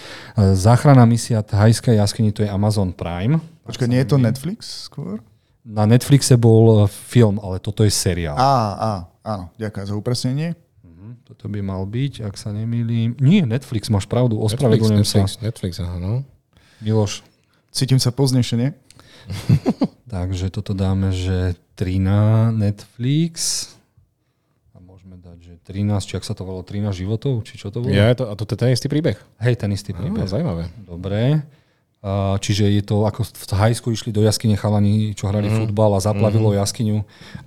Záchrana 0.55 1.03
misia 1.03 1.43
Thajskej 1.43 1.99
jaskyni, 1.99 2.31
to 2.31 2.47
je 2.47 2.49
Amazon 2.49 2.95
Prime. 2.95 3.43
Počkaj, 3.67 3.87
nie 3.91 3.99
je 3.99 4.07
to 4.07 4.17
Netflix 4.17 4.87
skôr? 4.87 5.19
Na 5.61 5.85
Netflixe 5.85 6.41
bol 6.41 6.85
e, 6.85 6.89
film, 6.89 7.37
ale 7.37 7.61
toto 7.61 7.85
je 7.85 7.93
seriál. 7.93 8.33
Á, 8.33 8.55
á, 8.73 8.93
áno, 9.21 9.53
ďakujem 9.61 9.85
za 9.85 9.93
upresnenie. 9.93 10.49
Uh-huh, 10.81 11.13
toto 11.21 11.45
by 11.45 11.61
mal 11.61 11.85
byť, 11.85 12.25
ak 12.25 12.33
sa 12.33 12.49
nemýlim. 12.49 13.13
Nie, 13.21 13.45
Netflix, 13.45 13.93
máš 13.93 14.09
pravdu, 14.09 14.41
ospravedlňujem 14.41 15.05
sa. 15.05 15.21
Netflix, 15.21 15.37
Netflix, 15.37 15.71
áno. 15.77 16.25
Miloš. 16.81 17.21
Cítim 17.69 18.01
sa 18.01 18.09
poznešene. 18.09 18.73
Takže 20.13 20.51
toto 20.51 20.75
dáme, 20.75 21.15
že 21.15 21.55
13 21.79 22.51
Netflix. 22.55 23.33
A 24.75 24.83
môžeme 24.83 25.15
dať, 25.15 25.37
že 25.39 25.53
13, 25.63 26.03
či 26.03 26.13
ak 26.19 26.25
sa 26.27 26.35
to 26.35 26.43
volalo 26.43 26.67
13 26.67 26.91
životov, 26.91 27.41
či 27.47 27.55
čo 27.55 27.71
to 27.71 27.85
bolo? 27.85 27.95
Ja, 27.95 28.11
to, 28.13 28.27
a 28.27 28.33
to 28.35 28.43
je 28.43 28.59
ten 28.59 28.71
istý 28.75 28.91
príbeh. 28.91 29.15
Hej, 29.39 29.61
ten 29.61 29.71
istý 29.71 29.95
príbeh. 29.95 30.27
Á, 30.27 30.31
zaujímavé. 30.31 30.67
Dobre. 30.83 31.41
Čiže 32.41 32.65
je 32.65 32.81
to 32.81 33.05
ako 33.05 33.29
v 33.29 33.45
Thajsku 33.45 33.93
išli 33.93 34.09
do 34.09 34.25
jaskyne 34.25 34.57
chalani, 34.57 35.13
čo 35.13 35.29
hrali 35.29 35.53
mm. 35.53 35.53
futbal 35.61 35.93
a 35.93 36.01
zaplavilo 36.01 36.49
mm. 36.49 36.57
jaskyňu 36.57 36.97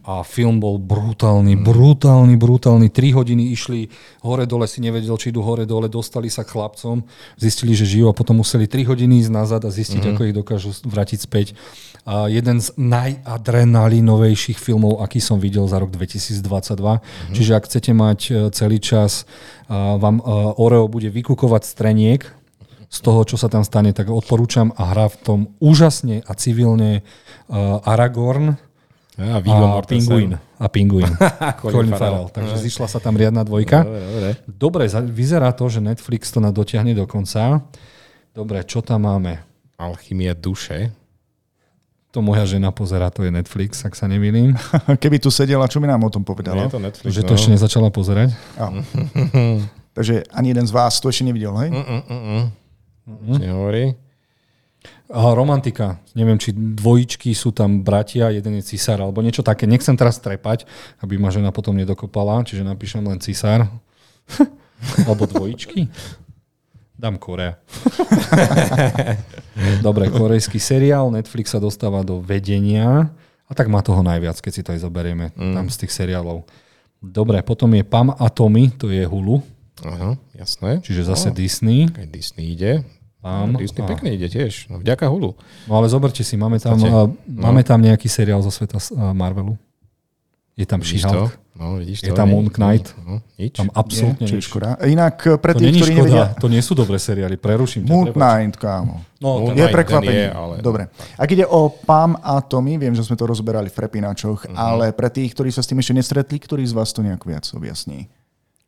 a 0.07 0.22
film 0.22 0.62
bol 0.62 0.78
brutálny, 0.78 1.59
mm. 1.59 1.66
brutálny, 1.66 2.34
brutálny. 2.38 2.86
Tri 2.86 3.11
hodiny 3.11 3.50
išli 3.50 3.90
hore 4.22 4.46
dole, 4.46 4.70
si 4.70 4.78
nevedel, 4.78 5.18
či 5.18 5.34
idú 5.34 5.42
hore 5.42 5.66
dole, 5.66 5.90
dostali 5.90 6.30
sa 6.30 6.46
k 6.46 6.55
chlapcom, 6.55 7.02
zistili, 7.34 7.74
že 7.74 7.82
žijú 7.82 8.07
a 8.07 8.14
potom 8.14 8.38
museli 8.38 8.70
tri 8.70 8.86
hodiny 8.86 9.26
ísť 9.26 9.34
nazad 9.34 9.66
a 9.66 9.74
zistiť, 9.74 10.07
mm. 10.07 10.11
ako 10.14 10.20
ich 10.22 10.36
dokážu 10.38 10.70
vrátiť 10.86 11.18
späť. 11.18 11.59
Uh, 12.07 12.30
jeden 12.30 12.62
z 12.62 12.70
najadrenalinovejších 12.78 14.62
filmov, 14.62 15.02
aký 15.02 15.18
som 15.18 15.42
videl 15.42 15.66
za 15.66 15.82
rok 15.82 15.90
2022. 15.90 16.38
Mm. 16.38 17.00
Čiže 17.34 17.52
ak 17.59 17.66
chcete 17.66 17.90
mať 17.90 18.18
e, 18.30 18.32
celý 18.55 18.78
čas, 18.78 19.26
vám 19.66 20.22
uh, 20.22 20.55
Oreo 20.62 20.86
bude 20.86 21.11
vykukovať 21.11 21.62
streniek, 21.66 22.43
z 22.95 22.99
toho, 23.03 23.26
čo 23.26 23.34
sa 23.34 23.51
tam 23.51 23.66
stane, 23.66 23.90
tak 23.90 24.07
odporúčam 24.07 24.70
a 24.78 24.95
hrá 24.95 25.11
v 25.11 25.16
tom 25.18 25.40
úžasne 25.59 26.22
a 26.22 26.32
civilne 26.38 27.03
uh, 27.51 27.82
Aragorn 27.82 28.55
a, 29.18 29.38
a 29.38 29.82
Pinguin. 29.86 30.38
A 30.59 30.66
Pinguin. 30.66 31.11
Colin 31.62 31.95
Farrell. 31.95 32.30
Takže 32.30 32.55
zišla 32.59 32.86
sa 32.90 32.99
tam 32.99 33.14
riadna 33.14 33.47
dvojka. 33.47 33.86
Dobre, 33.86 34.03
dobre. 34.03 34.30
dobre, 34.47 34.82
vyzerá 35.11 35.51
to, 35.55 35.70
že 35.70 35.78
Netflix 35.78 36.34
to 36.34 36.42
dotiahne 36.42 36.95
do 36.99 37.07
konca. 37.07 37.62
Dobre, 38.34 38.62
čo 38.66 38.82
tam 38.82 39.07
máme? 39.07 39.42
Alchymia 39.78 40.34
duše. 40.34 40.90
To 42.14 42.22
moja 42.22 42.47
žena 42.47 42.70
pozera, 42.70 43.11
to 43.11 43.26
je 43.26 43.30
Netflix, 43.34 43.82
ak 43.82 43.99
sa 43.99 44.07
nemýlim. 44.07 44.55
Keby 45.03 45.18
tu 45.18 45.34
sedela, 45.34 45.66
čo 45.66 45.82
by 45.82 45.90
nám 45.90 46.07
o 46.07 46.11
tom 46.11 46.22
povedala? 46.22 46.66
Nie 46.66 46.70
je 46.70 46.74
to 46.78 46.82
Netflix, 46.82 47.11
že 47.11 47.22
to 47.26 47.34
no. 47.34 47.38
ešte 47.38 47.51
nezačala 47.55 47.90
pozerať. 47.90 48.34
Takže 49.95 50.26
ani 50.34 50.55
jeden 50.55 50.66
z 50.66 50.72
vás 50.74 50.99
to 50.99 51.11
ešte 51.11 51.26
nevidel, 51.26 51.55
hej? 51.59 51.70
Mm-mm-mm. 51.70 52.63
Mm-hmm. 53.05 53.52
hovorí? 53.52 53.84
A 55.12 55.32
romantika. 55.36 56.00
Neviem, 56.16 56.40
či 56.40 56.52
dvojičky 56.57 57.32
sú 57.36 57.52
tam 57.52 57.84
bratia, 57.84 58.32
jeden 58.32 58.61
je 58.61 58.64
cisár, 58.64 59.00
alebo 59.00 59.20
niečo 59.20 59.44
také. 59.44 59.68
Nechcem 59.68 59.96
teraz 59.96 60.20
trepať, 60.20 60.64
aby 61.05 61.20
ma 61.20 61.28
žena 61.28 61.52
potom 61.52 61.76
nedokopala, 61.76 62.44
čiže 62.44 62.64
napíšem 62.64 63.05
len 63.05 63.20
cisár. 63.20 63.68
alebo 65.05 65.28
dvojičky. 65.28 65.88
Dám 66.94 67.20
Korea. 67.20 67.59
Dobre, 69.86 70.09
korejský 70.09 70.62
seriál, 70.62 71.11
Netflix 71.11 71.52
sa 71.52 71.61
dostáva 71.61 72.07
do 72.07 72.22
vedenia 72.22 73.11
a 73.44 73.52
tak 73.52 73.68
má 73.68 73.82
toho 73.84 74.00
najviac, 74.00 74.38
keď 74.40 74.52
si 74.52 74.62
to 74.64 74.72
aj 74.72 74.80
zoberieme 74.86 75.34
mm. 75.34 75.55
tam 75.59 75.66
z 75.68 75.84
tých 75.84 75.92
seriálov. 75.92 76.46
Dobre, 77.05 77.44
potom 77.44 77.68
je 77.76 77.84
Pam 77.84 78.14
a 78.14 78.26
Tommy, 78.32 78.72
to 78.72 78.88
je 78.88 79.05
Hulu. 79.05 79.42
Aha, 79.85 80.16
jasné. 80.32 80.80
Čiže 80.80 81.12
zase 81.12 81.28
no, 81.30 81.37
Disney. 81.37 81.89
Aj 81.93 82.09
Disney 82.09 82.57
ide. 82.57 82.85
Tam, 83.24 83.57
no, 83.57 83.61
Disney 83.61 83.85
a... 83.85 83.89
pekne 83.89 84.12
ide 84.12 84.28
tiež. 84.28 84.68
No, 84.68 84.80
vďaka 84.80 85.09
Hulu. 85.09 85.32
No 85.68 85.72
ale 85.80 85.89
zoberte 85.89 86.20
si, 86.20 86.37
máme 86.37 86.61
tam, 86.61 86.76
uh, 86.76 87.09
máme 87.24 87.64
tam 87.64 87.80
nejaký 87.80 88.09
seriál 88.09 88.45
zo 88.45 88.53
sveta 88.53 88.76
Marvelu. 89.16 89.57
Je 90.55 90.68
tam 90.68 90.85
She-Hulk. 90.85 91.35
No, 91.55 91.78
vidíš 91.78 92.03
je 92.03 92.12
tam 92.14 92.30
Moon 92.30 92.51
Knight. 92.51 92.95
No, 93.07 93.22
nič. 93.39 93.55
Tam 93.59 93.70
absolútne 93.74 94.26
nič. 94.26 94.51
Škoda. 94.51 94.74
Inak 94.87 95.22
eh, 95.22 95.39
pre 95.39 95.55
tých, 95.55 95.70
ktorí 95.70 95.93
nevedia... 95.95 96.35
To 96.43 96.51
nie 96.51 96.59
sú 96.59 96.74
dobré 96.74 96.99
seriály, 96.99 97.39
preruším 97.39 97.87
Moon 97.87 98.11
Knight, 98.11 98.59
kámo. 98.59 99.03
No, 99.22 99.51
Moon 99.51 99.55
je 99.55 99.66
prekvapenie. 99.70 100.30
Je, 100.30 100.35
ale... 100.35 100.55
Dobre. 100.59 100.91
Ak 101.14 101.30
ide 101.30 101.47
o 101.47 101.70
Pam 101.70 102.18
a 102.18 102.43
Tommy, 102.43 102.74
viem, 102.78 102.95
že 102.95 103.07
sme 103.07 103.14
to 103.14 103.26
rozberali 103.26 103.70
v 103.70 103.76
prepínačoch, 103.78 104.51
uh-huh. 104.51 104.55
ale 104.55 104.91
pre 104.91 105.11
tých, 105.11 105.35
ktorí 105.35 105.55
sa 105.55 105.62
s 105.62 105.70
tým 105.70 105.78
ešte 105.78 105.95
nestretli, 105.95 106.39
ktorý 106.43 106.66
z 106.66 106.74
vás 106.74 106.91
to 106.91 107.07
nejak 107.07 107.22
viac 107.22 107.47
objasní? 107.55 108.11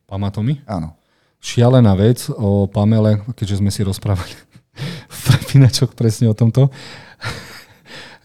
Pam 0.07 0.23
a 0.23 0.31
Tommy? 0.31 0.63
Áno 0.63 0.96
šialená 1.41 1.93
vec 1.95 2.27
o 2.33 2.65
Pamele, 2.67 3.23
keďže 3.37 3.59
sme 3.61 3.71
si 3.71 3.85
rozprávali 3.85 4.33
v 5.13 5.19
prepínačoch 5.31 5.93
presne 5.93 6.29
o 6.31 6.35
tomto. 6.37 6.69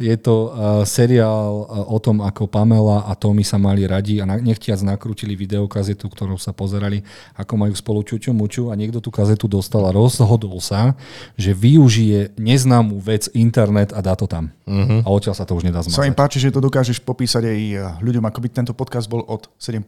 Je 0.03 0.17
to 0.19 0.51
uh, 0.51 0.83
seriál 0.83 1.63
uh, 1.63 1.87
o 1.87 1.99
tom, 2.03 2.27
ako 2.27 2.51
Pamela 2.51 3.07
a 3.07 3.15
Tommy 3.15 3.47
sa 3.47 3.55
mali 3.55 3.87
radi 3.87 4.19
a 4.19 4.27
na, 4.27 4.35
nechtiac 4.41 4.83
nakrútili 4.83 5.39
videokazetu, 5.39 6.11
ktorú 6.11 6.35
sa 6.43 6.51
pozerali, 6.51 7.07
ako 7.39 7.55
majú 7.55 7.75
spolu 7.77 8.03
čuču 8.03 8.35
muču 8.35 8.73
a 8.73 8.75
niekto 8.75 8.99
tú 8.99 9.15
kazetu 9.15 9.47
dostal 9.47 9.87
a 9.87 9.95
rozhodol 9.95 10.59
sa, 10.59 10.99
že 11.39 11.55
využije 11.55 12.35
neznámú 12.35 12.99
vec 12.99 13.31
internet 13.31 13.95
a 13.95 14.03
dá 14.03 14.19
to 14.19 14.27
tam. 14.27 14.51
Uh-huh. 14.67 15.07
A 15.07 15.09
odtiaľ 15.13 15.39
sa 15.39 15.47
to 15.47 15.55
už 15.55 15.63
nedá 15.63 15.85
zmazať. 15.85 16.03
Sa 16.03 16.09
im 16.09 16.19
páči, 16.19 16.43
že 16.43 16.51
to 16.51 16.59
dokážeš 16.59 16.99
popísať 16.99 17.47
aj 17.47 17.61
ľuďom, 18.03 18.25
ako 18.27 18.39
by 18.43 18.49
tento 18.51 18.73
podcast 18.75 19.07
bol 19.07 19.23
od 19.29 19.47
7+. 19.61 19.87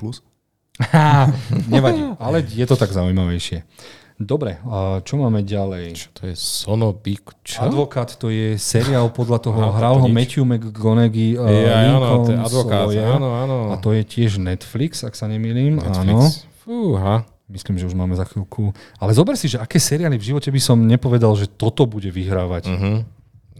Nevadí, 1.75 2.03
ale 2.18 2.43
je 2.43 2.66
to 2.66 2.75
tak 2.75 2.91
zaujímavejšie. 2.91 3.62
Dobre, 4.14 4.62
a 4.70 5.03
čo 5.03 5.18
máme 5.18 5.43
ďalej? 5.43 5.99
Čo 5.99 6.09
to 6.14 6.22
je 6.31 6.35
Sonobik? 6.39 7.35
Čo? 7.43 7.66
Advokát, 7.66 8.14
to 8.14 8.31
je 8.31 8.55
seriál 8.55 9.11
podľa 9.11 9.43
toho, 9.43 9.59
Aha, 9.59 9.75
hral 9.75 9.99
ho 9.99 10.07
Matthew 10.07 10.47
McGonaghy, 10.47 11.35
uh, 11.35 11.43
ja, 11.51 11.91
Lincoln, 11.91 11.99
áno, 11.99 12.22
to 12.22 12.31
je 12.31 12.39
advokát, 12.39 12.87
Sawyer, 12.95 13.11
áno, 13.11 13.29
áno. 13.35 13.57
A 13.75 13.83
to 13.83 13.91
je 13.91 14.07
tiež 14.07 14.39
Netflix, 14.39 15.03
ak 15.03 15.18
sa 15.18 15.27
nemýlim. 15.27 15.83
Netflix. 15.83 16.47
Áno. 16.47 16.62
Fúha. 16.62 17.27
Myslím, 17.51 17.75
že 17.77 17.91
už 17.91 17.99
máme 17.99 18.14
za 18.14 18.22
chvíľku. 18.25 18.70
Ale 19.03 19.12
zober 19.12 19.35
si, 19.35 19.51
že 19.51 19.59
aké 19.59 19.83
seriály 19.83 20.14
v 20.16 20.31
živote 20.31 20.49
by 20.49 20.61
som 20.62 20.79
nepovedal, 20.79 21.35
že 21.35 21.51
toto 21.51 21.85
bude 21.85 22.09
vyhrávať. 22.09 22.70
Uh-huh. 22.70 22.97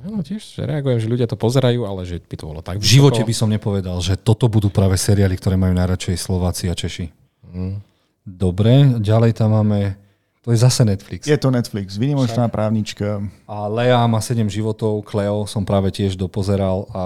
Áno, 0.05 0.20
tiež 0.20 0.61
reagujem, 0.61 1.00
že 1.00 1.09
ľudia 1.09 1.24
to 1.24 1.40
pozerajú, 1.40 1.88
ale 1.88 2.05
že 2.05 2.20
by 2.20 2.36
to 2.36 2.44
bolo 2.44 2.61
tak 2.61 2.76
V 2.76 2.84
živote 2.84 3.24
by 3.24 3.34
som 3.34 3.48
nepovedal, 3.48 3.96
že 4.05 4.20
toto 4.20 4.52
budú 4.52 4.68
práve 4.68 5.00
seriály, 5.00 5.40
ktoré 5.40 5.57
majú 5.57 5.72
najradšej 5.72 6.20
Slováci 6.20 6.68
a 6.68 6.76
Češi. 6.76 7.09
Mm. 7.48 7.80
Dobre, 8.24 9.00
ďalej 9.00 9.32
tam 9.40 9.57
máme... 9.57 9.96
To 10.44 10.52
je 10.52 10.61
zase 10.61 10.84
Netflix. 10.84 11.24
Je 11.24 11.40
to 11.40 11.48
Netflix, 11.48 11.96
vynimočná 11.96 12.52
právnička. 12.52 13.24
A 13.48 13.64
Lea 13.64 13.96
má 14.05 14.20
7 14.20 14.44
životov, 14.52 15.00
Cleo 15.09 15.48
som 15.48 15.64
práve 15.64 15.88
tiež 15.88 16.20
dopozeral 16.20 16.84
a 16.92 17.05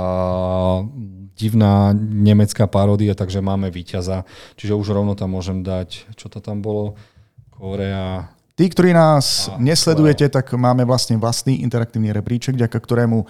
divná 1.39 1.95
nemecká 1.95 2.67
paródia, 2.67 3.15
takže 3.15 3.39
máme 3.39 3.71
víťaza. 3.71 4.27
Čiže 4.59 4.75
už 4.75 4.91
rovno 4.91 5.15
tam 5.15 5.39
môžem 5.39 5.63
dať, 5.63 6.19
čo 6.19 6.27
to 6.27 6.43
tam 6.43 6.59
bolo? 6.59 6.99
Korea, 7.55 8.27
Tí, 8.59 8.67
ktorí 8.67 8.91
nás 8.91 9.47
a, 9.47 9.55
nesledujete, 9.63 10.27
tak 10.27 10.51
máme 10.59 10.83
vlastne 10.83 11.15
vlastný 11.15 11.63
interaktívny 11.63 12.11
rebríček, 12.11 12.59
vďaka 12.59 12.75
ktorému 12.75 13.23
uh, 13.23 13.29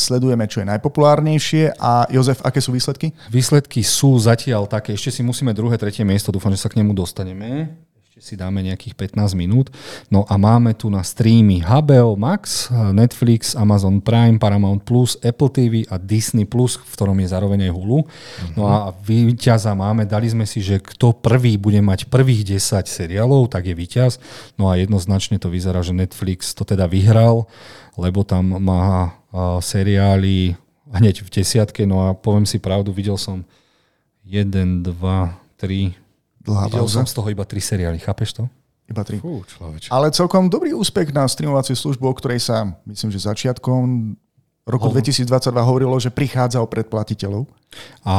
sledujeme, 0.00 0.48
čo 0.48 0.64
je 0.64 0.70
najpopulárnejšie. 0.72 1.76
A 1.76 2.08
Jozef, 2.08 2.40
aké 2.40 2.64
sú 2.64 2.72
výsledky? 2.72 3.12
Výsledky 3.28 3.84
sú 3.84 4.16
zatiaľ 4.16 4.64
také. 4.64 4.96
Ešte 4.96 5.20
si 5.20 5.22
musíme 5.22 5.52
druhé, 5.52 5.76
tretie 5.76 6.00
miesto. 6.08 6.32
Dúfam, 6.32 6.48
že 6.48 6.64
sa 6.64 6.72
k 6.72 6.80
nemu 6.80 6.96
dostaneme 6.96 7.76
si 8.22 8.38
dáme 8.38 8.62
nejakých 8.62 8.94
15 8.94 9.34
minút. 9.34 9.74
No 10.06 10.22
a 10.30 10.38
máme 10.38 10.70
tu 10.78 10.86
na 10.86 11.02
streamy 11.02 11.58
HBO 11.66 12.14
Max, 12.14 12.70
Netflix, 12.70 13.58
Amazon 13.58 13.98
Prime, 13.98 14.38
Paramount 14.38 14.86
Plus, 14.86 15.18
Apple 15.18 15.50
TV 15.50 15.82
a 15.90 15.98
Disney 15.98 16.46
Plus, 16.46 16.78
v 16.78 16.94
ktorom 16.94 17.18
je 17.18 17.26
zároveň 17.34 17.66
aj 17.66 17.72
Hulu. 17.74 18.06
No 18.54 18.70
a 18.70 18.94
víťaza 18.94 19.74
máme, 19.74 20.06
dali 20.06 20.30
sme 20.30 20.46
si, 20.46 20.62
že 20.62 20.78
kto 20.78 21.10
prvý 21.18 21.58
bude 21.58 21.82
mať 21.82 22.06
prvých 22.06 22.54
10 22.54 22.86
seriálov, 22.86 23.50
tak 23.50 23.66
je 23.66 23.74
víťaz. 23.74 24.22
No 24.54 24.70
a 24.70 24.78
jednoznačne 24.78 25.42
to 25.42 25.50
vyzerá, 25.50 25.82
že 25.82 25.90
Netflix 25.90 26.54
to 26.54 26.62
teda 26.62 26.86
vyhral, 26.86 27.50
lebo 27.98 28.22
tam 28.22 28.62
má 28.62 29.18
seriály 29.58 30.54
hneď 30.86 31.26
v 31.26 31.28
desiatke. 31.34 31.82
No 31.82 32.06
a 32.06 32.14
poviem 32.14 32.46
si 32.46 32.62
pravdu, 32.62 32.94
videl 32.94 33.18
som 33.18 33.42
1, 34.22 34.86
2, 34.86 34.94
3, 35.58 36.03
Dlhá 36.44 36.68
Videl 36.68 36.84
pauza. 36.84 37.00
som 37.00 37.08
z 37.08 37.14
toho 37.16 37.28
iba 37.32 37.44
tri 37.48 37.60
seriály, 37.60 37.96
chápeš 37.98 38.36
to? 38.36 38.44
Iba 38.84 39.00
tri. 39.00 39.16
Fú, 39.16 39.40
Ale 39.88 40.12
celkom 40.12 40.52
dobrý 40.52 40.76
úspech 40.76 41.08
na 41.08 41.24
streamovaciu 41.24 41.72
službu, 41.72 42.04
o 42.04 42.14
ktorej 42.20 42.44
sa, 42.44 42.76
myslím, 42.84 43.08
že 43.08 43.24
začiatkom 43.24 44.12
roku 44.64 44.88
2022 44.88 45.28
hovorilo, 45.60 45.92
že 46.00 46.08
prichádza 46.08 46.64
o 46.64 46.68
predplatiteľov. 46.68 47.44
A 48.04 48.16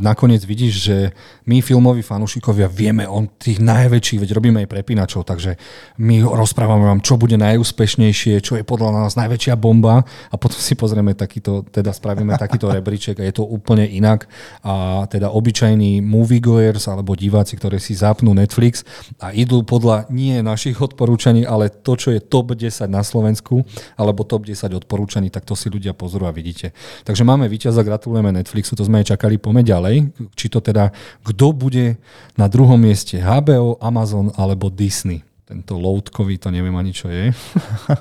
nakoniec 0.00 0.46
vidíš, 0.46 0.74
že 0.80 0.96
my 1.44 1.60
filmoví 1.60 2.00
fanúšikovia 2.00 2.70
vieme 2.70 3.04
o 3.04 3.26
tých 3.36 3.60
najväčších, 3.60 4.22
veď 4.22 4.30
robíme 4.32 4.58
aj 4.64 4.68
prepínačov, 4.70 5.28
takže 5.28 5.60
my 6.00 6.24
rozprávame 6.24 6.88
vám, 6.88 7.04
čo 7.04 7.18
bude 7.20 7.36
najúspešnejšie, 7.36 8.40
čo 8.40 8.56
je 8.56 8.64
podľa 8.64 9.04
nás 9.04 9.18
najväčšia 9.18 9.58
bomba 9.58 10.06
a 10.06 10.34
potom 10.40 10.56
si 10.56 10.72
pozrieme 10.78 11.12
takýto, 11.12 11.66
teda 11.68 11.92
spravíme 11.92 12.38
takýto 12.38 12.70
rebríček 12.70 13.20
a 13.20 13.26
je 13.28 13.34
to 13.34 13.44
úplne 13.44 13.84
inak. 13.84 14.24
A 14.64 15.04
teda 15.10 15.34
obyčajní 15.34 16.00
moviegoers 16.00 16.88
alebo 16.88 17.18
diváci, 17.18 17.58
ktorí 17.58 17.76
si 17.82 17.98
zapnú 17.98 18.32
Netflix 18.32 18.86
a 19.20 19.36
idú 19.36 19.66
podľa 19.66 20.08
nie 20.08 20.40
našich 20.40 20.80
odporúčaní, 20.80 21.44
ale 21.44 21.68
to, 21.68 21.98
čo 21.98 22.08
je 22.14 22.24
top 22.24 22.56
10 22.56 22.88
na 22.88 23.04
Slovensku 23.04 23.66
alebo 23.98 24.24
top 24.24 24.46
10 24.48 24.72
odporúčaní, 24.78 25.28
tak 25.28 25.44
to 25.44 25.52
si 25.58 25.68
ľudia 25.68 25.83
pozrú 25.92 26.24
a 26.24 26.32
vidíte. 26.32 26.72
Takže 27.04 27.26
máme 27.26 27.50
víťaza, 27.50 27.84
gratulujeme 27.84 28.32
Netflixu, 28.32 28.72
to 28.72 28.86
sme 28.86 29.04
aj 29.04 29.12
čakali, 29.12 29.36
poďme 29.36 29.66
ďalej. 29.66 29.96
Či 30.32 30.46
to 30.48 30.64
teda, 30.64 30.94
kto 31.20 31.52
bude 31.52 32.00
na 32.40 32.46
druhom 32.48 32.80
mieste, 32.80 33.20
HBO, 33.20 33.76
Amazon 33.84 34.32
alebo 34.38 34.72
Disney. 34.72 35.20
Tento 35.44 35.76
loadkový, 35.76 36.40
to 36.40 36.48
neviem 36.48 36.72
ani 36.72 36.96
čo 36.96 37.12
je. 37.12 37.28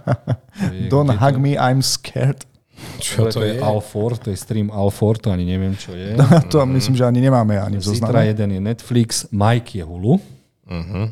je 0.80 0.88
Don't 0.88 1.12
hug 1.12 1.36
to? 1.36 1.44
me, 1.44 1.60
I'm 1.60 1.84
scared. 1.84 2.48
Čo 3.00 3.28
to, 3.28 3.40
to 3.40 3.40
je? 3.44 3.60
Al4, 3.60 4.12
to 4.24 4.28
je 4.32 4.38
stream 4.40 4.68
Al4, 4.72 5.14
to 5.24 5.28
ani 5.32 5.46
neviem, 5.46 5.76
čo 5.76 5.92
je. 5.92 6.16
To 6.52 6.66
myslím, 6.66 6.96
že 6.96 7.04
ani 7.04 7.20
nemáme 7.20 7.60
ani 7.60 7.78
v 7.80 7.84
zozname. 7.84 8.12
Zitra 8.12 8.22
jeden 8.24 8.50
je 8.56 8.62
Netflix, 8.62 9.28
Mike 9.32 9.76
je 9.80 9.84
Hulu. 9.84 10.16
Uh-huh. 10.64 11.12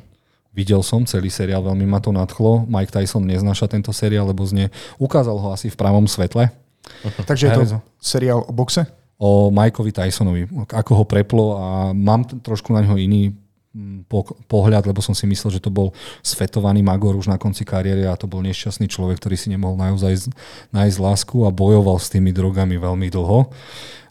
Videl 0.52 0.84
som 0.84 1.08
celý 1.08 1.32
seriál, 1.32 1.64
veľmi 1.64 1.88
ma 1.88 2.04
to 2.04 2.12
nadchlo. 2.12 2.68
Mike 2.68 2.91
Tyson 2.91 3.24
neznáša 3.24 3.72
tento 3.72 3.95
seriál, 3.95 4.28
lebo 4.28 4.43
zne 4.43 4.68
ukázal 4.99 5.39
ho 5.39 5.47
asi 5.56 5.72
v 5.72 5.80
pravom 5.80 6.04
svetle. 6.04 6.52
Takže 7.30 7.47
je 7.47 7.52
to 7.56 7.64
seriál 8.04 8.43
o 8.43 8.52
boxe? 8.52 8.84
O 9.22 9.54
Mikeovi 9.54 9.93
Tysonovi, 9.93 10.49
ako 10.74 10.91
ho 10.97 11.04
preplo 11.06 11.45
a 11.56 11.68
mám 11.93 12.26
trošku 12.26 12.74
na 12.74 12.82
ňo 12.82 12.97
iný 12.97 13.30
mm, 13.70 14.10
po- 14.10 14.34
pohľad, 14.49 14.89
lebo 14.89 14.97
som 14.97 15.14
si 15.14 15.30
myslel, 15.30 15.56
že 15.56 15.62
to 15.62 15.70
bol 15.70 15.93
svetovaný 16.26 16.82
magor 16.82 17.14
už 17.14 17.30
na 17.30 17.38
konci 17.38 17.62
kariéry 17.62 18.10
a 18.10 18.18
to 18.18 18.26
bol 18.26 18.41
nešťastný 18.41 18.89
človek, 18.89 19.22
ktorý 19.22 19.38
si 19.38 19.54
nemohol 19.54 19.78
naozaj 19.78 20.34
nájsť 20.74 20.97
lásku 20.97 21.38
a 21.45 21.54
bojoval 21.54 22.02
s 22.02 22.10
tými 22.10 22.34
drogami 22.34 22.82
veľmi 22.82 23.08
dlho 23.14 23.54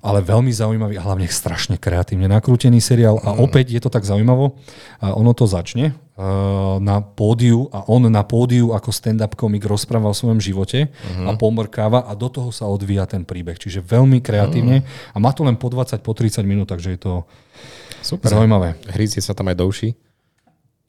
ale 0.01 0.25
veľmi 0.25 0.49
zaujímavý 0.49 0.97
a 0.97 1.05
hlavne 1.05 1.29
strašne 1.29 1.77
kreatívne 1.77 2.25
nakrútený 2.25 2.81
seriál 2.81 3.21
a 3.21 3.37
opäť 3.37 3.77
je 3.77 3.81
to 3.85 3.93
tak 3.93 4.09
zaujímavo. 4.09 4.57
A 4.97 5.13
ono 5.13 5.37
to 5.37 5.45
začne 5.45 5.93
na 6.81 7.01
pódiu 7.01 7.73
a 7.73 7.89
on 7.89 8.05
na 8.05 8.21
pódiu 8.21 8.77
ako 8.77 8.93
stand-up 8.93 9.33
komik 9.39 9.65
rozpráva 9.65 10.13
o 10.13 10.17
svojom 10.17 10.37
živote 10.37 10.93
uh-huh. 10.93 11.33
a 11.33 11.39
pomrkáva 11.39 12.05
a 12.05 12.13
do 12.13 12.29
toho 12.29 12.53
sa 12.53 12.69
odvíja 12.69 13.09
ten 13.09 13.25
príbeh. 13.25 13.57
Čiže 13.57 13.81
veľmi 13.81 14.21
kreatívne 14.21 14.85
uh-huh. 14.85 15.15
a 15.15 15.23
má 15.23 15.33
to 15.33 15.47
len 15.49 15.57
po 15.57 15.73
20, 15.73 16.05
po 16.05 16.13
30 16.13 16.45
minút, 16.45 16.69
takže 16.69 16.93
je 16.97 17.01
to 17.01 17.13
Super. 18.05 18.29
zaujímavé. 18.37 18.77
Hrízie 18.93 19.25
sa 19.25 19.33
tam 19.33 19.49
aj 19.49 19.57
do 19.57 19.65
uší? 19.65 19.91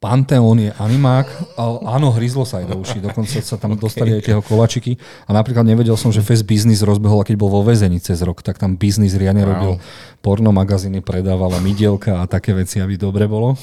Panteón 0.02 0.58
je 0.58 0.74
animák, 0.82 1.54
áno, 1.86 2.10
hryzlo 2.10 2.42
sa 2.42 2.58
aj 2.58 2.74
do 2.74 2.82
uší, 2.82 2.98
dokonca 2.98 3.38
sa 3.38 3.54
tam 3.54 3.72
okay. 3.78 3.82
dostali 3.86 4.10
aj 4.18 4.22
tie 4.26 4.34
kolačiky. 4.34 4.98
A 5.24 5.30
napríklad 5.30 5.62
nevedel 5.62 5.94
som, 5.94 6.10
že 6.10 6.18
Fest 6.26 6.42
Business 6.42 6.82
rozbehol, 6.82 7.22
keď 7.22 7.38
bol 7.38 7.46
vo 7.46 7.62
väzení 7.62 8.02
cez 8.02 8.18
rok, 8.26 8.42
tak 8.42 8.58
tam 8.58 8.74
biznis 8.74 9.14
riadne 9.14 9.46
wow. 9.46 9.50
robil. 9.54 9.72
Porno 10.18 10.50
magazíny 10.50 11.06
predával 11.06 11.54
a 11.54 11.62
mydielka 11.62 12.18
a 12.18 12.26
také 12.26 12.50
veci, 12.50 12.82
aby 12.82 12.98
dobre 12.98 13.30
bolo. 13.30 13.54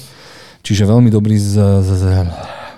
Čiže 0.60 0.84
veľmi 0.84 1.08
dobrý 1.08 1.40
z, 1.40 1.56
z, 1.80 1.90
z, 1.96 2.04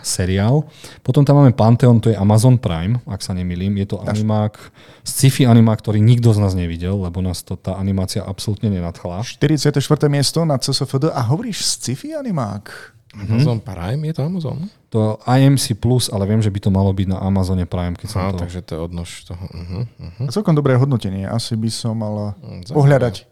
seriál. 0.03 0.67
Potom 1.01 1.23
tam 1.23 1.41
máme 1.41 1.55
Pantheon, 1.55 2.03
to 2.03 2.11
je 2.11 2.19
Amazon 2.19 2.59
Prime, 2.59 2.99
ak 3.07 3.23
sa 3.23 3.33
nemýlim. 3.33 3.79
Je 3.79 3.87
to 3.95 4.03
animák, 4.03 4.59
sci-fi 5.07 5.47
animák, 5.47 5.79
ktorý 5.79 6.03
nikto 6.03 6.35
z 6.35 6.43
nás 6.43 6.53
nevidel, 6.59 6.99
lebo 6.99 7.23
nás 7.23 7.41
to 7.47 7.55
tá 7.55 7.79
animácia 7.79 8.21
absolútne 8.21 8.69
nenadchla. 8.69 9.23
44. 9.23 9.79
miesto 10.11 10.43
na 10.43 10.59
CSFD 10.59 11.15
a 11.15 11.23
hovoríš 11.31 11.63
sci-fi 11.63 12.19
animák? 12.19 12.93
Amazon 13.13 13.61
mm-hmm. 13.61 13.69
Prime? 13.69 14.01
Je 14.09 14.15
to 14.17 14.23
Amazon? 14.25 14.59
To 14.89 15.21
IMC 15.29 15.77
Plus, 15.77 16.09
ale 16.09 16.25
viem, 16.25 16.41
že 16.41 16.49
by 16.49 16.61
to 16.65 16.71
malo 16.73 16.97
byť 16.97 17.13
na 17.13 17.19
Amazone 17.21 17.69
Prime. 17.69 17.93
Keď 17.93 18.09
som 18.09 18.21
Aha, 18.25 18.33
to... 18.33 18.41
takže 18.41 18.65
to 18.65 18.71
je 18.73 18.81
odnož 18.81 19.29
toho. 19.29 19.45
Uh-huh, 19.53 19.85
uh-huh. 19.85 20.29
A 20.29 20.31
celkom 20.33 20.57
dobré 20.57 20.81
hodnotenie. 20.81 21.29
Asi 21.29 21.53
by 21.53 21.69
som 21.69 22.01
mal 22.01 22.33
pohľadať 22.73 23.29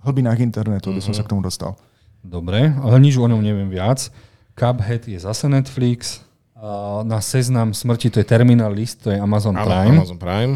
v 0.00 0.02
hlbinách 0.08 0.40
internetu, 0.40 0.88
aby 0.88 1.04
uh-huh. 1.04 1.12
som 1.12 1.12
sa 1.12 1.20
k 1.20 1.36
tomu 1.36 1.44
dostal. 1.44 1.76
Dobre, 2.20 2.76
ale 2.76 2.96
nič 3.00 3.16
o 3.16 3.24
ňom 3.24 3.40
neviem 3.40 3.72
viac. 3.72 4.12
Cuphead 4.52 5.08
je 5.08 5.16
zase 5.16 5.48
Netflix. 5.48 6.20
Na 7.08 7.24
seznam 7.24 7.72
smrti 7.72 8.12
to 8.12 8.20
je 8.20 8.26
Terminal 8.28 8.68
List, 8.68 9.00
to 9.00 9.08
je 9.08 9.16
Amazon 9.16 9.56
Prime. 9.56 9.96
Amazon 9.96 10.20
Prime. 10.20 10.54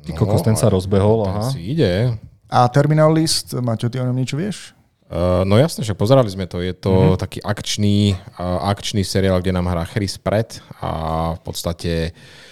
Ty 0.00 0.10
kokos, 0.16 0.40
ten 0.40 0.56
sa 0.56 0.72
rozbehol. 0.72 1.28
Aha. 1.28 1.52
si 1.52 1.76
ide. 1.76 2.16
A 2.48 2.64
Terminal 2.72 3.12
List, 3.12 3.52
Maťo, 3.52 3.92
ty 3.92 4.00
o 4.00 4.06
ňom 4.08 4.16
niečo 4.16 4.40
vieš? 4.40 4.72
Uh, 5.10 5.44
no 5.44 5.60
jasne, 5.60 5.84
že 5.84 5.92
pozerali 5.92 6.30
sme 6.32 6.48
to. 6.48 6.64
Je 6.64 6.72
to 6.72 6.94
mm-hmm. 6.94 7.20
taký 7.20 7.38
akčný, 7.44 8.16
uh, 8.40 8.70
akčný 8.72 9.04
seriál, 9.04 9.42
kde 9.44 9.52
nám 9.52 9.68
hrá 9.68 9.84
Chris 9.84 10.16
Pratt 10.16 10.62
a 10.80 11.34
v 11.36 11.40
podstate 11.44 11.92
uh, 12.14 12.49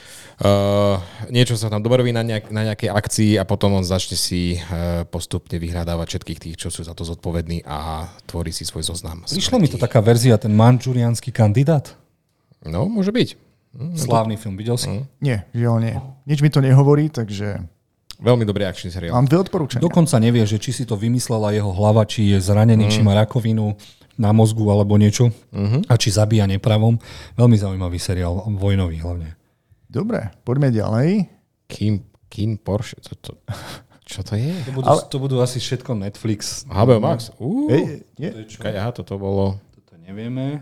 niečo 1.35 1.59
sa 1.59 1.67
tam 1.67 1.83
dobroví 1.83 2.15
na, 2.15 2.23
nejak, 2.23 2.55
na 2.55 2.63
nejakej 2.71 2.95
akcii 2.95 3.33
a 3.39 3.45
potom 3.45 3.75
on 3.75 3.83
začne 3.83 4.15
si 4.15 4.55
uh, 4.55 5.03
postupne 5.11 5.59
vyhľadávať 5.59 6.07
všetkých 6.15 6.39
tých, 6.39 6.57
čo 6.57 6.69
sú 6.71 6.87
za 6.87 6.95
to 6.95 7.03
zodpovední 7.03 7.67
a 7.67 8.07
tvorí 8.31 8.55
si 8.55 8.63
svoj 8.63 8.87
zoznam. 8.87 9.27
Prišlo 9.27 9.59
mi 9.59 9.67
to 9.67 9.83
taká 9.83 9.99
verzia, 9.99 10.39
ten 10.39 10.55
manžurianský 10.55 11.35
kandidát. 11.35 11.91
No, 12.63 12.87
môže 12.87 13.11
byť. 13.11 13.29
Mm, 13.75 13.95
Slávny 13.99 14.35
to... 14.39 14.43
film, 14.47 14.55
videl 14.55 14.79
si? 14.79 14.91
Mm. 14.91 15.05
Nie, 15.19 15.39
žiaľ 15.51 15.77
nie. 15.83 15.95
Nič 16.31 16.39
mi 16.39 16.51
to 16.55 16.63
nehovorí, 16.63 17.11
takže 17.11 17.63
Veľmi 18.19 18.43
dobrý 18.43 18.67
akčný 18.67 18.91
seriál. 18.91 19.15
Mám 19.15 19.31
dve 19.31 19.47
odporúčania. 19.47 19.79
Dokonca 19.79 20.19
nevie, 20.19 20.43
že 20.43 20.59
či 20.59 20.75
si 20.75 20.83
to 20.83 20.99
vymyslela 20.99 21.55
jeho 21.55 21.71
hlava, 21.71 22.03
či 22.03 22.35
je 22.35 22.43
zranený, 22.43 22.91
mm. 22.91 22.93
či 22.99 23.01
má 23.07 23.15
rakovinu 23.15 23.79
na 24.19 24.35
mozgu 24.35 24.67
alebo 24.67 24.99
niečo 24.99 25.31
mm-hmm. 25.55 25.87
a 25.87 25.95
či 25.95 26.11
zabíja 26.11 26.51
nepravom. 26.51 26.99
Veľmi 27.39 27.55
zaujímavý 27.55 28.03
seriál, 28.03 28.43
vojnový 28.59 28.99
hlavne. 28.99 29.39
Dobre, 29.89 30.29
poďme 30.45 30.69
ďalej. 30.69 31.09
Kim, 31.65 32.05
Kim 32.29 32.61
Porsche, 32.61 33.01
to, 33.01 33.17
to, 33.17 33.33
čo 34.09 34.21
to 34.21 34.37
je? 34.37 34.53
To 34.69 34.73
budú, 34.77 34.89
Ale... 34.89 35.01
to 35.09 35.17
budú 35.17 35.37
asi 35.41 35.57
všetko 35.61 35.97
Netflix. 35.97 36.69
HBO 36.69 37.01
Max? 37.01 37.33
Uh, 37.41 37.73
Ej, 37.73 38.05
je. 38.21 38.31
To 38.33 38.39
je 38.45 38.47
čo? 38.53 38.59
Kaj, 38.61 38.75
aha, 38.77 38.91
toto 38.93 39.17
bolo... 39.17 39.57
Toto 39.73 39.97
nevieme. 39.97 40.61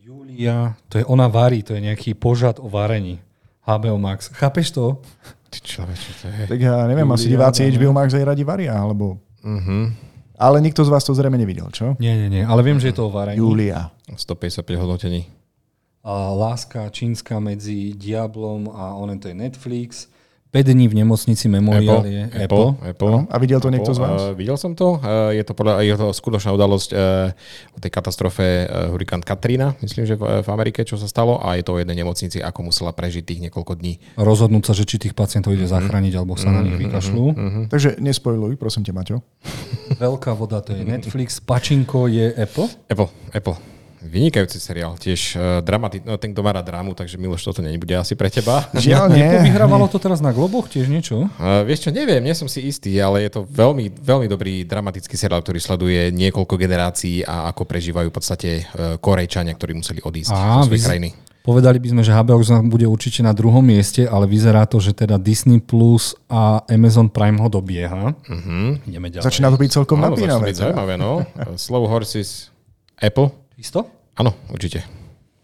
Julia, 0.00 0.72
to 0.88 0.96
je 0.96 1.04
ona 1.04 1.28
varí, 1.28 1.60
to 1.60 1.76
je 1.76 1.84
nejaký 1.84 2.16
požad 2.16 2.56
o 2.56 2.72
varení. 2.72 3.20
HBO 3.68 4.00
Max. 4.00 4.32
Chápeš 4.32 4.72
to? 4.72 5.04
Ty 5.52 5.58
človeče, 5.60 6.10
to 6.24 6.24
je... 6.32 6.40
Tak 6.48 6.60
ja 6.60 6.88
neviem, 6.88 7.08
asi 7.12 7.28
diváci 7.28 7.68
HBO 7.68 7.92
Max 7.92 8.16
aj 8.16 8.24
radi 8.32 8.44
varia, 8.48 8.72
alebo... 8.72 9.20
Uh-huh. 9.44 9.92
Ale 10.40 10.64
nikto 10.64 10.80
z 10.84 10.92
vás 10.92 11.04
to 11.04 11.12
zrejme 11.12 11.36
nevidel, 11.36 11.68
čo? 11.68 11.96
Nie, 12.00 12.16
nie, 12.16 12.32
nie, 12.32 12.42
ale 12.44 12.64
viem, 12.64 12.80
že 12.80 12.92
je 12.92 12.96
to 12.96 13.08
o 13.08 13.12
varení. 13.12 13.36
Julia. 13.36 13.92
155 14.08 14.64
hodnotení. 14.80 15.28
Láska 16.12 16.88
čínska 16.88 17.36
medzi 17.36 17.92
Diablom 17.92 18.72
a 18.72 18.96
onen 18.96 19.20
to 19.20 19.28
je 19.28 19.36
Netflix. 19.36 20.08
5 20.48 20.64
dní 20.64 20.88
v 20.88 21.04
nemocnici 21.04 21.44
Memorial 21.44 22.00
Apple, 22.00 22.08
je 22.08 22.24
Apple. 22.24 22.40
Apple. 22.40 22.88
Apple. 22.88 23.16
A 23.28 23.36
videl 23.36 23.60
to 23.60 23.68
niekto 23.68 23.92
z 23.92 24.00
vás? 24.00 24.16
Uh, 24.16 24.32
videl 24.32 24.56
som 24.56 24.72
to. 24.72 24.96
Uh, 24.96 25.28
je 25.36 25.44
to, 25.44 25.52
podľa, 25.52 25.84
je 25.84 25.92
to 25.92 26.08
skutočná 26.08 26.56
udalosť 26.56 26.90
uh, 26.96 27.76
o 27.76 27.78
tej 27.84 27.92
katastrofe 27.92 28.64
uh, 28.64 28.88
hurikán 28.88 29.20
Katrina, 29.20 29.76
myslím, 29.84 30.08
že 30.08 30.16
v, 30.16 30.40
v 30.40 30.48
Amerike, 30.48 30.88
čo 30.88 30.96
sa 30.96 31.04
stalo. 31.04 31.36
A 31.44 31.60
je 31.60 31.68
to 31.68 31.76
o 31.76 31.80
jednej 31.84 32.00
nemocnici, 32.00 32.40
ako 32.40 32.72
musela 32.72 32.96
prežiť 32.96 33.28
tých 33.28 33.40
niekoľko 33.44 33.76
dní. 33.76 34.00
Rozhodnúť 34.16 34.64
sa, 34.64 34.72
že 34.72 34.88
či 34.88 34.96
tých 34.96 35.12
pacientov 35.12 35.52
ide 35.52 35.68
mm-hmm. 35.68 35.84
zachrániť, 35.84 36.12
alebo 36.16 36.40
sa 36.40 36.48
mm-hmm. 36.48 36.56
na 36.56 36.60
nich 36.64 36.76
mhm, 36.80 36.82
vykašľú. 36.88 37.26
Mm-hmm. 37.28 37.64
Takže 37.68 37.90
nespojluj, 38.00 38.56
prosím 38.56 38.88
ťa, 38.88 38.92
Maťo. 38.96 39.20
Veľká 40.00 40.32
voda 40.32 40.64
to 40.64 40.72
je 40.72 40.80
Netflix, 40.80 41.44
Pačinko 41.44 42.08
je 42.08 42.32
Apple? 42.32 42.72
Apple, 42.88 43.12
Apple. 43.36 43.77
Vynikajúci 43.98 44.62
seriál, 44.62 44.94
tiež 44.94 45.34
uh, 45.34 45.42
dramati- 45.58 46.06
no, 46.06 46.14
ten, 46.16 46.30
kto 46.30 46.40
má 46.46 46.54
rád 46.54 46.70
drámu, 46.70 46.94
takže 46.94 47.18
Miloš, 47.18 47.42
toto 47.42 47.58
nebude 47.66 47.98
asi 47.98 48.14
pre 48.14 48.30
teba. 48.30 48.70
Žiaľ 48.78 49.04
nie. 49.18 49.26
Vyhrávalo 49.50 49.90
to 49.90 49.98
teraz 49.98 50.22
na 50.22 50.30
Globoch 50.30 50.70
tiež 50.70 50.86
niečo? 50.86 51.26
Uh, 51.36 51.66
vieš 51.66 51.86
čo, 51.86 51.90
neviem, 51.90 52.22
nie 52.22 52.34
som 52.34 52.46
si 52.46 52.62
istý, 52.62 52.94
ale 53.02 53.26
je 53.26 53.34
to 53.34 53.40
veľmi, 53.44 53.90
veľmi 53.98 54.30
dobrý 54.30 54.62
dramatický 54.62 55.18
seriál, 55.18 55.42
ktorý 55.42 55.58
sleduje 55.58 56.14
niekoľko 56.14 56.54
generácií 56.54 57.26
a 57.26 57.50
ako 57.50 57.66
prežívajú 57.66 58.08
v 58.10 58.14
podstate 58.14 58.50
uh, 58.62 58.96
Korejčania, 59.02 59.58
ktorí 59.58 59.74
museli 59.74 59.98
odísť 59.98 60.30
Á, 60.30 60.62
zo 60.62 60.70
svojej 60.70 60.86
krajiny. 60.86 61.08
Povedali 61.48 61.80
by 61.80 61.88
sme, 61.96 62.02
že 62.04 62.12
HBO 62.12 62.44
bude 62.68 62.84
určite 62.84 63.24
na 63.24 63.32
druhom 63.32 63.64
mieste, 63.64 64.04
ale 64.04 64.28
vyzerá 64.28 64.68
to, 64.68 64.84
že 64.84 64.92
teda 64.92 65.16
Disney 65.16 65.64
Plus 65.64 66.12
a 66.28 66.60
Amazon 66.68 67.08
Prime 67.08 67.40
ho 67.40 67.48
dobieha. 67.48 68.12
Uh-huh. 68.12 68.76
Ideme 68.84 69.08
ďalej. 69.08 69.24
Začína 69.24 69.48
to 69.48 69.56
byť 69.56 69.70
celkom 69.72 69.96
napínavé. 69.96 70.28
Začína 70.28 70.44
byť 70.44 70.56
zaujímavé, 70.60 70.94
no. 71.00 71.24
Slow 71.56 71.88
Horses, 71.88 72.52
Apple. 73.00 73.47
Isto? 73.58 73.90
Áno, 74.14 74.38
určite. 74.54 74.86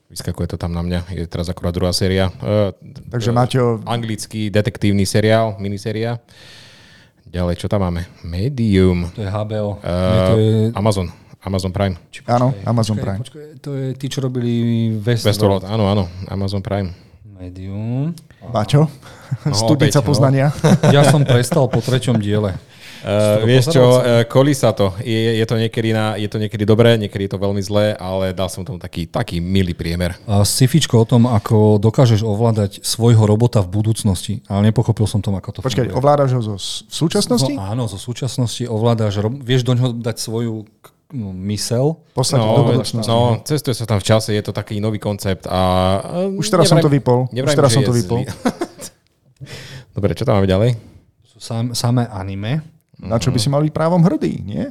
Vyskakuje 0.06 0.54
to 0.54 0.56
tam 0.56 0.70
na 0.70 0.86
mňa. 0.86 1.10
Je 1.10 1.26
teraz 1.26 1.50
akurát 1.50 1.74
druhá 1.74 1.90
séria. 1.90 2.30
Uh, 2.38 2.70
Takže 3.10 3.34
uh, 3.34 3.34
Maťo... 3.34 3.82
Anglický 3.82 4.54
detektívny 4.54 5.02
seriál, 5.02 5.58
miniséria. 5.58 6.22
Ďalej, 7.26 7.58
čo 7.58 7.66
tam 7.66 7.82
máme? 7.82 8.06
Medium. 8.22 9.10
To 9.18 9.18
je 9.18 9.26
HBO. 9.26 9.82
Uh, 9.82 10.30
to 10.30 10.34
je... 10.38 10.54
Amazon. 10.78 11.10
Amazon 11.42 11.74
Prime. 11.74 11.98
Či, 12.14 12.22
počkej, 12.22 12.38
áno, 12.38 12.54
Amazon 12.62 12.94
počkej, 12.94 13.02
Prime. 13.02 13.20
Počkej, 13.26 13.46
to 13.58 13.70
je 13.74 13.86
tí, 13.98 14.06
čo 14.06 14.22
robili 14.22 14.52
Westworld. 14.94 15.26
Westworld, 15.26 15.62
áno, 15.66 15.84
áno. 15.90 16.04
Amazon 16.30 16.62
Prime. 16.62 16.94
Medium. 17.26 18.14
Maťo? 18.46 18.86
No, 19.42 19.58
Studnica 19.58 19.98
no. 19.98 20.06
poznania. 20.06 20.54
Ja 20.94 21.02
som 21.02 21.26
prestal 21.26 21.66
po 21.66 21.82
treťom 21.82 22.22
diele. 22.22 22.54
Uh, 23.04 23.44
vieš 23.44 23.68
čo, 23.68 23.84
uh, 23.84 24.24
kolí 24.24 24.56
sa 24.56 24.72
to. 24.72 24.96
Je, 25.04 25.36
je, 25.36 25.44
to 25.44 25.60
niekedy 25.60 25.92
na, 25.92 26.16
je 26.16 26.24
to 26.24 26.40
niekedy 26.40 26.64
dobré, 26.64 26.96
niekedy 26.96 27.28
je 27.28 27.36
to 27.36 27.38
veľmi 27.38 27.60
zlé, 27.60 27.92
ale 28.00 28.32
dal 28.32 28.48
som 28.48 28.64
tomu 28.64 28.80
taký, 28.80 29.04
taký 29.04 29.44
milý 29.44 29.76
priemer. 29.76 30.16
A 30.24 30.40
sifičko 30.40 31.04
o 31.04 31.06
tom, 31.06 31.28
ako 31.28 31.76
dokážeš 31.76 32.24
ovládať 32.24 32.80
svojho 32.80 33.28
robota 33.28 33.60
v 33.60 33.68
budúcnosti, 33.76 34.40
ale 34.48 34.72
nepochopil 34.72 35.04
som 35.04 35.20
tom, 35.20 35.36
ako 35.36 35.48
to 35.52 35.58
Počkaj, 35.60 35.92
funguje. 35.92 36.00
ovládaš 36.00 36.30
ho 36.32 36.40
zo 36.40 36.56
v 36.56 36.94
súčasnosti? 36.96 37.52
No, 37.52 37.60
áno, 37.60 37.84
zo 37.92 38.00
súčasnosti 38.00 38.64
ovládaš, 38.64 39.20
vieš 39.44 39.68
do 39.68 39.76
ňoho 39.76 39.92
dať 40.00 40.16
svoju 40.24 40.64
no, 41.12 41.28
mysel. 41.52 42.00
Poslať 42.16 42.40
no, 42.40 42.56
do 42.56 42.64
budúcnosti. 42.72 43.10
No, 43.12 43.36
cestuje 43.44 43.76
sa 43.76 43.84
tam 43.84 44.00
v 44.00 44.06
čase, 44.08 44.32
je 44.32 44.40
to 44.40 44.56
taký 44.56 44.80
nový 44.80 44.96
koncept 44.96 45.44
a... 45.44 45.60
Už 46.32 46.48
teraz 46.48 46.72
nevrajím, 46.72 46.72
som 46.72 46.78
to 46.80 46.88
vypol. 46.88 47.18
Už 47.28 47.52
teraz 47.52 47.70
som 47.76 47.84
to 47.84 47.92
vypol. 47.92 48.24
Dobre, 49.94 50.16
čo 50.16 50.24
tam 50.24 50.40
máme 50.40 50.48
ďalej? 50.48 50.74
Sú 51.22 51.38
sam, 51.38 51.76
samé 51.76 52.08
anime. 52.08 52.73
Na 52.98 53.18
čo 53.18 53.34
by 53.34 53.38
si 53.38 53.50
mal 53.50 53.62
byť 53.62 53.72
právom 53.74 54.02
hrdý, 54.02 54.42
nie? 54.44 54.64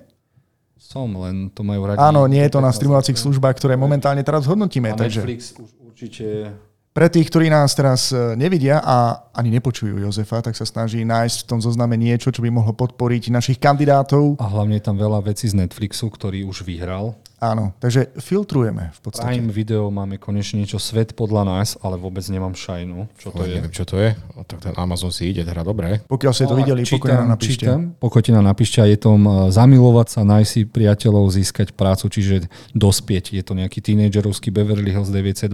Som, 0.80 1.16
len 1.16 1.50
to 1.52 1.64
majú 1.64 1.88
radi. 1.88 2.00
Áno, 2.00 2.28
nie 2.28 2.44
je 2.44 2.52
to 2.54 2.60
na 2.60 2.70
streamovacích 2.70 3.16
službách, 3.16 3.56
ktoré 3.56 3.80
momentálne 3.80 4.22
teraz 4.22 4.44
hodnotíme. 4.46 4.92
A 4.92 5.00
takže... 5.00 5.24
Netflix 5.24 5.56
už 5.56 5.70
určite 5.80 6.52
Pre 6.94 7.10
tých, 7.10 7.26
ktorí 7.26 7.50
nás 7.50 7.74
teraz 7.74 8.14
e, 8.14 8.38
nevidia 8.38 8.78
a 8.78 9.18
ani 9.34 9.50
nepočujú 9.58 9.98
Jozefa, 9.98 10.46
tak 10.46 10.54
sa 10.54 10.62
snaží 10.62 11.02
nájsť 11.02 11.42
v 11.42 11.48
tom 11.50 11.58
zozname 11.58 11.98
niečo, 11.98 12.30
čo 12.30 12.46
by 12.46 12.54
mohlo 12.54 12.70
podporiť 12.78 13.34
našich 13.34 13.58
kandidátov. 13.58 14.38
A 14.38 14.46
hlavne 14.46 14.78
je 14.78 14.86
tam 14.86 15.02
veľa 15.02 15.26
vecí 15.26 15.50
z 15.50 15.58
Netflixu, 15.58 16.14
ktorý 16.14 16.46
už 16.46 16.62
vyhral. 16.62 17.18
Áno, 17.44 17.76
takže 17.84 18.16
filtrujeme 18.24 18.96
v 18.96 19.00
podstate. 19.04 19.36
Prime 19.36 19.52
Video 19.52 19.92
máme 19.92 20.16
konečne 20.16 20.64
niečo 20.64 20.80
Svet 20.80 21.12
podľa 21.12 21.44
nás, 21.44 21.76
ale 21.84 22.00
vôbec 22.00 22.24
nemám 22.32 22.56
šajnu, 22.56 23.12
čo 23.20 23.36
to 23.36 23.44
To 23.44 23.44
je. 23.44 23.56
neviem, 23.60 23.74
čo 23.76 23.84
to 23.84 24.00
je. 24.00 24.16
O, 24.40 24.48
tak 24.48 24.64
ten 24.64 24.72
Amazon 24.80 25.12
si 25.12 25.28
ide 25.28 25.44
teda 25.44 25.60
dobre. 25.60 26.00
Pokiaľ 26.08 26.32
ste 26.32 26.48
to 26.48 26.56
videli, 26.56 26.88
pokojne 26.88 27.20
nám 27.20 27.36
napíšte. 27.36 27.68
Čítam, 27.68 28.00
pokojte 28.00 28.32
nám 28.32 28.48
napíšte 28.48 28.80
a 28.80 28.88
je 28.88 28.96
tom 28.96 29.28
uh, 29.28 29.52
zamilovať 29.52 30.08
sa, 30.08 30.20
nájsť 30.24 30.48
si 30.48 30.62
priateľov, 30.64 31.28
získať 31.36 31.76
prácu, 31.76 32.08
čiže 32.08 32.48
dospieť. 32.72 33.36
Je 33.36 33.44
to 33.44 33.60
nejaký 33.60 33.84
tínedžerovský 33.84 34.48
Beverly 34.48 34.96
Hills 34.96 35.12
920. 35.12 35.52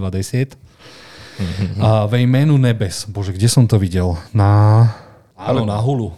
A 1.81 2.05
ve 2.05 2.21
jménu 2.21 2.59
nebes. 2.61 3.09
Bože, 3.09 3.33
kde 3.33 3.49
som 3.49 3.65
to 3.65 3.81
videl? 3.81 4.13
Na... 4.29 4.85
Áno, 5.33 5.65
na 5.65 5.79
Hulu. 5.81 6.13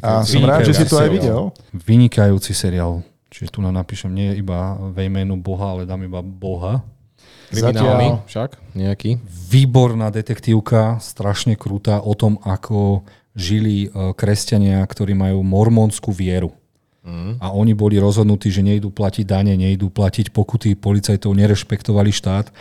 A 0.00 0.24
som 0.24 0.40
rád, 0.42 0.64
že 0.64 0.74
si 0.74 0.84
to 0.88 0.96
aj 0.96 1.12
videl. 1.12 1.52
Vynikajúci 1.70 2.56
seriál. 2.56 3.04
Čiže 3.34 3.50
tu 3.50 3.58
nám 3.66 3.74
napíšem 3.74 4.14
nie 4.14 4.38
iba 4.38 4.78
ve 4.94 5.10
jménu 5.10 5.34
Boha, 5.42 5.74
ale 5.74 5.82
dám 5.82 6.06
iba 6.06 6.22
Boha. 6.22 6.86
Kriminálny 7.50 8.22
však 8.30 8.78
nejaký. 8.78 9.18
Výborná 9.26 10.14
detektívka, 10.14 11.02
strašne 11.02 11.58
krutá 11.58 11.98
o 11.98 12.14
tom, 12.14 12.38
ako 12.46 13.02
žili 13.34 13.90
e, 13.90 14.14
kresťania, 14.14 14.86
ktorí 14.86 15.18
majú 15.18 15.42
mormonskú 15.42 16.14
vieru. 16.14 16.54
Mm. 17.02 17.42
A 17.42 17.50
oni 17.50 17.74
boli 17.74 17.98
rozhodnutí, 17.98 18.54
že 18.54 18.62
nejdú 18.62 18.94
platiť 18.94 19.26
dane, 19.26 19.52
nejdú 19.58 19.90
platiť 19.90 20.30
pokuty, 20.30 20.78
policajtov 20.78 21.34
nerešpektovali 21.34 22.14
štát 22.14 22.54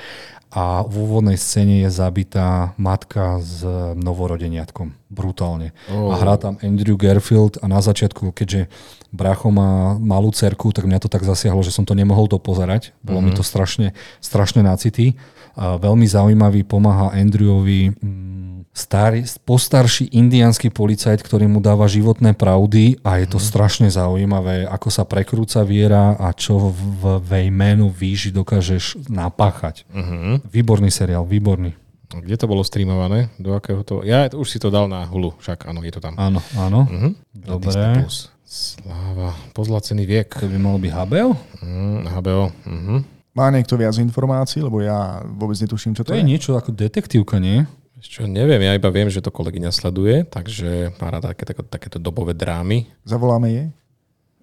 a 0.53 0.85
v 0.85 1.09
úvodnej 1.09 1.34
scéne 1.34 1.81
je 1.81 1.89
zabitá 1.89 2.77
matka 2.77 3.41
s 3.41 3.65
novorodeniatkom. 3.97 4.93
Brutálne. 5.09 5.73
Oh. 5.89 6.13
A 6.13 6.21
hrá 6.21 6.38
tam 6.38 6.61
Andrew 6.61 6.93
Garfield 6.93 7.57
a 7.57 7.65
na 7.65 7.81
začiatku, 7.81 8.30
keďže 8.38 8.69
bracho 9.09 9.49
má 9.49 9.97
malú 9.97 10.30
cerku, 10.30 10.69
tak 10.69 10.85
mňa 10.85 11.01
to 11.01 11.09
tak 11.09 11.25
zasiahlo, 11.25 11.65
že 11.65 11.73
som 11.73 11.89
to 11.89 11.97
nemohol 11.97 12.30
to 12.30 12.38
pozerať. 12.38 12.93
Bolo 13.01 13.25
mm-hmm. 13.25 13.34
mi 13.34 13.38
to 13.38 13.41
strašne, 13.41 13.97
strašne 14.21 14.61
nacity. 14.61 15.17
Veľmi 15.53 16.09
zaujímavý, 16.09 16.65
pomáha 16.65 17.13
Andrewovi 17.13 17.93
mm, 17.93 18.73
starý, 18.73 19.21
postarší 19.45 20.09
indiánsky 20.09 20.73
policajt, 20.73 21.21
ktorý 21.21 21.45
mu 21.45 21.61
dáva 21.61 21.85
životné 21.85 22.34
pravdy 22.34 22.97
a 23.05 23.21
je 23.21 23.30
to 23.30 23.38
mm. 23.38 23.45
strašne 23.45 23.89
zaujímavé, 23.93 24.65
ako 24.65 24.89
sa 24.89 25.05
prekrúca 25.05 25.61
viera 25.61 26.17
a 26.17 26.34
čo 26.34 26.73
v, 26.73 27.21
v 27.21 27.31
jménu 27.53 27.93
výži 27.93 28.34
dokážeš 28.34 29.05
napáchať. 29.13 29.85
Uh-huh. 29.93 30.41
Výborný 30.49 30.89
seriál, 30.89 31.21
výborný. 31.30 31.77
Kde 32.13 32.38
to 32.38 32.45
bolo 32.45 32.61
streamované? 32.65 33.34
Do 33.41 33.57
akého 33.57 33.81
to... 33.85 34.01
Ja 34.05 34.30
už 34.30 34.45
si 34.45 34.57
to 34.61 34.73
dal 34.73 34.85
na 34.89 35.05
Hulu, 35.05 35.38
však 35.41 35.69
áno, 35.69 35.81
je 35.81 35.93
to 35.93 36.01
tam. 36.01 36.17
Áno, 36.17 36.41
áno. 36.57 36.85
Uh-huh. 36.89 37.13
Dobre. 37.34 38.05
Sláva, 38.45 39.34
pozlacený 39.57 40.05
viek. 40.05 40.30
To 40.38 40.45
by 40.45 40.57
malo 40.61 40.77
byť 40.77 40.91
HBO? 40.93 41.30
Mm, 41.61 41.99
HBO. 42.05 42.45
Uh-huh. 42.53 43.01
Má 43.34 43.49
niekto 43.49 43.73
viac 43.73 43.97
informácií, 43.97 44.61
lebo 44.61 44.81
ja 44.81 45.26
vôbec 45.26 45.57
netuším, 45.57 45.97
čo 45.97 46.05
To 46.05 46.14
to, 46.14 46.18
je 46.18 46.26
niečo 46.26 46.53
ako 46.53 46.69
detektívka, 46.69 47.41
nie? 47.41 47.65
Čo 48.03 48.27
neviem, 48.27 48.60
ja 48.60 48.76
iba 48.76 48.91
viem, 48.91 49.07
že 49.07 49.23
to 49.23 49.31
kolegyňa 49.31 49.72
sleduje, 49.72 50.27
takže 50.27 50.91
má 50.99 51.07
rada 51.07 51.31
také, 51.31 51.47
také, 51.47 51.64
takéto 51.64 51.97
dobové 52.03 52.35
drámy. 52.35 52.85
Zavoláme 53.07 53.47
jej? 53.49 53.68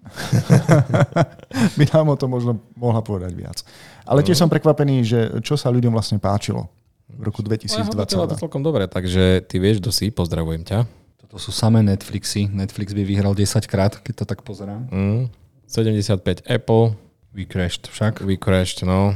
by 1.77 1.83
nám 1.93 2.09
o 2.09 2.17
tom 2.17 2.33
možno 2.33 2.57
mohla 2.73 3.05
povedať 3.05 3.31
viac. 3.37 3.61
Ale 4.01 4.25
tiež 4.25 4.41
som 4.41 4.49
prekvapený, 4.49 5.05
že 5.05 5.19
čo 5.45 5.53
sa 5.53 5.69
ľuďom 5.69 5.93
vlastne 5.93 6.17
páčilo 6.17 6.67
v 7.11 7.21
roku 7.27 7.43
Ja 7.45 7.85
hodnotila 7.85 8.25
to 8.25 8.35
2022. 8.39 8.43
celkom 8.43 8.61
dobre, 8.63 8.87
takže 8.87 9.45
ty 9.45 9.59
vieš, 9.59 9.83
kto 9.83 9.91
si, 9.93 10.09
pozdravujem 10.09 10.63
ťa. 10.63 10.87
Toto 11.21 11.37
sú 11.37 11.51
samé 11.53 11.83
Netflixy. 11.83 12.49
Netflix 12.49 12.95
by 12.95 13.03
vyhral 13.03 13.35
10 13.35 13.61
krát, 13.67 13.93
keď 13.99 14.23
to 14.23 14.25
tak 14.25 14.41
pozerám. 14.41 14.87
Mm. 14.89 15.29
75 15.67 16.43
Apple, 16.49 16.97
We 17.31 17.47
crashed 17.47 17.87
však. 17.87 18.19
We 18.21 18.35
Crashed, 18.35 18.83
no. 18.83 19.15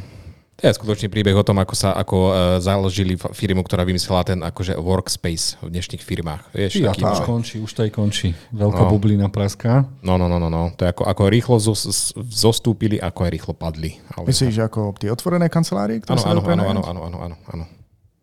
To 0.56 0.64
je 0.64 0.72
skutočný 0.72 1.12
príbeh 1.12 1.36
o 1.36 1.44
tom, 1.44 1.60
ako 1.60 1.76
sa 1.76 1.92
ako 1.92 2.18
uh, 2.32 2.34
založili 2.64 3.20
firmu, 3.20 3.60
ktorá 3.60 3.84
vymyslela 3.84 4.24
ten 4.24 4.40
akože 4.40 4.80
workspace 4.80 5.60
v 5.60 5.68
dnešných 5.68 6.00
firmách. 6.00 6.48
Vieš, 6.56 6.72
Ty, 6.80 6.96
taký, 6.96 7.04
to 7.04 7.12
už 7.12 7.20
no, 7.20 7.28
končí, 7.28 7.56
už 7.60 7.72
to 7.76 7.80
aj 7.84 7.92
končí. 7.92 8.28
Veľká 8.56 8.84
No. 8.88 8.92
bublina 8.96 9.28
praská. 9.28 9.84
no, 10.00 10.16
no, 10.16 10.32
no, 10.32 10.40
no, 10.40 10.48
no. 10.48 10.72
To 10.80 10.88
je 10.88 10.96
ako, 10.96 11.04
ako 11.12 11.22
rýchlo 11.28 11.60
zos, 11.60 12.16
zostúpili, 12.16 12.96
ako 12.96 13.28
aj 13.28 13.32
rýchlo 13.36 13.52
padli. 13.52 14.00
Ale, 14.16 14.32
Myslíš, 14.32 14.56
že 14.56 14.64
ako 14.64 14.96
tie 14.96 15.12
otvorené 15.12 15.52
kancelárie, 15.52 16.00
ktoré 16.00 16.16
áno, 16.16 16.24
sa 16.24 16.32
áno, 16.32 16.40
áno, 16.40 16.64
áno, 16.72 16.82
áno, 16.88 17.02
áno, 17.04 17.18
áno, 17.20 17.36
áno. 17.52 17.66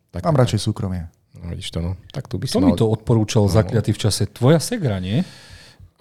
Tak, 0.08 0.24
Mám 0.24 0.40
radšej 0.40 0.72
súkromie. 0.72 1.12
No, 1.36 1.52
vidíš 1.52 1.68
to, 1.68 1.84
no. 1.84 2.00
Tak 2.16 2.32
tu 2.32 2.40
by 2.40 2.48
si 2.48 2.56
To 2.56 2.64
mal... 2.64 2.72
mi 2.72 2.80
to 2.80 2.88
odporúčal 2.88 3.44
zakliatý 3.44 3.92
v 3.92 4.00
čase. 4.08 4.24
Tvoja 4.24 4.56
segra, 4.56 4.96
nie? 5.04 5.20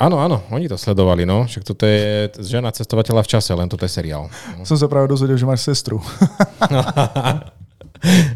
Áno, 0.01 0.17
áno, 0.17 0.41
oni 0.49 0.65
to 0.65 0.81
sledovali, 0.81 1.29
no. 1.29 1.45
Však 1.45 1.61
toto 1.61 1.85
je 1.85 2.33
žena 2.41 2.73
cestovateľa 2.73 3.21
v 3.21 3.29
čase, 3.37 3.53
len 3.53 3.69
toto 3.69 3.85
je 3.85 3.93
seriál. 3.93 4.33
No. 4.57 4.65
Som 4.65 4.73
sa 4.73 4.89
práve 4.89 5.05
dozvedel, 5.05 5.37
že 5.37 5.45
máš 5.45 5.61
sestru. 5.61 6.01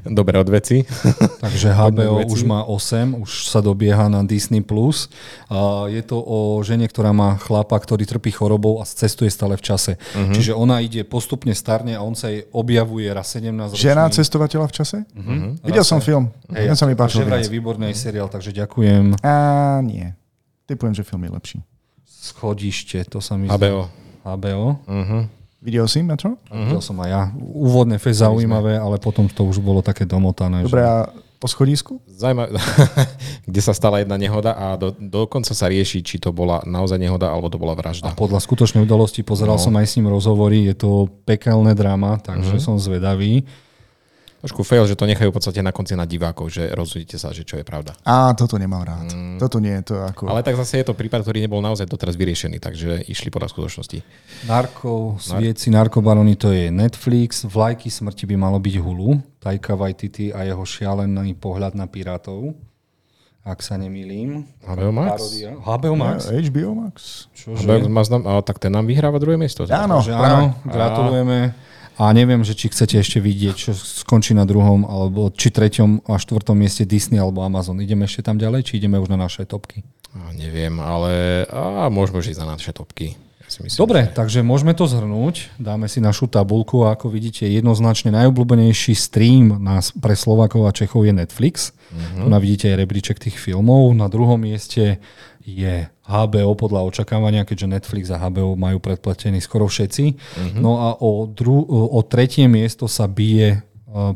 Dobre 0.05 0.37
od 0.37 0.45
veci. 0.45 0.85
Takže 1.45 1.73
HBO 1.73 2.21
veci. 2.21 2.29
už 2.37 2.45
má 2.45 2.61
8, 2.69 3.17
už 3.17 3.49
sa 3.49 3.65
dobieha 3.65 4.05
na 4.13 4.21
Disney+. 4.21 4.61
Plus. 4.61 5.09
Je 5.89 6.01
to 6.05 6.21
o 6.21 6.61
žene, 6.61 6.85
ktorá 6.85 7.09
má 7.17 7.37
chlapa, 7.41 7.73
ktorý 7.81 8.05
trpí 8.05 8.29
chorobou 8.29 8.77
a 8.77 8.85
cestuje 8.85 9.33
stále 9.33 9.57
v 9.57 9.65
čase. 9.65 9.97
Uh-huh. 9.97 10.33
Čiže 10.37 10.53
ona 10.53 10.85
ide 10.85 11.01
postupne 11.01 11.53
starne 11.57 11.97
a 11.97 12.05
on 12.05 12.13
sa 12.13 12.29
jej 12.29 12.45
objavuje 12.53 13.09
raz 13.09 13.33
17 13.33 13.73
ročný. 13.73 13.81
Žena 13.81 14.05
cestovateľa 14.13 14.65
v 14.69 14.73
čase? 14.73 14.97
Mhm. 15.17 15.65
Videl 15.65 15.85
som 15.85 15.97
film. 15.97 16.29
Hej, 16.53 16.69
Ten 16.69 16.77
sa 16.77 16.85
mi 16.85 16.93
páčil 16.93 17.25
Že 17.25 17.29
vraj 17.29 17.41
viac. 17.41 17.49
je 17.49 17.53
výborný 17.57 17.89
seriál, 17.97 18.29
takže 18.29 18.53
ďakujem. 18.53 19.17
A 19.25 19.33
nie. 19.81 20.13
Typujem, 20.65 20.91
že 20.91 21.01
film 21.01 21.21
je 21.21 21.31
lepší. 21.31 21.57
Schodište, 22.03 23.05
to 23.05 23.19
sa 23.19 23.35
mi 23.35 23.45
HBO. 23.45 23.85
HBO. 24.23 24.81
Uh-huh. 24.81 25.29
Videl 25.59 25.85
si 25.85 26.01
Metro? 26.01 26.37
Uh-huh. 26.41 26.57
Videl 26.59 26.79
som 26.79 26.97
aj 26.97 27.09
ja. 27.09 27.23
Úvodné 27.37 27.97
fest 27.97 28.19
zaujímavé, 28.19 28.75
ale 28.75 28.97
potom 28.97 29.25
to 29.27 29.43
už 29.43 29.57
bolo 29.57 29.79
také 29.79 30.03
domotané. 30.03 30.61
Dobre, 30.61 30.81
že... 30.81 30.87
a 30.87 30.95
po 31.35 31.45
schodisku? 31.45 32.01
Zaujímavé, 32.07 32.57
kde 33.47 33.61
sa 33.61 33.71
stala 33.71 33.99
jedna 33.99 34.15
nehoda 34.15 34.51
a 34.51 34.73
do, 34.73 34.89
dokonca 34.91 35.51
sa 35.51 35.67
rieši, 35.67 36.01
či 36.01 36.17
to 36.17 36.31
bola 36.31 36.63
naozaj 36.63 36.97
nehoda, 36.97 37.27
alebo 37.27 37.45
to 37.47 37.57
bola 37.57 37.73
A 37.73 37.77
vražda. 37.77 38.09
podľa 38.13 38.39
skutočnej 38.39 38.81
udalosti 38.81 39.21
pozeral 39.21 39.57
No. 39.57 39.61
som 39.61 39.75
aj 39.75 39.85
s 39.85 39.93
ním 39.95 40.07
rozhovory, 40.07 40.65
je 40.65 40.75
to 40.75 40.89
pekelné 41.23 41.73
drama, 41.73 42.17
takže 42.17 42.57
Mhm. 42.57 42.63
som 42.63 42.75
zvedavý. 42.75 43.45
Trošku 44.45 44.61
fail, 44.61 44.85
že 44.85 44.93
to 44.93 45.09
nechajú 45.09 45.33
v 45.33 45.41
podstate 45.41 45.57
na 45.65 45.73
konci 45.73 45.97
na 45.97 46.05
divákov, 46.05 46.53
že 46.53 46.69
rozhodnite 46.69 47.17
sa, 47.17 47.33
že 47.33 47.41
čo 47.41 47.57
je 47.57 47.65
pravda. 47.65 47.97
Á, 48.05 48.29
toto 48.37 48.61
nemám 48.61 48.85
rád. 48.85 49.09
Toto 49.41 49.57
nie 49.57 49.73
je 49.81 49.89
to 49.89 49.95
ako... 50.05 50.29
Ale 50.29 50.45
tak 50.45 50.53
zase 50.53 50.85
je 50.85 50.85
to 50.85 50.93
prípad, 50.93 51.25
ktorý 51.25 51.41
nebol 51.41 51.65
naozaj 51.65 51.89
doteraz 51.89 52.13
vyriešený, 52.13 52.61
takže 52.61 53.09
išli 53.09 53.33
podľa 53.33 53.49
skutočnosti. 53.49 54.05
Narko, 54.45 55.17
svieci, 55.17 55.73
narkobarony, 55.73 56.37
to 56.37 56.53
je 56.53 56.69
Netflix, 56.69 57.41
Vlajky 57.49 57.89
smrti 57.89 58.29
by 58.29 58.37
malo 58.37 58.61
byť 58.61 58.75
Hulu, 58.77 59.17
Taika 59.41 59.73
Waititi 59.73 60.29
a 60.29 60.45
jeho 60.45 60.61
šialený 60.61 61.33
pohľad 61.41 61.73
na 61.73 61.89
pirátov, 61.89 62.53
ak 63.41 63.65
sa 63.65 63.81
nemýlim. 63.81 64.45
HBO 64.61 64.93
Max? 64.93 65.41
HBO 65.41 65.93
Max? 65.97 66.29
HBO 66.29 66.71
Max? 66.85 66.95
Čože? 67.33 67.65
HBO 67.65 67.89
Max 67.89 68.13
nám, 68.13 68.29
a, 68.29 68.45
tak 68.45 68.61
ten 68.61 68.69
nám 68.69 68.85
vyhráva 68.85 69.17
druhé 69.17 69.41
miesto. 69.41 69.65
Áno, 69.73 70.05
áno, 70.05 70.53
gratulujeme. 70.69 71.49
A 71.49 71.74
neviem, 72.11 72.43
že 72.43 72.53
či 72.53 72.67
chcete 72.67 72.99
ešte 72.99 73.23
vidieť, 73.23 73.55
čo 73.55 73.71
skončí 73.71 74.35
na 74.35 74.43
druhom, 74.43 74.83
alebo 74.83 75.31
či 75.31 75.47
treťom 75.47 76.03
a 76.11 76.19
štvrtom 76.19 76.55
mieste 76.59 76.83
Disney 76.83 77.15
alebo 77.17 77.39
Amazon. 77.39 77.79
Ideme 77.79 78.03
ešte 78.03 78.19
tam 78.21 78.35
ďalej, 78.35 78.67
či 78.67 78.77
ideme 78.77 78.99
už 78.99 79.07
na 79.07 79.19
naše 79.19 79.47
topky? 79.47 79.83
A, 80.11 80.31
neviem, 80.31 80.75
ale 80.79 81.43
a, 81.47 81.87
môžeme 81.87 82.19
už 82.19 82.35
ísť 82.35 82.41
na 82.43 82.55
naše 82.55 82.71
topky. 82.71 83.15
Ja 83.45 83.47
si 83.47 83.59
myslím, 83.61 83.79
Dobre, 83.79 83.99
že- 84.07 84.11
takže 84.11 84.39
môžeme 84.41 84.73
to 84.73 84.87
zhrnúť. 84.87 85.53
Dáme 85.55 85.85
si 85.85 86.01
našu 86.01 86.25
tabulku 86.25 86.83
a 86.83 86.95
ako 86.97 87.11
vidíte, 87.13 87.45
jednoznačne 87.45 88.09
najobľúbenejší 88.11 88.91
stream 88.91 89.59
nás 89.61 89.93
pre 89.93 90.17
Slovakov 90.17 90.65
a 90.65 90.73
Čechov 90.73 91.05
je 91.05 91.13
Netflix. 91.13 91.71
Tu 91.95 92.27
na 92.27 92.41
vidíte 92.41 92.73
aj 92.73 92.79
rebríček 92.81 93.21
tých 93.21 93.37
filmov. 93.37 93.93
Na 93.95 94.09
druhom 94.11 94.35
mieste 94.41 94.99
je 95.45 95.85
HBO 96.09 96.57
podľa 96.57 96.81
očakávania, 96.89 97.45
keďže 97.45 97.69
Netflix 97.69 98.09
a 98.09 98.17
HBO 98.17 98.57
majú 98.57 98.81
predplatení 98.81 99.37
skoro 99.37 99.69
všetci. 99.69 100.17
No 100.57 100.81
a 100.81 100.97
o, 100.97 101.29
dru- 101.29 101.69
o 101.69 102.01
tretie 102.01 102.49
miesto 102.49 102.89
sa 102.89 103.05
bije 103.05 103.53
e, 103.53 103.59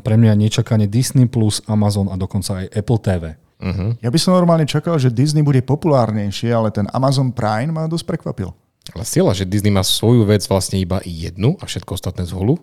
pre 0.02 0.18
mňa 0.18 0.34
nečakane 0.34 0.90
Disney+, 0.90 1.30
Plus, 1.30 1.62
Amazon 1.70 2.10
a 2.10 2.18
dokonca 2.18 2.66
aj 2.66 2.66
Apple 2.74 3.00
TV. 3.00 3.24
Uh-huh. 3.60 3.94
Ja 4.02 4.10
by 4.10 4.18
som 4.18 4.34
normálne 4.34 4.66
čakal, 4.66 4.98
že 4.98 5.12
Disney 5.12 5.46
bude 5.46 5.62
populárnejšie, 5.62 6.50
ale 6.50 6.74
ten 6.74 6.90
Amazon 6.90 7.30
Prime 7.30 7.70
ma 7.70 7.86
dosť 7.86 8.10
prekvapil. 8.10 8.50
Ale 8.90 9.06
sila, 9.06 9.30
že 9.30 9.46
Disney 9.46 9.70
má 9.70 9.86
svoju 9.86 10.26
vec 10.26 10.42
vlastne 10.50 10.82
iba 10.82 10.98
jednu 11.06 11.54
a 11.62 11.64
všetko 11.68 11.94
ostatné 11.94 12.26
z 12.26 12.34
holu. 12.34 12.58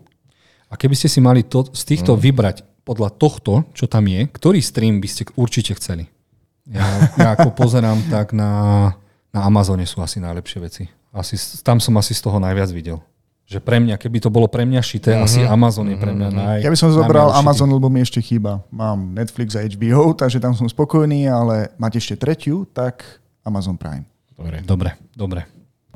A 0.68 0.76
keby 0.76 0.92
ste 0.92 1.08
si 1.08 1.24
mali 1.24 1.40
to, 1.40 1.64
z 1.72 1.96
týchto 1.96 2.12
mm. 2.12 2.20
vybrať 2.20 2.56
podľa 2.84 3.16
tohto, 3.16 3.64
čo 3.72 3.88
tam 3.88 4.04
je, 4.04 4.28
ktorý 4.28 4.60
stream 4.60 5.00
by 5.00 5.08
ste 5.08 5.22
určite 5.38 5.72
chceli? 5.80 6.12
Ja, 6.68 6.84
ja 7.16 7.28
ako 7.32 7.56
pozerám, 7.56 7.96
tak 8.12 8.36
na, 8.36 8.92
na 9.32 9.40
Amazone 9.48 9.88
sú 9.88 10.04
asi 10.04 10.20
najlepšie 10.20 10.58
veci. 10.60 10.84
Asi, 11.08 11.40
tam 11.64 11.80
som 11.80 11.96
asi 11.96 12.12
z 12.12 12.20
toho 12.20 12.36
najviac 12.36 12.68
videl. 12.70 13.00
že 13.48 13.64
pre 13.64 13.80
mňa, 13.80 13.96
keby 13.96 14.20
to 14.20 14.28
bolo 14.28 14.44
pre 14.44 14.68
mňa 14.68 14.84
šité, 14.84 15.16
mm-hmm. 15.16 15.24
asi 15.24 15.40
Amazon 15.40 15.88
je 15.88 15.96
pre 15.96 16.12
mňa 16.12 16.28
naj... 16.28 16.58
Ja 16.60 16.68
by 16.68 16.76
som 16.76 16.92
zobral 16.92 17.32
Amazon, 17.32 17.72
lebo 17.72 17.88
mi 17.88 18.04
ešte 18.04 18.20
chýba. 18.20 18.60
Mám 18.68 19.16
Netflix 19.16 19.56
a 19.56 19.64
HBO, 19.64 20.12
takže 20.12 20.36
tam 20.36 20.52
som 20.52 20.68
spokojný, 20.68 21.24
ale 21.32 21.72
máte 21.80 21.96
ešte 21.96 22.20
tretiu, 22.20 22.68
tak 22.68 23.08
Amazon 23.40 23.80
Prime. 23.80 24.04
Dobre, 24.36 24.60
dobre. 24.60 24.90
dobre. 25.16 25.40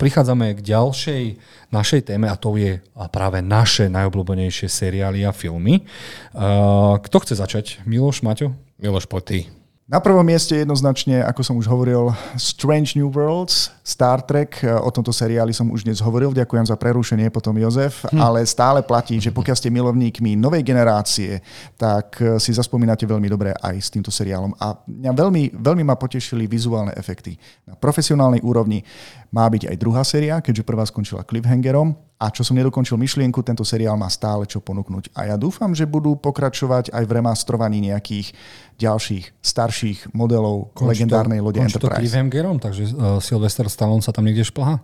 Prichádzame 0.00 0.56
k 0.56 0.64
ďalšej 0.64 1.22
našej 1.68 2.00
téme 2.08 2.24
a 2.32 2.40
to 2.40 2.56
je 2.56 2.80
práve 3.12 3.44
naše 3.44 3.92
najobľúbenejšie 3.92 4.66
seriály 4.72 5.20
a 5.28 5.36
filmy. 5.36 5.84
Uh, 6.32 6.96
kto 7.04 7.20
chce 7.20 7.36
začať? 7.36 7.84
Miloš, 7.84 8.24
Maťo? 8.24 8.56
Miloš, 8.80 9.04
poď 9.04 9.22
ty. 9.28 9.38
Na 9.82 9.98
prvom 9.98 10.22
mieste 10.22 10.54
jednoznačne, 10.62 11.26
ako 11.26 11.42
som 11.42 11.58
už 11.58 11.66
hovoril, 11.66 12.14
Strange 12.38 12.94
New 12.94 13.10
Worlds, 13.10 13.74
Star 13.82 14.22
Trek. 14.22 14.62
O 14.78 14.94
tomto 14.94 15.10
seriáli 15.10 15.50
som 15.50 15.66
už 15.74 15.82
dnes 15.82 15.98
hovoril, 15.98 16.30
ďakujem 16.30 16.70
za 16.70 16.78
prerušenie 16.78 17.34
potom 17.34 17.58
Jozef, 17.58 18.06
hm. 18.06 18.14
ale 18.14 18.46
stále 18.46 18.86
platí, 18.86 19.18
že 19.18 19.34
pokiaľ 19.34 19.56
ste 19.58 19.74
milovníkmi 19.74 20.38
novej 20.38 20.62
generácie, 20.62 21.42
tak 21.74 22.14
si 22.38 22.54
zaspomínate 22.54 23.02
veľmi 23.10 23.26
dobre 23.26 23.58
aj 23.58 23.74
s 23.82 23.90
týmto 23.90 24.14
seriálom. 24.14 24.54
A 24.62 24.78
mňa 24.86 25.12
veľmi, 25.18 25.42
veľmi 25.58 25.82
ma 25.82 25.98
potešili 25.98 26.46
vizuálne 26.46 26.94
efekty. 26.94 27.34
Na 27.66 27.74
profesionálnej 27.74 28.38
úrovni 28.46 28.86
má 29.34 29.50
byť 29.50 29.66
aj 29.66 29.76
druhá 29.82 30.06
séria, 30.06 30.38
keďže 30.38 30.62
prvá 30.62 30.86
skončila 30.86 31.26
cliffhangerom 31.26 31.98
a 32.22 32.30
čo 32.30 32.46
som 32.46 32.54
nedokončil 32.54 32.94
myšlienku, 32.94 33.42
tento 33.42 33.66
seriál 33.66 33.98
má 33.98 34.06
stále 34.06 34.46
čo 34.46 34.62
ponúknuť. 34.62 35.10
A 35.10 35.34
ja 35.34 35.34
dúfam, 35.34 35.74
že 35.74 35.90
budú 35.90 36.14
pokračovať 36.14 36.94
aj 36.94 37.02
v 37.02 37.10
remastrovaní 37.18 37.82
nejakých 37.90 38.30
ďalších 38.78 39.42
starších 39.42 40.14
modelov 40.14 40.70
konč 40.70 40.94
legendárnej 40.94 41.42
lode 41.42 41.58
konč 41.58 41.74
Enterprise. 41.74 42.14
To 42.14 42.62
takže 42.62 42.82
uh, 42.94 43.18
Sylvester 43.18 43.66
Stallone 43.66 44.06
sa 44.06 44.14
tam 44.14 44.22
niekde 44.22 44.46
šplhá? 44.46 44.78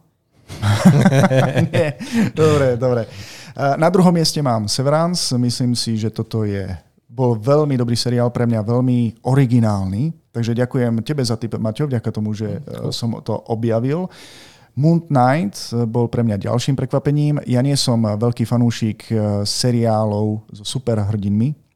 Nie, 1.71 1.95
dobre, 2.35 2.75
dobre. 2.75 3.07
Uh, 3.55 3.79
na 3.79 3.87
druhom 3.87 4.11
mieste 4.11 4.43
mám 4.43 4.67
Severance. 4.67 5.31
Myslím 5.39 5.79
si, 5.79 5.95
že 5.95 6.11
toto 6.11 6.43
je 6.43 6.67
bol 7.07 7.39
veľmi 7.39 7.75
dobrý 7.79 7.95
seriál, 7.95 8.35
pre 8.35 8.47
mňa 8.51 8.67
veľmi 8.67 9.27
originálny. 9.27 10.31
Takže 10.35 10.59
ďakujem 10.59 11.03
tebe 11.03 11.23
za 11.23 11.35
tip, 11.39 11.55
Maťo, 11.55 11.87
vďaka 11.87 12.11
tomu, 12.11 12.35
že 12.35 12.59
uh, 12.67 12.91
som 12.91 13.15
to 13.23 13.35
objavil. 13.47 14.11
Moon 14.79 15.03
Knight 15.11 15.75
bol 15.91 16.07
pre 16.07 16.23
mňa 16.23 16.47
ďalším 16.47 16.79
prekvapením. 16.79 17.43
Ja 17.51 17.59
nie 17.67 17.75
som 17.75 17.99
veľký 17.99 18.47
fanúšik 18.47 19.11
eh, 19.11 19.43
seriálov 19.43 20.47
so 20.55 20.63
superhrdinmi. 20.63 21.67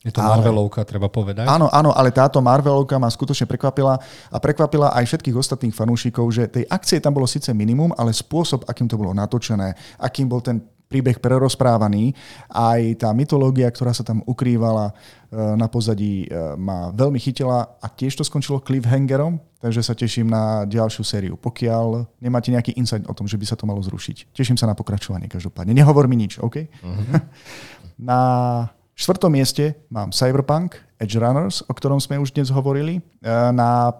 Je 0.00 0.08
to 0.08 0.24
ale, 0.24 0.40
Marvelovka, 0.40 0.80
treba 0.88 1.12
povedať. 1.12 1.44
Áno, 1.44 1.68
áno, 1.68 1.92
ale 1.92 2.08
táto 2.08 2.40
Marvelovka 2.40 2.96
ma 2.96 3.12
skutočne 3.12 3.44
prekvapila 3.44 4.00
a 4.32 4.36
prekvapila 4.40 4.96
aj 4.96 5.04
všetkých 5.04 5.36
ostatných 5.36 5.76
fanúšikov, 5.76 6.24
že 6.32 6.48
tej 6.48 6.64
akcie 6.72 7.04
tam 7.04 7.12
bolo 7.20 7.28
síce 7.28 7.52
minimum, 7.52 7.92
ale 8.00 8.16
spôsob, 8.16 8.64
akým 8.64 8.88
to 8.88 8.96
bolo 8.96 9.12
natočené, 9.12 9.76
akým 10.00 10.24
bol 10.24 10.40
ten 10.40 10.64
príbeh 10.90 11.22
prerozprávaný, 11.22 12.18
aj 12.50 12.98
tá 12.98 13.14
mytológia, 13.14 13.70
ktorá 13.70 13.94
sa 13.94 14.02
tam 14.02 14.26
ukrývala 14.26 14.90
e, 14.90 14.94
na 15.54 15.70
pozadí, 15.70 16.26
e, 16.26 16.58
ma 16.58 16.90
veľmi 16.90 17.14
chytila 17.22 17.78
a 17.78 17.86
tiež 17.86 18.18
to 18.18 18.26
skončilo 18.26 18.58
cliffhangerom, 18.58 19.38
takže 19.62 19.86
sa 19.86 19.94
teším 19.94 20.26
na 20.26 20.66
ďalšiu 20.66 21.06
sériu. 21.06 21.34
Pokiaľ 21.38 22.18
nemáte 22.18 22.50
nejaký 22.50 22.74
insight 22.74 23.06
o 23.06 23.14
tom, 23.14 23.30
že 23.30 23.38
by 23.38 23.46
sa 23.46 23.54
to 23.54 23.70
malo 23.70 23.78
zrušiť. 23.78 24.34
Teším 24.34 24.58
sa 24.58 24.66
na 24.66 24.74
pokračovanie 24.74 25.30
každopádne. 25.30 25.70
Nehovor 25.70 26.10
mi 26.10 26.18
nič, 26.18 26.42
OK? 26.42 26.66
Uh-huh. 26.66 27.22
na 28.10 28.20
štvrtom 28.98 29.30
mieste 29.30 29.78
mám 29.94 30.10
Cyberpunk, 30.10 30.74
Edge 30.98 31.14
Runners, 31.22 31.62
o 31.70 31.72
ktorom 31.72 32.02
sme 32.02 32.18
už 32.18 32.34
dnes 32.34 32.50
hovorili. 32.50 32.98
E, 32.98 33.02
na 33.54 33.94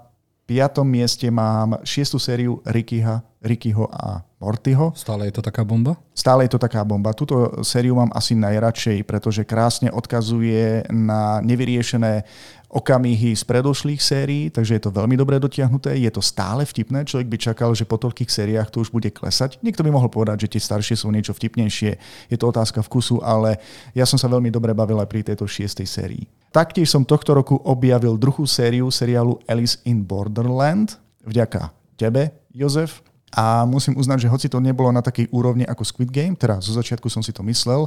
piatom 0.50 0.82
mieste 0.82 1.30
mám 1.30 1.78
šiestu 1.86 2.18
sériu 2.18 2.58
Rickyho, 2.66 3.22
Rickyho 3.38 3.86
a 3.86 4.26
Mortyho. 4.42 4.90
Stále 4.98 5.30
je 5.30 5.38
to 5.38 5.46
taká 5.46 5.62
bomba? 5.62 5.94
Stále 6.10 6.50
je 6.50 6.58
to 6.58 6.58
taká 6.58 6.82
bomba. 6.82 7.14
Túto 7.14 7.62
sériu 7.62 7.94
mám 7.94 8.10
asi 8.10 8.34
najradšej, 8.34 9.06
pretože 9.06 9.46
krásne 9.46 9.94
odkazuje 9.94 10.90
na 10.90 11.38
nevyriešené 11.46 12.26
okamihy 12.66 13.38
z 13.38 13.42
predošlých 13.46 14.02
sérií, 14.02 14.50
takže 14.50 14.78
je 14.78 14.82
to 14.82 14.90
veľmi 14.90 15.14
dobre 15.14 15.38
dotiahnuté. 15.38 15.94
Je 16.02 16.10
to 16.10 16.18
stále 16.18 16.66
vtipné. 16.66 17.06
Človek 17.06 17.30
by 17.30 17.38
čakal, 17.38 17.70
že 17.70 17.86
po 17.86 18.02
toľkých 18.02 18.30
sériách 18.30 18.74
to 18.74 18.82
už 18.82 18.90
bude 18.90 19.06
klesať. 19.14 19.62
Niekto 19.62 19.86
by 19.86 19.94
mohol 19.94 20.10
povedať, 20.10 20.50
že 20.50 20.58
tie 20.58 20.62
staršie 20.66 20.98
sú 20.98 21.14
niečo 21.14 21.30
vtipnejšie. 21.30 21.90
Je 22.26 22.36
to 22.38 22.50
otázka 22.50 22.82
vkusu, 22.82 23.22
ale 23.22 23.62
ja 23.94 24.02
som 24.02 24.18
sa 24.18 24.26
veľmi 24.26 24.50
dobre 24.50 24.74
bavil 24.74 24.98
aj 24.98 25.06
pri 25.10 25.22
tejto 25.22 25.46
šiestej 25.46 25.86
sérii. 25.86 26.26
Taktiež 26.50 26.90
som 26.90 27.06
tohto 27.06 27.30
roku 27.34 27.56
objavil 27.62 28.18
druhú 28.18 28.42
sériu 28.46 28.90
seriálu 28.90 29.38
Alice 29.46 29.78
in 29.86 30.02
Borderland. 30.02 30.98
Vďaka 31.22 31.70
tebe, 31.94 32.34
Jozef. 32.50 33.02
A 33.30 33.62
musím 33.62 33.94
uznať, 33.94 34.26
že 34.26 34.32
hoci 34.32 34.46
to 34.50 34.58
nebolo 34.58 34.90
na 34.90 34.98
takej 34.98 35.30
úrovni 35.30 35.62
ako 35.62 35.86
Squid 35.86 36.10
Game, 36.10 36.34
teda 36.34 36.58
zo 36.58 36.74
začiatku 36.74 37.06
som 37.06 37.22
si 37.22 37.30
to 37.30 37.46
myslel, 37.46 37.86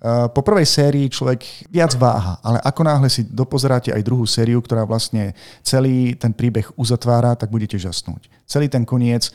Eh, 0.00 0.28
po 0.32 0.40
prvej 0.40 0.64
sérii 0.64 1.12
človek 1.12 1.68
viac 1.68 1.92
váha, 2.00 2.40
ale 2.40 2.56
ako 2.64 2.80
náhle 2.88 3.12
si 3.12 3.20
dopozeráte 3.20 3.92
aj 3.92 4.00
druhú 4.00 4.24
sériu, 4.24 4.64
ktorá 4.64 4.88
vlastne 4.88 5.36
celý 5.60 6.16
ten 6.16 6.32
príbeh 6.32 6.72
uzatvára, 6.72 7.36
tak 7.36 7.52
budete 7.52 7.76
žasnúť. 7.76 8.32
Celý 8.48 8.72
ten 8.72 8.88
koniec 8.88 9.28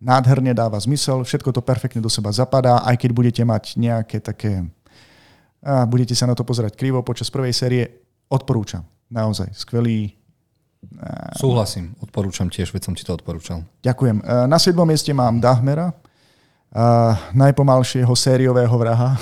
nádherne 0.00 0.56
dáva 0.56 0.80
zmysel, 0.80 1.20
všetko 1.20 1.52
to 1.52 1.60
perfektne 1.60 2.00
do 2.00 2.08
seba 2.08 2.32
zapadá, 2.32 2.80
aj 2.88 2.96
keď 2.96 3.10
budete 3.12 3.42
mať 3.44 3.76
nejaké 3.76 4.24
také... 4.24 4.64
A 5.66 5.82
budete 5.82 6.14
sa 6.14 6.30
na 6.30 6.38
to 6.38 6.46
pozerať 6.46 6.78
krivo 6.78 7.02
počas 7.02 7.26
prvej 7.26 7.50
série, 7.50 7.82
odporúčam. 8.30 8.86
Naozaj, 9.10 9.50
skvelý... 9.50 10.14
Súhlasím, 11.34 11.98
odporúčam 11.98 12.46
tiež, 12.46 12.70
veď 12.70 12.82
som 12.86 12.94
ti 12.94 13.02
to 13.02 13.18
odporúčal. 13.18 13.66
Ďakujem. 13.82 14.22
Eh, 14.22 14.46
na 14.46 14.54
7. 14.62 14.78
mieste 14.86 15.10
mám 15.10 15.42
Dahmera, 15.42 15.90
uh, 15.90 17.16
najpomalšieho 17.34 18.12
sériového 18.14 18.70
vraha, 18.78 19.18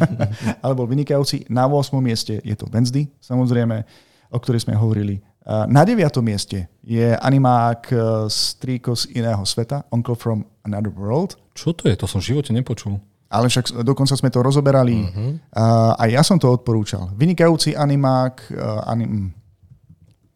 ale 0.64 0.72
bol 0.72 0.88
vynikajúci. 0.88 1.44
Na 1.52 1.68
8. 1.68 1.92
mieste 2.00 2.40
je 2.40 2.54
to 2.56 2.64
Wednesday, 2.72 3.04
samozrejme, 3.20 3.84
o 4.32 4.38
ktorej 4.40 4.64
sme 4.64 4.78
hovorili. 4.78 5.20
Na 5.44 5.82
9. 5.82 5.98
mieste 6.22 6.70
je 6.86 7.18
animák 7.18 7.90
Strýko 8.30 8.94
z 8.94 9.10
iného 9.18 9.42
sveta, 9.42 9.82
Uncle 9.90 10.14
from 10.14 10.46
Another 10.62 10.94
World. 10.94 11.34
Čo 11.58 11.74
to 11.74 11.90
je? 11.90 11.98
To 11.98 12.06
som 12.06 12.22
v 12.22 12.30
živote 12.30 12.54
nepočul. 12.54 13.02
Ale 13.32 13.48
však 13.48 13.80
dokonca 13.80 14.12
sme 14.12 14.28
to 14.28 14.44
rozoberali. 14.44 15.08
Uh-huh. 15.08 15.40
Uh, 15.48 15.96
a 15.96 16.04
ja 16.12 16.20
som 16.20 16.36
to 16.36 16.52
odporúčal. 16.52 17.08
Vynikajúci 17.16 17.72
animák, 17.72 18.52
uh, 18.52 18.84
anim, 18.92 19.32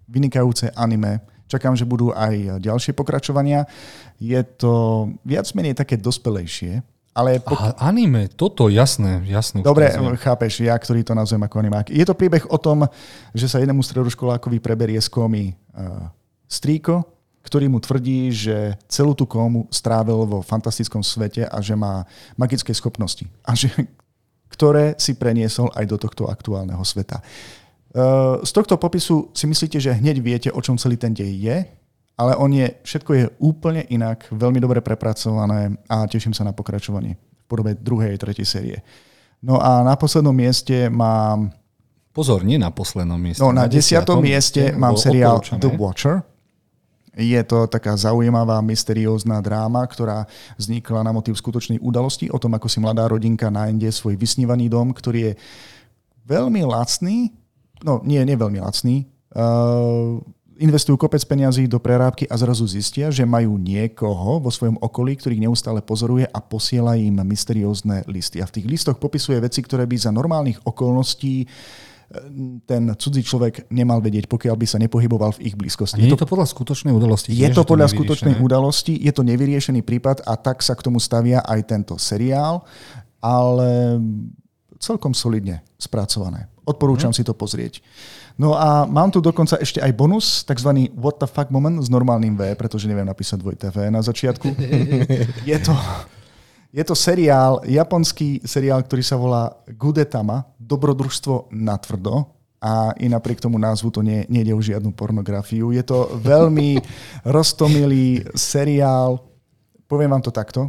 vynikajúce 0.08 0.72
anime 0.72 1.20
Čakám, 1.46 1.78
že 1.78 1.86
budú 1.86 2.10
aj 2.10 2.58
ďalšie 2.58 2.90
pokračovania. 2.90 3.70
Je 4.18 4.38
to 4.58 5.06
viac 5.22 5.46
menej 5.54 5.78
také 5.78 5.94
dospelejšie, 5.94 6.82
ale 7.14 7.38
pok- 7.38 7.62
Aha, 7.62 7.72
anime, 7.86 8.26
toto, 8.26 8.66
jasné, 8.66 9.22
jasné. 9.30 9.62
Dobre, 9.62 9.94
chápeš, 10.18 10.66
ja, 10.66 10.74
ktorý 10.74 11.06
to 11.06 11.14
nazvem 11.14 11.46
ako 11.46 11.62
animák. 11.62 11.86
Je 11.94 12.02
to 12.02 12.18
príbeh 12.18 12.42
o 12.50 12.58
tom, 12.58 12.90
že 13.30 13.46
sa 13.46 13.62
jednému 13.62 13.78
stredoškolákovi 13.80 14.58
preberie 14.58 14.98
z 14.98 15.06
komy 15.06 15.54
uh, 15.54 16.10
strýko, 16.50 17.06
ktorý 17.46 17.70
mu 17.70 17.78
tvrdí, 17.78 18.34
že 18.34 18.74
celú 18.90 19.14
tú 19.14 19.22
komu 19.22 19.70
strávil 19.70 20.26
vo 20.26 20.42
fantastickom 20.42 21.06
svete 21.06 21.46
a 21.46 21.62
že 21.62 21.78
má 21.78 22.02
magické 22.34 22.74
schopnosti. 22.74 23.22
A 23.46 23.54
že, 23.54 23.70
ktoré 24.50 24.98
si 24.98 25.14
preniesol 25.14 25.70
aj 25.78 25.84
do 25.86 25.96
tohto 25.96 26.26
aktuálneho 26.26 26.82
sveta. 26.82 27.22
Eh, 27.96 28.34
z 28.42 28.50
tohto 28.50 28.74
popisu 28.76 29.30
si 29.30 29.46
myslíte, 29.46 29.78
že 29.78 29.94
hneď 29.94 30.16
viete, 30.18 30.48
o 30.50 30.60
čom 30.60 30.74
celý 30.74 30.98
ten 30.98 31.14
dej 31.14 31.32
je, 31.32 31.56
ale 32.16 32.32
on 32.36 32.52
je, 32.52 32.66
všetko 32.82 33.10
je 33.14 33.24
úplne 33.40 33.84
inak, 33.88 34.28
veľmi 34.32 34.60
dobre 34.60 34.80
prepracované 34.80 35.76
a 35.86 36.08
teším 36.08 36.32
sa 36.32 36.44
na 36.44 36.52
pokračovanie 36.52 37.16
v 37.16 37.44
podobe 37.48 37.76
druhej, 37.76 38.16
tretej 38.18 38.44
série. 38.48 38.78
No 39.44 39.60
a 39.60 39.84
na 39.84 39.94
poslednom 39.94 40.32
mieste 40.32 40.88
mám... 40.88 41.52
Pozor, 42.16 42.42
nie 42.44 42.56
na 42.56 42.72
poslednom 42.72 43.20
mieste. 43.20 43.44
No 43.44 43.52
na, 43.52 43.64
na 43.64 43.70
desiatom, 43.70 44.18
desiatom 44.18 44.18
mieste 44.24 44.62
mám 44.72 44.96
seriál 44.96 45.44
The 45.44 45.70
Watcher. 45.76 46.24
Je 47.16 47.40
to 47.48 47.64
taká 47.64 47.96
zaujímavá, 47.96 48.60
mysteriózna 48.60 49.40
dráma, 49.40 49.80
ktorá 49.88 50.28
vznikla 50.60 51.00
na 51.00 51.16
motív 51.16 51.40
skutočnej 51.40 51.80
udalosti 51.80 52.28
o 52.28 52.36
tom, 52.36 52.52
ako 52.52 52.68
si 52.68 52.76
mladá 52.76 53.08
rodinka 53.08 53.48
nájde 53.48 53.88
svoj 53.88 54.20
vysnívaný 54.20 54.68
dom, 54.68 54.92
ktorý 54.92 55.32
je 55.32 55.40
veľmi 56.28 56.60
lacný, 56.68 57.32
no 57.80 58.04
nie, 58.04 58.20
nie 58.20 58.36
veľmi 58.36 58.60
lacný, 58.60 59.08
uh, 59.32 60.20
investujú 60.60 60.96
kopec 60.96 61.24
peniazí 61.24 61.68
do 61.68 61.80
prerábky 61.80 62.24
a 62.28 62.36
zrazu 62.36 62.68
zistia, 62.68 63.12
že 63.12 63.28
majú 63.28 63.60
niekoho 63.60 64.40
vo 64.40 64.50
svojom 64.52 64.80
okolí, 64.80 65.16
ktorý 65.16 65.40
neustále 65.40 65.84
pozoruje 65.84 66.24
a 66.28 66.38
posiela 66.40 66.96
im 66.96 67.16
mysteriózne 67.24 68.04
listy. 68.08 68.40
A 68.40 68.48
v 68.48 68.60
tých 68.60 68.66
listoch 68.68 68.96
popisuje 68.96 69.40
veci, 69.40 69.60
ktoré 69.60 69.84
by 69.84 69.96
za 69.96 70.12
normálnych 70.12 70.60
okolností 70.64 71.44
eh, 71.44 71.48
ten 72.66 72.82
cudzí 72.94 73.26
človek 73.26 73.66
nemal 73.74 73.98
vedieť, 73.98 74.30
pokiaľ 74.30 74.54
by 74.54 74.66
sa 74.66 74.78
nepohyboval 74.78 75.34
v 75.36 75.50
ich 75.50 75.54
blízkosti. 75.58 75.98
A 75.98 76.06
je 76.06 76.14
to 76.14 76.28
podľa 76.28 76.46
skutočnej 76.46 76.94
udalosti? 76.94 77.34
Je 77.34 77.50
to 77.50 77.66
podľa 77.66 77.90
skutočnej 77.90 78.38
udalosti, 78.38 78.94
je 78.94 79.10
to 79.10 79.26
nevyriešený 79.26 79.82
prípad 79.82 80.22
a 80.22 80.38
tak 80.38 80.62
sa 80.62 80.78
k 80.78 80.84
tomu 80.86 81.02
stavia 81.02 81.42
aj 81.42 81.60
tento 81.66 81.98
seriál, 81.98 82.62
ale 83.18 83.98
celkom 84.78 85.10
solidne 85.16 85.66
spracované. 85.80 86.46
Odporúčam 86.66 87.10
hmm. 87.10 87.18
si 87.18 87.22
to 87.26 87.34
pozrieť. 87.34 87.82
No 88.36 88.52
a 88.52 88.84
mám 88.84 89.08
tu 89.08 89.24
dokonca 89.24 89.56
ešte 89.56 89.80
aj 89.80 89.96
bonus, 89.96 90.44
tzv. 90.44 90.92
what 90.92 91.16
the 91.16 91.26
fuck 91.26 91.48
moment 91.48 91.80
s 91.80 91.88
normálnym 91.88 92.36
V, 92.36 92.52
pretože 92.54 92.84
neviem 92.84 93.08
napísať 93.08 93.40
dvojité 93.40 93.72
V 93.72 93.88
na 93.88 94.04
začiatku. 94.04 94.46
je 95.50 95.56
to, 95.62 95.72
Je 96.76 96.84
to 96.84 96.92
seriál, 96.92 97.64
japonský 97.64 98.44
seriál, 98.44 98.84
ktorý 98.84 99.00
sa 99.00 99.16
volá 99.16 99.48
Gudetama, 99.64 100.44
dobrodružstvo 100.60 101.48
natvrdo. 101.48 102.28
A 102.60 102.92
i 103.00 103.08
napriek 103.08 103.40
tomu 103.40 103.56
názvu 103.56 103.88
to 103.88 104.04
nie, 104.04 104.28
nejde 104.28 104.52
o 104.52 104.60
žiadnu 104.60 104.92
pornografiu. 104.92 105.72
Je 105.72 105.80
to 105.80 106.12
veľmi 106.20 106.76
roztomilý 107.36 108.28
seriál. 108.36 109.24
Poviem 109.88 110.12
vám 110.12 110.24
to 110.24 110.28
takto. 110.28 110.68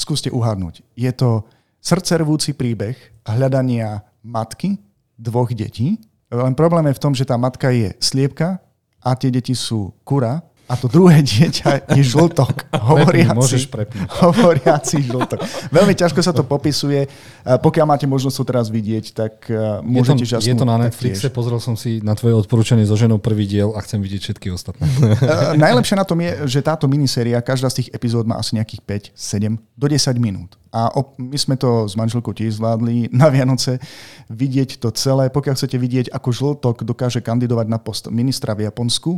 Skúste 0.00 0.32
uhádnuť. 0.32 0.80
Je 0.96 1.12
to 1.12 1.44
srdcervúci 1.84 2.56
príbeh 2.56 2.96
hľadania 3.28 4.00
matky 4.24 4.80
dvoch 5.20 5.52
detí. 5.52 6.00
Len 6.32 6.56
problém 6.56 6.88
je 6.88 6.96
v 6.96 7.02
tom, 7.04 7.12
že 7.12 7.28
tá 7.28 7.36
matka 7.36 7.68
je 7.68 7.92
sliepka 8.00 8.64
a 9.04 9.12
tie 9.12 9.28
deti 9.28 9.52
sú 9.52 9.92
kura 10.08 10.40
a 10.68 10.76
to 10.76 10.86
druhé 10.86 11.24
dieťa 11.32 11.96
je 11.96 12.02
žltok. 12.04 12.68
Hovoriaci, 12.92 13.32
môžeš 13.32 13.62
hovoriaci 14.20 14.96
žltok. 15.08 15.40
Veľmi 15.72 15.96
ťažko 15.96 16.20
sa 16.20 16.36
to 16.36 16.44
popisuje. 16.44 17.08
Pokiaľ 17.42 17.86
máte 17.88 18.04
možnosť 18.04 18.36
to 18.36 18.44
teraz 18.44 18.66
vidieť, 18.68 19.04
tak 19.16 19.48
e, 19.48 19.80
môžete 19.80 20.28
žasnúť. 20.28 20.52
Je 20.52 20.60
to 20.60 20.68
na 20.68 20.76
Netflixe, 20.76 21.26
pozrel 21.32 21.56
som 21.56 21.72
si 21.72 22.04
na 22.04 22.12
tvoje 22.12 22.36
odporúčanie 22.36 22.84
so 22.84 22.92
ženou 22.92 23.16
prvý 23.16 23.48
diel 23.48 23.72
a 23.72 23.80
chcem 23.80 24.04
vidieť 24.04 24.20
všetky 24.28 24.52
ostatné. 24.52 24.84
E, 24.84 25.56
najlepšie 25.56 25.96
na 25.96 26.04
tom 26.04 26.20
je, 26.20 26.44
že 26.44 26.60
táto 26.60 26.84
miniséria, 26.84 27.40
každá 27.40 27.72
z 27.72 27.82
tých 27.82 27.88
epizód 27.96 28.28
má 28.28 28.36
asi 28.36 28.60
nejakých 28.60 29.14
5, 29.16 29.16
7 29.16 29.56
do 29.56 29.86
10 29.88 30.20
minút. 30.20 30.60
A 30.68 30.92
my 31.16 31.38
sme 31.40 31.56
to 31.56 31.88
s 31.88 31.96
manželkou 31.96 32.36
tiež 32.36 32.60
zvládli 32.60 33.08
na 33.08 33.32
Vianoce 33.32 33.80
vidieť 34.28 34.76
to 34.76 34.92
celé. 34.92 35.32
Pokiaľ 35.32 35.56
chcete 35.56 35.80
vidieť, 35.80 36.06
ako 36.12 36.28
žltok 36.28 36.84
dokáže 36.84 37.24
kandidovať 37.24 37.66
na 37.72 37.80
post 37.80 38.12
ministra 38.12 38.52
v 38.52 38.68
Japonsku, 38.68 39.16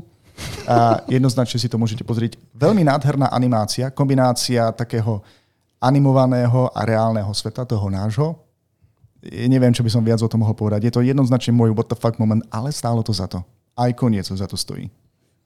a 0.68 1.02
jednoznačne 1.10 1.58
si 1.58 1.68
to 1.68 1.80
môžete 1.80 2.04
pozrieť. 2.06 2.38
Veľmi 2.54 2.84
nádherná 2.86 3.30
animácia, 3.32 3.90
kombinácia 3.90 4.70
takého 4.74 5.24
animovaného 5.80 6.68
a 6.76 6.84
reálneho 6.84 7.32
sveta, 7.32 7.64
toho 7.64 7.88
nášho. 7.88 8.36
Neviem, 9.24 9.72
čo 9.72 9.84
by 9.84 9.90
som 9.92 10.04
viac 10.04 10.20
o 10.24 10.28
tom 10.28 10.44
mohol 10.44 10.56
povedať. 10.56 10.88
Je 10.88 10.92
to 10.96 11.04
jednoznačne 11.04 11.52
môj 11.52 11.76
what 11.76 11.88
the 11.88 11.96
fuck 11.96 12.16
moment, 12.16 12.40
ale 12.48 12.72
stálo 12.72 13.04
to 13.04 13.12
za 13.12 13.28
to. 13.28 13.44
Aj 13.76 13.92
koniec 13.92 14.28
za 14.28 14.46
to 14.48 14.56
stojí. 14.56 14.88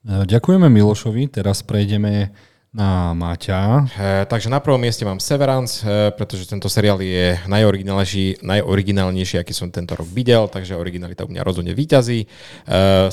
Ďakujeme 0.05 0.69
Milošovi. 0.69 1.27
Teraz 1.31 1.65
prejdeme 1.65 2.31
na 2.75 3.15
Maťa. 3.15 3.87
E, 3.87 4.27
takže 4.27 4.51
na 4.51 4.59
prvom 4.59 4.75
mieste 4.75 5.07
mám 5.07 5.23
Severance, 5.23 5.79
e, 5.79 6.11
pretože 6.11 6.43
tento 6.43 6.67
seriál 6.67 6.99
je 6.99 7.39
najoriginálnejší, 7.47 8.43
najoriginálnejší, 8.43 9.39
aký 9.39 9.55
som 9.55 9.71
tento 9.71 9.95
rok 9.95 10.03
videl, 10.11 10.51
takže 10.51 10.75
originalita 10.75 11.23
u 11.23 11.31
mňa 11.31 11.47
rozhodne 11.47 11.71
výťazí. 11.71 12.19
E, 12.19 12.27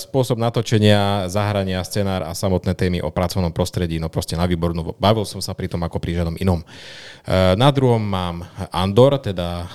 spôsob 0.02 0.42
natočenia, 0.42 1.30
zahrania, 1.30 1.78
scenár 1.86 2.26
a 2.26 2.34
samotné 2.34 2.74
témy 2.74 3.06
o 3.06 3.14
pracovnom 3.14 3.54
prostredí, 3.54 4.02
no 4.02 4.10
proste 4.10 4.34
na 4.34 4.50
výbornú. 4.50 4.98
Bavil 4.98 5.22
som 5.22 5.38
sa 5.38 5.54
pri 5.54 5.70
tom 5.70 5.86
ako 5.86 6.02
pri 6.02 6.18
žiadnom 6.18 6.42
inom. 6.42 6.58
E, 6.58 6.66
na 7.54 7.70
druhom 7.70 8.02
mám 8.02 8.42
Andor, 8.74 9.22
teda 9.22 9.62
e, 9.62 9.66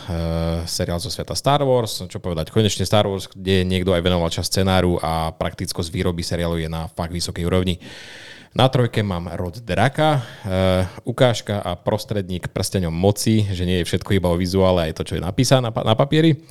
seriál 0.68 1.00
zo 1.00 1.08
sveta 1.08 1.32
Star 1.32 1.64
Wars, 1.64 2.04
čo 2.12 2.20
povedať, 2.20 2.52
konečne 2.52 2.84
Star 2.84 3.08
Wars, 3.08 3.32
kde 3.32 3.64
niekto 3.64 3.96
aj 3.96 4.04
venoval 4.04 4.28
čas 4.28 4.52
scenáru 4.52 5.00
a 5.00 5.32
praktickosť 5.32 5.88
výroby 5.96 6.28
seriálu 6.28 6.60
je 6.60 6.68
na 6.68 6.92
fakt 6.92 7.16
vysokej 7.16 7.48
úrovni. 7.48 7.80
Na 8.58 8.74
trojke 8.74 9.06
mám 9.06 9.30
rod 9.38 9.62
draka, 9.62 10.18
uh, 10.18 10.90
ukážka 11.06 11.62
a 11.62 11.78
prostredník 11.78 12.50
prsteňom 12.50 12.90
moci, 12.90 13.46
že 13.54 13.70
nie 13.70 13.86
je 13.86 13.86
všetko 13.86 14.18
iba 14.18 14.34
o 14.34 14.38
vizuále, 14.42 14.90
aj 14.90 14.98
to, 14.98 15.06
čo 15.06 15.14
je 15.14 15.22
napísané 15.22 15.70
na, 15.70 15.72
na 15.86 15.94
papieri. 15.94 16.42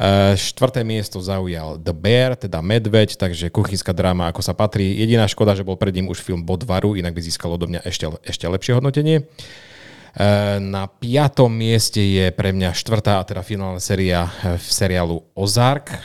Uh, 0.00 0.32
štvrté 0.32 0.80
miesto 0.80 1.20
zaujal 1.20 1.76
The 1.76 1.92
Bear, 1.92 2.40
teda 2.40 2.64
Medveď, 2.64 3.20
takže 3.20 3.52
kuchynská 3.52 3.92
dráma, 3.92 4.32
ako 4.32 4.40
sa 4.40 4.56
patrí. 4.56 4.96
Jediná 4.96 5.28
škoda, 5.28 5.52
že 5.52 5.60
bol 5.60 5.76
pred 5.76 5.92
ním 5.92 6.08
už 6.08 6.24
film 6.24 6.40
Bodvaru, 6.40 6.96
inak 6.96 7.12
by 7.12 7.20
získal 7.20 7.52
odo 7.52 7.68
mňa 7.68 7.84
ešte, 7.84 8.08
ešte 8.24 8.48
lepšie 8.48 8.72
hodnotenie. 8.72 9.20
Eh, 9.20 9.28
na 10.64 10.88
piatom 10.88 11.52
mieste 11.52 12.00
je 12.00 12.32
pre 12.32 12.48
mňa 12.48 12.72
štvrtá, 12.72 13.20
a 13.20 13.26
teda 13.28 13.44
finálna 13.44 13.76
séria 13.76 14.24
eh, 14.24 14.56
v 14.56 14.64
seriálu 14.64 15.20
Ozark. 15.36 15.92
Eh, 15.92 15.98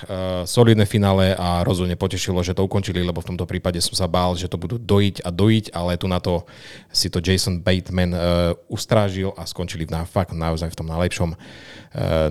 solidné 0.43 0.83
finále 0.83 1.31
a 1.31 1.63
rozhodne 1.63 1.95
potešilo, 1.95 2.43
že 2.43 2.51
to 2.51 2.67
ukončili, 2.67 2.99
lebo 2.99 3.23
v 3.23 3.31
tomto 3.31 3.47
prípade 3.47 3.79
som 3.79 3.95
sa 3.95 4.11
bál, 4.11 4.35
že 4.35 4.51
to 4.51 4.59
budú 4.59 4.75
dojiť 4.75 5.23
a 5.23 5.31
dojiť, 5.31 5.65
ale 5.71 5.95
tu 5.95 6.11
na 6.11 6.19
to 6.19 6.43
si 6.91 7.07
to 7.07 7.23
Jason 7.23 7.63
Bateman 7.63 8.11
ustrážil 8.67 9.31
a 9.39 9.47
skončili 9.47 9.87
na 9.87 10.03
fakt 10.03 10.35
naozaj 10.35 10.75
v 10.75 10.77
tom 10.77 10.87
najlepšom. 10.91 11.31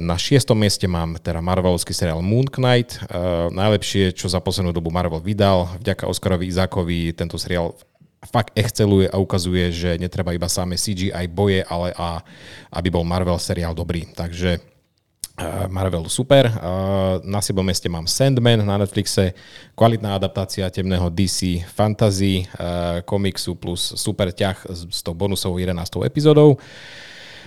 Na 0.00 0.16
šiestom 0.16 0.56
mieste 0.56 0.84
mám 0.84 1.16
teda 1.16 1.40
Marvelovský 1.40 1.92
seriál 1.96 2.20
Moon 2.20 2.48
Knight. 2.48 3.00
Najlepšie, 3.52 4.12
čo 4.12 4.28
za 4.28 4.40
poslednú 4.40 4.72
dobu 4.72 4.92
Marvel 4.92 5.20
vydal. 5.20 5.80
Vďaka 5.80 6.08
Oscarovi 6.08 6.48
Izákovi 6.48 7.12
tento 7.16 7.40
seriál 7.40 7.72
fakt 8.20 8.52
exceluje 8.52 9.08
a 9.08 9.16
ukazuje, 9.16 9.72
že 9.72 9.90
netreba 9.96 10.36
iba 10.36 10.44
samé 10.44 10.76
CGI 10.76 11.24
boje, 11.32 11.64
ale 11.64 11.96
a 11.96 12.20
aby 12.68 12.92
bol 12.92 13.04
Marvel 13.04 13.40
seriál 13.40 13.72
dobrý. 13.72 14.04
Takže 14.12 14.60
uh, 15.40 15.66
Marvel 15.72 16.04
super. 16.12 16.52
Uh, 16.52 17.16
na 17.24 17.40
sebom 17.40 17.64
meste 17.64 17.88
mám 17.88 18.04
Sandman 18.04 18.60
na 18.60 18.76
Netflixe, 18.76 19.32
kvalitná 19.72 20.20
adaptácia 20.20 20.68
temného 20.68 21.08
DC 21.08 21.64
fantasy 21.72 22.44
uh, 22.60 23.00
komiksu 23.08 23.56
plus 23.56 23.96
super 23.96 24.28
ťah 24.36 24.68
s 24.68 25.00
tou 25.00 25.16
bonusovou 25.16 25.56
11. 25.56 25.80
epizódou. 26.04 26.60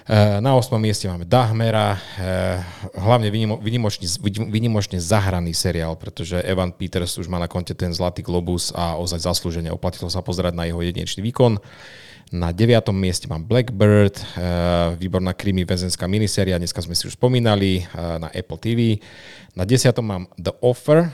Eh, 0.03 0.43
na 0.43 0.51
8. 0.51 0.75
mieste 0.83 1.07
máme 1.07 1.23
Dahmera, 1.23 1.95
eh, 2.19 2.59
hlavne 2.99 3.31
vynimočne, 3.55 4.03
vynimočne 4.51 4.99
zahraný 4.99 5.55
seriál, 5.55 5.95
pretože 5.95 6.43
Evan 6.43 6.75
Peters 6.75 7.15
už 7.15 7.31
má 7.31 7.39
na 7.39 7.47
konte 7.47 7.71
ten 7.71 7.95
Zlatý 7.95 8.19
globus 8.19 8.75
a 8.75 8.99
ozaj 8.99 9.23
zaslúžene 9.23 9.71
oplatilo 9.71 10.11
sa 10.11 10.19
pozerať 10.19 10.59
na 10.59 10.67
jeho 10.67 10.83
jedinečný 10.83 11.23
výkon. 11.23 11.55
Na 12.33 12.49
9. 12.49 12.89
mieste 12.97 13.29
mám 13.29 13.45
Blackbird, 13.45 14.17
eh, 14.17 14.25
výborná 14.97 15.37
krimi 15.37 15.69
väzenská 15.69 16.09
miniséria, 16.09 16.57
dneska 16.57 16.81
sme 16.81 16.97
si 16.97 17.05
už 17.05 17.13
spomínali 17.13 17.85
na 17.93 18.25
Apple 18.33 18.57
TV. 18.57 18.97
Na 19.53 19.69
10. 19.69 20.01
mám 20.01 20.25
The 20.41 20.49
Offer, 20.65 21.13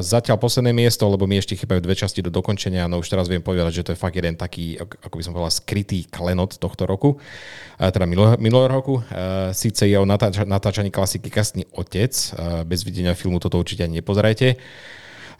zatiaľ 0.00 0.40
posledné 0.40 0.72
miesto, 0.72 1.04
lebo 1.04 1.28
mi 1.28 1.36
ešte 1.36 1.52
chýbajú 1.52 1.84
dve 1.84 1.92
časti 1.92 2.24
do 2.24 2.32
dokončenia, 2.32 2.88
no 2.88 2.96
už 2.96 3.12
teraz 3.12 3.28
viem 3.28 3.44
povedať, 3.44 3.76
že 3.76 3.84
to 3.84 3.92
je 3.92 4.00
fakt 4.00 4.16
jeden 4.16 4.40
taký, 4.40 4.80
ako 4.80 5.20
by 5.20 5.22
som 5.22 5.36
povedal, 5.36 5.52
skrytý 5.52 6.08
klenot 6.08 6.56
tohto 6.56 6.88
roku 6.88 7.20
teda 7.76 8.08
minulého 8.40 8.72
roku. 8.72 9.04
Sice 9.52 9.84
je 9.84 10.00
o 10.00 10.08
natáč- 10.08 10.48
natáčaní 10.48 10.88
klasiky 10.88 11.28
Kastný 11.28 11.68
otec, 11.76 12.10
bez 12.64 12.88
videnia 12.88 13.12
filmu 13.12 13.36
toto 13.36 13.60
určite 13.60 13.84
ani 13.84 14.00
nepozerajte. 14.00 14.56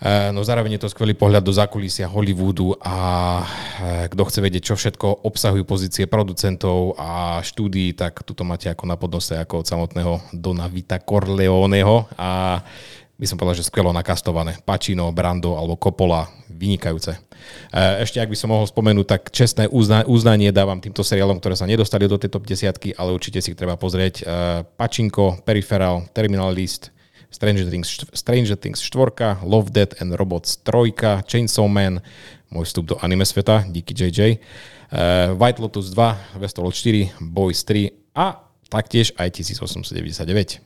No 0.06 0.46
zároveň 0.46 0.78
je 0.78 0.86
to 0.86 0.92
skvelý 0.94 1.18
pohľad 1.18 1.42
do 1.42 1.50
zákulisia 1.50 2.06
Hollywoodu 2.06 2.78
a 2.86 2.96
kto 4.06 4.22
chce 4.30 4.38
vedieť, 4.38 4.62
čo 4.70 4.74
všetko 4.78 5.26
obsahujú 5.26 5.66
pozície 5.66 6.06
producentov 6.06 6.94
a 6.94 7.42
štúdií, 7.42 7.98
tak 7.98 8.22
tuto 8.22 8.46
máte 8.46 8.70
ako 8.70 8.86
na 8.86 8.94
podnose 8.94 9.34
ako 9.34 9.62
od 9.62 9.66
samotného 9.66 10.22
Dona 10.30 10.70
Vita 10.70 11.02
Corleoneho 11.02 12.06
a 12.14 12.62
by 13.18 13.26
som 13.26 13.34
povedal, 13.34 13.58
že 13.58 13.66
skvelo 13.66 13.90
nakastované. 13.90 14.62
Pacino, 14.62 15.10
Brando 15.10 15.58
alebo 15.58 15.74
Coppola, 15.74 16.30
vynikajúce. 16.54 17.18
E, 17.74 18.06
ešte 18.06 18.22
ak 18.22 18.30
by 18.30 18.38
som 18.38 18.54
mohol 18.54 18.70
spomenúť, 18.70 19.06
tak 19.10 19.22
čestné 19.34 19.66
uznanie 20.06 20.54
dávam 20.54 20.78
týmto 20.78 21.02
seriálom, 21.02 21.42
ktoré 21.42 21.58
sa 21.58 21.66
nedostali 21.66 22.06
do 22.06 22.14
tej 22.14 22.30
top 22.30 22.46
desiatky, 22.46 22.94
ale 22.94 23.10
určite 23.10 23.42
si 23.42 23.50
ich 23.50 23.58
treba 23.58 23.74
pozrieť. 23.74 24.22
E, 24.22 24.24
Pačinko, 24.62 25.42
Peripheral, 25.42 26.06
Terminal 26.14 26.54
List, 26.54 26.94
Stranger 27.28 27.68
Things, 27.68 27.88
Stranger 28.12 28.56
Things 28.56 28.80
4, 28.80 29.44
Love, 29.44 29.70
Dead 29.70 29.94
and 30.00 30.16
Robots 30.16 30.56
3, 30.64 31.24
Chainsaw 31.28 31.68
Man, 31.68 32.00
môj 32.48 32.64
vstup 32.64 32.88
do 32.88 32.96
anime 33.04 33.28
sveta, 33.28 33.68
díky 33.68 33.92
JJ, 33.92 34.20
uh, 34.20 34.36
e, 34.88 35.00
White 35.36 35.60
Lotus 35.60 35.92
2, 35.92 36.40
Westworld 36.40 36.72
4, 36.72 37.20
Boys 37.20 37.60
3 37.64 37.92
a 38.16 38.40
taktiež 38.72 39.12
aj 39.20 39.40
1899. 39.40 40.64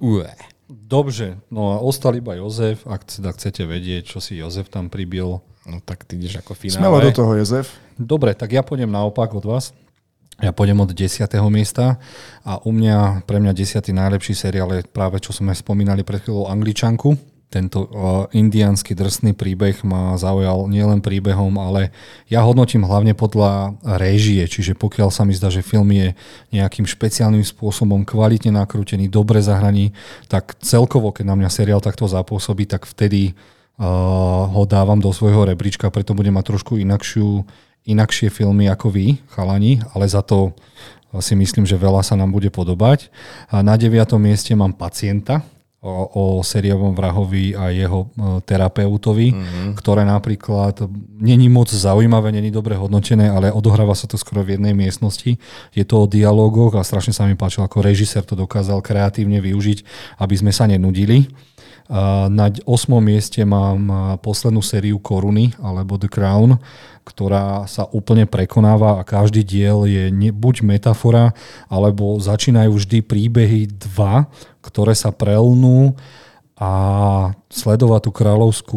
Ué. 0.00 0.30
Dobře, 0.70 1.38
no 1.50 1.74
a 1.74 1.82
ostal 1.82 2.14
iba 2.14 2.34
Jozef, 2.38 2.86
ak 2.86 3.02
teda 3.02 3.34
chcete 3.34 3.66
vedieť, 3.66 4.06
čo 4.06 4.22
si 4.22 4.38
Jozef 4.38 4.70
tam 4.70 4.86
pribil. 4.86 5.42
No 5.66 5.76
tak 5.82 6.06
ty 6.06 6.14
ideš 6.14 6.38
ako 6.40 6.54
finále. 6.54 6.78
Smelo 6.78 6.98
do 7.02 7.10
toho, 7.10 7.34
Jozef. 7.34 7.74
Dobre, 7.98 8.38
tak 8.38 8.54
ja 8.54 8.62
pôjdem 8.62 8.88
naopak 8.88 9.34
od 9.34 9.44
vás. 9.44 9.74
Ja 10.40 10.56
pôjdem 10.56 10.80
od 10.80 10.88
10. 10.96 11.28
miesta 11.52 12.00
a 12.48 12.56
u 12.64 12.72
mňa, 12.72 13.28
pre 13.28 13.36
mňa 13.44 13.52
10. 13.52 13.92
najlepší 13.92 14.32
seriál 14.32 14.72
je 14.72 14.88
práve, 14.88 15.20
čo 15.20 15.36
sme 15.36 15.52
spomínali 15.52 16.00
pred 16.00 16.24
chvíľou, 16.24 16.48
Angličanku 16.48 17.20
tento 17.50 17.82
uh, 17.82 17.90
indiánsky 18.30 18.94
drsný 18.94 19.34
príbeh 19.34 19.82
ma 19.82 20.14
zaujal 20.14 20.70
nielen 20.70 21.02
príbehom, 21.02 21.58
ale 21.58 21.90
ja 22.30 22.46
hodnotím 22.46 22.86
hlavne 22.86 23.18
podľa 23.18 23.74
réžie, 23.82 24.46
čiže 24.46 24.78
pokiaľ 24.78 25.10
sa 25.10 25.26
mi 25.26 25.34
zdá, 25.34 25.50
že 25.50 25.66
film 25.66 25.90
je 25.90 26.14
nejakým 26.54 26.86
špeciálnym 26.86 27.42
spôsobom 27.42 28.06
kvalitne 28.06 28.54
nakrútený, 28.54 29.10
dobre 29.10 29.42
zahraný, 29.42 29.90
tak 30.30 30.54
celkovo, 30.62 31.10
keď 31.10 31.26
na 31.26 31.36
mňa 31.42 31.50
seriál 31.50 31.82
takto 31.82 32.06
zapôsobí, 32.06 32.70
tak 32.70 32.86
vtedy 32.86 33.34
uh, 33.34 34.46
ho 34.46 34.62
dávam 34.62 35.02
do 35.02 35.10
svojho 35.10 35.42
rebríčka, 35.42 35.90
preto 35.90 36.14
budem 36.14 36.38
mať 36.38 36.54
trošku 36.54 36.78
inakšiu, 36.78 37.42
inakšie 37.86 38.28
filmy 38.28 38.68
ako 38.68 38.92
vy, 38.92 39.06
chalani, 39.32 39.80
ale 39.96 40.08
za 40.08 40.20
to 40.20 40.52
si 41.18 41.34
myslím, 41.34 41.66
že 41.66 41.74
veľa 41.74 42.06
sa 42.06 42.14
nám 42.14 42.30
bude 42.30 42.52
podobať. 42.54 43.10
A 43.50 43.66
na 43.66 43.74
deviatom 43.74 44.22
mieste 44.22 44.54
mám 44.54 44.76
Pacienta, 44.76 45.42
o, 45.80 45.92
o 46.12 46.24
sériovom 46.44 46.92
vrahovi 46.92 47.56
a 47.56 47.72
jeho 47.72 48.04
e, 48.04 48.08
terapeutovi, 48.44 49.32
mm-hmm. 49.32 49.70
ktoré 49.80 50.04
napríklad 50.04 50.76
není 51.16 51.48
moc 51.48 51.72
zaujímavé, 51.72 52.28
není 52.36 52.52
dobre 52.52 52.76
hodnotené, 52.76 53.32
ale 53.32 53.48
odohráva 53.48 53.96
sa 53.96 54.04
to 54.04 54.20
skoro 54.20 54.44
v 54.44 54.60
jednej 54.60 54.76
miestnosti. 54.76 55.40
Je 55.72 55.84
to 55.88 56.04
o 56.04 56.10
dialógoch 56.10 56.76
a 56.76 56.84
strašne 56.84 57.16
sa 57.16 57.24
mi 57.24 57.32
páčilo, 57.32 57.64
ako 57.64 57.80
režisér 57.80 58.28
to 58.28 58.36
dokázal 58.36 58.84
kreatívne 58.84 59.40
využiť, 59.40 59.78
aby 60.20 60.34
sme 60.36 60.52
sa 60.52 60.68
nenudili. 60.68 61.32
Na 62.30 62.46
8. 62.46 62.70
mieste 63.02 63.42
mám 63.42 64.14
poslednú 64.22 64.62
sériu 64.62 65.02
Koruny, 65.02 65.50
alebo 65.58 65.98
The 65.98 66.06
Crown, 66.06 66.62
ktorá 67.02 67.66
sa 67.66 67.90
úplne 67.90 68.30
prekonáva 68.30 69.02
a 69.02 69.06
každý 69.06 69.42
diel 69.42 69.90
je 69.90 70.06
buď 70.30 70.62
metafora, 70.62 71.34
alebo 71.66 72.14
začínajú 72.22 72.78
vždy 72.78 72.98
príbehy 73.02 73.60
dva, 73.90 74.30
ktoré 74.62 74.94
sa 74.94 75.10
prelnú 75.10 75.98
a 76.60 76.70
sledovať 77.48 78.00
tú 78.04 78.10
kráľovskú 78.12 78.76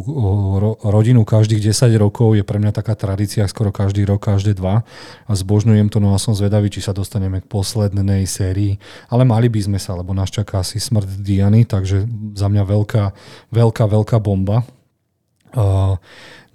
rodinu 0.88 1.27
každých 1.27 1.76
10 1.76 1.99
rokov 1.99 2.31
je 2.39 2.43
pre 2.47 2.55
mňa 2.55 2.72
taká 2.72 2.95
tradícia, 2.95 3.43
skoro 3.51 3.76
každý 3.76 4.07
rok, 4.07 4.23
každé 4.23 4.55
dva. 4.55 4.88
A 5.27 5.31
zbožňujem 5.35 5.91
to, 5.91 5.99
no 5.99 6.15
a 6.15 6.18
som 6.18 6.31
zvedavý, 6.31 6.72
či 6.72 6.80
sa 6.80 6.95
dostaneme 6.95 7.43
k 7.43 7.51
poslednej 7.51 8.23
sérii. 8.23 8.80
Ale 9.11 9.27
mali 9.27 9.51
by 9.51 9.68
sme 9.68 9.80
sa, 9.84 9.99
lebo 9.99 10.15
nás 10.15 10.31
čaká 10.31 10.64
asi 10.64 10.80
smrť 10.80 11.19
Diany, 11.19 11.68
takže 11.68 12.07
za 12.39 12.47
mňa 12.47 12.64
veľká, 12.64 13.03
veľká, 13.51 13.84
veľká 13.84 14.18
bomba. 14.23 14.64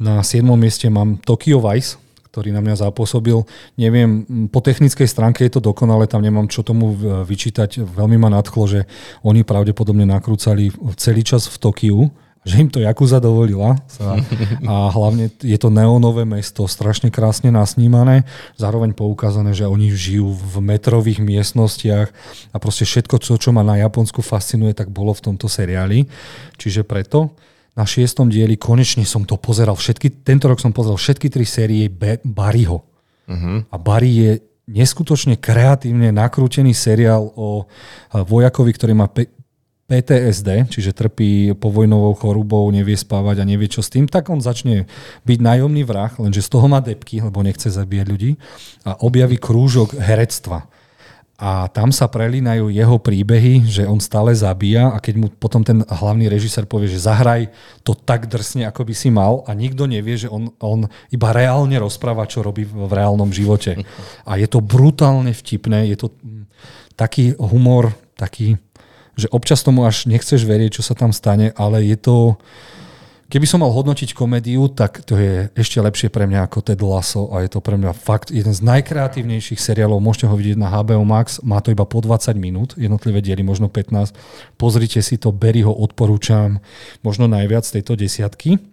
Na 0.00 0.14
7. 0.24 0.40
mieste 0.56 0.88
mám 0.88 1.20
Tokyo 1.20 1.60
Vice, 1.60 2.00
ktorý 2.38 2.54
na 2.54 2.62
mňa 2.62 2.86
zapôsobil. 2.86 3.42
Neviem, 3.74 4.22
po 4.46 4.62
technickej 4.62 5.10
stránke 5.10 5.42
je 5.42 5.58
to 5.58 5.74
dokonale, 5.74 6.06
tam 6.06 6.22
nemám 6.22 6.46
čo 6.46 6.62
tomu 6.62 6.94
vyčítať. 7.26 7.82
Veľmi 7.82 8.14
ma 8.14 8.30
nadchlo, 8.30 8.70
že 8.70 8.80
oni 9.26 9.42
pravdepodobne 9.42 10.06
nakrúcali 10.06 10.70
celý 10.94 11.26
čas 11.26 11.50
v 11.50 11.58
Tokiu, 11.58 12.14
že 12.46 12.62
im 12.62 12.70
to 12.70 12.78
Jakuza 12.78 13.18
dovolila. 13.18 13.74
A 14.70 14.86
hlavne 14.94 15.34
je 15.42 15.58
to 15.58 15.66
neonové 15.66 16.22
mesto, 16.22 16.62
strašne 16.70 17.10
krásne 17.10 17.50
nasnímané, 17.50 18.22
zároveň 18.54 18.94
poukázané, 18.94 19.50
že 19.50 19.66
oni 19.66 19.90
žijú 19.90 20.30
v 20.30 20.62
metrových 20.62 21.18
miestnostiach 21.18 22.14
a 22.54 22.56
proste 22.62 22.86
všetko, 22.86 23.18
čo, 23.18 23.34
čo 23.34 23.50
ma 23.50 23.66
na 23.66 23.82
Japonsku 23.82 24.22
fascinuje, 24.22 24.78
tak 24.78 24.94
bolo 24.94 25.10
v 25.10 25.26
tomto 25.26 25.50
seriáli. 25.50 26.06
Čiže 26.54 26.86
preto 26.86 27.34
na 27.78 27.86
šiestom 27.86 28.26
dieli 28.26 28.58
konečne 28.58 29.06
som 29.06 29.22
to 29.22 29.38
pozeral 29.38 29.78
všetky, 29.78 30.26
tento 30.26 30.50
rok 30.50 30.58
som 30.58 30.74
pozeral 30.74 30.98
všetky 30.98 31.30
tri 31.30 31.46
série 31.46 31.86
Barryho. 32.26 32.82
Uh-huh. 33.30 33.62
A 33.70 33.76
Barry 33.78 34.10
je 34.10 34.30
neskutočne 34.66 35.38
kreatívne 35.38 36.10
nakrútený 36.10 36.74
seriál 36.74 37.30
o 37.38 37.70
vojakovi, 38.10 38.74
ktorý 38.74 38.92
má 38.98 39.06
PTSD, 39.88 40.68
čiže 40.68 40.92
trpí 40.92 41.56
povojnovou 41.56 42.12
chorobou, 42.18 42.68
nevie 42.68 42.98
spávať 42.98 43.40
a 43.40 43.48
nevie 43.48 43.70
čo 43.70 43.80
s 43.80 43.88
tým, 43.88 44.04
tak 44.04 44.28
on 44.28 44.42
začne 44.42 44.84
byť 45.24 45.38
nájomný 45.40 45.86
vrah, 45.86 46.12
lenže 46.20 46.44
z 46.44 46.52
toho 46.52 46.68
má 46.68 46.84
depky, 46.84 47.24
lebo 47.24 47.40
nechce 47.40 47.72
zabíjať 47.72 48.06
ľudí 48.10 48.36
a 48.84 49.00
objaví 49.00 49.40
krúžok 49.40 49.96
herectva 49.96 50.68
a 51.38 51.70
tam 51.70 51.94
sa 51.94 52.10
prelínajú 52.10 52.66
jeho 52.66 52.98
príbehy, 52.98 53.62
že 53.70 53.86
on 53.86 54.02
stále 54.02 54.34
zabíja 54.34 54.90
a 54.90 54.98
keď 54.98 55.14
mu 55.22 55.26
potom 55.30 55.62
ten 55.62 55.86
hlavný 55.86 56.26
režisér 56.26 56.66
povie, 56.66 56.90
že 56.90 56.98
zahraj 56.98 57.54
to 57.86 57.94
tak 57.94 58.26
drsne, 58.26 58.66
ako 58.66 58.82
by 58.82 58.94
si 58.98 59.06
mal 59.14 59.46
a 59.46 59.54
nikto 59.54 59.86
nevie, 59.86 60.18
že 60.18 60.26
on, 60.26 60.50
on 60.58 60.90
iba 61.14 61.30
reálne 61.30 61.78
rozpráva, 61.78 62.26
čo 62.26 62.42
robí 62.42 62.66
v 62.66 62.90
reálnom 62.90 63.30
živote. 63.30 63.78
A 64.26 64.34
je 64.34 64.50
to 64.50 64.58
brutálne 64.58 65.30
vtipné, 65.30 65.86
je 65.94 65.96
to 66.02 66.06
taký 66.98 67.38
humor, 67.38 67.94
taký, 68.18 68.58
že 69.14 69.30
občas 69.30 69.62
tomu 69.62 69.86
až 69.86 70.10
nechceš 70.10 70.42
verieť, 70.42 70.82
čo 70.82 70.82
sa 70.82 70.98
tam 70.98 71.14
stane, 71.14 71.54
ale 71.54 71.86
je 71.86 71.94
to 72.02 72.34
Keby 73.28 73.44
som 73.44 73.60
mal 73.60 73.68
hodnotiť 73.68 74.16
komédiu, 74.16 74.72
tak 74.72 75.04
to 75.04 75.12
je 75.20 75.52
ešte 75.52 75.76
lepšie 75.76 76.08
pre 76.08 76.24
mňa 76.24 76.48
ako 76.48 76.64
Ted 76.64 76.80
Lasso 76.80 77.28
a 77.28 77.44
je 77.44 77.52
to 77.52 77.60
pre 77.60 77.76
mňa 77.76 77.92
fakt 77.92 78.32
jeden 78.32 78.56
z 78.56 78.64
najkreatívnejších 78.64 79.60
seriálov. 79.60 80.00
Môžete 80.00 80.32
ho 80.32 80.32
vidieť 80.32 80.56
na 80.56 80.72
HBO 80.72 81.04
Max, 81.04 81.44
má 81.44 81.60
to 81.60 81.68
iba 81.68 81.84
po 81.84 82.00
20 82.00 82.32
minút, 82.40 82.72
jednotlivé 82.80 83.20
diely, 83.20 83.44
možno 83.44 83.68
15. 83.68 84.16
Pozrite 84.56 85.04
si 85.04 85.20
to, 85.20 85.28
Berry 85.28 85.60
ho 85.60 85.76
odporúčam, 85.76 86.64
možno 87.04 87.28
najviac 87.28 87.68
tejto 87.68 88.00
desiatky. 88.00 88.64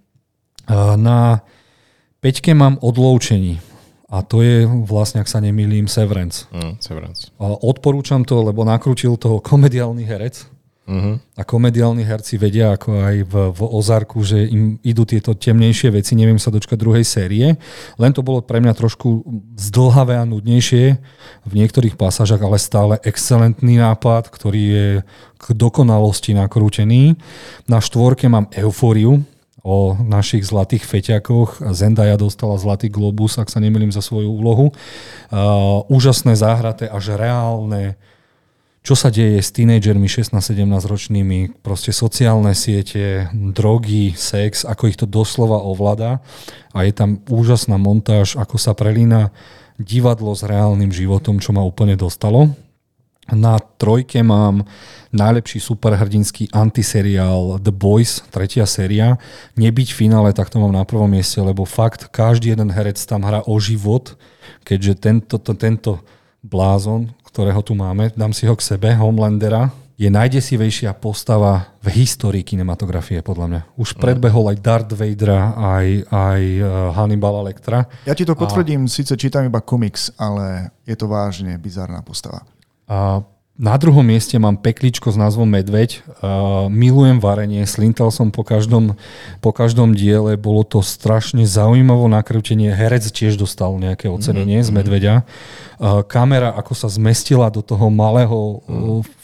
Na 0.72 1.44
peťke 2.24 2.56
mám 2.56 2.80
odloučení. 2.80 3.60
A 4.08 4.24
to 4.24 4.40
je 4.40 4.64
vlastne, 4.88 5.20
ak 5.20 5.28
sa 5.28 5.44
nemýlim, 5.44 5.92
Severance. 5.92 6.48
Mm, 6.56 6.80
Severance. 6.80 7.28
Odporúčam 7.44 8.24
to, 8.24 8.40
lebo 8.40 8.64
nakrútil 8.64 9.20
toho 9.20 9.44
komediálny 9.44 10.08
herec, 10.08 10.48
Uh-huh. 10.86 11.18
A 11.34 11.42
komediálni 11.42 12.06
herci 12.06 12.38
vedia, 12.38 12.78
ako 12.78 12.94
aj 12.94 13.18
v, 13.26 13.34
v 13.58 13.62
Ozarku, 13.66 14.22
že 14.22 14.46
im 14.46 14.78
idú 14.86 15.02
tieto 15.02 15.34
temnejšie 15.34 15.90
veci, 15.90 16.14
neviem 16.14 16.38
sa 16.38 16.54
dočkať 16.54 16.78
druhej 16.78 17.02
série. 17.02 17.58
Len 17.98 18.12
to 18.14 18.22
bolo 18.22 18.46
pre 18.46 18.62
mňa 18.62 18.78
trošku 18.78 19.26
zdlhavé 19.58 20.22
a 20.22 20.30
nudnejšie 20.30 20.86
v 21.42 21.54
niektorých 21.58 21.98
pasážach, 21.98 22.38
ale 22.38 22.62
stále 22.62 23.02
excelentný 23.02 23.82
nápad, 23.82 24.30
ktorý 24.30 24.62
je 24.62 24.90
k 25.42 25.46
dokonalosti 25.58 26.38
nakrútený. 26.38 27.18
Na 27.66 27.82
štvorke 27.82 28.30
mám 28.30 28.46
Eufóriu, 28.54 29.26
o 29.66 29.98
našich 29.98 30.46
zlatých 30.46 30.86
feťakoch. 30.86 31.66
Zendaya 31.74 32.22
dostala 32.22 32.62
Zlatý 32.62 32.94
globus, 32.94 33.42
ak 33.42 33.50
sa 33.50 33.58
nemýlim, 33.58 33.90
za 33.90 34.06
svoju 34.06 34.30
úlohu. 34.30 34.70
Uh, 35.34 35.82
úžasné 35.90 36.38
záhraté, 36.38 36.86
až 36.86 37.18
reálne 37.18 37.98
čo 38.86 38.94
sa 38.94 39.10
deje 39.10 39.42
s 39.42 39.50
tínedžermi 39.50 40.06
16-17 40.06 40.62
ročnými, 40.86 41.58
proste 41.66 41.90
sociálne 41.90 42.54
siete, 42.54 43.34
drogy, 43.34 44.14
sex, 44.14 44.62
ako 44.62 44.84
ich 44.86 44.98
to 45.02 45.10
doslova 45.10 45.58
ovláda 45.58 46.22
a 46.70 46.86
je 46.86 46.94
tam 46.94 47.18
úžasná 47.26 47.82
montáž, 47.82 48.38
ako 48.38 48.62
sa 48.62 48.78
prelína 48.78 49.34
divadlo 49.82 50.38
s 50.38 50.46
reálnym 50.46 50.94
životom, 50.94 51.42
čo 51.42 51.50
ma 51.50 51.66
úplne 51.66 51.98
dostalo. 51.98 52.54
Na 53.26 53.58
trojke 53.58 54.22
mám 54.22 54.70
najlepší 55.10 55.58
superhrdinský 55.58 56.54
antiseriál 56.54 57.58
The 57.58 57.74
Boys, 57.74 58.22
tretia 58.30 58.70
séria. 58.70 59.18
Nebyť 59.58 59.98
v 59.98 60.00
finále, 60.06 60.30
tak 60.30 60.54
to 60.54 60.62
mám 60.62 60.70
na 60.70 60.86
prvom 60.86 61.10
mieste, 61.10 61.42
lebo 61.42 61.66
fakt 61.66 62.14
každý 62.14 62.54
jeden 62.54 62.70
herec 62.70 63.02
tam 63.02 63.26
hrá 63.26 63.42
o 63.50 63.58
život, 63.58 64.14
keďže 64.62 64.94
tento, 65.02 65.42
to, 65.42 65.58
tento 65.58 66.06
blázon, 66.46 67.15
ktorého 67.36 67.60
tu 67.60 67.76
máme, 67.76 68.16
dám 68.16 68.32
si 68.32 68.48
ho 68.48 68.56
k 68.56 68.64
sebe, 68.64 68.96
Homelandera, 68.96 69.68
je 70.00 70.08
najdesivejšia 70.08 70.96
postava 70.96 71.76
v 71.84 71.92
histórii 72.00 72.48
kinematografie, 72.48 73.20
podľa 73.20 73.46
mňa. 73.52 73.62
Už 73.76 73.96
mm. 73.96 74.00
predbehol 74.00 74.56
aj 74.56 74.58
Darth 74.64 74.96
Vadera, 74.96 75.52
aj, 75.52 75.88
aj 76.16 76.42
uh, 76.64 76.68
Hannibal 76.96 77.44
Lectra. 77.44 77.92
Ja 78.08 78.16
ti 78.16 78.24
to 78.24 78.40
potvrdím, 78.40 78.88
a... 78.88 78.92
síce 78.92 79.20
čítam 79.20 79.44
iba 79.44 79.60
komiks, 79.60 80.16
ale 80.16 80.72
je 80.88 80.96
to 80.96 81.12
vážne 81.12 81.60
bizarná 81.60 82.00
postava. 82.00 82.48
A 82.88 83.20
na 83.56 83.80
druhom 83.80 84.04
mieste 84.04 84.36
mám 84.36 84.60
pekličko 84.60 85.16
s 85.16 85.18
názvom 85.18 85.48
Medveď. 85.48 86.04
Uh, 86.04 86.68
milujem 86.68 87.24
varenie, 87.24 87.64
slintal 87.64 88.12
som 88.12 88.28
po 88.28 88.44
každom, 88.44 89.00
po 89.40 89.56
každom 89.56 89.96
diele, 89.96 90.36
bolo 90.36 90.68
to 90.68 90.84
strašne 90.84 91.48
zaujímavé 91.48 92.12
nakrútenie. 92.12 92.76
Herec 92.76 93.08
tiež 93.08 93.40
dostal 93.40 93.72
nejaké 93.80 94.12
ocenenie 94.12 94.60
mm-hmm. 94.60 94.72
z 94.72 94.76
Medveďa. 94.76 95.14
Uh, 95.80 96.04
kamera, 96.04 96.52
ako 96.52 96.76
sa 96.76 96.92
zmestila 96.92 97.48
do 97.48 97.64
toho 97.64 97.88
malého 97.88 98.60
uh, 98.68 99.24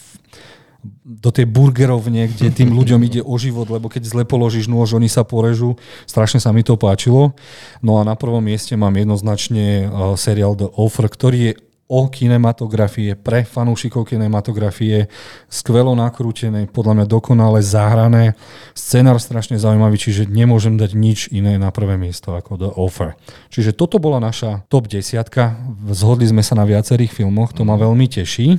do 1.03 1.29
tej 1.29 1.45
burgerovne, 1.45 2.31
kde 2.31 2.55
tým 2.55 2.71
ľuďom 2.79 3.03
ide 3.03 3.19
o 3.19 3.35
život, 3.35 3.67
lebo 3.67 3.91
keď 3.91 4.07
zle 4.07 4.23
položíš 4.23 4.71
nôž, 4.71 4.95
oni 4.95 5.11
sa 5.11 5.27
porežú. 5.27 5.75
Strašne 6.07 6.39
sa 6.39 6.55
mi 6.55 6.63
to 6.63 6.79
páčilo. 6.79 7.35
No 7.83 7.99
a 7.99 8.07
na 8.07 8.15
prvom 8.15 8.41
mieste 8.41 8.79
mám 8.79 8.95
jednoznačne 8.95 9.91
seriál 10.15 10.55
The 10.55 10.71
Offer, 10.71 11.11
ktorý 11.11 11.39
je 11.51 11.53
o 11.91 12.07
kinematografie, 12.07 13.19
pre 13.19 13.43
fanúšikov 13.43 14.07
kinematografie, 14.07 15.11
skvelo 15.51 15.91
nakrútené, 15.91 16.71
podľa 16.71 17.03
mňa 17.03 17.05
dokonale 17.11 17.59
zahrané, 17.59 18.39
scenár 18.71 19.19
strašne 19.19 19.59
zaujímavý, 19.59 19.99
čiže 19.99 20.31
nemôžem 20.31 20.79
dať 20.79 20.95
nič 20.95 21.27
iné 21.35 21.59
na 21.59 21.67
prvé 21.67 21.99
miesto 21.99 22.31
ako 22.31 22.55
The 22.55 22.71
Offer. 22.79 23.19
Čiže 23.51 23.75
toto 23.75 23.99
bola 23.99 24.23
naša 24.23 24.63
top 24.71 24.87
desiatka, 24.87 25.59
zhodli 25.91 26.31
sme 26.31 26.39
sa 26.39 26.55
na 26.55 26.63
viacerých 26.63 27.11
filmoch, 27.11 27.51
to 27.51 27.67
ma 27.67 27.75
veľmi 27.75 28.07
teší. 28.07 28.55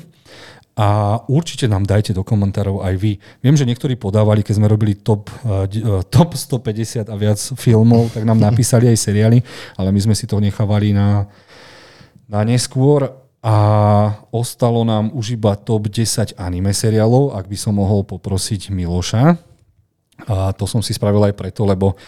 A 0.73 1.21
určite 1.29 1.69
nám 1.69 1.85
dajte 1.85 2.17
do 2.17 2.25
komentárov 2.25 2.81
aj 2.81 2.97
vy. 2.97 3.21
Viem, 3.45 3.57
že 3.61 3.69
niektorí 3.69 3.93
podávali, 3.93 4.41
keď 4.41 4.57
sme 4.57 4.73
robili 4.73 4.97
top, 4.97 5.29
uh, 5.45 5.69
top 6.09 6.33
150 6.33 7.13
a 7.13 7.17
viac 7.17 7.37
filmov, 7.37 8.13
tak 8.13 8.25
nám 8.25 8.41
napísali 8.53 8.89
aj 8.93 8.97
seriály, 8.97 9.41
ale 9.77 9.89
my 9.89 10.01
sme 10.01 10.15
si 10.17 10.25
to 10.25 10.41
nechávali 10.41 10.97
na, 10.97 11.29
na 12.25 12.41
neskôr 12.45 13.22
a 13.43 13.57
ostalo 14.31 14.87
nám 14.87 15.11
už 15.11 15.35
iba 15.35 15.59
top 15.59 15.91
10 15.91 16.39
anime 16.39 16.71
seriálov, 16.71 17.35
ak 17.35 17.51
by 17.51 17.59
som 17.59 17.75
mohol 17.75 18.07
poprosiť 18.07 18.71
Miloša. 18.71 19.35
A 20.23 20.55
to 20.55 20.71
som 20.71 20.79
si 20.79 20.95
spravil 20.95 21.19
aj 21.27 21.35
preto, 21.35 21.67
lebo 21.67 21.99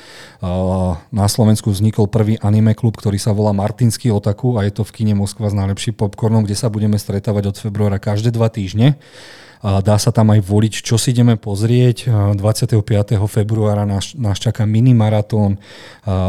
na 1.10 1.26
Slovensku 1.26 1.74
vznikol 1.74 2.06
prvý 2.06 2.38
anime 2.38 2.70
klub, 2.78 2.94
ktorý 2.94 3.18
sa 3.18 3.34
volá 3.34 3.50
Martinský 3.50 4.14
otaku 4.14 4.54
a 4.54 4.62
je 4.62 4.70
to 4.70 4.86
v 4.86 4.94
kine 5.02 5.18
Moskva 5.18 5.50
s 5.50 5.58
najlepším 5.58 5.98
popcornom, 5.98 6.46
kde 6.46 6.54
sa 6.54 6.70
budeme 6.70 6.94
stretávať 6.94 7.50
od 7.50 7.56
februára 7.58 7.98
každé 7.98 8.30
dva 8.30 8.46
týždne. 8.46 8.94
Dá 9.64 9.96
sa 9.96 10.12
tam 10.12 10.28
aj 10.28 10.44
voliť, 10.44 10.84
čo 10.84 11.00
si 11.00 11.16
ideme 11.16 11.40
pozrieť. 11.40 12.12
25. 12.36 12.84
februára 13.32 13.88
nás, 13.88 14.12
nás 14.12 14.36
čaká 14.36 14.68
minimaratón 14.68 15.56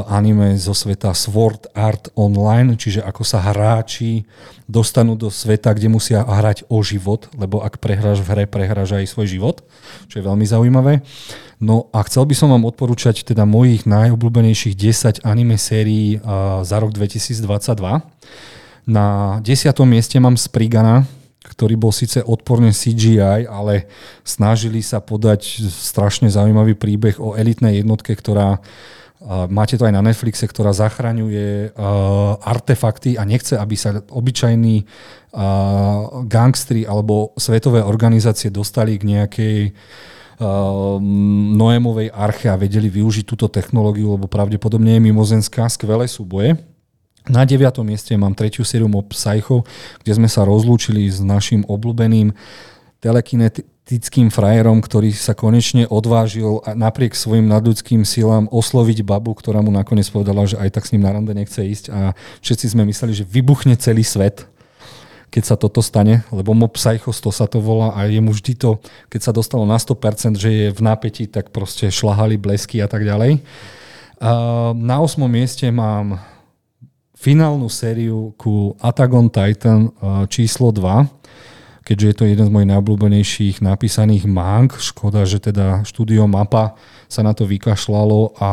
anime 0.07 0.55
zo 0.55 0.71
sveta 0.71 1.11
Sword 1.11 1.67
Art 1.75 2.15
Online, 2.15 2.79
čiže 2.79 3.03
ako 3.03 3.27
sa 3.27 3.43
hráči 3.43 4.23
dostanú 4.71 5.19
do 5.19 5.27
sveta, 5.27 5.75
kde 5.75 5.91
musia 5.91 6.23
hrať 6.23 6.63
o 6.71 6.79
život, 6.79 7.27
lebo 7.35 7.59
ak 7.59 7.83
prehráš 7.83 8.23
v 8.23 8.31
hre, 8.31 8.43
prehráš 8.47 8.95
aj 9.03 9.11
svoj 9.11 9.27
život, 9.27 9.67
čo 10.07 10.23
je 10.23 10.23
veľmi 10.23 10.47
zaujímavé. 10.47 11.03
No 11.59 11.91
a 11.91 12.07
chcel 12.07 12.23
by 12.23 12.39
som 12.39 12.55
vám 12.55 12.63
odporúčať 12.63 13.27
teda 13.27 13.43
mojich 13.43 13.83
najobľúbenejších 13.83 14.79
10 14.79 15.27
anime 15.27 15.59
sérií 15.59 16.23
za 16.63 16.77
rok 16.79 16.95
2022. 16.95 17.43
Na 18.87 19.37
desiatom 19.43 19.91
mieste 19.91 20.15
mám 20.23 20.39
Sprigana, 20.39 21.03
ktorý 21.55 21.75
bol 21.79 21.95
síce 21.95 22.19
odporne 22.19 22.75
CGI, 22.75 23.47
ale 23.47 23.87
snažili 24.27 24.83
sa 24.83 24.99
podať 24.99 25.63
strašne 25.71 26.27
zaujímavý 26.27 26.75
príbeh 26.75 27.15
o 27.17 27.39
elitnej 27.39 27.79
jednotke, 27.79 28.11
ktorá 28.11 28.59
máte 29.49 29.79
to 29.79 29.87
aj 29.87 29.95
na 29.95 30.05
Netflixe, 30.05 30.45
ktorá 30.45 30.75
zachraňuje 30.75 31.73
artefakty 32.43 33.17
a 33.17 33.25
nechce, 33.25 33.57
aby 33.57 33.73
sa 33.79 34.03
obyčajní 34.05 34.85
gangstri 36.29 36.83
alebo 36.85 37.33
svetové 37.39 37.81
organizácie 37.81 38.53
dostali 38.53 38.99
k 38.99 39.07
nejakej 39.15 39.57
Noémovej 41.55 42.11
arche 42.11 42.51
a 42.51 42.59
vedeli 42.59 42.91
využiť 42.91 43.23
túto 43.23 43.47
technológiu, 43.47 44.19
lebo 44.19 44.27
pravdepodobne 44.27 44.99
je 44.99 45.05
mimozenská, 45.07 45.71
skvelé 45.71 46.11
súboje. 46.11 46.74
Na 47.25 47.41
9. 47.41 47.81
mieste 47.81 48.13
mám 48.13 48.37
tretiu 48.37 48.61
sériu 48.61 48.85
Mob 48.85 49.09
Psycho, 49.09 49.65
kde 50.05 50.13
sme 50.13 50.29
sa 50.29 50.45
rozlúčili 50.45 51.09
s 51.09 51.17
našim 51.25 51.65
obľúbeným 51.65 52.29
telekinetickým 53.01 54.29
frajerom, 54.29 54.77
ktorý 54.77 55.09
sa 55.09 55.33
konečne 55.33 55.89
odvážil 55.89 56.61
napriek 56.77 57.17
svojim 57.17 57.49
nadľudským 57.49 58.05
silám 58.05 58.45
osloviť 58.53 59.01
babu, 59.01 59.33
ktorá 59.33 59.65
mu 59.65 59.73
nakoniec 59.73 60.05
povedala, 60.13 60.45
že 60.45 60.61
aj 60.61 60.69
tak 60.77 60.85
s 60.85 60.93
ním 60.93 61.01
na 61.01 61.17
rande 61.17 61.33
nechce 61.33 61.65
ísť 61.65 61.85
a 61.89 62.13
všetci 62.45 62.77
sme 62.77 62.85
mysleli, 62.93 63.17
že 63.17 63.25
vybuchne 63.25 63.73
celý 63.77 64.05
svet 64.05 64.45
keď 65.33 65.43
sa 65.43 65.59
toto 65.59 65.83
stane, 65.83 66.23
lebo 66.31 66.55
Mob 66.55 66.71
Psycho 66.79 67.11
100 67.11 67.27
sa 67.35 67.43
to 67.43 67.59
volá 67.59 67.91
a 67.91 68.07
je 68.07 68.23
mu 68.23 68.31
vždy 68.31 68.55
to, 68.55 68.79
keď 69.11 69.19
sa 69.19 69.31
dostalo 69.35 69.67
na 69.67 69.75
100%, 69.75 70.39
že 70.39 70.47
je 70.47 70.67
v 70.71 70.79
napätí, 70.79 71.27
tak 71.27 71.51
proste 71.51 71.91
šlahali 71.91 72.39
blesky 72.39 72.79
a 72.79 72.87
tak 72.87 73.03
ďalej. 73.03 73.43
Na 74.79 74.95
8. 75.03 75.19
mieste 75.27 75.67
mám 75.75 76.23
finálnu 77.15 77.71
sériu 77.71 78.35
ku 78.35 78.75
Attack 78.83 79.11
Titan 79.31 79.89
uh, 79.89 80.27
číslo 80.27 80.69
2, 80.69 81.87
keďže 81.87 82.05
je 82.05 82.15
to 82.15 82.23
jeden 82.27 82.45
z 82.45 82.53
mojich 82.53 82.69
najobľúbenejších 82.69 83.55
napísaných 83.63 84.27
mang. 84.27 84.69
Škoda, 84.75 85.23
že 85.23 85.39
teda 85.39 85.87
štúdio 85.87 86.27
Mapa 86.27 86.75
sa 87.07 87.23
na 87.23 87.31
to 87.31 87.47
vykašľalo 87.47 88.35
a 88.37 88.51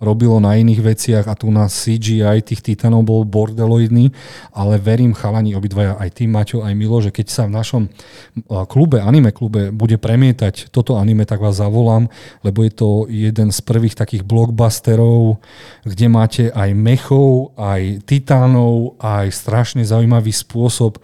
robilo 0.00 0.40
na 0.40 0.56
iných 0.56 0.80
veciach 0.80 1.24
a 1.28 1.36
tu 1.36 1.52
na 1.52 1.68
CGI 1.68 2.40
tých 2.40 2.64
titanov 2.64 3.04
bol 3.04 3.28
bordeloidný, 3.28 4.08
ale 4.56 4.80
verím 4.80 5.12
chalani 5.12 5.52
obidvaja, 5.52 6.00
aj 6.00 6.10
ty 6.16 6.24
Maťo, 6.24 6.64
aj 6.64 6.72
Milo, 6.72 7.04
že 7.04 7.12
keď 7.12 7.26
sa 7.28 7.44
v 7.44 7.54
našom 7.54 7.82
klube, 8.66 9.04
anime 9.04 9.30
klube 9.30 9.68
bude 9.68 10.00
premietať 10.00 10.72
toto 10.72 10.96
anime, 10.96 11.28
tak 11.28 11.44
vás 11.44 11.60
zavolám, 11.60 12.08
lebo 12.40 12.64
je 12.64 12.72
to 12.72 12.88
jeden 13.12 13.52
z 13.52 13.60
prvých 13.60 13.94
takých 13.94 14.24
blockbusterov, 14.24 15.36
kde 15.84 16.06
máte 16.08 16.44
aj 16.48 16.72
mechov, 16.72 17.52
aj 17.60 18.08
titánov, 18.08 18.96
aj 18.96 19.28
strašne 19.28 19.84
zaujímavý 19.84 20.32
spôsob 20.32 20.96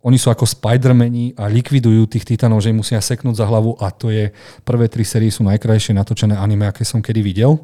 oni 0.00 0.16
sú 0.16 0.32
ako 0.32 0.48
Spidermani 0.48 1.36
a 1.36 1.44
likvidujú 1.52 2.08
tých 2.08 2.24
titanov, 2.24 2.64
že 2.64 2.72
im 2.72 2.80
musia 2.80 2.96
seknúť 2.96 3.36
za 3.36 3.44
hlavu 3.44 3.76
a 3.76 3.92
to 3.92 4.08
je, 4.08 4.32
prvé 4.64 4.88
tri 4.88 5.04
série 5.04 5.28
sú 5.28 5.44
najkrajšie 5.44 5.92
natočené 5.92 6.40
anime, 6.40 6.64
aké 6.64 6.88
som 6.88 7.04
kedy 7.04 7.20
videl. 7.20 7.60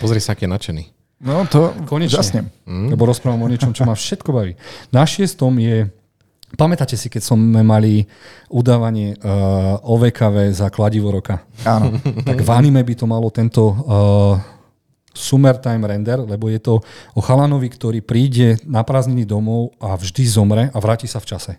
Pozri 0.00 0.16
sa, 0.16 0.32
aký 0.32 0.48
je 0.48 0.52
nadšený. 0.56 0.84
No 1.24 1.44
to 1.48 1.72
Konečne, 1.84 2.16
jasne. 2.20 2.40
Mm. 2.64 2.92
Lebo 2.96 3.08
rozprávam 3.08 3.44
o 3.44 3.48
niečom, 3.52 3.76
čo 3.76 3.84
ma 3.84 3.92
všetko 3.96 4.30
baví. 4.32 4.52
Na 4.92 5.04
šiestom 5.04 5.56
je 5.60 5.88
Pamätáte 6.54 6.94
si, 6.94 7.10
keď 7.10 7.34
sme 7.34 7.66
mali 7.66 8.06
udávanie 8.46 9.18
uh, 9.18 9.74
OVKV 9.82 10.54
za 10.54 10.70
kladivo 10.70 11.10
roka? 11.10 11.42
Áno. 11.66 11.98
tak 12.22 12.46
v 12.46 12.50
anime 12.54 12.78
by 12.86 12.94
to 12.94 13.10
malo 13.10 13.26
tento 13.34 13.74
uh, 13.74 14.38
summertime 15.10 15.82
render, 15.82 16.22
lebo 16.22 16.46
je 16.46 16.62
to 16.62 16.78
o 17.10 17.20
chalanovi, 17.22 17.66
ktorý 17.66 18.06
príde 18.06 18.62
na 18.70 18.86
prázdniny 18.86 19.26
domov 19.26 19.74
a 19.82 19.98
vždy 19.98 20.22
zomre 20.30 20.70
a 20.70 20.78
vráti 20.78 21.10
sa 21.10 21.18
v 21.18 21.34
čase 21.34 21.58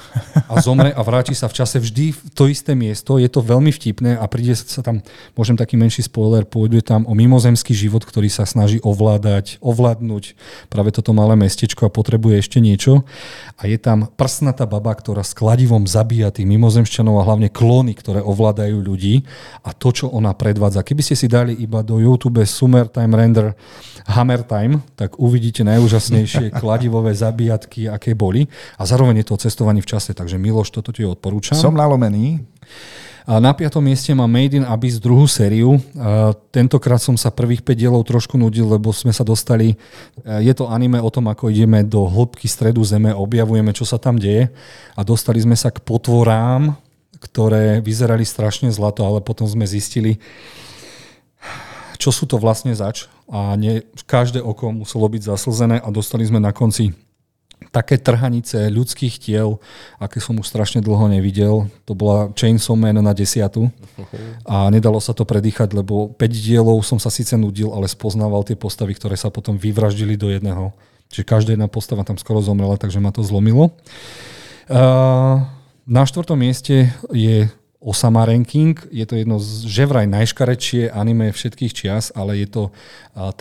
a 0.47 0.59
zomre 0.59 0.91
a 0.91 1.01
vráti 1.03 1.31
sa 1.31 1.47
v 1.47 1.57
čase 1.61 1.79
vždy 1.79 2.11
v 2.11 2.19
to 2.35 2.51
isté 2.51 2.75
miesto. 2.75 3.15
Je 3.15 3.27
to 3.31 3.39
veľmi 3.39 3.71
vtipné 3.71 4.19
a 4.19 4.25
príde 4.27 4.55
sa 4.55 4.83
tam, 4.83 5.05
môžem 5.35 5.55
taký 5.55 5.79
menší 5.79 6.07
spoiler, 6.07 6.43
pôjde 6.43 6.83
tam 6.83 7.07
o 7.07 7.13
mimozemský 7.15 7.71
život, 7.71 8.03
ktorý 8.03 8.27
sa 8.27 8.43
snaží 8.43 8.81
ovládať, 8.83 9.61
ovládnuť 9.63 10.35
práve 10.67 10.89
toto 10.91 11.15
malé 11.15 11.39
mestečko 11.39 11.87
a 11.87 11.93
potrebuje 11.93 12.41
ešte 12.41 12.57
niečo. 12.59 13.07
A 13.61 13.69
je 13.69 13.77
tam 13.77 14.09
prsnatá 14.09 14.65
baba, 14.65 14.95
ktorá 14.97 15.21
s 15.21 15.37
kladivom 15.37 15.85
zabíja 15.85 16.33
tých 16.33 16.49
mimozemšťanov 16.49 17.21
a 17.21 17.27
hlavne 17.27 17.47
klóny, 17.53 17.93
ktoré 17.93 18.19
ovládajú 18.25 18.81
ľudí 18.81 19.23
a 19.61 19.71
to, 19.71 19.93
čo 19.93 20.05
ona 20.09 20.33
predvádza. 20.33 20.81
Keby 20.81 21.01
ste 21.05 21.15
si 21.15 21.29
dali 21.29 21.53
iba 21.53 21.85
do 21.85 22.01
YouTube 22.01 22.41
Summertime 22.43 23.13
Render 23.13 23.53
Hammer 24.09 24.41
Time, 24.41 24.81
tak 24.97 25.21
uvidíte 25.21 25.61
najúžasnejšie 25.61 26.51
kladivové 26.61 27.13
zabíjatky, 27.13 27.85
aké 27.85 28.17
boli. 28.17 28.49
A 28.81 28.89
zároveň 28.89 29.21
je 29.21 29.27
to 29.29 29.37
cestovanie 29.37 29.85
v 29.85 29.89
čase, 29.93 30.00
takže 30.09 30.41
Miloš, 30.41 30.73
toto 30.73 30.89
ti 30.89 31.05
odporúčam. 31.05 31.53
Som 31.53 31.77
nalomený. 31.77 32.41
Na 33.21 33.53
piatom 33.53 33.85
mieste 33.85 34.09
má 34.17 34.25
Made 34.25 34.57
in 34.57 34.65
Abyss 34.65 34.97
druhú 34.97 35.29
sériu. 35.29 35.77
Tentokrát 36.49 36.97
som 36.97 37.13
sa 37.13 37.29
prvých 37.29 37.61
5 37.61 37.77
dielov 37.77 38.01
trošku 38.09 38.33
nudil, 38.33 38.65
lebo 38.65 38.89
sme 38.89 39.13
sa 39.13 39.21
dostali... 39.21 39.77
Je 40.25 40.53
to 40.57 40.65
anime 40.65 40.97
o 40.97 41.13
tom, 41.13 41.29
ako 41.29 41.53
ideme 41.53 41.85
do 41.85 42.09
hĺbky 42.09 42.49
stredu 42.49 42.81
zeme, 42.81 43.13
objavujeme, 43.13 43.69
čo 43.77 43.85
sa 43.85 44.01
tam 44.01 44.17
deje 44.17 44.49
a 44.97 45.05
dostali 45.05 45.37
sme 45.37 45.53
sa 45.53 45.69
k 45.69 45.77
potvorám, 45.85 46.73
ktoré 47.21 47.77
vyzerali 47.85 48.25
strašne 48.25 48.73
zlato, 48.73 49.05
ale 49.05 49.21
potom 49.21 49.45
sme 49.45 49.69
zistili, 49.69 50.17
čo 52.01 52.09
sú 52.09 52.25
to 52.25 52.41
vlastne 52.41 52.73
zač 52.73 53.05
a 53.29 53.53
nie, 53.53 53.85
každé 54.09 54.41
oko 54.41 54.73
muselo 54.73 55.05
byť 55.05 55.21
zaslzené 55.29 55.77
a 55.77 55.87
dostali 55.93 56.25
sme 56.25 56.41
na 56.41 56.49
konci 56.49 56.97
také 57.71 57.95
trhanice 57.95 58.67
ľudských 58.67 59.15
tiel, 59.15 59.55
aké 59.95 60.19
som 60.19 60.35
už 60.35 60.43
strašne 60.43 60.83
dlho 60.83 61.07
nevidel. 61.07 61.71
To 61.87 61.95
bola 61.95 62.27
Chainsaw 62.35 62.75
Man 62.75 62.99
na 62.99 63.15
desiatu 63.15 63.71
a 64.43 64.67
nedalo 64.67 64.99
sa 64.99 65.15
to 65.15 65.23
predýchať, 65.23 65.71
lebo 65.71 66.11
5 66.19 66.19
dielov 66.19 66.83
som 66.83 66.99
sa 66.99 67.07
síce 67.07 67.31
nudil, 67.39 67.71
ale 67.71 67.87
spoznával 67.87 68.43
tie 68.43 68.59
postavy, 68.59 68.91
ktoré 68.99 69.15
sa 69.15 69.31
potom 69.31 69.55
vyvraždili 69.55 70.19
do 70.19 70.27
jedného. 70.27 70.75
Čiže 71.15 71.23
každá 71.23 71.55
jedna 71.55 71.71
postava 71.71 72.03
tam 72.03 72.19
skoro 72.19 72.43
zomrela, 72.43 72.75
takže 72.75 72.99
ma 72.99 73.15
to 73.15 73.23
zlomilo. 73.23 73.71
Na 75.87 76.03
štvrtom 76.03 76.39
mieste 76.39 76.91
je 77.11 77.47
Osama 77.81 78.29
Ranking. 78.29 78.77
Je 78.93 79.01
to 79.09 79.17
jedno 79.17 79.41
z 79.41 79.65
ževraj 79.65 80.05
najškarečšie 80.05 80.93
anime 80.93 81.33
všetkých 81.33 81.73
čias, 81.73 82.13
ale 82.13 82.37
je 82.37 82.47
to 82.47 82.63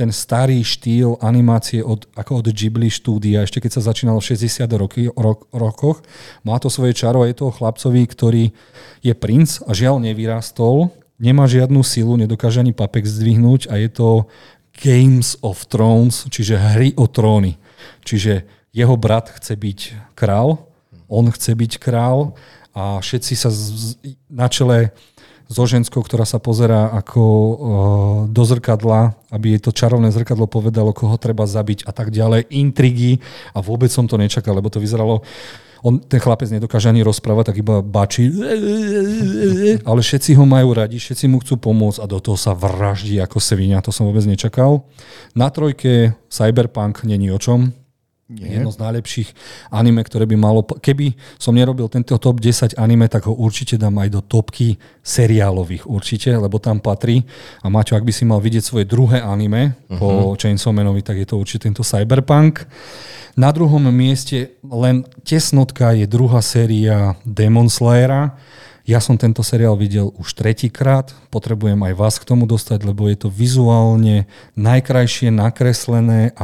ten 0.01 0.09
starý 0.09 0.65
štýl 0.65 1.21
animácie 1.21 1.85
od, 1.85 2.09
ako 2.17 2.41
od 2.41 2.49
Ghibli 2.49 2.89
štúdia, 2.89 3.45
ešte 3.45 3.61
keď 3.61 3.77
sa 3.77 3.93
začínalo 3.93 4.17
v 4.17 4.33
60. 4.33 4.65
Roky, 4.81 5.03
rok, 5.13 5.45
rokoch. 5.53 6.01
Má 6.41 6.57
to 6.57 6.73
svoje 6.73 6.97
čaro 6.97 7.21
a 7.21 7.29
je 7.29 7.37
to 7.37 7.53
chlapcovi, 7.53 8.09
ktorý 8.09 8.45
je 9.05 9.13
princ 9.13 9.61
a 9.69 9.77
žiaľ 9.77 10.01
nevyrastol, 10.01 10.89
nemá 11.21 11.45
žiadnu 11.45 11.85
silu, 11.85 12.17
nedokáže 12.17 12.65
ani 12.65 12.73
papek 12.73 13.05
zdvihnúť 13.05 13.69
a 13.69 13.77
je 13.77 13.93
to 13.93 14.09
Games 14.81 15.37
of 15.45 15.69
Thrones, 15.69 16.25
čiže 16.33 16.57
hry 16.57 16.97
o 16.97 17.05
tróny. 17.05 17.61
Čiže 18.09 18.49
jeho 18.73 18.97
brat 18.97 19.29
chce 19.37 19.53
byť 19.53 19.81
král, 20.17 20.65
on 21.11 21.29
chce 21.29 21.53
byť 21.53 21.73
král 21.77 22.33
a 22.75 23.03
všetci 23.03 23.33
sa 23.35 23.51
z, 23.51 23.99
na 24.31 24.47
čele 24.47 24.95
so 25.51 25.67
ženskou, 25.67 25.99
ktorá 26.07 26.23
sa 26.23 26.39
pozerá 26.39 26.95
ako 26.95 27.23
uh, 27.27 27.57
do 28.31 28.43
zrkadla, 28.47 29.19
aby 29.35 29.59
jej 29.59 29.61
to 29.61 29.75
čarovné 29.75 30.15
zrkadlo 30.15 30.47
povedalo, 30.47 30.95
koho 30.95 31.19
treba 31.19 31.43
zabiť 31.43 31.91
a 31.91 31.91
tak 31.91 32.15
ďalej, 32.15 32.47
intrigy. 32.55 33.19
A 33.51 33.59
vôbec 33.59 33.91
som 33.91 34.07
to 34.07 34.15
nečakal, 34.15 34.55
lebo 34.55 34.71
to 34.71 34.79
vyzeralo 34.79 35.27
on, 35.81 35.97
ten 35.97 36.21
chlapec 36.21 36.53
nedokáže 36.53 36.93
ani 36.93 37.01
rozprávať, 37.01 37.53
tak 37.53 37.57
iba 37.65 37.81
bačí, 37.81 38.29
ale 39.81 40.01
všetci 40.05 40.37
ho 40.37 40.45
majú 40.45 40.77
radi, 40.77 41.01
všetci 41.01 41.25
mu 41.25 41.41
chcú 41.41 41.57
pomôcť 41.57 42.05
a 42.05 42.07
do 42.07 42.21
toho 42.21 42.37
sa 42.37 42.53
vraždí 42.53 43.17
ako 43.17 43.41
svinia, 43.41 43.81
to 43.81 43.89
som 43.89 44.05
vôbec 44.05 44.25
nečakal. 44.29 44.85
Na 45.33 45.49
trojke 45.49 46.13
Cyberpunk 46.29 47.01
není 47.09 47.33
o 47.33 47.41
čom, 47.41 47.73
Nie. 48.31 48.63
Jedno 48.63 48.71
z 48.71 48.79
najlepších 48.79 49.29
anime, 49.75 50.07
ktoré 50.07 50.23
by 50.23 50.37
malo... 50.39 50.63
Keby 50.63 51.19
som 51.35 51.51
nerobil 51.51 51.91
tento 51.91 52.15
top 52.15 52.39
10 52.39 52.79
anime, 52.79 53.11
tak 53.11 53.27
ho 53.27 53.35
určite 53.35 53.75
dám 53.75 53.99
aj 53.99 54.09
do 54.15 54.21
topky 54.23 54.79
seriálových 55.03 55.91
určite, 55.91 56.31
lebo 56.31 56.63
tam 56.63 56.79
patrí. 56.79 57.27
A 57.61 57.67
Maťo, 57.67 57.99
ak 57.99 58.07
by 58.07 58.13
si 58.15 58.23
mal 58.23 58.39
vidieť 58.39 58.63
svoje 58.63 58.87
druhé 58.87 59.19
anime 59.19 59.75
uh-huh. 59.91 59.99
po 59.99 60.09
mhm. 60.31 60.39
Chainsaw 60.39 60.71
Manovi, 60.71 61.03
tak 61.03 61.19
je 61.19 61.27
to 61.27 61.43
určite 61.43 61.67
tento 61.67 61.83
Cyberpunk. 61.83 62.63
Na 63.35 63.51
druhom 63.51 63.83
mieste 63.91 64.55
len 64.63 65.03
tesnotka 65.27 65.91
je 65.99 66.07
druhá 66.07 66.39
séria 66.39 67.19
Demon 67.27 67.67
Slayera 67.67 68.39
ja 68.91 68.99
som 68.99 69.15
tento 69.15 69.47
seriál 69.47 69.79
videl 69.79 70.11
už 70.19 70.35
tretíkrát, 70.35 71.15
potrebujem 71.31 71.79
aj 71.79 71.95
vás 71.95 72.19
k 72.19 72.27
tomu 72.27 72.43
dostať, 72.43 72.83
lebo 72.83 73.07
je 73.07 73.23
to 73.23 73.31
vizuálne 73.31 74.27
najkrajšie 74.59 75.31
nakreslené 75.31 76.35
a 76.35 76.43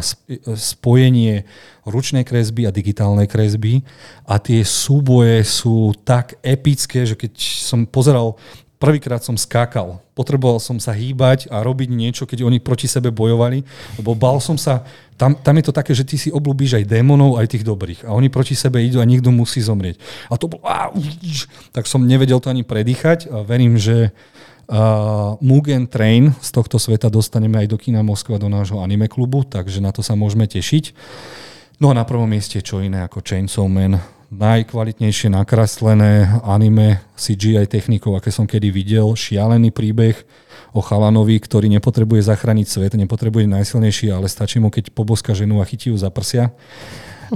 spojenie 0.55 1.43
ručnej 1.83 2.23
kresby 2.23 2.71
a 2.71 2.71
digitálnej 2.71 3.27
kresby. 3.27 3.83
A 4.23 4.39
tie 4.39 4.63
súboje 4.63 5.43
sú 5.43 5.91
tak 6.07 6.39
epické, 6.47 7.03
že 7.03 7.19
keď 7.19 7.35
som 7.67 7.83
pozeral 7.83 8.39
prvýkrát 8.77 9.25
som 9.25 9.37
skákal. 9.37 10.01
Potreboval 10.13 10.61
som 10.61 10.77
sa 10.81 10.93
hýbať 10.93 11.49
a 11.53 11.61
robiť 11.65 11.89
niečo, 11.93 12.25
keď 12.25 12.45
oni 12.45 12.61
proti 12.61 12.89
sebe 12.89 13.13
bojovali, 13.13 13.65
lebo 14.01 14.17
bal 14.17 14.41
som 14.41 14.57
sa, 14.57 14.85
tam, 15.17 15.37
tam 15.37 15.57
je 15.61 15.65
to 15.69 15.73
také, 15.77 15.93
že 15.93 16.05
ty 16.05 16.17
si 16.17 16.29
oblúbíš 16.33 16.81
aj 16.81 16.89
démonov, 16.89 17.41
aj 17.41 17.57
tých 17.57 17.65
dobrých. 17.65 18.05
A 18.09 18.13
oni 18.13 18.29
proti 18.29 18.57
sebe 18.57 18.81
idú 18.85 19.01
a 19.01 19.09
niekto 19.09 19.33
musí 19.33 19.61
zomrieť. 19.65 20.01
A 20.29 20.37
to 20.37 20.49
bolo... 20.49 20.65
Tak 21.73 21.89
som 21.89 22.05
nevedel 22.05 22.41
to 22.41 22.53
ani 22.53 22.65
predýchať 22.65 23.29
a 23.33 23.45
verím, 23.45 23.77
že 23.77 24.13
uh, 24.69 25.37
Mugen 25.41 25.89
Train 25.89 26.33
z 26.41 26.49
tohto 26.53 26.77
sveta 26.77 27.09
dostaneme 27.13 27.61
aj 27.65 27.69
do 27.73 27.79
kina 27.81 28.01
Moskva, 28.05 28.41
do 28.41 28.49
nášho 28.49 28.81
anime 28.81 29.09
klubu, 29.09 29.45
takže 29.45 29.81
na 29.81 29.93
to 29.93 30.05
sa 30.05 30.17
môžeme 30.17 30.49
tešiť. 30.49 30.93
No 31.77 31.93
a 31.93 31.95
na 31.97 32.09
prvom 32.09 32.29
mieste 32.29 32.65
čo 32.65 32.81
iné 32.81 33.05
ako 33.05 33.21
Chainsaw 33.21 33.69
Man, 33.69 34.01
najkvalitnejšie 34.31 35.31
nakreslené 35.31 36.43
anime 36.43 37.03
CGI 37.15 37.67
technikou, 37.71 38.19
aké 38.19 38.35
som 38.35 38.45
kedy 38.45 38.75
videl. 38.75 39.07
Šialený 39.15 39.71
príbeh 39.71 40.19
o 40.75 40.83
chalanovi, 40.83 41.39
ktorý 41.39 41.71
nepotrebuje 41.79 42.27
zachrániť 42.27 42.67
svet, 42.67 42.93
nepotrebuje 42.99 43.47
najsilnejší, 43.47 44.11
ale 44.11 44.27
stačí 44.27 44.59
mu, 44.59 44.69
keď 44.69 44.91
poboska 44.93 45.33
ženu 45.33 45.63
a 45.63 45.69
chytí 45.69 45.95
ju 45.95 45.97
za 45.97 46.11
prsia. 46.11 46.51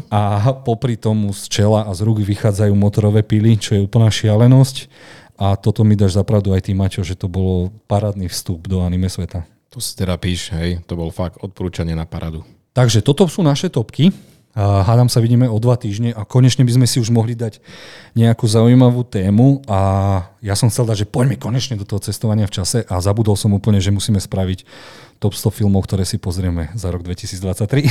A 0.07 0.55
popri 0.63 0.95
tomu 0.95 1.35
z 1.35 1.51
čela 1.51 1.83
a 1.87 1.91
z 1.91 2.07
rúk 2.07 2.23
vychádzajú 2.23 2.73
motorové 2.79 3.27
pily, 3.27 3.59
čo 3.59 3.75
je 3.75 3.83
úplná 3.83 4.07
šialenosť. 4.07 4.87
A 5.41 5.57
toto 5.57 5.83
mi 5.83 5.97
dáš 5.97 6.21
zapravdu 6.21 6.53
aj 6.53 6.69
ty, 6.69 6.77
Maťo, 6.77 7.03
že 7.03 7.17
to 7.17 7.27
bolo 7.27 7.73
parádny 7.89 8.29
vstup 8.29 8.69
do 8.69 8.85
anime 8.85 9.09
sveta. 9.09 9.49
To 9.73 9.81
si 9.81 9.97
teda 9.97 10.19
píš, 10.21 10.53
hej, 10.53 10.85
to 10.85 10.99
bol 10.99 11.09
fakt 11.15 11.41
odporúčanie 11.41 11.97
na 11.97 12.05
paradu. 12.05 12.45
Takže 12.77 13.03
toto 13.03 13.27
sú 13.27 13.43
naše 13.43 13.67
topky. 13.73 14.15
Hádam 14.59 15.07
sa 15.07 15.23
vidíme 15.23 15.47
o 15.47 15.63
dva 15.63 15.79
týždne 15.79 16.11
a 16.11 16.27
konečne 16.27 16.67
by 16.67 16.75
sme 16.75 16.87
si 16.91 16.99
už 16.99 17.15
mohli 17.15 17.39
dať 17.39 17.63
nejakú 18.19 18.51
zaujímavú 18.51 19.07
tému 19.07 19.63
a 19.71 19.79
ja 20.43 20.59
som 20.59 20.67
chcel 20.67 20.91
dať, 20.91 21.07
že 21.07 21.11
poďme 21.11 21.39
konečne 21.39 21.79
do 21.79 21.87
toho 21.87 22.03
cestovania 22.03 22.51
v 22.51 22.59
čase 22.59 22.83
a 22.83 22.99
zabudol 22.99 23.39
som 23.39 23.55
úplne, 23.55 23.79
že 23.79 23.95
musíme 23.95 24.19
spraviť 24.19 24.67
top 25.23 25.39
100 25.39 25.55
filmov, 25.55 25.87
ktoré 25.87 26.03
si 26.03 26.19
pozrieme 26.19 26.75
za 26.75 26.91
rok 26.91 27.07
2023. 27.07 27.87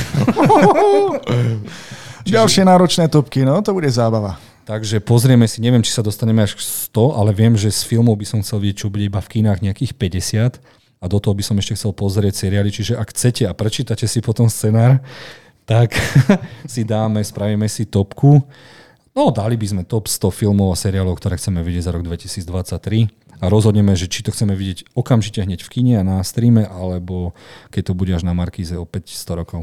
Ďalšie 2.27 2.67
náročné 2.67 3.07
topky, 3.07 3.47
no 3.47 3.63
to 3.63 3.71
bude 3.71 3.87
zábava. 3.87 4.35
Takže 4.67 4.99
pozrieme 4.99 5.47
si, 5.47 5.63
neviem, 5.63 5.81
či 5.81 5.95
sa 5.95 6.03
dostaneme 6.03 6.43
až 6.43 6.59
k 6.59 6.61
100, 6.91 7.15
ale 7.15 7.31
viem, 7.31 7.55
že 7.55 7.71
z 7.71 7.87
filmov 7.87 8.19
by 8.19 8.27
som 8.27 8.43
chcel 8.43 8.59
vidieť, 8.59 8.85
čo 8.85 8.91
bude 8.91 9.07
iba 9.07 9.23
v 9.23 9.31
kinách 9.39 9.63
nejakých 9.63 9.95
50 9.95 10.59
a 10.99 11.05
do 11.07 11.17
toho 11.23 11.31
by 11.31 11.41
som 11.41 11.55
ešte 11.55 11.79
chcel 11.79 11.95
pozrieť 11.95 12.35
seriály, 12.35 12.69
čiže 12.69 12.99
ak 12.99 13.15
chcete 13.15 13.47
a 13.47 13.55
prečítate 13.55 14.03
si 14.03 14.19
potom 14.19 14.51
scenár, 14.51 14.99
tak 15.69 15.93
si 16.73 16.81
dáme, 16.81 17.21
spravíme 17.21 17.69
si 17.69 17.85
topku. 17.85 18.41
No, 19.13 19.29
dali 19.29 19.53
by 19.53 19.67
sme 19.69 19.83
top 19.85 20.09
100 20.09 20.33
filmov 20.33 20.73
a 20.73 20.77
seriálov, 20.79 21.21
ktoré 21.21 21.37
chceme 21.37 21.61
vidieť 21.61 21.85
za 21.85 21.91
rok 21.93 22.01
2023 22.01 23.05
a 23.39 23.45
rozhodneme, 23.47 23.93
že 23.93 24.09
či 24.09 24.25
to 24.25 24.33
chceme 24.33 24.57
vidieť 24.57 24.97
okamžite 24.97 25.45
hneď 25.45 25.61
v 25.61 25.69
kine 25.69 25.93
a 26.01 26.03
na 26.03 26.17
streame, 26.25 26.65
alebo 26.65 27.37
keď 27.69 27.91
to 27.91 27.93
bude 27.93 28.11
až 28.11 28.25
na 28.25 28.33
Markíze 28.33 28.75
opäť 28.75 29.13
100 29.13 29.39
rokov. 29.45 29.61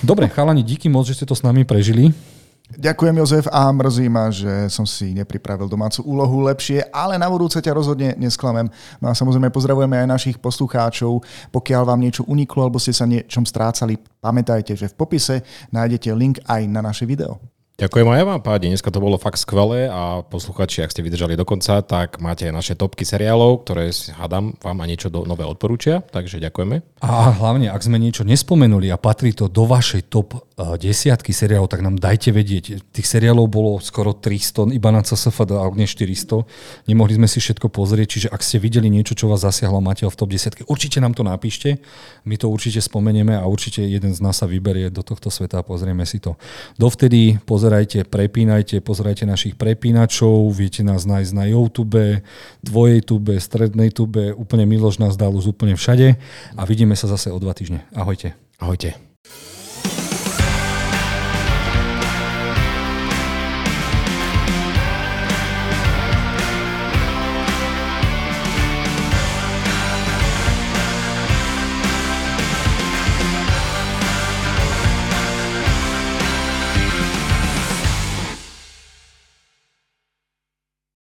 Dobre, 0.00 0.32
chalani, 0.32 0.64
díky 0.64 0.88
moc, 0.88 1.04
že 1.04 1.20
ste 1.20 1.28
to 1.28 1.36
s 1.36 1.44
nami 1.44 1.68
prežili. 1.68 2.16
Ďakujem 2.64 3.20
Jozef 3.20 3.44
a 3.52 3.68
mrzí 3.68 4.08
ma, 4.08 4.32
že 4.32 4.72
som 4.72 4.88
si 4.88 5.12
nepripravil 5.12 5.68
domácu 5.68 6.00
úlohu 6.00 6.40
lepšie, 6.48 6.88
ale 6.88 7.20
na 7.20 7.28
budúce 7.28 7.60
ťa 7.60 7.76
rozhodne 7.76 8.16
nesklamem. 8.16 8.72
No 9.04 9.12
a 9.12 9.14
samozrejme 9.14 9.52
pozdravujeme 9.52 10.00
aj 10.00 10.08
našich 10.08 10.36
poslucháčov. 10.40 11.20
Pokiaľ 11.52 11.82
vám 11.84 12.00
niečo 12.00 12.24
uniklo 12.24 12.64
alebo 12.64 12.80
ste 12.80 12.96
sa 12.96 13.04
niečom 13.04 13.44
strácali, 13.44 14.00
pamätajte, 14.24 14.80
že 14.80 14.88
v 14.88 14.96
popise 14.96 15.44
nájdete 15.76 16.08
link 16.16 16.40
aj 16.48 16.64
na 16.64 16.80
naše 16.80 17.04
video. 17.04 17.36
Ďakujem 17.74 18.06
aj 18.06 18.22
vám, 18.22 18.38
páni. 18.38 18.70
Dneska 18.70 18.94
to 18.94 19.02
bolo 19.02 19.18
fakt 19.18 19.42
skvelé 19.42 19.90
a 19.90 20.22
posluchači, 20.22 20.86
ak 20.86 20.94
ste 20.94 21.02
vydržali 21.02 21.34
do 21.34 21.42
konca, 21.42 21.82
tak 21.82 22.22
máte 22.22 22.46
naše 22.54 22.78
topky 22.78 23.02
seriálov, 23.02 23.66
ktoré 23.66 23.90
hádam 24.14 24.54
vám 24.62 24.78
a 24.78 24.86
niečo 24.86 25.10
do, 25.10 25.26
nové 25.26 25.42
odporúčia, 25.42 25.98
takže 25.98 26.38
ďakujeme. 26.38 27.02
A 27.02 27.34
hlavne, 27.34 27.74
ak 27.74 27.82
sme 27.82 27.98
niečo 27.98 28.22
nespomenuli 28.22 28.94
a 28.94 28.96
patrí 28.96 29.34
to 29.34 29.50
do 29.50 29.66
vašej 29.66 30.06
top 30.06 30.53
desiatky 30.54 31.34
seriálov, 31.34 31.66
tak 31.66 31.82
nám 31.82 31.98
dajte 31.98 32.30
vedieť. 32.30 32.78
Tých 32.94 33.06
seriálov 33.06 33.50
bolo 33.50 33.82
skoro 33.82 34.14
300, 34.14 34.70
iba 34.70 34.94
na 34.94 35.02
CSFD, 35.02 35.50
ak 35.58 35.74
nie 35.74 35.90
400. 35.90 36.46
Nemohli 36.86 37.18
sme 37.18 37.26
si 37.26 37.42
všetko 37.42 37.66
pozrieť, 37.74 38.06
čiže 38.06 38.28
ak 38.30 38.38
ste 38.38 38.62
videli 38.62 38.86
niečo, 38.86 39.18
čo 39.18 39.26
vás 39.26 39.42
zasiahlo, 39.42 39.82
máte 39.82 40.06
ho 40.06 40.10
v 40.10 40.18
top 40.18 40.30
10, 40.30 40.70
určite 40.70 41.02
nám 41.02 41.18
to 41.18 41.26
napíšte. 41.26 41.82
My 42.22 42.38
to 42.38 42.46
určite 42.46 42.78
spomenieme 42.78 43.34
a 43.34 43.42
určite 43.50 43.82
jeden 43.82 44.14
z 44.14 44.20
nás 44.22 44.38
sa 44.38 44.46
vyberie 44.46 44.94
do 44.94 45.02
tohto 45.02 45.26
sveta 45.26 45.58
a 45.58 45.66
pozrieme 45.66 46.06
si 46.06 46.22
to. 46.22 46.38
Dovtedy 46.78 47.42
pozerajte, 47.42 48.06
prepínajte, 48.06 48.78
pozerajte 48.78 49.26
našich 49.26 49.58
prepínačov, 49.58 50.54
viete 50.54 50.86
nás 50.86 51.02
nájsť 51.02 51.32
na 51.34 51.50
YouTube, 51.50 52.22
tvojej 52.62 53.00
tube, 53.02 53.34
strednej 53.42 53.90
tube, 53.90 54.30
úplne 54.38 54.70
Miloš 54.70 55.02
nás 55.02 55.18
dal 55.18 55.34
už 55.34 55.50
úplne 55.50 55.74
všade 55.74 56.14
a 56.54 56.62
vidíme 56.62 56.94
sa 56.94 57.10
zase 57.10 57.34
o 57.34 57.38
dva 57.42 57.58
týždne. 57.58 57.82
Ahojte. 57.90 58.38
Ahojte. 58.62 59.13